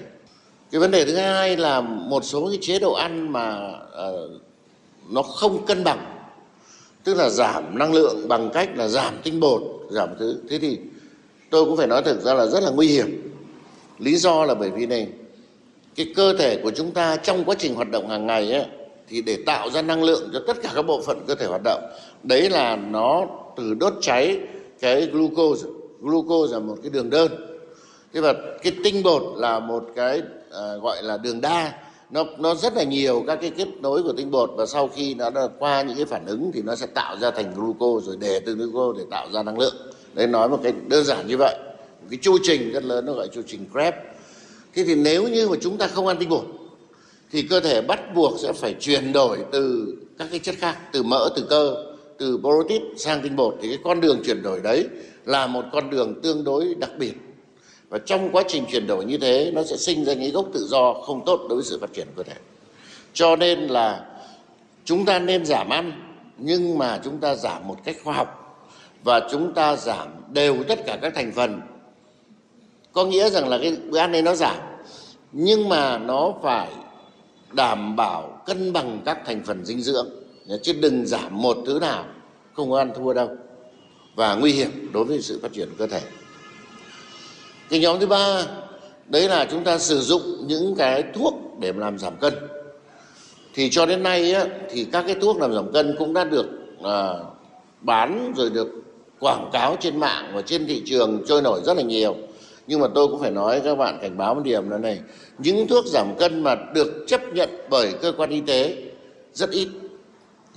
cái 0.70 0.80
vấn 0.80 0.90
đề 0.90 1.04
thứ 1.04 1.16
hai 1.16 1.56
là 1.56 1.80
một 1.80 2.24
số 2.24 2.48
cái 2.48 2.58
chế 2.60 2.78
độ 2.78 2.92
ăn 2.92 3.32
mà 3.32 3.70
uh, 4.08 4.30
nó 5.10 5.22
không 5.22 5.66
cân 5.66 5.84
bằng 5.84 6.14
tức 7.04 7.14
là 7.14 7.28
giảm 7.30 7.78
năng 7.78 7.94
lượng 7.94 8.28
bằng 8.28 8.50
cách 8.54 8.70
là 8.74 8.88
giảm 8.88 9.14
tinh 9.22 9.40
bột 9.40 9.62
giảm 9.90 10.08
thứ. 10.18 10.40
Thế 10.50 10.58
thì 10.58 10.78
tôi 11.50 11.64
cũng 11.64 11.76
phải 11.76 11.86
nói 11.86 12.02
thực 12.02 12.20
ra 12.20 12.34
là 12.34 12.46
rất 12.46 12.62
là 12.62 12.70
nguy 12.70 12.88
hiểm. 12.88 13.32
Lý 13.98 14.16
do 14.16 14.44
là 14.44 14.54
bởi 14.54 14.70
vì 14.70 14.86
này 14.86 15.08
cái 15.96 16.12
cơ 16.16 16.34
thể 16.38 16.60
của 16.62 16.70
chúng 16.70 16.90
ta 16.90 17.16
trong 17.16 17.44
quá 17.44 17.56
trình 17.58 17.74
hoạt 17.74 17.90
động 17.90 18.08
hàng 18.08 18.26
ngày 18.26 18.52
ấy, 18.52 18.66
thì 19.08 19.22
để 19.22 19.38
tạo 19.46 19.70
ra 19.70 19.82
năng 19.82 20.04
lượng 20.04 20.30
cho 20.32 20.40
tất 20.46 20.62
cả 20.62 20.72
các 20.74 20.82
bộ 20.82 21.02
phận 21.06 21.24
cơ 21.26 21.34
thể 21.34 21.46
hoạt 21.46 21.60
động 21.64 21.90
đấy 22.22 22.50
là 22.50 22.76
nó 22.76 23.26
từ 23.56 23.74
đốt 23.74 23.94
cháy 24.00 24.40
cái 24.80 25.06
glucose. 25.06 25.68
Glucose 26.00 26.52
là 26.52 26.58
một 26.58 26.76
cái 26.82 26.90
đường 26.90 27.10
đơn. 27.10 27.32
Thế 28.14 28.20
và 28.20 28.34
cái 28.62 28.72
tinh 28.84 29.02
bột 29.02 29.22
là 29.36 29.58
một 29.60 29.84
cái 29.96 30.22
à, 30.52 30.74
gọi 30.82 31.02
là 31.02 31.18
đường 31.18 31.40
đa. 31.40 31.72
Nó 32.10 32.24
nó 32.38 32.54
rất 32.54 32.74
là 32.74 32.82
nhiều 32.82 33.24
các 33.26 33.38
cái 33.40 33.50
kết 33.50 33.68
nối 33.80 34.02
của 34.02 34.12
tinh 34.12 34.30
bột 34.30 34.50
và 34.56 34.66
sau 34.66 34.88
khi 34.88 35.14
nó 35.14 35.30
đã 35.30 35.48
qua 35.58 35.82
những 35.82 35.96
cái 35.96 36.06
phản 36.06 36.26
ứng 36.26 36.50
thì 36.54 36.62
nó 36.62 36.76
sẽ 36.76 36.86
tạo 36.86 37.16
ra 37.18 37.30
thành 37.30 37.54
glucose 37.54 38.06
rồi 38.06 38.16
để 38.20 38.40
từ 38.40 38.54
glucose 38.54 38.98
để 38.98 39.04
tạo 39.10 39.28
ra 39.32 39.42
năng 39.42 39.58
lượng. 39.58 39.74
Đấy 40.14 40.26
nói 40.26 40.48
một 40.48 40.60
cái 40.62 40.72
đơn 40.88 41.04
giản 41.04 41.26
như 41.26 41.36
vậy. 41.36 41.54
Một 42.00 42.06
cái 42.10 42.18
chu 42.22 42.38
trình 42.42 42.72
rất 42.72 42.84
lớn 42.84 43.06
nó 43.06 43.12
gọi 43.12 43.28
chu 43.28 43.42
trình 43.46 43.66
Krebs. 43.72 43.96
Thế 44.74 44.84
thì 44.84 44.94
nếu 44.94 45.28
như 45.28 45.48
mà 45.48 45.56
chúng 45.60 45.78
ta 45.78 45.86
không 45.86 46.06
ăn 46.06 46.16
tinh 46.20 46.28
bột 46.28 46.44
thì 47.32 47.42
cơ 47.42 47.60
thể 47.60 47.82
bắt 47.82 48.14
buộc 48.14 48.38
sẽ 48.38 48.52
phải 48.52 48.74
chuyển 48.80 49.12
đổi 49.12 49.38
từ 49.52 49.94
các 50.18 50.28
cái 50.30 50.38
chất 50.38 50.54
khác 50.58 50.76
từ 50.92 51.02
mỡ 51.02 51.28
từ 51.36 51.46
cơ 51.50 51.84
từ 52.18 52.38
protein 52.38 52.82
sang 52.98 53.22
tinh 53.22 53.36
bột. 53.36 53.54
Thì 53.62 53.68
cái 53.68 53.78
con 53.84 54.00
đường 54.00 54.22
chuyển 54.24 54.42
đổi 54.42 54.60
đấy 54.60 54.86
là 55.24 55.46
một 55.46 55.64
con 55.72 55.90
đường 55.90 56.20
tương 56.22 56.44
đối 56.44 56.74
đặc 56.74 56.90
biệt 56.98 57.12
và 57.88 57.98
trong 57.98 58.30
quá 58.32 58.42
trình 58.48 58.64
chuyển 58.70 58.86
đổi 58.86 59.04
như 59.04 59.18
thế, 59.18 59.50
nó 59.54 59.62
sẽ 59.64 59.76
sinh 59.76 60.04
ra 60.04 60.12
những 60.12 60.32
gốc 60.32 60.46
tự 60.52 60.66
do 60.68 60.94
không 60.94 61.24
tốt 61.26 61.46
đối 61.48 61.56
với 61.56 61.64
sự 61.64 61.78
phát 61.80 61.92
triển 61.92 62.06
của 62.06 62.22
cơ 62.22 62.32
thể. 62.32 62.40
Cho 63.12 63.36
nên 63.36 63.60
là 63.60 64.06
chúng 64.84 65.04
ta 65.04 65.18
nên 65.18 65.46
giảm 65.46 65.68
ăn, 65.68 65.92
nhưng 66.38 66.78
mà 66.78 67.00
chúng 67.04 67.18
ta 67.18 67.34
giảm 67.34 67.68
một 67.68 67.76
cách 67.84 67.96
khoa 68.04 68.14
học. 68.14 68.44
Và 69.04 69.28
chúng 69.30 69.54
ta 69.54 69.76
giảm 69.76 70.08
đều 70.32 70.64
tất 70.64 70.86
cả 70.86 70.98
các 71.02 71.12
thành 71.14 71.32
phần. 71.32 71.60
Có 72.92 73.04
nghĩa 73.04 73.30
rằng 73.30 73.48
là 73.48 73.58
cái 73.58 73.76
bữa 73.90 73.98
ăn 73.98 74.12
này 74.12 74.22
nó 74.22 74.34
giảm, 74.34 74.56
nhưng 75.32 75.68
mà 75.68 75.98
nó 75.98 76.34
phải 76.42 76.68
đảm 77.52 77.96
bảo 77.96 78.42
cân 78.46 78.72
bằng 78.72 79.00
các 79.04 79.18
thành 79.26 79.42
phần 79.44 79.64
dinh 79.64 79.80
dưỡng. 79.80 80.08
Chứ 80.62 80.72
đừng 80.72 81.06
giảm 81.06 81.42
một 81.42 81.56
thứ 81.66 81.78
nào, 81.80 82.04
không 82.52 82.70
có 82.70 82.78
ăn 82.78 82.92
thua 82.96 83.12
đâu. 83.12 83.28
Và 84.14 84.34
nguy 84.34 84.52
hiểm 84.52 84.90
đối 84.92 85.04
với 85.04 85.22
sự 85.22 85.38
phát 85.42 85.52
triển 85.52 85.68
của 85.68 85.74
cơ 85.78 85.86
thể 85.86 86.00
cái 87.70 87.80
nhóm 87.80 88.00
thứ 88.00 88.06
ba 88.06 88.44
đấy 89.06 89.28
là 89.28 89.46
chúng 89.50 89.64
ta 89.64 89.78
sử 89.78 90.00
dụng 90.00 90.22
những 90.46 90.74
cái 90.78 91.04
thuốc 91.14 91.34
để 91.60 91.72
làm 91.76 91.98
giảm 91.98 92.16
cân. 92.16 92.34
Thì 93.54 93.68
cho 93.70 93.86
đến 93.86 94.02
nay 94.02 94.32
á, 94.32 94.44
thì 94.70 94.86
các 94.92 95.04
cái 95.06 95.16
thuốc 95.20 95.40
làm 95.40 95.54
giảm 95.54 95.72
cân 95.72 95.94
cũng 95.98 96.12
đã 96.12 96.24
được 96.24 96.46
à, 96.84 97.12
bán 97.80 98.32
rồi 98.36 98.50
được 98.50 98.68
quảng 99.20 99.50
cáo 99.52 99.76
trên 99.80 100.00
mạng 100.00 100.30
và 100.34 100.42
trên 100.42 100.66
thị 100.66 100.82
trường 100.86 101.24
trôi 101.26 101.42
nổi 101.42 101.60
rất 101.64 101.76
là 101.76 101.82
nhiều. 101.82 102.16
Nhưng 102.66 102.80
mà 102.80 102.86
tôi 102.94 103.08
cũng 103.08 103.20
phải 103.20 103.30
nói 103.30 103.60
các 103.64 103.74
bạn 103.74 103.98
cảnh 104.02 104.18
báo 104.18 104.34
một 104.34 104.40
điểm 104.44 104.70
là 104.70 104.78
này 104.78 105.00
những 105.38 105.68
thuốc 105.68 105.86
giảm 105.86 106.14
cân 106.18 106.42
mà 106.42 106.54
được 106.74 107.04
chấp 107.06 107.20
nhận 107.34 107.48
bởi 107.70 107.92
cơ 108.02 108.12
quan 108.16 108.30
y 108.30 108.40
tế 108.40 108.76
rất 109.32 109.50
ít. 109.50 109.68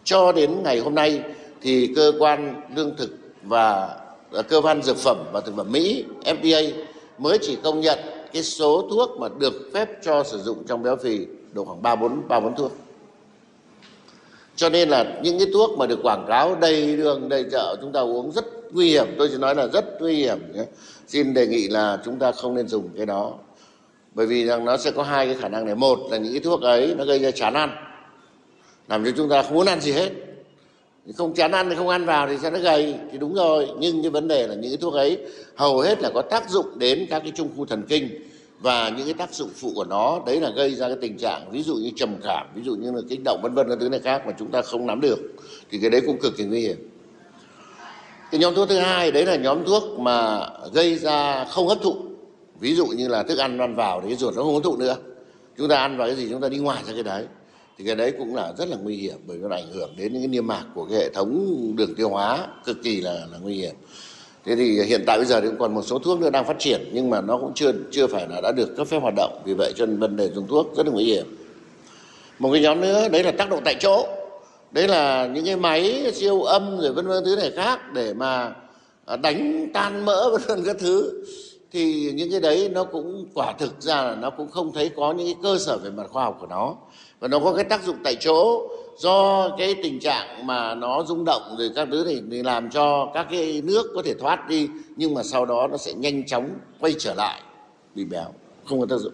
Cho 0.03 0.31
đến 0.31 0.63
ngày 0.63 0.79
hôm 0.79 0.95
nay 0.95 1.21
thì 1.61 1.93
cơ 1.95 2.11
quan 2.19 2.61
lương 2.75 2.95
thực 2.97 3.09
và 3.43 3.89
à, 4.33 4.41
cơ 4.41 4.61
quan 4.61 4.83
dược 4.83 4.97
phẩm 4.97 5.17
và 5.31 5.41
thực 5.41 5.55
phẩm 5.55 5.71
Mỹ 5.71 6.05
FDA 6.25 6.71
mới 7.17 7.37
chỉ 7.41 7.57
công 7.63 7.81
nhận 7.81 7.99
cái 8.33 8.43
số 8.43 8.87
thuốc 8.89 9.19
mà 9.19 9.27
được 9.39 9.69
phép 9.73 9.89
cho 10.03 10.23
sử 10.23 10.39
dụng 10.41 10.63
trong 10.67 10.83
béo 10.83 10.95
phì 10.95 11.19
độ 11.53 11.65
khoảng 11.65 11.81
ba 11.81 11.95
bốn 11.95 12.27
ba 12.27 12.39
bốn 12.39 12.55
thuốc. 12.55 12.71
Cho 14.55 14.69
nên 14.69 14.89
là 14.89 15.19
những 15.23 15.39
cái 15.39 15.47
thuốc 15.53 15.77
mà 15.77 15.85
được 15.85 15.99
quảng 16.03 16.25
cáo 16.27 16.55
đầy 16.55 16.97
đường, 16.97 17.29
đầy 17.29 17.45
chợ 17.51 17.75
chúng 17.81 17.91
ta 17.91 17.99
uống 17.99 18.31
rất 18.31 18.45
nguy 18.71 18.89
hiểm. 18.89 19.05
Tôi 19.17 19.27
chỉ 19.31 19.37
nói 19.37 19.55
là 19.55 19.67
rất 19.67 20.01
nguy 20.01 20.15
hiểm 20.15 20.37
nhé. 20.53 20.65
xin 21.07 21.33
đề 21.33 21.47
nghị 21.47 21.67
là 21.67 21.99
chúng 22.05 22.19
ta 22.19 22.31
không 22.31 22.55
nên 22.55 22.67
dùng 22.67 22.89
cái 22.97 23.05
đó. 23.05 23.33
Bởi 24.13 24.25
vì 24.27 24.45
rằng 24.45 24.65
nó 24.65 24.77
sẽ 24.77 24.91
có 24.91 25.03
hai 25.03 25.25
cái 25.25 25.35
khả 25.35 25.49
năng 25.49 25.65
này. 25.65 25.75
Một 25.75 25.99
là 26.11 26.17
những 26.17 26.33
cái 26.33 26.39
thuốc 26.39 26.61
ấy 26.61 26.95
nó 26.97 27.05
gây 27.05 27.19
ra 27.19 27.31
chán 27.31 27.53
ăn, 27.53 27.69
làm 28.87 29.05
cho 29.05 29.11
chúng 29.17 29.29
ta 29.29 29.43
không 29.43 29.53
muốn 29.53 29.65
ăn 29.65 29.81
gì 29.81 29.91
hết 29.91 30.09
không 31.17 31.33
chán 31.33 31.51
ăn 31.51 31.69
thì 31.69 31.75
không 31.75 31.87
ăn 31.87 32.05
vào 32.05 32.27
thì 32.27 32.37
sẽ 32.37 32.51
nó 32.51 32.59
gầy, 32.59 32.95
thì 33.11 33.17
đúng 33.17 33.33
rồi. 33.33 33.67
Nhưng 33.79 34.01
cái 34.01 34.09
vấn 34.09 34.27
đề 34.27 34.47
là 34.47 34.55
những 34.55 34.71
cái 34.71 34.77
thuốc 34.77 34.93
ấy 34.93 35.17
hầu 35.55 35.79
hết 35.79 36.01
là 36.01 36.09
có 36.13 36.21
tác 36.21 36.49
dụng 36.49 36.79
đến 36.79 37.07
các 37.09 37.19
cái 37.19 37.31
trung 37.35 37.49
khu 37.57 37.65
thần 37.65 37.83
kinh 37.89 38.09
và 38.59 38.89
những 38.89 39.05
cái 39.05 39.13
tác 39.13 39.33
dụng 39.33 39.49
phụ 39.55 39.71
của 39.75 39.83
nó. 39.83 40.19
Đấy 40.25 40.39
là 40.39 40.49
gây 40.49 40.75
ra 40.75 40.87
cái 40.87 40.97
tình 41.01 41.17
trạng 41.17 41.51
ví 41.51 41.63
dụ 41.63 41.75
như 41.75 41.91
trầm 41.95 42.15
cảm, 42.23 42.47
ví 42.55 42.61
dụ 42.65 42.75
như 42.75 42.91
là 42.91 43.01
kích 43.09 43.19
động, 43.25 43.39
vân 43.43 43.53
vân 43.53 43.69
các 43.69 43.77
thứ 43.79 43.89
này 43.89 43.99
khác 43.99 44.23
mà 44.25 44.33
chúng 44.39 44.51
ta 44.51 44.61
không 44.61 44.87
nắm 44.87 45.01
được. 45.01 45.19
Thì 45.71 45.77
cái 45.81 45.89
đấy 45.89 46.01
cũng 46.05 46.17
cực 46.19 46.37
kỳ 46.37 46.43
nguy 46.43 46.61
hiểm. 46.61 46.77
Cái 48.31 48.41
nhóm 48.41 48.55
thuốc 48.55 48.69
thứ 48.69 48.77
hai, 48.77 49.11
đấy 49.11 49.25
là 49.25 49.35
nhóm 49.35 49.65
thuốc 49.65 49.99
mà 49.99 50.47
gây 50.73 50.95
ra 50.95 51.45
không 51.45 51.67
hấp 51.67 51.81
thụ. 51.81 51.95
Ví 52.59 52.75
dụ 52.75 52.85
như 52.85 53.07
là 53.07 53.23
thức 53.23 53.37
ăn 53.37 53.57
ăn 53.57 53.75
vào 53.75 54.01
thì 54.01 54.07
cái 54.07 54.17
ruột 54.17 54.35
nó 54.35 54.43
không 54.43 54.53
hấp 54.53 54.63
thụ 54.63 54.77
nữa. 54.77 54.95
Chúng 55.57 55.69
ta 55.69 55.77
ăn 55.77 55.97
vào 55.97 56.07
cái 56.07 56.15
gì 56.15 56.27
chúng 56.29 56.41
ta 56.41 56.49
đi 56.49 56.57
ngoài 56.57 56.83
ra 56.87 56.93
cái 56.93 57.03
đấy 57.03 57.25
thì 57.77 57.85
cái 57.85 57.95
đấy 57.95 58.13
cũng 58.17 58.35
là 58.35 58.53
rất 58.57 58.69
là 58.69 58.77
nguy 58.83 58.95
hiểm 58.95 59.17
bởi 59.27 59.37
vì 59.37 59.43
nó 59.49 59.55
ảnh 59.55 59.71
hưởng 59.73 59.93
đến 59.97 60.13
những 60.13 60.21
cái 60.21 60.27
niêm 60.27 60.47
mạc 60.47 60.63
của 60.75 60.85
cái 60.85 60.99
hệ 60.99 61.09
thống 61.09 61.51
đường 61.75 61.95
tiêu 61.95 62.09
hóa 62.09 62.47
cực 62.65 62.83
kỳ 62.83 63.01
là 63.01 63.13
là 63.13 63.37
nguy 63.41 63.53
hiểm. 63.53 63.75
Thế 64.45 64.55
thì 64.55 64.83
hiện 64.83 65.03
tại 65.07 65.17
bây 65.17 65.25
giờ 65.25 65.41
thì 65.41 65.47
cũng 65.47 65.59
còn 65.59 65.73
một 65.73 65.81
số 65.81 65.99
thuốc 65.99 66.19
nữa 66.19 66.29
đang 66.29 66.45
phát 66.45 66.59
triển 66.59 66.89
nhưng 66.93 67.09
mà 67.09 67.21
nó 67.21 67.37
cũng 67.37 67.51
chưa 67.55 67.71
chưa 67.91 68.07
phải 68.07 68.27
là 68.29 68.41
đã 68.41 68.51
được 68.51 68.77
cấp 68.77 68.87
phép 68.87 68.99
hoạt 68.99 69.13
động. 69.17 69.41
Vì 69.45 69.53
vậy 69.53 69.73
cho 69.75 69.85
nên 69.85 69.99
vấn 69.99 70.15
đề 70.15 70.29
dùng 70.29 70.47
thuốc 70.47 70.77
rất 70.77 70.85
là 70.85 70.91
nguy 70.91 71.03
hiểm. 71.03 71.25
Một 72.39 72.51
cái 72.51 72.61
nhóm 72.61 72.81
nữa, 72.81 73.09
đấy 73.09 73.23
là 73.23 73.31
tác 73.31 73.49
động 73.49 73.61
tại 73.65 73.75
chỗ. 73.79 74.07
Đấy 74.71 74.87
là 74.87 75.27
những 75.27 75.45
cái 75.45 75.55
máy 75.55 76.11
siêu 76.13 76.41
âm 76.41 76.79
rồi 76.79 76.93
vân 76.93 77.07
vân 77.07 77.23
thứ 77.25 77.35
này 77.35 77.51
khác 77.51 77.93
để 77.93 78.13
mà 78.13 78.53
à, 79.05 79.17
đánh 79.17 79.67
tan 79.73 80.05
mỡ 80.05 80.29
vân 80.31 80.41
vân 80.47 80.63
các 80.65 80.75
thứ. 80.79 81.23
Thì 81.71 82.11
những 82.11 82.31
cái 82.31 82.39
đấy 82.39 82.69
nó 82.73 82.83
cũng 82.83 83.25
quả 83.33 83.53
thực 83.59 83.81
ra 83.81 84.03
là 84.03 84.15
nó 84.15 84.29
cũng 84.29 84.51
không 84.51 84.73
thấy 84.73 84.89
có 84.95 85.13
những 85.13 85.27
cái 85.27 85.35
cơ 85.43 85.57
sở 85.57 85.77
về 85.77 85.89
mặt 85.89 86.07
khoa 86.09 86.23
học 86.23 86.37
của 86.39 86.47
nó 86.47 86.75
và 87.21 87.27
nó 87.27 87.39
có 87.39 87.53
cái 87.53 87.63
tác 87.63 87.83
dụng 87.83 87.97
tại 88.03 88.15
chỗ 88.19 88.67
do 88.97 89.49
cái 89.57 89.75
tình 89.83 89.99
trạng 89.99 90.47
mà 90.47 90.75
nó 90.75 91.03
rung 91.03 91.25
động 91.25 91.55
rồi 91.57 91.71
các 91.75 91.87
thứ 91.91 92.05
thì, 92.07 92.21
thì 92.31 92.43
làm 92.43 92.69
cho 92.69 93.11
các 93.13 93.27
cái 93.31 93.61
nước 93.65 93.91
có 93.95 94.01
thể 94.05 94.13
thoát 94.13 94.49
đi 94.49 94.67
nhưng 94.95 95.13
mà 95.13 95.23
sau 95.23 95.45
đó 95.45 95.67
nó 95.71 95.77
sẽ 95.77 95.93
nhanh 95.93 96.25
chóng 96.25 96.49
quay 96.79 96.95
trở 96.99 97.13
lại 97.13 97.41
bị 97.95 98.05
béo 98.05 98.27
không 98.65 98.79
có 98.79 98.85
tác 98.89 98.97
dụng 98.97 99.13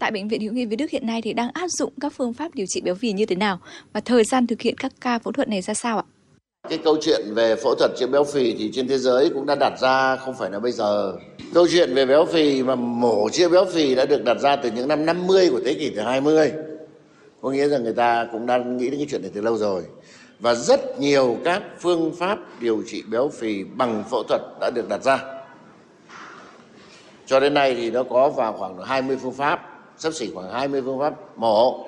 Tại 0.00 0.10
Bệnh 0.10 0.28
viện 0.28 0.40
Hữu 0.40 0.52
nghị 0.52 0.66
Việt 0.66 0.76
Đức 0.76 0.90
hiện 0.90 1.06
nay 1.06 1.22
thì 1.22 1.32
đang 1.32 1.50
áp 1.52 1.68
dụng 1.68 1.92
các 2.00 2.12
phương 2.16 2.32
pháp 2.32 2.54
điều 2.54 2.66
trị 2.68 2.80
béo 2.80 2.94
phì 2.94 3.12
như 3.12 3.26
thế 3.26 3.36
nào 3.36 3.58
và 3.92 4.00
thời 4.00 4.24
gian 4.24 4.46
thực 4.46 4.60
hiện 4.60 4.74
các 4.78 4.92
ca 5.00 5.18
phẫu 5.18 5.32
thuật 5.32 5.48
này 5.48 5.62
ra 5.62 5.74
sao 5.74 5.98
ạ? 5.98 6.04
Cái 6.68 6.78
câu 6.78 6.96
chuyện 7.00 7.20
về 7.34 7.56
phẫu 7.56 7.74
thuật 7.74 7.90
chữa 7.98 8.06
béo 8.06 8.24
phì 8.24 8.54
thì 8.58 8.70
trên 8.74 8.88
thế 8.88 8.98
giới 8.98 9.30
cũng 9.34 9.46
đã 9.46 9.54
đặt 9.54 9.72
ra 9.80 10.16
không 10.16 10.34
phải 10.38 10.50
là 10.50 10.58
bây 10.58 10.72
giờ. 10.72 11.12
Câu 11.54 11.66
chuyện 11.72 11.94
về 11.94 12.06
béo 12.06 12.24
phì 12.24 12.62
mà 12.62 12.74
mổ 12.74 13.28
chữa 13.32 13.48
béo 13.48 13.64
phì 13.64 13.94
đã 13.94 14.04
được 14.04 14.24
đặt 14.24 14.36
ra 14.40 14.56
từ 14.56 14.70
những 14.70 14.88
năm 14.88 15.06
50 15.06 15.50
của 15.50 15.60
thế 15.64 15.74
kỷ 15.74 15.90
thứ 15.90 16.00
20 16.00 16.52
có 17.46 17.52
nghĩa 17.52 17.68
rằng 17.68 17.84
người 17.84 17.92
ta 17.92 18.28
cũng 18.32 18.46
đang 18.46 18.76
nghĩ 18.76 18.90
đến 18.90 19.00
cái 19.00 19.06
chuyện 19.10 19.22
này 19.22 19.30
từ 19.34 19.40
lâu 19.40 19.56
rồi. 19.56 19.82
Và 20.40 20.54
rất 20.54 21.00
nhiều 21.00 21.36
các 21.44 21.62
phương 21.80 22.12
pháp 22.18 22.38
điều 22.60 22.82
trị 22.86 23.02
béo 23.10 23.28
phì 23.28 23.64
bằng 23.64 24.04
phẫu 24.10 24.22
thuật 24.22 24.40
đã 24.60 24.70
được 24.74 24.88
đặt 24.88 25.02
ra. 25.02 25.24
Cho 27.26 27.40
đến 27.40 27.54
nay 27.54 27.74
thì 27.74 27.90
nó 27.90 28.02
có 28.02 28.28
vào 28.28 28.52
khoảng 28.52 28.78
20 28.78 29.18
phương 29.22 29.32
pháp, 29.32 29.60
sắp 29.98 30.14
xỉ 30.14 30.30
khoảng 30.34 30.52
20 30.52 30.82
phương 30.82 30.98
pháp 30.98 31.38
mổ. 31.38 31.86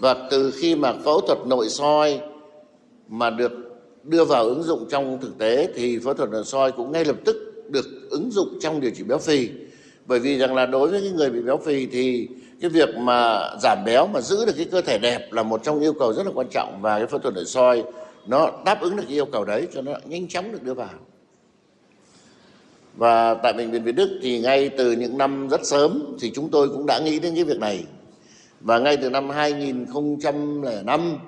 Và 0.00 0.28
từ 0.30 0.50
khi 0.50 0.74
mà 0.74 0.92
phẫu 1.04 1.20
thuật 1.20 1.38
nội 1.46 1.68
soi 1.68 2.20
mà 3.08 3.30
được 3.30 3.52
đưa 4.02 4.24
vào 4.24 4.44
ứng 4.44 4.62
dụng 4.62 4.86
trong 4.90 5.18
thực 5.20 5.38
tế 5.38 5.68
thì 5.74 5.98
phẫu 5.98 6.14
thuật 6.14 6.30
nội 6.30 6.44
soi 6.44 6.72
cũng 6.72 6.92
ngay 6.92 7.04
lập 7.04 7.16
tức 7.24 7.36
được 7.68 7.86
ứng 8.10 8.30
dụng 8.30 8.48
trong 8.60 8.80
điều 8.80 8.90
trị 8.90 9.02
béo 9.02 9.18
phì. 9.18 9.48
Bởi 10.06 10.18
vì 10.18 10.38
rằng 10.38 10.54
là 10.54 10.66
đối 10.66 10.88
với 10.88 11.02
những 11.02 11.16
người 11.16 11.30
bị 11.30 11.42
béo 11.42 11.56
phì 11.56 11.86
thì 11.86 12.28
cái 12.64 12.70
việc 12.70 12.96
mà 12.96 13.50
giảm 13.62 13.84
béo 13.84 14.06
mà 14.06 14.20
giữ 14.20 14.44
được 14.46 14.52
cái 14.56 14.64
cơ 14.64 14.80
thể 14.80 14.98
đẹp 14.98 15.32
là 15.32 15.42
một 15.42 15.60
trong 15.64 15.80
yêu 15.80 15.92
cầu 15.92 16.12
rất 16.12 16.26
là 16.26 16.32
quan 16.34 16.46
trọng 16.50 16.78
và 16.80 16.98
cái 16.98 17.06
phẫu 17.06 17.18
thuật 17.18 17.34
nội 17.34 17.44
soi 17.44 17.84
nó 18.26 18.50
đáp 18.64 18.80
ứng 18.80 18.96
được 18.96 19.02
cái 19.06 19.16
yêu 19.16 19.24
cầu 19.24 19.44
đấy 19.44 19.68
cho 19.74 19.82
nó 19.82 19.92
nhanh 20.04 20.28
chóng 20.28 20.52
được 20.52 20.62
đưa 20.62 20.74
vào. 20.74 20.88
Và 22.96 23.34
tại 23.34 23.52
bệnh 23.52 23.70
viện 23.70 23.84
Việt 23.84 23.92
Đức 23.92 24.18
thì 24.22 24.40
ngay 24.40 24.68
từ 24.68 24.92
những 24.92 25.18
năm 25.18 25.48
rất 25.48 25.66
sớm 25.66 26.16
thì 26.20 26.32
chúng 26.34 26.48
tôi 26.50 26.68
cũng 26.68 26.86
đã 26.86 26.98
nghĩ 26.98 27.18
đến 27.18 27.34
cái 27.34 27.44
việc 27.44 27.58
này. 27.58 27.84
Và 28.60 28.78
ngay 28.78 28.96
từ 28.96 29.10
năm 29.10 29.30
2005 29.30 31.18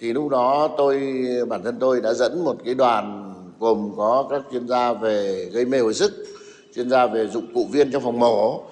thì 0.00 0.12
lúc 0.12 0.28
đó 0.28 0.74
tôi, 0.78 1.02
bản 1.48 1.62
thân 1.62 1.76
tôi 1.80 2.00
đã 2.00 2.12
dẫn 2.12 2.44
một 2.44 2.56
cái 2.64 2.74
đoàn 2.74 3.34
gồm 3.58 3.92
có 3.96 4.26
các 4.30 4.42
chuyên 4.52 4.68
gia 4.68 4.92
về 4.92 5.48
gây 5.52 5.64
mê 5.64 5.78
hồi 5.78 5.94
sức, 5.94 6.12
chuyên 6.74 6.90
gia 6.90 7.06
về 7.06 7.26
dụng 7.26 7.54
cụ 7.54 7.66
viên 7.72 7.90
trong 7.90 8.02
phòng 8.02 8.20
mổ, 8.20 8.62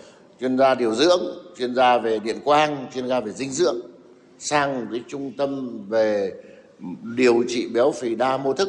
chuyên 0.41 0.59
gia 0.59 0.75
điều 0.75 0.95
dưỡng 0.95 1.46
chuyên 1.59 1.75
gia 1.75 1.99
về 1.99 2.19
điện 2.19 2.37
quang, 2.45 2.87
chuyên 2.95 3.09
gia 3.09 3.21
về 3.21 3.33
dinh 3.33 3.51
dưỡng, 3.51 3.77
sang 4.39 4.87
cái 4.93 5.01
trung 5.09 5.33
tâm 5.37 5.81
về 5.89 6.33
điều 7.17 7.45
trị 7.49 7.69
béo 7.75 7.91
phì 7.93 8.15
đa 8.15 8.37
mô 8.37 8.53
thức. 8.53 8.69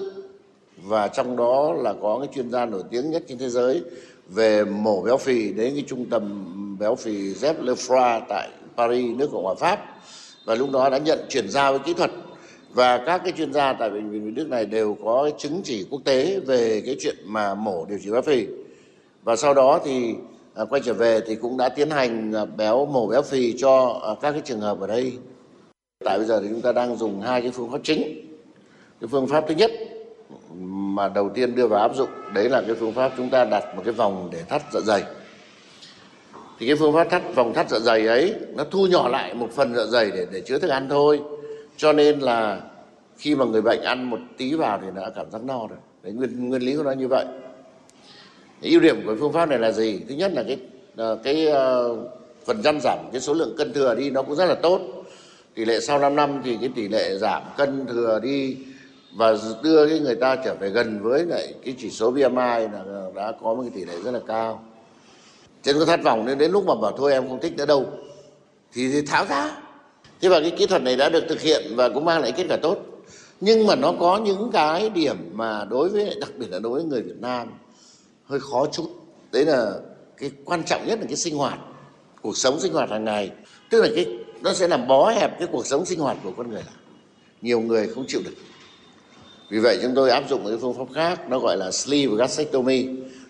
Và 0.84 1.08
trong 1.08 1.38
đó 1.38 1.74
là 1.74 1.94
có 2.02 2.20
cái 2.20 2.28
chuyên 2.36 2.52
gia 2.52 2.66
nổi 2.66 2.84
tiếng 2.92 3.12
nhất 3.12 3.24
trên 3.28 3.38
thế 3.38 3.50
giới 3.50 3.82
về 4.30 4.66
mổ 4.66 5.02
béo 5.02 5.18
phì 5.18 5.54
đến 5.54 5.74
cái 5.74 5.84
trung 5.88 6.06
tâm 6.10 6.54
béo 6.80 6.96
phì 6.96 7.34
Zep 7.34 7.54
Lefra 7.64 8.22
tại 8.30 8.50
Paris, 8.78 9.18
nước 9.18 9.30
Cộng 9.32 9.44
hòa 9.44 9.56
Pháp. 9.56 9.80
Và 10.46 10.56
lúc 10.56 10.72
đó 10.72 10.90
đã 10.90 10.98
nhận 10.98 11.20
chuyển 11.30 11.50
giao 11.50 11.72
với 11.72 11.80
kỹ 11.86 11.94
thuật. 11.94 12.12
Và 12.74 12.98
các 13.06 13.22
cái 13.24 13.34
chuyên 13.38 13.54
gia 13.54 13.74
tại 13.74 13.90
bệnh 13.90 14.10
viện 14.10 14.26
Việt 14.26 14.32
Đức 14.36 14.50
này 14.50 14.66
đều 14.66 14.98
có 15.04 15.24
cái 15.24 15.34
chứng 15.38 15.62
chỉ 15.64 15.86
quốc 15.90 16.02
tế 16.06 16.40
về 16.40 16.82
cái 16.86 16.96
chuyện 17.00 17.16
mà 17.26 17.56
mổ 17.56 17.86
điều 17.86 18.00
trị 18.04 18.12
béo 18.12 18.22
phì. 18.22 18.48
Và 19.24 19.36
sau 19.36 19.54
đó 19.54 19.80
thì 19.86 20.16
à, 20.58 20.66
quay 20.66 20.82
trở 20.86 20.94
về 20.94 21.22
thì 21.28 21.36
cũng 21.36 21.58
đã 21.58 21.70
tiến 21.70 21.90
hành 21.90 22.34
à, 22.34 22.46
béo 22.46 22.86
mổ 22.86 23.08
béo 23.08 23.22
phì 23.22 23.58
cho 23.58 24.02
à, 24.04 24.12
các 24.22 24.32
cái 24.32 24.42
trường 24.46 24.60
hợp 24.60 24.80
ở 24.80 24.88
đây. 24.88 25.14
Tại 26.06 26.18
bây 26.18 26.28
giờ 26.28 26.42
thì 26.42 26.48
chúng 26.50 26.62
ta 26.62 26.72
đang 26.72 26.98
dùng 26.98 27.22
hai 27.22 27.42
cái 27.42 27.52
phương 27.52 27.72
pháp 27.72 27.80
chính. 27.84 28.02
Cái 29.02 29.08
phương 29.08 29.28
pháp 29.28 29.44
thứ 29.48 29.56
nhất 29.56 29.72
mà 30.60 31.10
đầu 31.10 31.30
tiên 31.30 31.56
đưa 31.56 31.68
vào 31.68 31.82
áp 31.82 31.96
dụng 31.96 32.10
đấy 32.34 32.50
là 32.50 32.62
cái 32.62 32.76
phương 32.76 32.94
pháp 32.94 33.12
chúng 33.18 33.30
ta 33.30 33.46
đặt 33.46 33.76
một 33.76 33.82
cái 33.86 33.94
vòng 33.94 34.30
để 34.32 34.44
thắt 34.50 34.62
dạ 34.72 34.80
dày. 34.80 35.04
Thì 36.60 36.68
cái 36.68 36.76
phương 36.76 36.94
pháp 36.94 37.10
thắt 37.10 37.36
vòng 37.36 37.54
thắt 37.54 37.70
dạ 37.70 37.80
dày 37.80 38.08
ấy 38.08 38.36
nó 38.56 38.64
thu 38.64 38.88
nhỏ 38.88 39.10
lại 39.10 39.34
một 39.34 39.50
phần 39.52 39.76
dạ 39.76 39.86
dày 39.86 40.12
để 40.12 40.28
để 40.32 40.42
chứa 40.42 40.60
thức 40.60 40.70
ăn 40.70 40.90
thôi. 40.90 41.22
Cho 41.78 41.94
nên 41.94 42.20
là 42.20 42.62
khi 43.18 43.36
mà 43.36 43.46
người 43.46 43.62
bệnh 43.62 43.82
ăn 43.82 44.10
một 44.10 44.20
tí 44.38 44.54
vào 44.54 44.80
thì 44.82 44.88
đã 44.96 45.10
cảm 45.16 45.32
giác 45.32 45.44
no 45.44 45.60
rồi. 45.68 45.80
Đấy 46.04 46.14
nguyên 46.14 46.50
nguyên 46.50 46.62
lý 46.62 46.76
của 46.76 46.84
nó 46.84 46.92
như 46.92 47.08
vậy 47.08 47.26
ưu 48.62 48.80
điểm 48.80 49.06
của 49.06 49.16
phương 49.20 49.34
pháp 49.34 49.50
này 49.50 49.60
là 49.60 49.72
gì? 49.72 50.00
Thứ 50.10 50.16
nhất 50.16 50.32
là 50.36 50.44
cái 50.44 50.58
ờ, 50.96 51.20
cái 51.24 51.48
ờ, 51.48 51.96
phần 52.46 52.62
trăm 52.64 52.80
giảm 52.82 53.00
cái 53.12 53.22
số 53.22 53.34
lượng 53.34 53.56
cân 53.58 53.74
thừa 53.74 53.96
đi 53.96 54.10
nó 54.10 54.22
cũng 54.22 54.36
rất 54.36 54.46
là 54.46 54.56
tốt. 54.56 54.82
Tỷ 55.54 55.66
lệ 55.66 55.80
sau 55.80 56.00
5 56.00 56.16
năm 56.16 56.42
thì 56.46 56.58
cái 56.62 56.70
tỷ 56.76 56.88
lệ 56.88 57.18
giảm 57.18 57.44
cân 57.58 57.86
thừa 57.88 58.20
đi 58.24 58.58
và 59.16 59.38
đưa 59.64 59.88
cái 59.90 60.00
người 60.00 60.16
ta 60.16 60.36
trở 60.36 60.56
về 60.56 60.70
gần 60.70 61.00
với 61.04 61.26
lại 61.26 61.54
cái 61.66 61.76
chỉ 61.78 61.90
số 61.90 62.12
BMI 62.12 62.68
là 62.74 62.84
đã 63.16 63.32
có 63.42 63.54
một 63.54 63.62
cái 63.62 63.72
tỷ 63.76 63.86
lệ 63.86 63.94
rất 64.04 64.12
là 64.12 64.20
cao. 64.28 64.64
Trên 65.64 65.80
có 65.80 65.86
thất 65.86 66.04
vọng 66.04 66.26
nên 66.26 66.38
đến 66.38 66.52
lúc 66.52 66.66
mà 66.66 66.76
bảo 66.76 66.92
thôi 66.98 67.12
em 67.12 67.30
không 67.30 67.40
thích 67.40 67.54
nữa 67.58 67.66
đâu. 67.66 67.86
Thì, 68.74 68.92
thì 68.92 69.02
tháo 69.02 69.26
ra. 69.26 69.52
Thế 70.22 70.30
và 70.30 70.40
cái 70.40 70.52
kỹ 70.52 70.66
thuật 70.66 70.82
này 70.82 70.96
đã 70.96 71.10
được 71.10 71.24
thực 71.30 71.42
hiện 71.42 71.64
và 71.76 71.90
cũng 71.90 72.06
mang 72.06 72.22
lại 72.22 72.32
kết 72.32 72.46
quả 72.50 72.58
tốt. 72.58 72.78
Nhưng 73.42 73.68
mà 73.68 73.76
nó 73.76 73.94
có 74.00 74.18
những 74.18 74.50
cái 74.54 74.90
điểm 74.90 75.18
mà 75.34 75.66
đối 75.70 75.90
với 75.90 76.16
đặc 76.20 76.30
biệt 76.38 76.48
là 76.50 76.60
đối 76.60 76.72
với 76.72 76.84
người 76.84 77.02
Việt 77.02 77.22
Nam 77.22 77.48
hơi 78.28 78.40
khó 78.40 78.68
chút. 78.72 78.88
Đấy 79.32 79.46
là 79.46 79.74
cái 80.18 80.32
quan 80.46 80.64
trọng 80.64 80.88
nhất 80.88 81.00
là 81.00 81.06
cái 81.08 81.16
sinh 81.16 81.38
hoạt, 81.38 81.60
cuộc 82.22 82.38
sống 82.38 82.60
sinh 82.60 82.74
hoạt 82.74 82.90
hàng 82.90 83.06
ngày. 83.06 83.32
Tức 83.70 83.82
là 83.82 83.90
cái, 83.96 84.06
nó 84.42 84.54
sẽ 84.54 84.68
làm 84.68 84.88
bó 84.88 85.10
hẹp 85.10 85.40
cái 85.40 85.48
cuộc 85.52 85.66
sống 85.66 85.86
sinh 85.86 86.00
hoạt 86.00 86.18
của 86.24 86.32
con 86.38 86.50
người. 86.50 86.62
Là 86.66 86.72
nhiều 87.42 87.60
người 87.60 87.88
không 87.88 88.06
chịu 88.08 88.22
được. 88.26 88.34
Vì 89.50 89.60
vậy 89.60 89.80
chúng 89.82 89.96
tôi 89.96 90.10
áp 90.10 90.24
dụng 90.30 90.44
một 90.44 90.50
cái 90.50 90.58
phương 90.62 90.74
pháp 90.74 90.94
khác, 90.94 91.30
nó 91.30 91.40
gọi 91.40 91.58
là 91.58 91.72
sleeve 91.72 92.16
gastrectomy. 92.16 92.88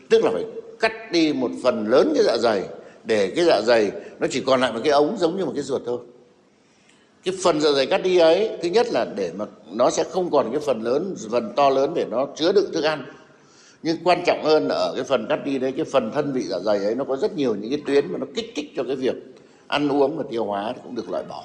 Tức 0.09 0.23
là 0.23 0.31
phải 0.33 0.45
cắt 0.79 0.91
đi 1.11 1.33
một 1.33 1.51
phần 1.63 1.87
lớn 1.87 2.13
cái 2.15 2.23
dạ 2.23 2.37
dày, 2.37 2.63
để 3.03 3.31
cái 3.35 3.45
dạ 3.45 3.61
dày 3.61 3.91
nó 4.19 4.27
chỉ 4.29 4.41
còn 4.45 4.61
lại 4.61 4.73
một 4.73 4.79
cái 4.83 4.93
ống 4.93 5.17
giống 5.19 5.37
như 5.37 5.45
một 5.45 5.51
cái 5.55 5.63
ruột 5.63 5.81
thôi. 5.85 5.99
Cái 7.23 7.35
phần 7.43 7.61
dạ 7.61 7.71
dày 7.71 7.85
cắt 7.85 7.97
đi 7.97 8.17
ấy, 8.17 8.57
thứ 8.61 8.69
nhất 8.69 8.87
là 8.91 9.05
để 9.15 9.31
mà 9.37 9.45
nó 9.71 9.89
sẽ 9.89 10.03
không 10.03 10.31
còn 10.31 10.51
cái 10.51 10.59
phần 10.59 10.81
lớn, 10.81 11.15
phần 11.31 11.53
to 11.55 11.69
lớn 11.69 11.93
để 11.95 12.05
nó 12.11 12.27
chứa 12.35 12.51
đựng 12.51 12.71
thức 12.73 12.83
ăn 12.83 13.05
nhưng 13.83 13.97
quan 14.03 14.23
trọng 14.25 14.43
hơn 14.43 14.67
là 14.67 14.75
ở 14.75 14.93
cái 14.95 15.03
phần 15.03 15.25
cắt 15.29 15.45
đi 15.45 15.57
đấy, 15.57 15.73
cái 15.75 15.85
phần 15.85 16.11
thân 16.11 16.33
vị 16.33 16.43
dạ 16.43 16.59
dày 16.59 16.77
ấy, 16.77 16.95
nó 16.95 17.03
có 17.03 17.15
rất 17.15 17.35
nhiều 17.35 17.55
những 17.55 17.69
cái 17.69 17.81
tuyến 17.85 18.11
mà 18.11 18.17
nó 18.17 18.25
kích 18.35 18.53
thích 18.55 18.71
cho 18.75 18.83
cái 18.83 18.95
việc 18.95 19.15
ăn 19.67 19.89
uống 19.89 20.17
và 20.17 20.23
tiêu 20.29 20.45
hóa 20.45 20.73
thì 20.75 20.81
cũng 20.83 20.95
được 20.95 21.09
loại 21.09 21.23
bỏ. 21.29 21.43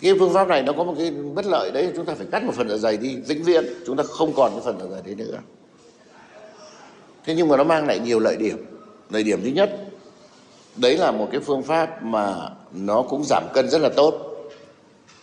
Cái 0.00 0.14
phương 0.18 0.32
pháp 0.32 0.48
này 0.48 0.62
nó 0.62 0.72
có 0.72 0.84
một 0.84 0.94
cái 0.98 1.10
bất 1.10 1.46
lợi 1.46 1.70
đấy, 1.70 1.92
chúng 1.96 2.04
ta 2.04 2.14
phải 2.14 2.26
cắt 2.30 2.44
một 2.44 2.52
phần 2.54 2.68
dạ 2.68 2.76
dày 2.76 2.96
đi, 2.96 3.16
vĩnh 3.16 3.42
viễn, 3.42 3.64
chúng 3.86 3.96
ta 3.96 4.02
không 4.02 4.32
còn 4.36 4.52
cái 4.52 4.60
phần 4.64 4.78
dạ 4.80 4.86
dày 4.90 5.02
đấy 5.04 5.14
nữa. 5.14 5.38
Thế 7.24 7.34
nhưng 7.34 7.48
mà 7.48 7.56
nó 7.56 7.64
mang 7.64 7.86
lại 7.86 7.98
nhiều 7.98 8.20
lợi 8.20 8.36
điểm. 8.36 8.66
Lợi 9.10 9.22
điểm 9.22 9.40
thứ 9.42 9.48
nhất, 9.48 9.70
đấy 10.76 10.96
là 10.96 11.10
một 11.10 11.28
cái 11.32 11.40
phương 11.40 11.62
pháp 11.62 12.02
mà 12.02 12.34
nó 12.72 13.02
cũng 13.02 13.24
giảm 13.24 13.44
cân 13.54 13.68
rất 13.70 13.80
là 13.80 13.88
tốt. 13.96 14.14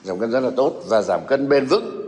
Giảm 0.04 0.20
cân 0.20 0.32
rất 0.32 0.40
là 0.40 0.52
tốt 0.56 0.74
và 0.88 1.02
giảm 1.02 1.22
cân 1.28 1.50
bền 1.50 1.66
vững 1.66 2.05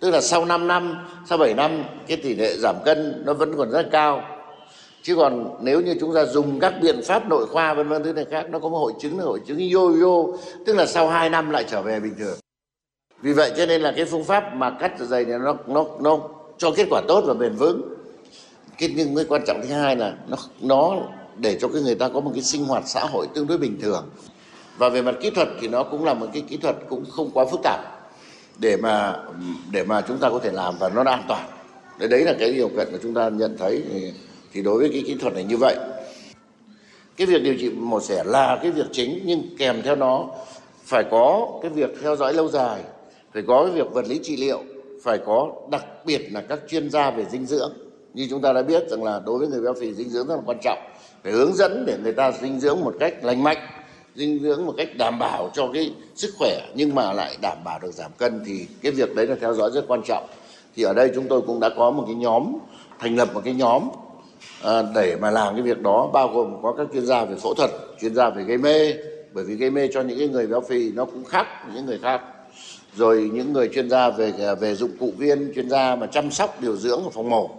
tức 0.00 0.10
là 0.10 0.20
sau 0.20 0.44
5 0.44 0.68
năm, 0.68 0.94
sau 1.28 1.38
7 1.38 1.54
năm, 1.54 1.84
cái 2.06 2.16
tỷ 2.16 2.34
lệ 2.34 2.56
giảm 2.56 2.76
cân 2.84 3.22
nó 3.26 3.34
vẫn 3.34 3.56
còn 3.56 3.70
rất 3.70 3.88
cao. 3.92 4.22
Chứ 5.02 5.16
còn 5.16 5.56
nếu 5.60 5.80
như 5.80 5.96
chúng 6.00 6.14
ta 6.14 6.24
dùng 6.24 6.60
các 6.60 6.74
biện 6.82 7.00
pháp 7.04 7.28
nội 7.28 7.46
khoa 7.46 7.74
vân 7.74 7.88
vân 7.88 8.02
thứ 8.04 8.12
này 8.12 8.24
khác, 8.30 8.46
nó 8.50 8.58
có 8.58 8.68
một 8.68 8.78
hội 8.78 8.92
chứng 9.00 9.18
là 9.18 9.24
hội 9.24 9.40
chứng 9.46 9.58
yo-yo 9.58 10.36
tức 10.66 10.74
là 10.76 10.86
sau 10.86 11.08
2 11.08 11.30
năm 11.30 11.50
lại 11.50 11.64
trở 11.68 11.82
về 11.82 12.00
bình 12.00 12.14
thường. 12.18 12.38
Vì 13.22 13.32
vậy 13.32 13.52
cho 13.56 13.66
nên 13.66 13.82
là 13.82 13.92
cái 13.96 14.04
phương 14.04 14.24
pháp 14.24 14.54
mà 14.54 14.70
cắt 14.70 14.92
dạ 14.98 15.06
dày 15.06 15.24
này 15.24 15.38
nó 15.38 15.56
nó 15.66 15.84
nó 16.00 16.18
cho 16.58 16.70
kết 16.76 16.86
quả 16.90 17.02
tốt 17.08 17.24
và 17.26 17.34
bền 17.34 17.54
vững. 17.54 17.94
Cái 18.78 18.92
nhưng 18.96 19.16
cái 19.16 19.24
quan 19.28 19.42
trọng 19.46 19.60
thứ 19.62 19.74
hai 19.74 19.96
là 19.96 20.14
nó 20.28 20.36
nó 20.60 20.96
để 21.36 21.58
cho 21.60 21.68
cái 21.68 21.82
người 21.82 21.94
ta 21.94 22.08
có 22.08 22.20
một 22.20 22.30
cái 22.34 22.42
sinh 22.42 22.64
hoạt 22.64 22.82
xã 22.86 23.00
hội 23.00 23.26
tương 23.34 23.46
đối 23.46 23.58
bình 23.58 23.78
thường. 23.82 24.10
Và 24.78 24.88
về 24.88 25.02
mặt 25.02 25.14
kỹ 25.20 25.30
thuật 25.30 25.48
thì 25.60 25.68
nó 25.68 25.82
cũng 25.82 26.04
là 26.04 26.14
một 26.14 26.26
cái 26.32 26.42
kỹ 26.48 26.56
thuật 26.56 26.76
cũng 26.88 27.04
không 27.10 27.30
quá 27.34 27.44
phức 27.50 27.60
tạp 27.62 27.80
để 28.58 28.76
mà 28.76 29.16
để 29.70 29.84
mà 29.84 30.00
chúng 30.00 30.18
ta 30.18 30.30
có 30.30 30.38
thể 30.38 30.52
làm 30.52 30.74
và 30.78 30.88
nó 30.88 31.04
an 31.06 31.22
toàn. 31.28 31.48
Đấy 31.98 32.08
đấy 32.08 32.24
là 32.24 32.34
cái 32.38 32.52
điều 32.52 32.68
kiện 32.68 32.88
mà 32.92 32.98
chúng 33.02 33.14
ta 33.14 33.28
nhận 33.28 33.56
thấy 33.58 33.82
thì, 33.92 34.12
thì 34.52 34.62
đối 34.62 34.78
với 34.78 34.88
cái 34.92 35.02
kỹ 35.06 35.16
thuật 35.20 35.34
này 35.34 35.44
như 35.44 35.56
vậy. 35.56 35.76
Cái 37.16 37.26
việc 37.26 37.42
điều 37.42 37.54
trị 37.60 37.70
mổ 37.70 38.00
xẻ 38.00 38.24
là 38.24 38.58
cái 38.62 38.70
việc 38.70 38.86
chính 38.92 39.22
nhưng 39.24 39.56
kèm 39.58 39.82
theo 39.82 39.96
nó 39.96 40.28
phải 40.84 41.04
có 41.10 41.48
cái 41.62 41.70
việc 41.70 41.90
theo 42.02 42.16
dõi 42.16 42.34
lâu 42.34 42.48
dài 42.48 42.82
phải 43.32 43.42
có 43.46 43.64
cái 43.64 43.72
việc 43.74 43.92
vật 43.92 44.06
lý 44.08 44.20
trị 44.22 44.36
liệu 44.36 44.62
phải 45.02 45.18
có 45.26 45.52
đặc 45.70 45.84
biệt 46.04 46.32
là 46.32 46.40
các 46.40 46.60
chuyên 46.68 46.90
gia 46.90 47.10
về 47.10 47.24
dinh 47.30 47.46
dưỡng. 47.46 47.72
Như 48.14 48.26
chúng 48.30 48.42
ta 48.42 48.52
đã 48.52 48.62
biết 48.62 48.88
rằng 48.88 49.04
là 49.04 49.20
đối 49.26 49.38
với 49.38 49.48
người 49.48 49.60
béo 49.60 49.74
phì 49.80 49.94
dinh 49.94 50.08
dưỡng 50.08 50.26
rất 50.26 50.34
là 50.34 50.42
quan 50.46 50.58
trọng. 50.62 50.78
Phải 51.22 51.32
hướng 51.32 51.54
dẫn 51.54 51.84
để 51.86 51.98
người 52.02 52.12
ta 52.12 52.32
dinh 52.32 52.60
dưỡng 52.60 52.80
một 52.80 52.94
cách 53.00 53.24
lành 53.24 53.42
mạnh 53.42 53.56
dinh 54.16 54.38
dưỡng 54.42 54.66
một 54.66 54.74
cách 54.76 54.88
đảm 54.98 55.18
bảo 55.18 55.50
cho 55.54 55.68
cái 55.74 55.92
sức 56.14 56.34
khỏe 56.38 56.60
nhưng 56.74 56.94
mà 56.94 57.12
lại 57.12 57.36
đảm 57.42 57.58
bảo 57.64 57.78
được 57.82 57.92
giảm 57.92 58.10
cân 58.18 58.40
thì 58.46 58.66
cái 58.82 58.92
việc 58.92 59.14
đấy 59.14 59.26
là 59.26 59.36
theo 59.40 59.54
dõi 59.54 59.70
rất 59.74 59.84
quan 59.88 60.02
trọng. 60.06 60.26
Thì 60.76 60.82
ở 60.82 60.94
đây 60.94 61.10
chúng 61.14 61.28
tôi 61.28 61.40
cũng 61.40 61.60
đã 61.60 61.68
có 61.76 61.90
một 61.90 62.04
cái 62.06 62.14
nhóm 62.14 62.52
thành 62.98 63.16
lập 63.16 63.34
một 63.34 63.40
cái 63.44 63.54
nhóm 63.54 63.82
à, 64.62 64.82
để 64.94 65.16
mà 65.16 65.30
làm 65.30 65.54
cái 65.54 65.62
việc 65.62 65.82
đó 65.82 66.10
bao 66.12 66.28
gồm 66.28 66.62
có 66.62 66.72
các 66.72 66.86
chuyên 66.92 67.06
gia 67.06 67.24
về 67.24 67.36
phẫu 67.36 67.54
thuật 67.54 67.70
chuyên 68.00 68.14
gia 68.14 68.30
về 68.30 68.42
gây 68.42 68.58
mê 68.58 68.94
bởi 69.32 69.44
vì 69.44 69.54
gây 69.54 69.70
mê 69.70 69.88
cho 69.92 70.02
những 70.02 70.18
cái 70.18 70.28
người 70.28 70.46
béo 70.46 70.60
phì 70.60 70.90
nó 70.92 71.04
cũng 71.04 71.24
khác 71.24 71.46
những 71.74 71.86
người 71.86 71.98
khác. 72.02 72.20
Rồi 72.96 73.30
những 73.34 73.52
người 73.52 73.68
chuyên 73.74 73.90
gia 73.90 74.10
về 74.10 74.32
à, 74.38 74.54
về 74.54 74.74
dụng 74.74 74.90
cụ 75.00 75.12
viên 75.18 75.52
chuyên 75.54 75.70
gia 75.70 75.96
mà 75.96 76.06
chăm 76.06 76.30
sóc 76.30 76.60
điều 76.60 76.76
dưỡng 76.76 77.04
ở 77.04 77.10
phòng 77.10 77.30
mổ 77.30 77.50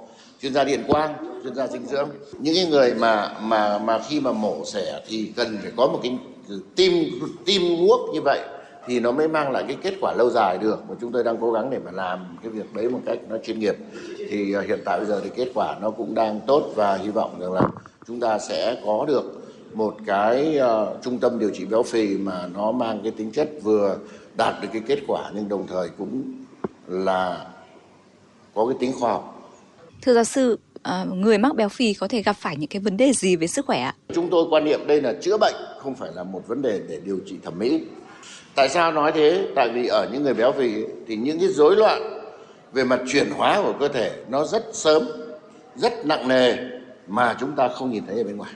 chuyên 0.41 0.53
gia 0.53 0.63
điện 0.63 0.84
quang 0.88 1.13
chuyên 1.43 1.55
gia 1.55 1.67
dinh 1.67 1.85
dưỡng. 1.85 2.09
Những 2.39 2.55
cái 2.55 2.65
người 2.65 2.93
mà 2.93 3.34
mà 3.41 3.77
mà 3.77 3.99
khi 3.99 4.19
mà 4.19 4.31
mổ 4.31 4.65
xẻ 4.65 5.01
thì 5.07 5.31
cần 5.35 5.57
phải 5.61 5.71
có 5.77 5.88
một 5.88 5.99
cái 6.03 6.17
tim 6.76 7.19
tim 7.45 7.88
guốc 7.88 7.99
như 8.14 8.22
vậy 8.22 8.40
thì 8.88 8.99
nó 8.99 9.11
mới 9.11 9.28
mang 9.28 9.52
lại 9.52 9.64
cái 9.68 9.78
kết 9.82 9.94
quả 10.02 10.14
lâu 10.18 10.30
dài 10.30 10.57
được. 10.57 10.90
Mà 10.90 10.95
chúng 11.02 11.11
tôi 11.11 11.24
đang 11.24 11.38
cố 11.41 11.52
gắng 11.52 11.69
để 11.69 11.80
mà 11.86 11.91
làm 11.91 12.38
cái 12.44 12.52
việc 12.52 12.74
đấy 12.74 12.90
một 12.90 12.99
cách 13.06 13.19
nó 13.30 13.38
chuyên 13.44 13.60
nghiệp. 13.60 13.76
Thì 14.30 14.53
à, 14.53 14.61
hiện 14.61 14.80
tại 14.86 14.98
bây 14.98 15.07
giờ 15.07 15.22
thì 15.24 15.30
kết 15.36 15.52
quả 15.56 15.78
nó 15.82 15.91
cũng 15.91 16.15
đang 16.15 16.40
tốt 16.48 16.72
và 16.76 16.98
hy 16.98 17.10
vọng 17.10 17.40
rằng 17.40 17.53
là 17.53 17.61
chúng 18.07 18.19
ta 18.19 18.40
sẽ 18.40 18.82
có 18.86 19.06
được 19.07 19.24
một 19.74 19.95
cái 20.06 20.60
uh, 20.60 21.03
trung 21.03 21.19
tâm 21.19 21.40
điều 21.40 21.49
trị 21.53 21.65
béo 21.65 21.84
phì 21.84 22.18
mà 22.18 22.48
nó 22.53 22.72
mang 22.72 22.99
cái 23.03 23.11
tính 23.11 23.32
chất 23.32 23.49
vừa 23.64 23.98
đạt 24.38 24.56
được 24.61 24.68
cái 24.74 24.82
kết 24.88 24.99
quả 25.07 25.32
nhưng 25.36 25.49
đồng 25.49 25.68
thời 25.68 25.90
cũng 25.98 26.24
là 26.88 27.48
có 28.56 28.65
cái 28.65 28.78
tính 28.80 28.94
khoa 28.99 29.11
học. 29.11 29.52
Thưa 30.02 30.14
giáo 30.14 30.24
sư, 30.24 30.60
Ờ, 30.88 31.05
người 31.05 31.38
mắc 31.38 31.55
béo 31.55 31.69
phì 31.69 31.93
có 31.93 32.07
thể 32.07 32.22
gặp 32.22 32.35
phải 32.39 32.55
những 32.55 32.69
cái 32.69 32.80
vấn 32.80 32.97
đề 32.97 33.11
gì 33.14 33.35
về 33.35 33.47
sức 33.47 33.65
khỏe 33.65 33.81
ạ? 33.81 33.95
Chúng 34.14 34.30
tôi 34.30 34.45
quan 34.49 34.65
niệm 34.65 34.88
đây 34.88 35.01
là 35.01 35.14
chữa 35.22 35.38
bệnh, 35.38 35.55
không 35.80 35.95
phải 35.95 36.09
là 36.15 36.23
một 36.23 36.47
vấn 36.47 36.61
đề 36.61 36.81
để 36.89 36.99
điều 37.05 37.19
trị 37.26 37.35
thẩm 37.43 37.59
mỹ. 37.59 37.81
Tại 38.55 38.69
sao 38.69 38.91
nói 38.91 39.11
thế? 39.11 39.47
Tại 39.55 39.69
vì 39.69 39.88
ở 39.88 40.09
những 40.14 40.23
người 40.23 40.34
béo 40.34 40.51
phì 40.51 40.72
thì 41.07 41.15
những 41.15 41.39
cái 41.39 41.49
rối 41.49 41.76
loạn 41.76 42.01
về 42.73 42.84
mặt 42.84 42.99
chuyển 43.07 43.30
hóa 43.30 43.61
của 43.64 43.73
cơ 43.80 43.88
thể 43.88 44.11
nó 44.30 44.45
rất 44.45 44.65
sớm, 44.73 45.07
rất 45.76 46.05
nặng 46.05 46.27
nề 46.27 46.55
mà 47.07 47.35
chúng 47.39 47.51
ta 47.55 47.68
không 47.68 47.91
nhìn 47.91 48.03
thấy 48.07 48.18
ở 48.18 48.23
bên 48.23 48.38
ngoài. 48.38 48.51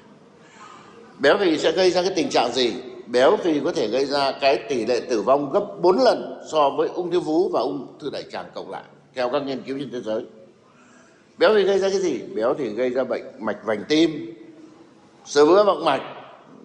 Béo 1.20 1.38
phì 1.38 1.58
sẽ 1.58 1.72
gây 1.72 1.92
ra 1.92 2.02
cái 2.02 2.12
tình 2.16 2.30
trạng 2.30 2.52
gì? 2.54 2.74
Béo 3.08 3.38
phì 3.38 3.60
có 3.60 3.72
thể 3.72 3.88
gây 3.88 4.06
ra 4.06 4.32
cái 4.42 4.60
tỷ 4.70 4.86
lệ 4.86 5.02
tử 5.10 5.22
vong 5.22 5.52
gấp 5.52 5.66
4 5.82 6.00
lần 6.00 6.42
so 6.52 6.70
với 6.70 6.88
ung 6.88 7.12
thư 7.12 7.20
vú 7.20 7.50
và 7.50 7.60
ung 7.60 7.88
thư 8.00 8.10
đại 8.10 8.24
tràng 8.32 8.46
cộng 8.54 8.70
lại 8.70 8.84
theo 9.16 9.30
các 9.30 9.44
nghiên 9.46 9.62
cứu 9.62 9.78
trên 9.80 9.92
thế 9.92 10.02
giới 10.02 10.26
béo 11.38 11.56
thì 11.56 11.64
gây 11.64 11.80
ra 11.80 11.90
cái 11.90 12.00
gì? 12.00 12.22
Béo 12.36 12.54
thì 12.54 12.70
gây 12.70 12.90
ra 12.90 13.04
bệnh 13.04 13.24
mạch 13.40 13.58
vành 13.66 13.84
tim. 13.90 14.36
Sơ 15.26 15.46
vữa 15.46 15.64
động 15.66 15.86
mạch, 15.86 16.02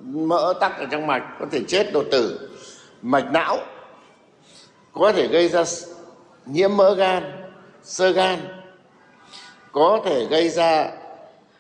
mỡ 0.02 0.55
tắc 0.60 0.78
ở 0.78 0.86
trong 0.90 1.06
mạch 1.06 1.22
có 1.40 1.47
thể 1.51 1.60
chết 1.68 1.93
đột 1.93 2.05
tử. 2.10 2.51
Mạch 3.02 3.32
não 3.32 3.59
có 4.93 5.12
thể 5.12 5.28
gây 5.28 5.48
ra 5.48 5.64
nhiễm 6.47 6.76
mỡ 6.76 6.94
gan, 6.94 7.22
sơ 7.82 8.10
gan. 8.10 8.38
Có 9.72 10.01
thể 10.05 10.26
gây 10.30 10.48
ra 10.48 10.90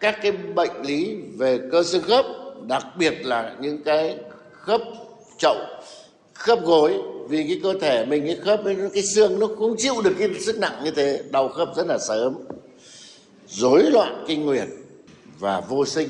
các 0.00 0.18
cái 0.22 0.32
bệnh 0.32 0.82
lý 0.82 1.16
về 1.38 1.60
cơ 1.72 1.82
xương 1.82 2.02
khớp, 2.02 2.26
đặc 2.68 2.86
biệt 2.98 3.26
là 3.26 3.54
những 3.60 3.82
cái 3.82 4.18
khớp 4.52 4.80
chậu, 5.38 5.56
khớp 6.34 6.62
gối. 6.64 7.02
Vì 7.28 7.44
cái 7.48 7.60
cơ 7.62 7.74
thể 7.80 8.04
mình, 8.04 8.26
cái 8.26 8.36
khớp 8.36 8.60
cái 8.94 9.02
xương 9.02 9.38
nó 9.38 9.46
cũng 9.58 9.74
chịu 9.78 9.94
được 10.04 10.12
cái 10.18 10.34
sức 10.40 10.58
nặng 10.58 10.80
như 10.84 10.90
thế. 10.90 11.22
Đau 11.30 11.48
khớp 11.48 11.68
rất 11.76 11.86
là 11.86 11.98
sớm 11.98 12.34
rối 13.48 13.82
loạn 13.82 14.24
kinh 14.26 14.46
nguyệt 14.46 14.68
và 15.38 15.60
vô 15.60 15.86
sinh. 15.86 16.08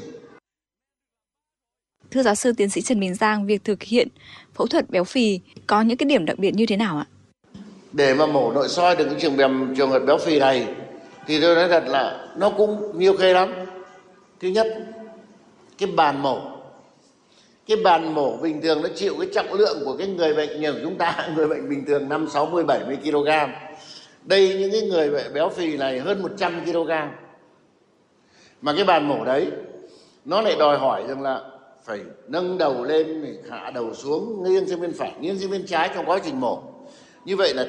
Thưa 2.10 2.22
giáo 2.22 2.34
sư 2.34 2.52
tiến 2.56 2.70
sĩ 2.70 2.82
Trần 2.82 3.00
Minh 3.00 3.14
Giang, 3.14 3.46
việc 3.46 3.64
thực 3.64 3.82
hiện 3.82 4.08
phẫu 4.54 4.66
thuật 4.66 4.90
béo 4.90 5.04
phì 5.04 5.40
có 5.66 5.82
những 5.82 5.96
cái 5.96 6.06
điểm 6.06 6.24
đặc 6.26 6.38
biệt 6.38 6.54
như 6.54 6.66
thế 6.66 6.76
nào 6.76 6.98
ạ? 6.98 7.06
Để 7.92 8.14
mà 8.14 8.26
mổ 8.26 8.52
nội 8.52 8.68
soi 8.68 8.96
được 8.96 9.04
cái 9.04 9.20
trường 9.20 9.36
bèm 9.36 9.74
trường 9.76 9.90
hợp 9.90 10.02
béo 10.06 10.18
phì 10.18 10.38
này 10.38 10.74
thì 11.26 11.40
tôi 11.40 11.54
nói 11.54 11.68
thật 11.68 11.84
là 11.86 12.28
nó 12.36 12.50
cũng 12.50 12.98
nhiều 12.98 13.16
khê 13.16 13.32
lắm. 13.32 13.54
Thứ 14.40 14.48
nhất, 14.48 14.66
cái 15.78 15.90
bàn 15.96 16.22
mổ 16.22 16.56
cái 17.66 17.76
bàn 17.76 18.14
mổ 18.14 18.36
bình 18.36 18.62
thường 18.62 18.82
nó 18.82 18.88
chịu 18.94 19.14
cái 19.18 19.28
trọng 19.34 19.52
lượng 19.52 19.78
của 19.84 19.96
cái 19.96 20.06
người 20.06 20.34
bệnh 20.34 20.60
như 20.60 20.74
chúng 20.82 20.98
ta 20.98 21.28
người 21.36 21.48
bệnh 21.48 21.68
bình 21.68 21.84
thường 21.86 22.08
năm 22.08 22.28
sáu 22.32 22.46
mươi 22.46 22.64
bảy 22.64 22.80
mươi 22.86 22.98
kg 23.04 23.28
đây 24.24 24.56
những 24.58 24.72
cái 24.72 24.82
người 24.82 25.10
béo 25.34 25.48
phì 25.48 25.76
này 25.76 26.00
hơn 26.00 26.22
100 26.22 26.64
kg 26.64 26.90
mà 28.62 28.72
cái 28.72 28.84
bàn 28.84 29.08
mổ 29.08 29.24
đấy 29.24 29.50
nó 30.24 30.40
lại 30.40 30.56
đòi 30.58 30.78
hỏi 30.78 31.04
rằng 31.08 31.22
là 31.22 31.40
phải 31.84 32.00
nâng 32.28 32.58
đầu 32.58 32.84
lên 32.84 33.22
để 33.24 33.34
hạ 33.50 33.70
đầu 33.74 33.94
xuống 33.94 34.44
nghiêng 34.44 34.68
sang 34.68 34.80
bên 34.80 34.92
phải 34.92 35.12
nghiêng 35.20 35.38
sang 35.38 35.50
bên 35.50 35.66
trái 35.66 35.90
trong 35.94 36.04
quá 36.06 36.18
trình 36.24 36.40
mổ. 36.40 36.62
Như 37.24 37.36
vậy 37.36 37.54
là 37.54 37.66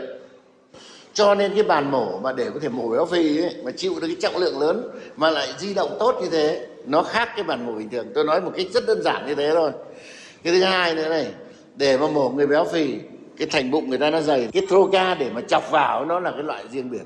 cho 1.14 1.36
nên 1.36 1.54
cái 1.54 1.64
bàn 1.64 1.92
mổ 1.92 2.20
mà 2.20 2.34
để 2.34 2.50
có 2.54 2.60
thể 2.60 2.70
mổ 2.70 2.90
béo 2.90 3.06
phì 3.06 3.42
ấy, 3.42 3.56
mà 3.64 3.72
chịu 3.72 3.94
được 4.02 4.08
cái 4.08 4.18
trọng 4.20 4.38
lượng 4.38 4.60
lớn 4.60 4.90
mà 5.16 5.30
lại 5.30 5.48
di 5.58 5.74
động 5.74 5.98
tốt 6.00 6.16
như 6.22 6.30
thế 6.30 6.68
nó 6.86 7.04
khác 7.04 7.30
cái 7.36 7.44
bàn 7.44 7.66
mổ 7.66 7.74
bình 7.74 7.90
thường. 7.90 8.08
Tôi 8.16 8.24
nói 8.24 8.42
một 8.42 8.52
cách 8.56 8.66
rất 8.74 8.86
đơn 8.88 9.02
giản 9.04 9.28
như 9.28 9.36
thế 9.36 9.52
thôi. 9.54 9.72
Cái 10.44 10.54
thứ 10.54 10.64
hai 10.64 10.96
nữa 10.96 11.10
này 11.10 11.28
để 11.76 11.98
mà 11.98 12.08
mổ 12.08 12.30
người 12.30 12.48
béo 12.48 12.66
phì 12.66 12.96
cái 13.38 13.48
thành 13.52 13.72
bụng 13.72 13.90
người 13.90 14.00
ta 14.00 14.10
nó 14.10 14.22
dày 14.22 14.50
cái 14.54 14.64
troca 14.70 15.16
để 15.16 15.30
mà 15.34 15.42
chọc 15.42 15.72
vào 15.72 16.06
nó 16.06 16.20
là 16.20 16.32
cái 16.32 16.44
loại 16.44 16.64
riêng 16.72 16.92
biệt. 16.92 17.04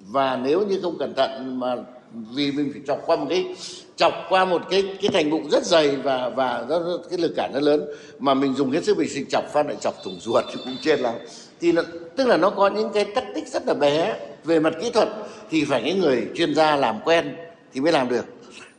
Và 0.00 0.36
nếu 0.36 0.66
như 0.66 0.80
không 0.82 0.98
cẩn 0.98 1.14
thận 1.14 1.60
mà 1.60 1.76
vì 2.12 2.52
mình 2.52 2.70
phải 2.72 2.82
chọc 2.86 3.02
qua 3.06 3.16
một 3.16 3.26
cái 3.28 3.54
chọc 3.96 4.14
qua 4.28 4.44
một 4.44 4.62
cái 4.70 4.96
cái 5.02 5.10
thành 5.12 5.30
bụng 5.30 5.50
rất 5.50 5.64
dày 5.66 5.96
và 5.96 6.28
và 6.28 6.64
nó, 6.68 6.80
cái 7.10 7.18
lực 7.18 7.32
cản 7.36 7.50
nó 7.54 7.60
lớn. 7.60 7.84
Mà 8.18 8.34
mình 8.34 8.54
dùng 8.54 8.70
hết 8.70 8.84
sức 8.84 8.96
bình 8.96 9.08
sinh 9.08 9.26
chọc 9.28 9.44
phát 9.52 9.66
lại 9.66 9.76
chọc 9.80 9.94
thủng 10.04 10.18
ruột 10.20 10.44
thì 10.48 10.60
cũng 10.64 10.76
chết 10.82 11.00
lắm. 11.00 11.14
Thì 11.60 11.72
nó, 11.72 11.82
tức 12.16 12.26
là 12.26 12.36
nó 12.36 12.50
có 12.50 12.68
những 12.68 12.90
cái 12.94 13.04
tắc 13.04 13.24
tích 13.34 13.48
rất 13.48 13.66
là 13.66 13.74
bé. 13.74 14.16
Về 14.44 14.60
mặt 14.60 14.74
kỹ 14.82 14.90
thuật 14.90 15.08
thì 15.50 15.64
phải 15.64 15.82
những 15.82 16.00
người 16.00 16.26
chuyên 16.34 16.54
gia 16.54 16.76
làm 16.76 17.00
quen 17.04 17.36
thì 17.72 17.80
mới 17.80 17.92
làm 17.92 18.08
được. 18.08 18.24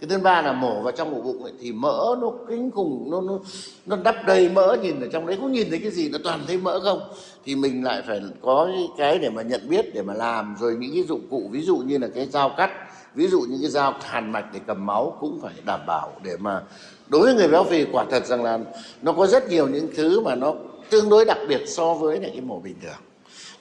Cái 0.02 0.10
thứ 0.10 0.18
ba 0.18 0.41
là 0.41 0.53
mổ 0.53 0.82
vào 0.82 0.91
trong 0.91 1.14
ổ 1.14 1.22
bụng 1.22 1.44
ấy, 1.44 1.53
thì 1.62 1.72
mỡ 1.72 2.16
nó 2.22 2.32
kinh 2.49 2.72
khủng 2.72 3.08
nó 3.12 3.22
nó 3.22 3.40
nó 3.86 3.95
đắp 3.95 4.16
đầy 4.26 4.49
mỡ 4.49 4.78
nhìn 4.82 5.02
ở 5.02 5.08
trong 5.12 5.26
đấy. 5.26 5.38
Không 5.40 5.52
nhìn 5.52 5.70
thấy 5.70 5.80
cái 5.80 5.91
gì 5.91 6.10
nó 6.10 6.18
toàn 6.24 6.40
thấy 6.48 6.58
mỡ 6.58 6.80
không? 6.80 6.99
Thì 7.45 7.56
mình 7.56 7.84
lại 7.84 8.02
phải 8.08 8.22
có 8.41 8.70
cái 8.98 9.18
để 9.18 9.30
mà 9.30 9.41
nhận 9.41 9.70
biết 9.70 9.94
để 9.94 10.02
mà 10.02 10.14
làm. 10.14 10.56
Rồi 10.60 10.76
những 10.80 10.91
cái 10.94 11.03
dụng 11.03 11.28
cụ 11.30 11.49
ví 11.52 11.62
dụ 11.62 11.78
như 11.78 11.98
là 11.98 12.08
cái 12.16 12.26
dao 12.26 12.49
cắt 12.49 12.72
ví 13.16 13.28
dụ 13.28 13.42
những 13.42 13.62
cái 13.62 13.70
dao 13.70 13.94
hàn 14.02 14.32
mạch 14.32 14.46
để 14.54 14.60
cầm 14.68 14.86
máu 14.86 15.18
cũng 15.20 15.40
phải 15.42 15.54
đảm 15.66 15.80
bảo 15.88 16.14
để 16.24 16.38
mà 16.40 16.62
đối 17.08 17.22
với 17.22 17.34
người 17.34 17.48
béo 17.48 17.64
phì, 17.64 17.86
quả 17.92 18.06
thật 18.12 18.26
rằng 18.26 18.44
là 18.44 18.60
nó 19.02 19.14
có 19.14 19.28
rất 19.28 19.50
nhiều 19.50 19.68
những 19.68 19.88
thứ 19.96 20.20
mà 20.20 20.36
nó 20.36 20.54
tương 20.90 21.10
đối 21.10 21.26
đặc 21.26 21.38
biệt 21.48 21.62
so 21.68 21.94
với 21.94 22.20
lại 22.20 22.30
cái 22.34 22.42
mổ 22.42 22.60
bình 22.60 22.76
thường. 22.82 23.00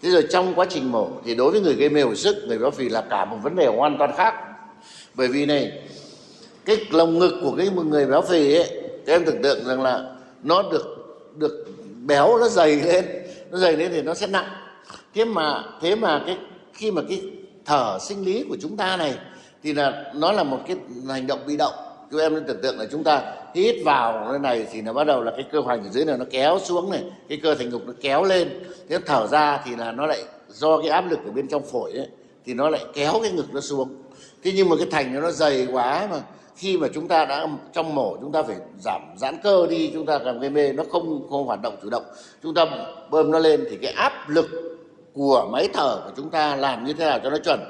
Thế 0.03 0.11
rồi 0.11 0.27
trong 0.31 0.55
quá 0.55 0.67
trình 0.69 0.93
mổ 0.93 1.09
thì 1.25 1.35
đối 1.35 1.51
với 1.51 1.61
người 1.61 1.75
gây 1.75 1.89
mê 1.89 2.03
hồi 2.03 2.17
sức, 2.17 2.37
người 2.47 2.59
béo 2.59 2.71
phì 2.71 2.89
là 2.89 3.01
cả 3.11 3.25
một 3.25 3.37
vấn 3.43 3.57
đề 3.57 3.67
hoàn 3.67 3.99
toàn 3.99 4.13
khác. 4.17 4.35
Bởi 5.15 5.29
vì 5.29 5.47
này, 5.47 5.83
cái 6.65 6.87
lồng 6.91 7.19
ngực 7.19 7.41
của 7.43 7.55
cái 7.57 7.69
người 7.85 8.07
béo 8.07 8.23
phì 8.23 8.55
ấy, 8.55 8.83
các 9.07 9.13
em 9.13 9.25
tưởng 9.25 9.43
tượng 9.43 9.65
rằng 9.65 9.83
là 9.83 10.17
nó 10.43 10.63
được 10.63 10.97
được 11.37 11.67
béo, 12.07 12.39
nó 12.39 12.49
dày 12.49 12.77
lên, 12.77 13.05
nó 13.51 13.59
dày 13.59 13.77
lên 13.77 13.91
thì 13.93 14.03
nó 14.03 14.15
sẽ 14.15 14.27
nặng. 14.27 14.49
Thế 15.15 15.25
mà 15.25 15.65
thế 15.81 15.97
mà 15.97 16.23
cái, 16.27 16.39
khi 16.73 16.91
mà 16.91 17.03
cái 17.09 17.23
thở 17.65 17.99
sinh 18.01 18.25
lý 18.25 18.45
của 18.49 18.57
chúng 18.61 18.77
ta 18.77 18.97
này 18.97 19.19
thì 19.63 19.73
là 19.73 20.13
nó 20.15 20.33
là 20.33 20.43
một 20.43 20.59
cái 20.67 20.77
hành 21.09 21.27
động 21.27 21.39
bị 21.47 21.57
động. 21.57 21.75
Chú 22.11 22.19
em 22.19 22.35
nên 22.35 22.45
tưởng 22.47 22.61
tượng 22.63 22.79
là 22.79 22.87
chúng 22.93 23.05
ta 23.05 23.35
hít 23.55 23.77
vào 23.85 24.29
nơi 24.29 24.39
này 24.39 24.67
thì 24.73 24.83
nó 24.83 24.93
bắt 24.93 25.05
đầu 25.05 25.23
là 25.23 25.31
cái 25.31 25.45
cơ 25.53 25.61
hoành 25.61 25.83
ở 25.85 25.89
dưới 25.91 26.05
này 26.05 26.19
nó 26.19 26.25
kéo 26.31 26.59
xuống 26.65 26.91
này, 26.91 27.05
cái 27.29 27.41
cơ 27.43 27.55
thành 27.55 27.71
ngục 27.71 27.83
nó 27.87 27.93
kéo 28.01 28.25
lên. 28.25 28.49
Thế 28.89 28.99
thở 29.07 29.27
ra 29.27 29.63
thì 29.65 29.77
là 29.77 29.93
nó 29.93 30.07
lại, 30.07 30.23
do 30.49 30.79
cái 30.79 30.89
áp 30.89 31.11
lực 31.11 31.19
ở 31.25 31.31
bên 31.33 31.49
trong 31.49 31.63
phổi 31.63 31.93
ấy, 31.93 32.09
thì 32.47 32.55
nó 32.55 32.71
lại 32.71 32.85
kéo 32.95 33.13
cái 33.23 33.31
ngực 33.31 33.55
nó 33.55 33.61
xuống. 33.61 33.89
Thế 34.43 34.53
nhưng 34.57 34.69
mà 34.69 34.77
cái 34.77 34.87
thành 34.91 35.21
nó 35.21 35.31
dày 35.31 35.67
quá 35.73 36.09
mà, 36.11 36.17
khi 36.57 36.77
mà 36.77 36.89
chúng 36.95 37.09
ta 37.09 37.25
đã 37.25 37.47
trong 37.73 37.95
mổ 37.95 38.17
chúng 38.21 38.33
ta 38.33 38.43
phải 38.43 38.57
giảm 38.85 39.03
giãn 39.17 39.37
cơ 39.43 39.67
đi, 39.67 39.91
chúng 39.95 40.07
ta 40.07 40.19
làm 40.19 40.41
gây 40.41 40.51
mê 40.51 40.73
nó 40.73 40.83
không 40.93 41.29
không 41.31 41.47
hoạt 41.47 41.63
động 41.63 41.77
chủ 41.83 41.91
động. 41.91 42.05
Chúng 42.43 42.55
ta 42.55 42.67
bơm 43.11 43.31
nó 43.31 43.39
lên 43.39 43.65
thì 43.71 43.77
cái 43.83 43.93
áp 43.93 44.29
lực 44.29 44.47
của 45.13 45.49
máy 45.53 45.69
thở 45.73 46.01
của 46.05 46.11
chúng 46.17 46.31
ta 46.31 46.57
làm 46.57 46.85
như 46.85 46.93
thế 46.93 47.05
nào 47.05 47.19
cho 47.25 47.31
nó 47.31 47.39
chuẩn? 47.45 47.61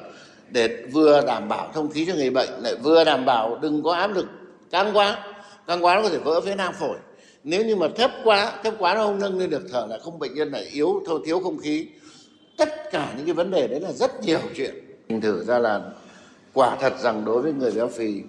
Để 0.52 0.84
vừa 0.92 1.26
đảm 1.26 1.48
bảo 1.48 1.70
thông 1.74 1.90
khí 1.90 2.04
cho 2.06 2.14
người 2.14 2.30
bệnh, 2.30 2.48
lại 2.62 2.74
vừa 2.82 3.04
đảm 3.04 3.24
bảo 3.24 3.58
đừng 3.62 3.82
có 3.82 3.92
áp 3.92 4.14
lực 4.14 4.26
căng 4.70 4.96
quá. 4.96 5.18
Căng 5.66 5.84
quá 5.84 5.94
nó 5.94 6.02
có 6.02 6.08
thể 6.08 6.18
vỡ 6.18 6.40
phế 6.40 6.54
nang 6.54 6.72
phổi. 6.72 6.96
Nếu 7.44 7.64
như 7.64 7.76
mà 7.76 7.86
thấp 7.96 8.10
quá 8.24 8.52
thấp 8.64 8.74
quá 8.78 8.94
nó 8.94 9.06
không 9.06 9.18
nâng 9.18 9.38
lên 9.38 9.50
được, 9.50 9.62
thở 9.72 9.86
là 9.90 9.98
không 9.98 10.18
bệnh 10.18 10.34
nhân 10.34 10.50
lại 10.52 10.64
yếu, 10.72 11.02
thôi 11.06 11.20
thiếu 11.26 11.40
không 11.40 11.58
khí. 11.58 11.86
Tất 12.56 12.68
cả 12.92 13.12
những 13.16 13.26
cái 13.26 13.34
vấn 13.34 13.50
đề 13.50 13.66
đấy 13.68 13.80
là 13.80 13.92
rất 13.92 14.22
nhiều 14.24 14.40
chuyện. 14.56 14.74
Mình 15.08 15.20
thử 15.20 15.44
ra 15.44 15.58
là 15.58 15.80
quả 16.52 16.76
thật 16.80 16.92
rằng 17.00 17.24
đối 17.24 17.42
với 17.42 17.52
người 17.52 17.70
béo 17.70 17.88
phì 17.88 18.22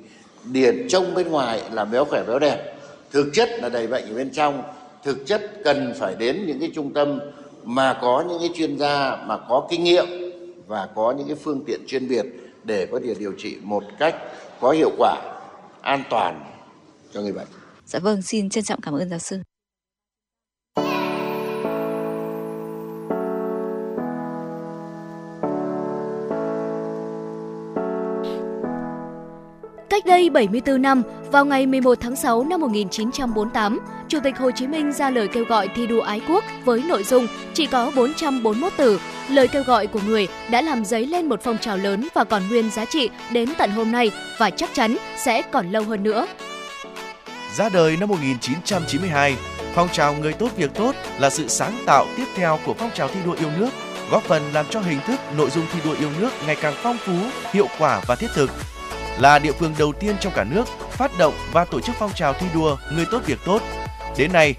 điển 0.46 0.88
trông 0.90 1.14
bên 1.16 1.28
ngoài 1.28 1.62
là 1.72 1.86
béo 1.86 2.06
khỏe 2.06 2.24
béo 2.28 2.40
đẹp. 2.40 2.76
Thực 3.12 3.28
chất 3.34 3.50
là 3.62 3.70
đầy 3.70 3.88
bệnh 3.88 4.04
ở 4.10 4.16
bên 4.16 4.30
trong. 4.30 4.64
Thực 5.04 5.28
chất 5.28 5.42
cần 5.64 5.94
phải 6.00 6.16
đến 6.16 6.44
những 6.48 6.60
cái 6.60 6.72
trung 6.76 6.94
tâm 6.94 7.20
mà 7.64 7.98
có 8.02 8.24
những 8.30 8.40
cái 8.40 8.50
chuyên 8.56 8.78
gia, 8.78 9.16
mà 9.16 9.38
có 9.50 9.68
kinh 9.70 9.84
nghiệm 9.84 10.31
và 10.72 10.88
có 10.96 11.14
những 11.18 11.28
cái 11.28 11.36
phương 11.36 11.64
tiện 11.68 11.80
chuyên 11.88 12.08
biệt 12.08 12.26
để 12.64 12.88
có 12.92 13.00
thể 13.04 13.16
điều 13.20 13.34
trị 13.38 13.58
một 13.62 13.84
cách 14.00 14.16
có 14.60 14.72
hiệu 14.72 14.92
quả 14.98 15.40
an 15.82 16.04
toàn 16.10 16.46
cho 17.14 17.22
người 17.22 17.34
bệnh. 17.34 17.48
Dạ 17.86 18.00
vâng, 18.00 18.22
xin 18.22 18.50
trân 18.50 18.64
trọng 18.64 18.82
cảm 18.82 18.94
ơn 18.94 19.10
giáo 19.10 19.20
sư. 19.20 19.38
Cách 29.92 30.06
đây 30.06 30.30
74 30.30 30.82
năm, 30.82 31.04
vào 31.32 31.46
ngày 31.46 31.66
11 31.66 31.98
tháng 32.02 32.16
6 32.16 32.44
năm 32.44 32.62
1948, 32.62 33.80
Chủ 34.08 34.20
tịch 34.24 34.38
Hồ 34.38 34.52
Chí 34.52 34.68
Minh 34.68 34.92
ra 34.92 35.10
lời 35.10 35.28
kêu 35.28 35.46
gọi 35.46 35.68
thi 35.76 35.88
đua 35.88 36.02
ái 36.02 36.22
quốc 36.28 36.44
với 36.66 36.84
nội 36.88 37.04
dung 37.04 37.28
chỉ 37.54 37.66
có 37.66 37.92
441 37.96 38.74
từ. 38.78 39.00
Lời 39.30 39.48
kêu 39.48 39.64
gọi 39.64 39.88
của 39.88 40.00
người 40.08 40.28
đã 40.50 40.62
làm 40.62 40.86
dấy 40.86 41.06
lên 41.06 41.30
một 41.30 41.40
phong 41.44 41.58
trào 41.58 41.78
lớn 41.78 42.08
và 42.14 42.24
còn 42.24 42.48
nguyên 42.50 42.72
giá 42.72 42.86
trị 42.86 43.10
đến 43.32 43.50
tận 43.58 43.72
hôm 43.72 43.92
nay 43.92 44.12
và 44.40 44.50
chắc 44.50 44.70
chắn 44.74 44.98
sẽ 45.18 45.42
còn 45.42 45.72
lâu 45.72 45.84
hơn 45.84 46.04
nữa. 46.04 46.28
Ra 47.56 47.70
đời 47.70 47.98
năm 47.98 48.10
1992, 48.10 49.36
phong 49.74 49.90
trào 49.90 50.14
người 50.14 50.34
tốt 50.34 50.50
việc 50.58 50.74
tốt 50.74 50.96
là 51.20 51.30
sự 51.30 51.48
sáng 51.48 51.74
tạo 51.86 52.06
tiếp 52.18 52.26
theo 52.36 52.60
của 52.66 52.74
phong 52.74 52.92
trào 52.94 53.08
thi 53.08 53.20
đua 53.26 53.34
yêu 53.34 53.50
nước, 53.60 53.70
góp 54.12 54.24
phần 54.24 54.42
làm 54.54 54.66
cho 54.70 54.80
hình 54.80 55.00
thức 55.08 55.20
nội 55.38 55.50
dung 55.50 55.66
thi 55.74 55.80
đua 55.86 55.96
yêu 56.00 56.10
nước 56.20 56.30
ngày 56.46 56.56
càng 56.62 56.74
phong 56.78 56.98
phú, 56.98 57.14
hiệu 57.54 57.68
quả 57.80 58.02
và 58.08 58.16
thiết 58.16 58.30
thực 58.36 58.50
là 59.20 59.40
địa 59.40 59.52
phương 59.52 59.74
đầu 59.80 59.94
tiên 59.94 60.16
trong 60.20 60.34
cả 60.36 60.44
nước 60.44 60.68
phát 60.90 61.12
động 61.18 61.34
và 61.52 61.66
tổ 61.66 61.80
chức 61.80 61.96
phong 62.00 62.14
trào 62.16 62.34
thi 62.34 62.48
đua 62.54 62.78
người 62.92 63.06
tốt 63.12 63.22
việc 63.26 63.40
tốt. 63.46 63.62
Đến 64.18 64.34
nay, 64.34 64.56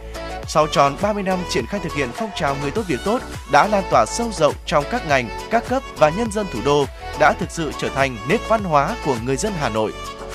sau 0.46 0.66
tròn 0.66 0.96
30 1.02 1.22
năm 1.22 1.38
triển 1.50 1.66
khai 1.66 1.80
thực 1.80 1.94
hiện 1.94 2.08
phong 2.14 2.30
trào 2.36 2.56
người 2.62 2.70
tốt 2.70 2.82
việc 2.88 3.00
tốt 3.04 3.20
đã 3.52 3.68
lan 3.68 3.84
tỏa 3.90 4.06
sâu 4.06 4.30
rộng 4.32 4.54
trong 4.66 4.84
các 4.90 5.06
ngành, 5.08 5.28
các 5.50 5.64
cấp 5.68 5.82
và 5.96 6.08
nhân 6.08 6.32
dân 6.32 6.46
thủ 6.52 6.58
đô, 6.64 6.84
đã 7.20 7.32
thực 7.32 7.50
sự 7.50 7.72
trở 7.78 7.88
thành 7.88 8.16
nét 8.28 8.38
văn 8.48 8.64
hóa 8.64 8.96
của 9.06 9.16
người 9.24 9.36
dân 9.36 9.52
Hà 9.60 9.68
Nội. 9.68 9.92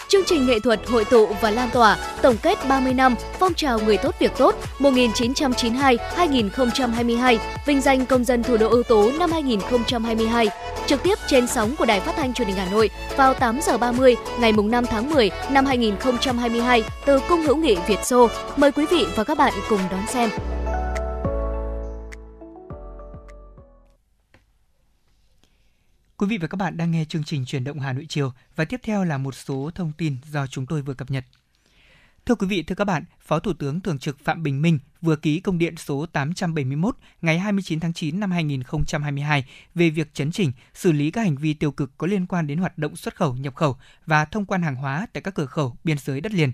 Chương 0.10 0.26
trình 0.26 0.48
nghệ 0.48 0.60
thuật 0.60 0.80
hội 0.88 1.06
tụ 1.06 1.28
và 1.42 1.52
lan 1.52 1.70
tỏa 1.74 1.98
tổng 2.22 2.36
kết 2.42 2.58
30 2.70 2.94
năm 2.94 3.16
phong 3.40 3.54
trào 3.54 3.80
người 3.80 3.98
tốt 3.98 4.16
việc 4.20 4.32
tốt 4.38 4.56
1992-2022, 4.80 7.38
vinh 7.66 7.82
danh 7.82 8.06
công 8.06 8.24
dân 8.24 8.44
thủ 8.44 8.58
đô 8.58 8.70
ưu 8.70 8.84
tú 8.84 9.12
năm 9.20 9.32
2022. 9.32 10.50
Trực 10.86 11.04
tiếp 11.04 11.18
trên 11.28 11.48
sóng 11.48 11.76
của 11.76 11.86
Đài 11.86 12.00
Phát 12.00 12.14
thanh 12.18 12.34
Truyền 12.34 12.48
hình 12.48 12.58
Hà 12.58 12.68
Nội 12.72 12.90
vào 13.18 13.34
8 13.34 13.60
giờ 13.62 13.78
30 13.78 14.16
ngày 14.40 14.52
mùng 14.52 14.72
5 14.72 14.86
tháng 14.86 15.10
10 15.10 15.32
năm 15.52 15.66
2022 15.66 16.84
từ 17.06 17.20
Cung 17.30 17.42
hữu 17.42 17.56
nghị 17.56 17.78
Việt 17.88 18.04
Xô. 18.04 18.30
Mời 18.58 18.72
quý 18.72 18.86
vị 18.92 19.06
và 19.16 19.24
các 19.24 19.38
bạn 19.38 19.54
cùng 19.70 19.80
đón 19.92 20.08
xem. 20.08 20.30
Quý 26.20 26.28
vị 26.28 26.38
và 26.38 26.48
các 26.48 26.56
bạn 26.56 26.78
đang 26.78 26.92
nghe 26.92 27.06
chương 27.06 27.24
trình 27.24 27.46
truyền 27.46 27.64
động 27.64 27.80
Hà 27.80 27.94
Nội 27.94 28.06
chiều 28.10 28.32
và 28.56 28.66
tiếp 28.66 28.80
theo 28.84 29.04
là 29.04 29.18
một 29.18 29.36
số 29.36 29.72
thông 29.76 29.92
tin 29.98 30.18
do 30.32 30.48
chúng 30.48 30.66
tôi 30.66 30.82
vừa 30.82 30.94
cập 30.94 31.12
nhật. 31.12 31.26
Thưa 32.28 32.36
quý 32.36 32.48
vị, 32.48 32.64
thưa 32.64 32.76
các 32.76 32.86
bạn, 32.86 33.04
Phó 33.20 33.40
Thủ 33.40 33.54
tướng 33.54 33.82
Thường 33.82 34.00
trực 34.00 34.20
Phạm 34.20 34.44
Bình 34.44 34.62
Minh 34.62 34.80
vừa 35.02 35.16
ký 35.16 35.40
công 35.40 35.58
điện 35.58 35.76
số 35.78 36.06
871 36.06 36.96
ngày 37.22 37.40
29 37.40 37.80
tháng 37.80 37.94
9 37.94 38.20
năm 38.20 38.32
2022 38.32 39.46
về 39.76 39.90
việc 39.90 40.14
chấn 40.14 40.32
chỉnh, 40.32 40.52
xử 40.74 40.92
lý 40.92 41.12
các 41.12 41.22
hành 41.22 41.38
vi 41.38 41.54
tiêu 41.54 41.72
cực 41.72 41.98
có 41.98 42.08
liên 42.08 42.26
quan 42.26 42.48
đến 42.48 42.58
hoạt 42.58 42.78
động 42.78 42.96
xuất 42.96 43.16
khẩu, 43.16 43.34
nhập 43.34 43.56
khẩu 43.56 43.78
và 44.06 44.26
thông 44.26 44.46
quan 44.46 44.62
hàng 44.62 44.76
hóa 44.76 45.08
tại 45.14 45.22
các 45.22 45.36
cửa 45.36 45.46
khẩu 45.46 45.78
biên 45.84 45.98
giới 45.98 46.22
đất 46.22 46.34
liền. 46.34 46.52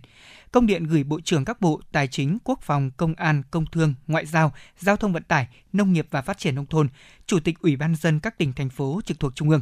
Công 0.51 0.65
điện 0.65 0.83
gửi 0.83 1.03
Bộ 1.03 1.19
trưởng 1.21 1.45
các 1.45 1.61
bộ 1.61 1.81
Tài 1.91 2.07
chính, 2.07 2.37
Quốc 2.43 2.59
phòng, 2.61 2.91
Công 2.97 3.15
an, 3.15 3.43
Công 3.51 3.65
thương, 3.65 3.93
Ngoại 4.07 4.25
giao, 4.25 4.53
Giao 4.79 4.97
thông 4.97 5.13
vận 5.13 5.23
tải, 5.23 5.47
Nông 5.73 5.93
nghiệp 5.93 6.07
và 6.11 6.21
Phát 6.21 6.37
triển 6.37 6.55
nông 6.55 6.65
thôn, 6.65 6.87
Chủ 7.25 7.39
tịch 7.39 7.59
Ủy 7.59 7.75
ban 7.75 7.95
dân 7.95 8.19
các 8.19 8.37
tỉnh 8.37 8.53
thành 8.53 8.69
phố 8.69 9.01
trực 9.05 9.19
thuộc 9.19 9.35
Trung 9.35 9.49
ương. 9.49 9.61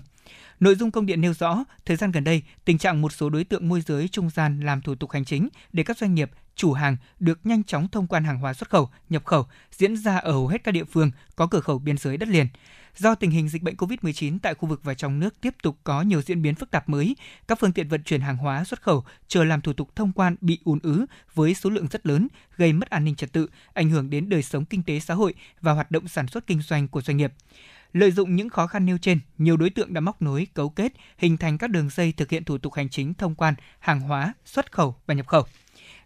Nội 0.59 0.75
dung 0.75 0.91
công 0.91 1.05
điện 1.05 1.21
nêu 1.21 1.33
rõ, 1.33 1.63
thời 1.85 1.97
gian 1.97 2.11
gần 2.11 2.23
đây, 2.23 2.41
tình 2.65 2.77
trạng 2.77 3.01
một 3.01 3.11
số 3.11 3.29
đối 3.29 3.43
tượng 3.43 3.69
môi 3.69 3.81
giới 3.81 4.07
trung 4.07 4.29
gian 4.29 4.59
làm 4.59 4.81
thủ 4.81 4.95
tục 4.95 5.11
hành 5.11 5.25
chính 5.25 5.49
để 5.73 5.83
các 5.83 5.97
doanh 5.97 6.15
nghiệp, 6.15 6.31
chủ 6.55 6.73
hàng 6.73 6.97
được 7.19 7.39
nhanh 7.43 7.63
chóng 7.63 7.87
thông 7.87 8.07
quan 8.07 8.23
hàng 8.23 8.39
hóa 8.39 8.53
xuất 8.53 8.69
khẩu, 8.69 8.89
nhập 9.09 9.25
khẩu 9.25 9.45
diễn 9.71 9.97
ra 9.97 10.17
ở 10.17 10.31
hầu 10.31 10.47
hết 10.47 10.63
các 10.63 10.71
địa 10.71 10.83
phương 10.83 11.11
có 11.35 11.47
cửa 11.47 11.59
khẩu 11.59 11.79
biên 11.79 11.97
giới 11.97 12.17
đất 12.17 12.29
liền. 12.29 12.47
Do 12.95 13.15
tình 13.15 13.31
hình 13.31 13.49
dịch 13.49 13.63
bệnh 13.63 13.75
COVID-19 13.75 14.37
tại 14.41 14.53
khu 14.53 14.69
vực 14.69 14.83
và 14.83 14.93
trong 14.93 15.19
nước 15.19 15.41
tiếp 15.41 15.55
tục 15.63 15.77
có 15.83 16.01
nhiều 16.01 16.21
diễn 16.21 16.41
biến 16.41 16.55
phức 16.55 16.71
tạp 16.71 16.89
mới, 16.89 17.15
các 17.47 17.59
phương 17.59 17.73
tiện 17.73 17.87
vận 17.87 18.03
chuyển 18.03 18.21
hàng 18.21 18.37
hóa 18.37 18.63
xuất 18.63 18.81
khẩu 18.81 19.03
chờ 19.27 19.43
làm 19.43 19.61
thủ 19.61 19.73
tục 19.73 19.95
thông 19.95 20.11
quan 20.11 20.35
bị 20.41 20.59
ùn 20.63 20.79
ứ 20.83 21.05
với 21.33 21.53
số 21.53 21.69
lượng 21.69 21.87
rất 21.87 22.05
lớn, 22.05 22.27
gây 22.57 22.73
mất 22.73 22.89
an 22.89 23.05
ninh 23.05 23.15
trật 23.15 23.33
tự, 23.33 23.47
ảnh 23.73 23.89
hưởng 23.89 24.09
đến 24.09 24.29
đời 24.29 24.43
sống 24.43 24.65
kinh 24.65 24.83
tế 24.83 24.99
xã 24.99 25.13
hội 25.13 25.33
và 25.61 25.71
hoạt 25.71 25.91
động 25.91 26.07
sản 26.07 26.27
xuất 26.27 26.47
kinh 26.47 26.61
doanh 26.61 26.87
của 26.87 27.01
doanh 27.01 27.17
nghiệp. 27.17 27.33
Lợi 27.93 28.11
dụng 28.11 28.35
những 28.35 28.49
khó 28.49 28.67
khăn 28.67 28.85
nêu 28.85 28.97
trên, 28.97 29.19
nhiều 29.37 29.57
đối 29.57 29.69
tượng 29.69 29.93
đã 29.93 30.01
móc 30.01 30.21
nối, 30.21 30.47
cấu 30.53 30.69
kết, 30.69 30.93
hình 31.17 31.37
thành 31.37 31.57
các 31.57 31.69
đường 31.69 31.89
dây 31.89 32.13
thực 32.17 32.29
hiện 32.29 32.43
thủ 32.43 32.57
tục 32.57 32.73
hành 32.73 32.89
chính 32.89 33.13
thông 33.13 33.35
quan 33.35 33.53
hàng 33.79 33.99
hóa, 33.99 34.33
xuất 34.45 34.71
khẩu 34.71 34.95
và 35.05 35.13
nhập 35.13 35.27
khẩu. 35.27 35.43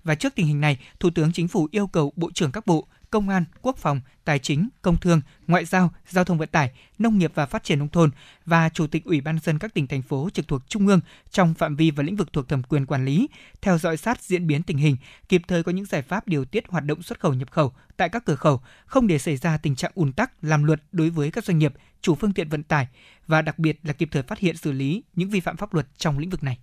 Và 0.04 0.16
trước 0.16 0.36
tình 0.36 0.48
hình 0.48 0.62
này, 0.62 0.78
Thủ 1.00 1.10
tướng 1.16 1.32
Chính 1.34 1.48
phủ 1.48 1.68
yêu 1.72 1.88
cầu 1.88 2.14
Bộ 2.16 2.32
trưởng 2.34 2.52
các 2.52 2.66
bộ, 2.66 2.88
Công 3.16 3.30
an, 3.30 3.46
Quốc 3.62 3.78
phòng, 3.78 4.02
Tài 4.26 4.40
chính, 4.40 4.70
Công 4.82 4.98
thương, 4.98 5.22
Ngoại 5.48 5.66
giao, 5.66 5.94
Giao 6.08 6.24
thông 6.24 6.38
vận 6.38 6.50
tải, 6.50 6.72
Nông 7.00 7.18
nghiệp 7.18 7.32
và 7.36 7.46
Phát 7.46 7.64
triển 7.64 7.80
nông 7.80 7.90
thôn 7.90 8.12
và 8.46 8.70
Chủ 8.70 8.88
tịch 8.88 9.06
Ủy 9.06 9.22
ban 9.22 9.40
dân 9.40 9.60
các 9.60 9.74
tỉnh 9.74 9.88
thành 9.88 10.02
phố 10.02 10.30
trực 10.34 10.48
thuộc 10.48 10.62
Trung 10.68 10.88
ương 10.88 11.00
trong 11.32 11.54
phạm 11.54 11.76
vi 11.76 11.92
và 11.92 12.04
lĩnh 12.04 12.16
vực 12.16 12.34
thuộc 12.34 12.50
thẩm 12.50 12.64
quyền 12.64 12.86
quản 12.86 13.06
lý, 13.06 13.28
theo 13.62 13.78
dõi 13.78 13.98
sát 13.98 14.22
diễn 14.22 14.48
biến 14.48 14.64
tình 14.64 14.78
hình, 14.78 14.98
kịp 15.30 15.42
thời 15.48 15.64
có 15.64 15.72
những 15.72 15.86
giải 15.86 16.02
pháp 16.02 16.28
điều 16.28 16.46
tiết 16.46 16.68
hoạt 16.68 16.86
động 16.86 17.04
xuất 17.04 17.20
khẩu 17.20 17.34
nhập 17.34 17.52
khẩu 17.52 17.74
tại 17.98 18.10
các 18.10 18.26
cửa 18.26 18.36
khẩu, 18.36 18.62
không 18.86 19.08
để 19.08 19.18
xảy 19.18 19.38
ra 19.38 19.58
tình 19.58 19.76
trạng 19.76 19.92
ùn 19.96 20.14
tắc 20.14 20.44
làm 20.44 20.64
luật 20.64 20.82
đối 20.92 21.10
với 21.10 21.32
các 21.32 21.46
doanh 21.46 21.58
nghiệp, 21.60 21.74
chủ 22.02 22.16
phương 22.16 22.34
tiện 22.34 22.50
vận 22.50 22.64
tải 22.64 22.88
và 23.28 23.42
đặc 23.42 23.60
biệt 23.60 23.80
là 23.84 23.94
kịp 23.94 24.10
thời 24.12 24.24
phát 24.24 24.40
hiện 24.40 24.58
xử 24.58 24.72
lý 24.72 25.04
những 25.14 25.30
vi 25.30 25.40
phạm 25.40 25.58
pháp 25.58 25.74
luật 25.74 25.88
trong 25.98 26.20
lĩnh 26.20 26.30
vực 26.30 26.44
này. 26.44 26.58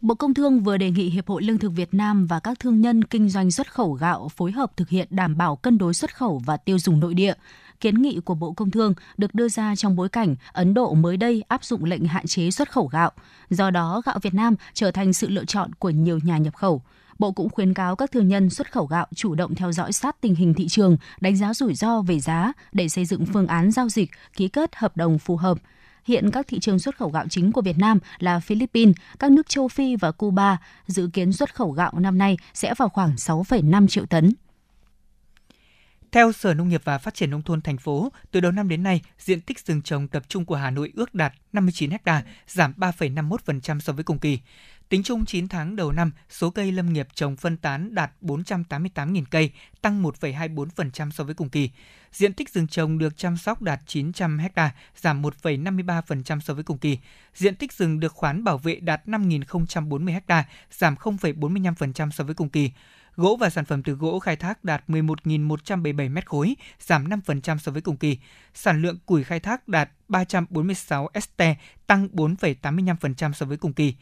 Bộ 0.00 0.14
Công 0.14 0.34
Thương 0.34 0.60
vừa 0.60 0.76
đề 0.76 0.90
nghị 0.90 1.10
Hiệp 1.10 1.28
hội 1.28 1.42
Lương 1.42 1.58
thực 1.58 1.68
Việt 1.68 1.94
Nam 1.94 2.26
và 2.26 2.40
các 2.40 2.60
thương 2.60 2.80
nhân 2.80 3.04
kinh 3.04 3.28
doanh 3.28 3.50
xuất 3.50 3.72
khẩu 3.72 3.92
gạo 3.92 4.28
phối 4.28 4.52
hợp 4.52 4.76
thực 4.76 4.88
hiện 4.88 5.08
đảm 5.10 5.36
bảo 5.36 5.56
cân 5.56 5.78
đối 5.78 5.94
xuất 5.94 6.16
khẩu 6.16 6.42
và 6.46 6.56
tiêu 6.56 6.78
dùng 6.78 7.00
nội 7.00 7.14
địa. 7.14 7.34
Kiến 7.80 8.02
nghị 8.02 8.20
của 8.24 8.34
Bộ 8.34 8.52
Công 8.52 8.70
Thương 8.70 8.94
được 9.16 9.34
đưa 9.34 9.48
ra 9.48 9.76
trong 9.76 9.96
bối 9.96 10.08
cảnh 10.08 10.36
Ấn 10.52 10.74
Độ 10.74 10.94
mới 10.94 11.16
đây 11.16 11.44
áp 11.48 11.64
dụng 11.64 11.84
lệnh 11.84 12.04
hạn 12.04 12.26
chế 12.26 12.50
xuất 12.50 12.72
khẩu 12.72 12.86
gạo. 12.86 13.10
Do 13.50 13.70
đó, 13.70 14.02
gạo 14.04 14.18
Việt 14.22 14.34
Nam 14.34 14.54
trở 14.74 14.90
thành 14.90 15.12
sự 15.12 15.28
lựa 15.28 15.44
chọn 15.44 15.74
của 15.74 15.90
nhiều 15.90 16.18
nhà 16.22 16.38
nhập 16.38 16.54
khẩu. 16.54 16.82
Bộ 17.18 17.32
cũng 17.32 17.48
khuyến 17.48 17.74
cáo 17.74 17.96
các 17.96 18.12
thương 18.12 18.28
nhân 18.28 18.50
xuất 18.50 18.72
khẩu 18.72 18.86
gạo 18.86 19.06
chủ 19.14 19.34
động 19.34 19.54
theo 19.54 19.72
dõi 19.72 19.92
sát 19.92 20.20
tình 20.20 20.34
hình 20.34 20.54
thị 20.54 20.68
trường, 20.68 20.96
đánh 21.20 21.36
giá 21.36 21.54
rủi 21.54 21.74
ro 21.74 22.02
về 22.02 22.20
giá 22.20 22.52
để 22.72 22.88
xây 22.88 23.04
dựng 23.04 23.26
phương 23.26 23.46
án 23.46 23.70
giao 23.70 23.88
dịch, 23.88 24.10
ký 24.36 24.48
kết 24.48 24.76
hợp 24.76 24.96
đồng 24.96 25.18
phù 25.18 25.36
hợp– 25.36 25.58
Hiện 26.06 26.30
các 26.30 26.46
thị 26.46 26.58
trường 26.58 26.78
xuất 26.78 26.96
khẩu 26.96 27.10
gạo 27.10 27.28
chính 27.28 27.52
của 27.52 27.62
Việt 27.62 27.78
Nam 27.78 27.98
là 28.18 28.40
Philippines, 28.40 28.96
các 29.18 29.30
nước 29.30 29.48
châu 29.48 29.68
Phi 29.68 29.96
và 29.96 30.12
Cuba. 30.12 30.58
Dự 30.86 31.10
kiến 31.12 31.32
xuất 31.32 31.54
khẩu 31.54 31.70
gạo 31.70 31.92
năm 31.98 32.18
nay 32.18 32.36
sẽ 32.54 32.74
vào 32.74 32.88
khoảng 32.88 33.14
6,5 33.14 33.86
triệu 33.86 34.06
tấn. 34.06 34.32
Theo 36.12 36.32
Sở 36.32 36.54
Nông 36.54 36.68
nghiệp 36.68 36.82
và 36.84 36.98
Phát 36.98 37.14
triển 37.14 37.30
Nông 37.30 37.42
thôn 37.42 37.62
thành 37.62 37.76
phố, 37.76 38.12
từ 38.30 38.40
đầu 38.40 38.52
năm 38.52 38.68
đến 38.68 38.82
nay, 38.82 39.00
diện 39.18 39.40
tích 39.40 39.58
rừng 39.60 39.82
trồng 39.82 40.08
tập 40.08 40.22
trung 40.28 40.44
của 40.44 40.56
Hà 40.56 40.70
Nội 40.70 40.92
ước 40.94 41.14
đạt 41.14 41.32
59 41.52 41.90
ha, 42.04 42.22
giảm 42.48 42.72
3,51% 42.76 43.80
so 43.80 43.92
với 43.92 44.04
cùng 44.04 44.18
kỳ. 44.18 44.38
Tính 44.88 45.02
chung 45.02 45.24
9 45.24 45.48
tháng 45.48 45.76
đầu 45.76 45.92
năm, 45.92 46.10
số 46.30 46.50
cây 46.50 46.72
lâm 46.72 46.92
nghiệp 46.92 47.08
trồng 47.14 47.36
phân 47.36 47.56
tán 47.56 47.94
đạt 47.94 48.12
488.000 48.22 49.24
cây, 49.30 49.50
tăng 49.82 50.02
1,24% 50.02 51.10
so 51.10 51.24
với 51.24 51.34
cùng 51.34 51.48
kỳ. 51.48 51.70
Diện 52.12 52.32
tích 52.32 52.50
rừng 52.50 52.66
trồng 52.66 52.98
được 52.98 53.16
chăm 53.16 53.36
sóc 53.36 53.62
đạt 53.62 53.80
900 53.86 54.38
ha, 54.54 54.70
giảm 54.96 55.22
1,53% 55.22 56.40
so 56.40 56.54
với 56.54 56.64
cùng 56.64 56.78
kỳ. 56.78 56.98
Diện 57.34 57.54
tích 57.54 57.72
rừng 57.72 58.00
được 58.00 58.12
khoán 58.12 58.44
bảo 58.44 58.58
vệ 58.58 58.74
đạt 58.80 59.06
5.040 59.06 60.20
ha, 60.28 60.44
giảm 60.70 60.94
0,45% 60.94 62.10
so 62.10 62.24
với 62.24 62.34
cùng 62.34 62.48
kỳ. 62.48 62.70
Gỗ 63.16 63.36
và 63.40 63.50
sản 63.50 63.64
phẩm 63.64 63.82
từ 63.82 63.92
gỗ 63.92 64.18
khai 64.18 64.36
thác 64.36 64.64
đạt 64.64 64.84
11.177 64.88 66.10
m 66.10 66.16
khối, 66.26 66.56
giảm 66.80 67.08
5% 67.08 67.58
so 67.58 67.72
với 67.72 67.82
cùng 67.82 67.96
kỳ. 67.96 68.18
Sản 68.54 68.82
lượng 68.82 68.98
củi 69.06 69.24
khai 69.24 69.40
thác 69.40 69.68
đạt 69.68 69.90
346 70.08 71.08
st, 71.20 71.42
tăng 71.86 72.08
4,85% 72.12 73.32
so 73.32 73.46
với 73.46 73.56
cùng 73.56 73.72
kỳ. 73.72 73.94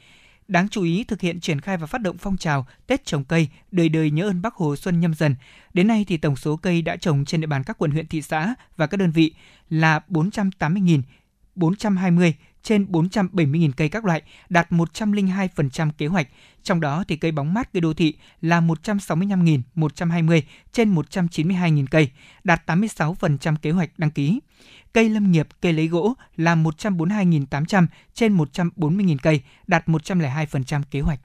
Đáng 0.49 0.69
chú 0.69 0.83
ý 0.83 1.05
thực 1.05 1.21
hiện 1.21 1.41
triển 1.41 1.61
khai 1.61 1.77
và 1.77 1.87
phát 1.87 2.01
động 2.01 2.19
phong 2.19 2.37
trào 2.37 2.67
Tết 2.87 3.05
trồng 3.05 3.25
cây, 3.25 3.49
đời 3.71 3.89
đời 3.89 4.11
nhớ 4.11 4.29
ơn 4.29 4.43
Bác 4.43 4.55
Hồ 4.55 4.77
Xuân 4.77 5.01
nhâm 5.01 5.15
dần. 5.15 5.35
Đến 5.75 5.89
nay 5.89 6.05
thì 6.09 6.17
tổng 6.17 6.37
số 6.37 6.57
cây 6.57 6.83
đã 6.83 6.97
trồng 6.97 7.25
trên 7.25 7.41
địa 7.41 7.47
bàn 7.47 7.65
các 7.65 7.79
quận 7.79 7.91
huyện 7.91 8.07
thị 8.07 8.23
xã 8.23 8.55
và 8.77 8.87
các 8.87 8.97
đơn 8.97 9.11
vị 9.11 9.35
là 9.71 10.01
480.000 10.09 11.03
420 11.55 12.35
trên 12.65 12.85
470.000 12.85 13.71
cây 13.77 13.89
các 13.89 14.05
loại, 14.05 14.23
đạt 14.49 14.71
102% 14.71 15.91
kế 15.99 16.07
hoạch. 16.07 16.29
Trong 16.63 16.81
đó 16.81 17.05
thì 17.09 17.17
cây 17.17 17.33
bóng 17.33 17.55
mát 17.55 17.73
cây 17.73 17.81
đô 17.81 17.95
thị 17.95 18.15
là 18.41 18.61
165.120 18.61 20.43
trên 20.73 20.95
192.000 20.95 21.87
cây, 21.91 22.11
đạt 22.45 22.67
86% 22.67 23.57
kế 23.63 23.71
hoạch 23.71 23.91
đăng 23.99 24.11
ký. 24.11 24.41
Cây 24.93 25.09
lâm 25.09 25.33
nghiệp, 25.33 25.49
cây 25.61 25.73
lấy 25.73 25.89
gỗ 25.89 26.15
là 26.37 26.55
142.800 26.55 27.87
trên 28.15 28.37
140.000 28.37 29.17
cây, 29.23 29.41
đạt 29.67 29.87
102% 29.87 30.83
kế 30.91 31.01
hoạch. 31.01 31.21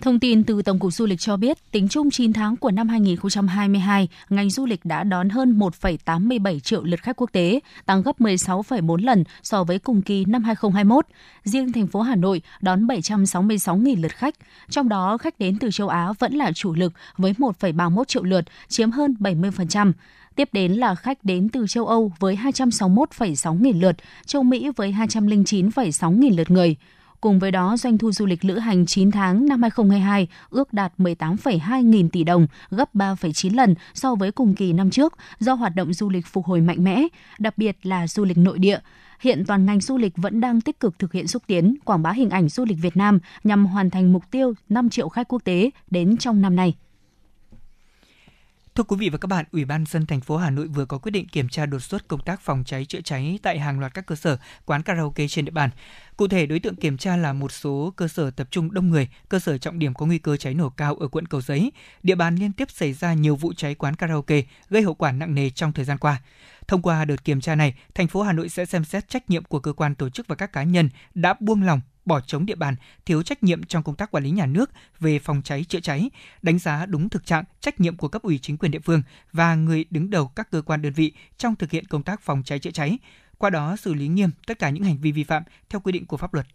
Thông 0.00 0.18
tin 0.20 0.44
từ 0.44 0.62
Tổng 0.62 0.78
cục 0.78 0.92
Du 0.92 1.06
lịch 1.06 1.20
cho 1.20 1.36
biết, 1.36 1.70
tính 1.70 1.88
chung 1.88 2.10
9 2.10 2.32
tháng 2.32 2.56
của 2.56 2.70
năm 2.70 2.88
2022, 2.88 4.08
ngành 4.30 4.50
du 4.50 4.66
lịch 4.66 4.84
đã 4.84 5.04
đón 5.04 5.28
hơn 5.28 5.58
1,87 5.58 6.58
triệu 6.58 6.84
lượt 6.84 7.02
khách 7.02 7.16
quốc 7.16 7.32
tế, 7.32 7.60
tăng 7.86 8.02
gấp 8.02 8.20
16,4 8.20 8.96
lần 8.96 9.24
so 9.42 9.64
với 9.64 9.78
cùng 9.78 10.02
kỳ 10.02 10.24
năm 10.24 10.44
2021. 10.44 11.06
Riêng 11.44 11.72
thành 11.72 11.86
phố 11.86 12.00
Hà 12.00 12.16
Nội 12.16 12.42
đón 12.60 12.86
766.000 12.86 14.02
lượt 14.02 14.12
khách, 14.12 14.34
trong 14.70 14.88
đó 14.88 15.18
khách 15.18 15.38
đến 15.38 15.58
từ 15.58 15.70
châu 15.70 15.88
Á 15.88 16.12
vẫn 16.18 16.34
là 16.34 16.52
chủ 16.52 16.74
lực 16.74 16.92
với 17.16 17.32
1,31 17.32 18.04
triệu 18.04 18.22
lượt, 18.22 18.44
chiếm 18.68 18.90
hơn 18.90 19.16
70%. 19.20 19.92
Tiếp 20.34 20.48
đến 20.52 20.72
là 20.72 20.94
khách 20.94 21.24
đến 21.24 21.48
từ 21.48 21.66
châu 21.66 21.86
Âu 21.86 22.12
với 22.18 22.38
261,6 22.42 23.60
nghìn 23.62 23.80
lượt, 23.80 23.96
châu 24.26 24.42
Mỹ 24.42 24.70
với 24.76 24.92
209,6 24.92 26.10
nghìn 26.10 26.36
lượt 26.36 26.50
người. 26.50 26.76
Cùng 27.20 27.38
với 27.38 27.50
đó, 27.50 27.76
doanh 27.76 27.98
thu 27.98 28.12
du 28.12 28.26
lịch 28.26 28.44
lữ 28.44 28.58
hành 28.58 28.86
9 28.86 29.10
tháng 29.10 29.46
năm 29.46 29.62
2022 29.62 30.28
ước 30.50 30.72
đạt 30.72 30.92
18,2 30.98 31.82
nghìn 31.82 32.08
tỷ 32.10 32.24
đồng, 32.24 32.46
gấp 32.70 32.94
3,9 32.94 33.56
lần 33.56 33.74
so 33.94 34.14
với 34.14 34.32
cùng 34.32 34.54
kỳ 34.54 34.72
năm 34.72 34.90
trước 34.90 35.14
do 35.38 35.54
hoạt 35.54 35.74
động 35.74 35.92
du 35.92 36.08
lịch 36.08 36.26
phục 36.26 36.44
hồi 36.46 36.60
mạnh 36.60 36.84
mẽ, 36.84 37.06
đặc 37.38 37.58
biệt 37.58 37.76
là 37.82 38.06
du 38.06 38.24
lịch 38.24 38.38
nội 38.38 38.58
địa. 38.58 38.78
Hiện 39.20 39.44
toàn 39.46 39.66
ngành 39.66 39.80
du 39.80 39.96
lịch 39.96 40.12
vẫn 40.16 40.40
đang 40.40 40.60
tích 40.60 40.80
cực 40.80 40.98
thực 40.98 41.12
hiện 41.12 41.26
xúc 41.26 41.42
tiến, 41.46 41.76
quảng 41.84 42.02
bá 42.02 42.12
hình 42.12 42.30
ảnh 42.30 42.48
du 42.48 42.64
lịch 42.64 42.78
Việt 42.82 42.96
Nam 42.96 43.18
nhằm 43.44 43.66
hoàn 43.66 43.90
thành 43.90 44.12
mục 44.12 44.22
tiêu 44.30 44.54
5 44.68 44.90
triệu 44.90 45.08
khách 45.08 45.28
quốc 45.28 45.44
tế 45.44 45.70
đến 45.90 46.16
trong 46.16 46.40
năm 46.40 46.56
nay. 46.56 46.74
Thưa 48.78 48.84
quý 48.84 48.96
vị 48.96 49.08
và 49.08 49.18
các 49.18 49.26
bạn, 49.26 49.44
Ủy 49.52 49.64
ban 49.64 49.84
dân 49.86 50.06
thành 50.06 50.20
phố 50.20 50.36
Hà 50.36 50.50
Nội 50.50 50.66
vừa 50.66 50.84
có 50.84 50.98
quyết 50.98 51.10
định 51.10 51.28
kiểm 51.28 51.48
tra 51.48 51.66
đột 51.66 51.78
xuất 51.78 52.08
công 52.08 52.20
tác 52.20 52.40
phòng 52.40 52.64
cháy 52.66 52.84
chữa 52.84 53.00
cháy 53.00 53.38
tại 53.42 53.58
hàng 53.58 53.80
loạt 53.80 53.94
các 53.94 54.06
cơ 54.06 54.14
sở 54.14 54.38
quán 54.64 54.82
karaoke 54.82 55.28
trên 55.28 55.44
địa 55.44 55.50
bàn. 55.50 55.70
Cụ 56.16 56.28
thể, 56.28 56.46
đối 56.46 56.60
tượng 56.60 56.76
kiểm 56.76 56.96
tra 56.96 57.16
là 57.16 57.32
một 57.32 57.52
số 57.52 57.92
cơ 57.96 58.08
sở 58.08 58.30
tập 58.30 58.48
trung 58.50 58.74
đông 58.74 58.90
người, 58.90 59.08
cơ 59.28 59.38
sở 59.38 59.58
trọng 59.58 59.78
điểm 59.78 59.94
có 59.94 60.06
nguy 60.06 60.18
cơ 60.18 60.36
cháy 60.36 60.54
nổ 60.54 60.68
cao 60.68 60.94
ở 60.94 61.08
quận 61.08 61.26
Cầu 61.26 61.40
Giấy. 61.40 61.72
Địa 62.02 62.14
bàn 62.14 62.36
liên 62.36 62.52
tiếp 62.52 62.70
xảy 62.70 62.92
ra 62.92 63.14
nhiều 63.14 63.36
vụ 63.36 63.52
cháy 63.52 63.74
quán 63.74 63.96
karaoke 63.96 64.42
gây 64.70 64.82
hậu 64.82 64.94
quả 64.94 65.12
nặng 65.12 65.34
nề 65.34 65.50
trong 65.50 65.72
thời 65.72 65.84
gian 65.84 65.98
qua. 65.98 66.20
Thông 66.68 66.82
qua 66.82 67.04
đợt 67.04 67.24
kiểm 67.24 67.40
tra 67.40 67.54
này, 67.54 67.74
thành 67.94 68.08
phố 68.08 68.22
Hà 68.22 68.32
Nội 68.32 68.48
sẽ 68.48 68.64
xem 68.64 68.84
xét 68.84 69.08
trách 69.08 69.30
nhiệm 69.30 69.44
của 69.44 69.60
cơ 69.60 69.72
quan 69.72 69.94
tổ 69.94 70.10
chức 70.10 70.26
và 70.26 70.34
các 70.34 70.52
cá 70.52 70.62
nhân 70.62 70.88
đã 71.14 71.34
buông 71.40 71.62
lỏng 71.62 71.80
bỏ 72.08 72.20
trống 72.20 72.46
địa 72.46 72.54
bàn, 72.54 72.76
thiếu 73.06 73.22
trách 73.22 73.42
nhiệm 73.42 73.64
trong 73.64 73.82
công 73.82 73.94
tác 73.94 74.10
quản 74.10 74.24
lý 74.24 74.30
nhà 74.30 74.46
nước 74.46 74.70
về 75.00 75.18
phòng 75.18 75.42
cháy 75.42 75.64
chữa 75.64 75.80
cháy, 75.80 76.10
đánh 76.42 76.58
giá 76.58 76.86
đúng 76.86 77.08
thực 77.08 77.26
trạng, 77.26 77.44
trách 77.60 77.80
nhiệm 77.80 77.96
của 77.96 78.08
cấp 78.08 78.22
ủy 78.22 78.38
chính 78.38 78.56
quyền 78.56 78.72
địa 78.72 78.78
phương 78.78 79.02
và 79.32 79.54
người 79.54 79.84
đứng 79.90 80.10
đầu 80.10 80.28
các 80.28 80.50
cơ 80.50 80.62
quan 80.62 80.82
đơn 80.82 80.92
vị 80.92 81.12
trong 81.36 81.56
thực 81.56 81.70
hiện 81.70 81.86
công 81.86 82.02
tác 82.02 82.20
phòng 82.20 82.42
cháy 82.42 82.58
chữa 82.58 82.70
cháy, 82.70 82.98
qua 83.38 83.50
đó 83.50 83.76
xử 83.76 83.94
lý 83.94 84.08
nghiêm 84.08 84.30
tất 84.46 84.58
cả 84.58 84.70
những 84.70 84.84
hành 84.84 84.98
vi 84.98 85.12
vi 85.12 85.24
phạm 85.24 85.42
theo 85.70 85.80
quy 85.80 85.92
định 85.92 86.06
của 86.06 86.16
pháp 86.16 86.34
luật. 86.34 86.46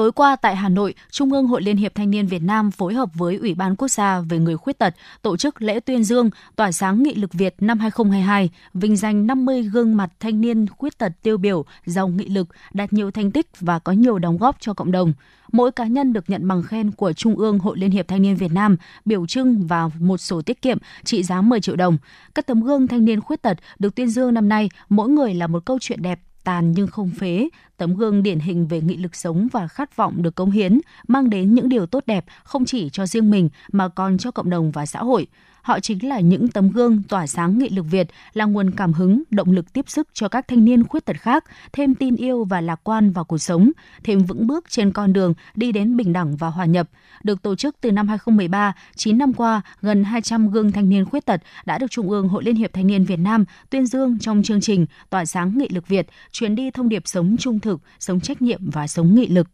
Tối 0.00 0.12
qua 0.12 0.36
tại 0.36 0.56
Hà 0.56 0.68
Nội, 0.68 0.94
Trung 1.10 1.32
ương 1.32 1.46
Hội 1.46 1.62
Liên 1.62 1.76
hiệp 1.76 1.94
Thanh 1.94 2.10
niên 2.10 2.26
Việt 2.26 2.42
Nam 2.42 2.70
phối 2.70 2.94
hợp 2.94 3.08
với 3.14 3.36
Ủy 3.36 3.54
ban 3.54 3.76
Quốc 3.76 3.88
gia 3.88 4.20
về 4.20 4.38
người 4.38 4.56
khuyết 4.56 4.78
tật 4.78 4.94
tổ 5.22 5.36
chức 5.36 5.62
lễ 5.62 5.80
tuyên 5.80 6.04
dương 6.04 6.30
tỏa 6.56 6.72
sáng 6.72 7.02
nghị 7.02 7.14
lực 7.14 7.32
Việt 7.32 7.54
năm 7.60 7.78
2022, 7.78 8.50
vinh 8.74 8.96
danh 8.96 9.26
50 9.26 9.62
gương 9.62 9.96
mặt 9.96 10.10
thanh 10.20 10.40
niên 10.40 10.66
khuyết 10.68 10.98
tật 10.98 11.12
tiêu 11.22 11.38
biểu, 11.38 11.64
giàu 11.86 12.08
nghị 12.08 12.28
lực, 12.28 12.48
đạt 12.72 12.92
nhiều 12.92 13.10
thành 13.10 13.30
tích 13.30 13.46
và 13.60 13.78
có 13.78 13.92
nhiều 13.92 14.18
đóng 14.18 14.38
góp 14.38 14.56
cho 14.60 14.74
cộng 14.74 14.92
đồng. 14.92 15.12
Mỗi 15.52 15.72
cá 15.72 15.86
nhân 15.86 16.12
được 16.12 16.30
nhận 16.30 16.48
bằng 16.48 16.62
khen 16.62 16.90
của 16.90 17.12
Trung 17.12 17.36
ương 17.36 17.58
Hội 17.58 17.78
Liên 17.78 17.90
hiệp 17.90 18.08
Thanh 18.08 18.22
niên 18.22 18.36
Việt 18.36 18.52
Nam, 18.52 18.76
biểu 19.04 19.26
trưng 19.26 19.66
và 19.66 19.90
một 19.98 20.18
sổ 20.18 20.42
tiết 20.42 20.62
kiệm 20.62 20.78
trị 21.04 21.22
giá 21.22 21.40
10 21.40 21.60
triệu 21.60 21.76
đồng. 21.76 21.98
Các 22.34 22.46
tấm 22.46 22.62
gương 22.62 22.86
thanh 22.86 23.04
niên 23.04 23.20
khuyết 23.20 23.42
tật 23.42 23.58
được 23.78 23.94
tuyên 23.94 24.08
dương 24.08 24.34
năm 24.34 24.48
nay, 24.48 24.68
mỗi 24.88 25.08
người 25.08 25.34
là 25.34 25.46
một 25.46 25.64
câu 25.64 25.78
chuyện 25.80 26.02
đẹp 26.02 26.20
tàn 26.50 26.72
nhưng 26.72 26.86
không 26.86 27.10
phế, 27.10 27.48
tấm 27.76 27.94
gương 27.96 28.22
điển 28.22 28.38
hình 28.38 28.66
về 28.68 28.80
nghị 28.80 28.96
lực 28.96 29.16
sống 29.16 29.48
và 29.52 29.68
khát 29.68 29.96
vọng 29.96 30.22
được 30.22 30.34
cống 30.34 30.50
hiến, 30.50 30.80
mang 31.08 31.30
đến 31.30 31.54
những 31.54 31.68
điều 31.68 31.86
tốt 31.86 32.02
đẹp 32.06 32.24
không 32.44 32.64
chỉ 32.64 32.90
cho 32.90 33.06
riêng 33.06 33.30
mình 33.30 33.48
mà 33.72 33.88
còn 33.88 34.18
cho 34.18 34.30
cộng 34.30 34.50
đồng 34.50 34.70
và 34.70 34.86
xã 34.86 35.02
hội. 35.02 35.26
Họ 35.62 35.80
chính 35.80 36.08
là 36.08 36.20
những 36.20 36.48
tấm 36.48 36.70
gương 36.70 37.02
tỏa 37.08 37.26
sáng 37.26 37.58
nghị 37.58 37.68
lực 37.68 37.86
Việt, 37.90 38.08
là 38.32 38.44
nguồn 38.44 38.70
cảm 38.70 38.92
hứng, 38.92 39.22
động 39.30 39.52
lực 39.52 39.72
tiếp 39.72 39.84
sức 39.88 40.08
cho 40.12 40.28
các 40.28 40.48
thanh 40.48 40.64
niên 40.64 40.86
khuyết 40.86 41.04
tật 41.04 41.16
khác, 41.16 41.44
thêm 41.72 41.94
tin 41.94 42.16
yêu 42.16 42.44
và 42.44 42.60
lạc 42.60 42.80
quan 42.84 43.10
vào 43.10 43.24
cuộc 43.24 43.38
sống, 43.38 43.70
thêm 44.04 44.18
vững 44.18 44.46
bước 44.46 44.64
trên 44.68 44.92
con 44.92 45.12
đường 45.12 45.34
đi 45.54 45.72
đến 45.72 45.96
bình 45.96 46.12
đẳng 46.12 46.36
và 46.36 46.48
hòa 46.48 46.64
nhập. 46.64 46.88
Được 47.22 47.42
tổ 47.42 47.54
chức 47.54 47.76
từ 47.80 47.92
năm 47.92 48.08
2013, 48.08 48.74
9 48.96 49.18
năm 49.18 49.32
qua, 49.32 49.62
gần 49.80 50.04
200 50.04 50.50
gương 50.50 50.72
thanh 50.72 50.88
niên 50.88 51.04
khuyết 51.04 51.26
tật 51.26 51.40
đã 51.64 51.78
được 51.78 51.90
Trung 51.90 52.10
ương 52.10 52.28
Hội 52.28 52.44
Liên 52.44 52.56
hiệp 52.56 52.72
Thanh 52.72 52.86
niên 52.86 53.04
Việt 53.04 53.18
Nam 53.18 53.44
tuyên 53.70 53.86
dương 53.86 54.18
trong 54.18 54.42
chương 54.42 54.60
trình 54.60 54.86
Tỏa 55.10 55.24
sáng 55.24 55.58
nghị 55.58 55.68
lực 55.68 55.88
Việt, 55.88 56.06
chuyến 56.32 56.54
đi 56.54 56.70
thông 56.70 56.88
điệp 56.88 57.02
sống 57.04 57.36
trung 57.38 57.60
thực, 57.60 57.80
sống 58.00 58.20
trách 58.20 58.42
nhiệm 58.42 58.70
và 58.70 58.86
sống 58.86 59.14
nghị 59.14 59.26
lực. 59.26 59.46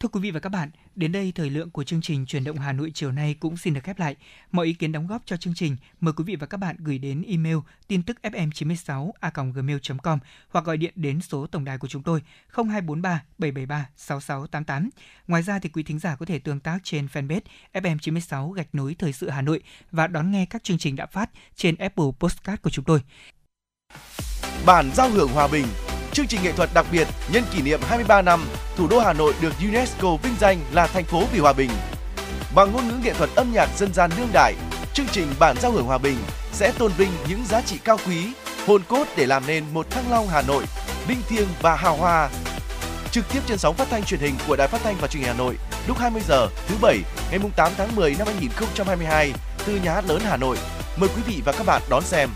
Thưa 0.00 0.08
quý 0.08 0.20
vị 0.20 0.30
và 0.30 0.40
các 0.40 0.48
bạn, 0.48 0.70
đến 0.94 1.12
đây 1.12 1.32
thời 1.34 1.50
lượng 1.50 1.70
của 1.70 1.84
chương 1.84 2.00
trình 2.00 2.26
Truyền 2.26 2.44
động 2.44 2.58
Hà 2.58 2.72
Nội 2.72 2.90
chiều 2.94 3.12
nay 3.12 3.36
cũng 3.40 3.56
xin 3.56 3.74
được 3.74 3.80
khép 3.84 3.98
lại. 3.98 4.16
Mọi 4.52 4.66
ý 4.66 4.72
kiến 4.72 4.92
đóng 4.92 5.06
góp 5.06 5.22
cho 5.26 5.36
chương 5.36 5.54
trình 5.54 5.76
mời 6.00 6.14
quý 6.16 6.24
vị 6.24 6.36
và 6.36 6.46
các 6.46 6.56
bạn 6.56 6.76
gửi 6.78 6.98
đến 6.98 7.22
email 7.28 7.56
tin 7.86 8.02
tức 8.02 8.18
fm96 8.22 9.10
a.gmail.com 9.20 10.18
hoặc 10.48 10.64
gọi 10.64 10.76
điện 10.76 10.92
đến 10.96 11.20
số 11.20 11.46
tổng 11.46 11.64
đài 11.64 11.78
của 11.78 11.88
chúng 11.88 12.02
tôi 12.02 12.22
0243 12.48 13.22
773 13.38 13.88
6688. 13.96 14.90
Ngoài 15.26 15.42
ra 15.42 15.58
thì 15.58 15.68
quý 15.68 15.82
thính 15.82 15.98
giả 15.98 16.16
có 16.16 16.26
thể 16.26 16.38
tương 16.38 16.60
tác 16.60 16.78
trên 16.82 17.06
fanpage 17.06 17.40
FM96 17.72 18.50
gạch 18.50 18.74
nối 18.74 18.94
thời 18.98 19.12
sự 19.12 19.30
Hà 19.30 19.42
Nội 19.42 19.62
và 19.90 20.06
đón 20.06 20.30
nghe 20.30 20.46
các 20.46 20.64
chương 20.64 20.78
trình 20.78 20.96
đã 20.96 21.06
phát 21.06 21.30
trên 21.54 21.76
Apple 21.76 22.06
Postcard 22.18 22.62
của 22.62 22.70
chúng 22.70 22.84
tôi. 22.84 23.00
Bản 24.66 24.90
giao 24.94 25.10
hưởng 25.10 25.28
hòa 25.28 25.48
bình 25.48 25.66
chương 26.16 26.26
trình 26.26 26.42
nghệ 26.42 26.52
thuật 26.52 26.70
đặc 26.74 26.86
biệt 26.92 27.08
nhân 27.32 27.42
kỷ 27.52 27.62
niệm 27.62 27.80
23 27.82 28.22
năm 28.22 28.44
thủ 28.76 28.88
đô 28.88 28.98
Hà 28.98 29.12
Nội 29.12 29.34
được 29.40 29.52
UNESCO 29.60 30.16
vinh 30.22 30.34
danh 30.40 30.58
là 30.72 30.86
thành 30.86 31.04
phố 31.04 31.22
vì 31.32 31.38
hòa 31.38 31.52
bình. 31.52 31.70
Bằng 32.54 32.72
ngôn 32.72 32.88
ngữ 32.88 32.94
nghệ 33.02 33.12
thuật 33.14 33.30
âm 33.34 33.52
nhạc 33.52 33.68
dân 33.78 33.94
gian 33.94 34.10
đương 34.16 34.28
đại, 34.32 34.54
chương 34.94 35.06
trình 35.12 35.26
Bản 35.38 35.56
giao 35.60 35.72
hưởng 35.72 35.84
hòa 35.84 35.98
bình 35.98 36.16
sẽ 36.52 36.72
tôn 36.78 36.92
vinh 36.92 37.08
những 37.28 37.44
giá 37.44 37.60
trị 37.60 37.78
cao 37.84 37.98
quý, 38.06 38.32
hồn 38.66 38.82
cốt 38.88 39.04
để 39.16 39.26
làm 39.26 39.46
nên 39.46 39.64
một 39.72 39.90
Thăng 39.90 40.10
Long 40.10 40.28
Hà 40.28 40.42
Nội 40.42 40.64
linh 41.08 41.18
thiêng 41.28 41.48
và 41.62 41.76
hào 41.76 41.96
hoa. 41.96 42.28
Trực 43.12 43.24
tiếp 43.32 43.40
trên 43.46 43.58
sóng 43.58 43.74
phát 43.74 43.88
thanh 43.90 44.04
truyền 44.04 44.20
hình 44.20 44.34
của 44.48 44.56
Đài 44.56 44.68
Phát 44.68 44.80
thanh 44.84 44.96
và 45.00 45.08
Truyền 45.08 45.22
hình 45.22 45.32
Hà 45.32 45.38
Nội 45.38 45.56
lúc 45.88 45.98
20 45.98 46.22
giờ 46.28 46.48
thứ 46.68 46.74
bảy 46.80 46.98
ngày 47.30 47.40
8 47.56 47.72
tháng 47.76 47.96
10 47.96 48.14
năm 48.18 48.26
2022 48.26 49.32
từ 49.66 49.80
nhà 49.84 49.94
hát 49.94 50.04
lớn 50.08 50.20
Hà 50.24 50.36
Nội. 50.36 50.56
Mời 50.96 51.08
quý 51.16 51.22
vị 51.26 51.42
và 51.44 51.52
các 51.52 51.66
bạn 51.66 51.82
đón 51.90 52.02
xem 52.02 52.28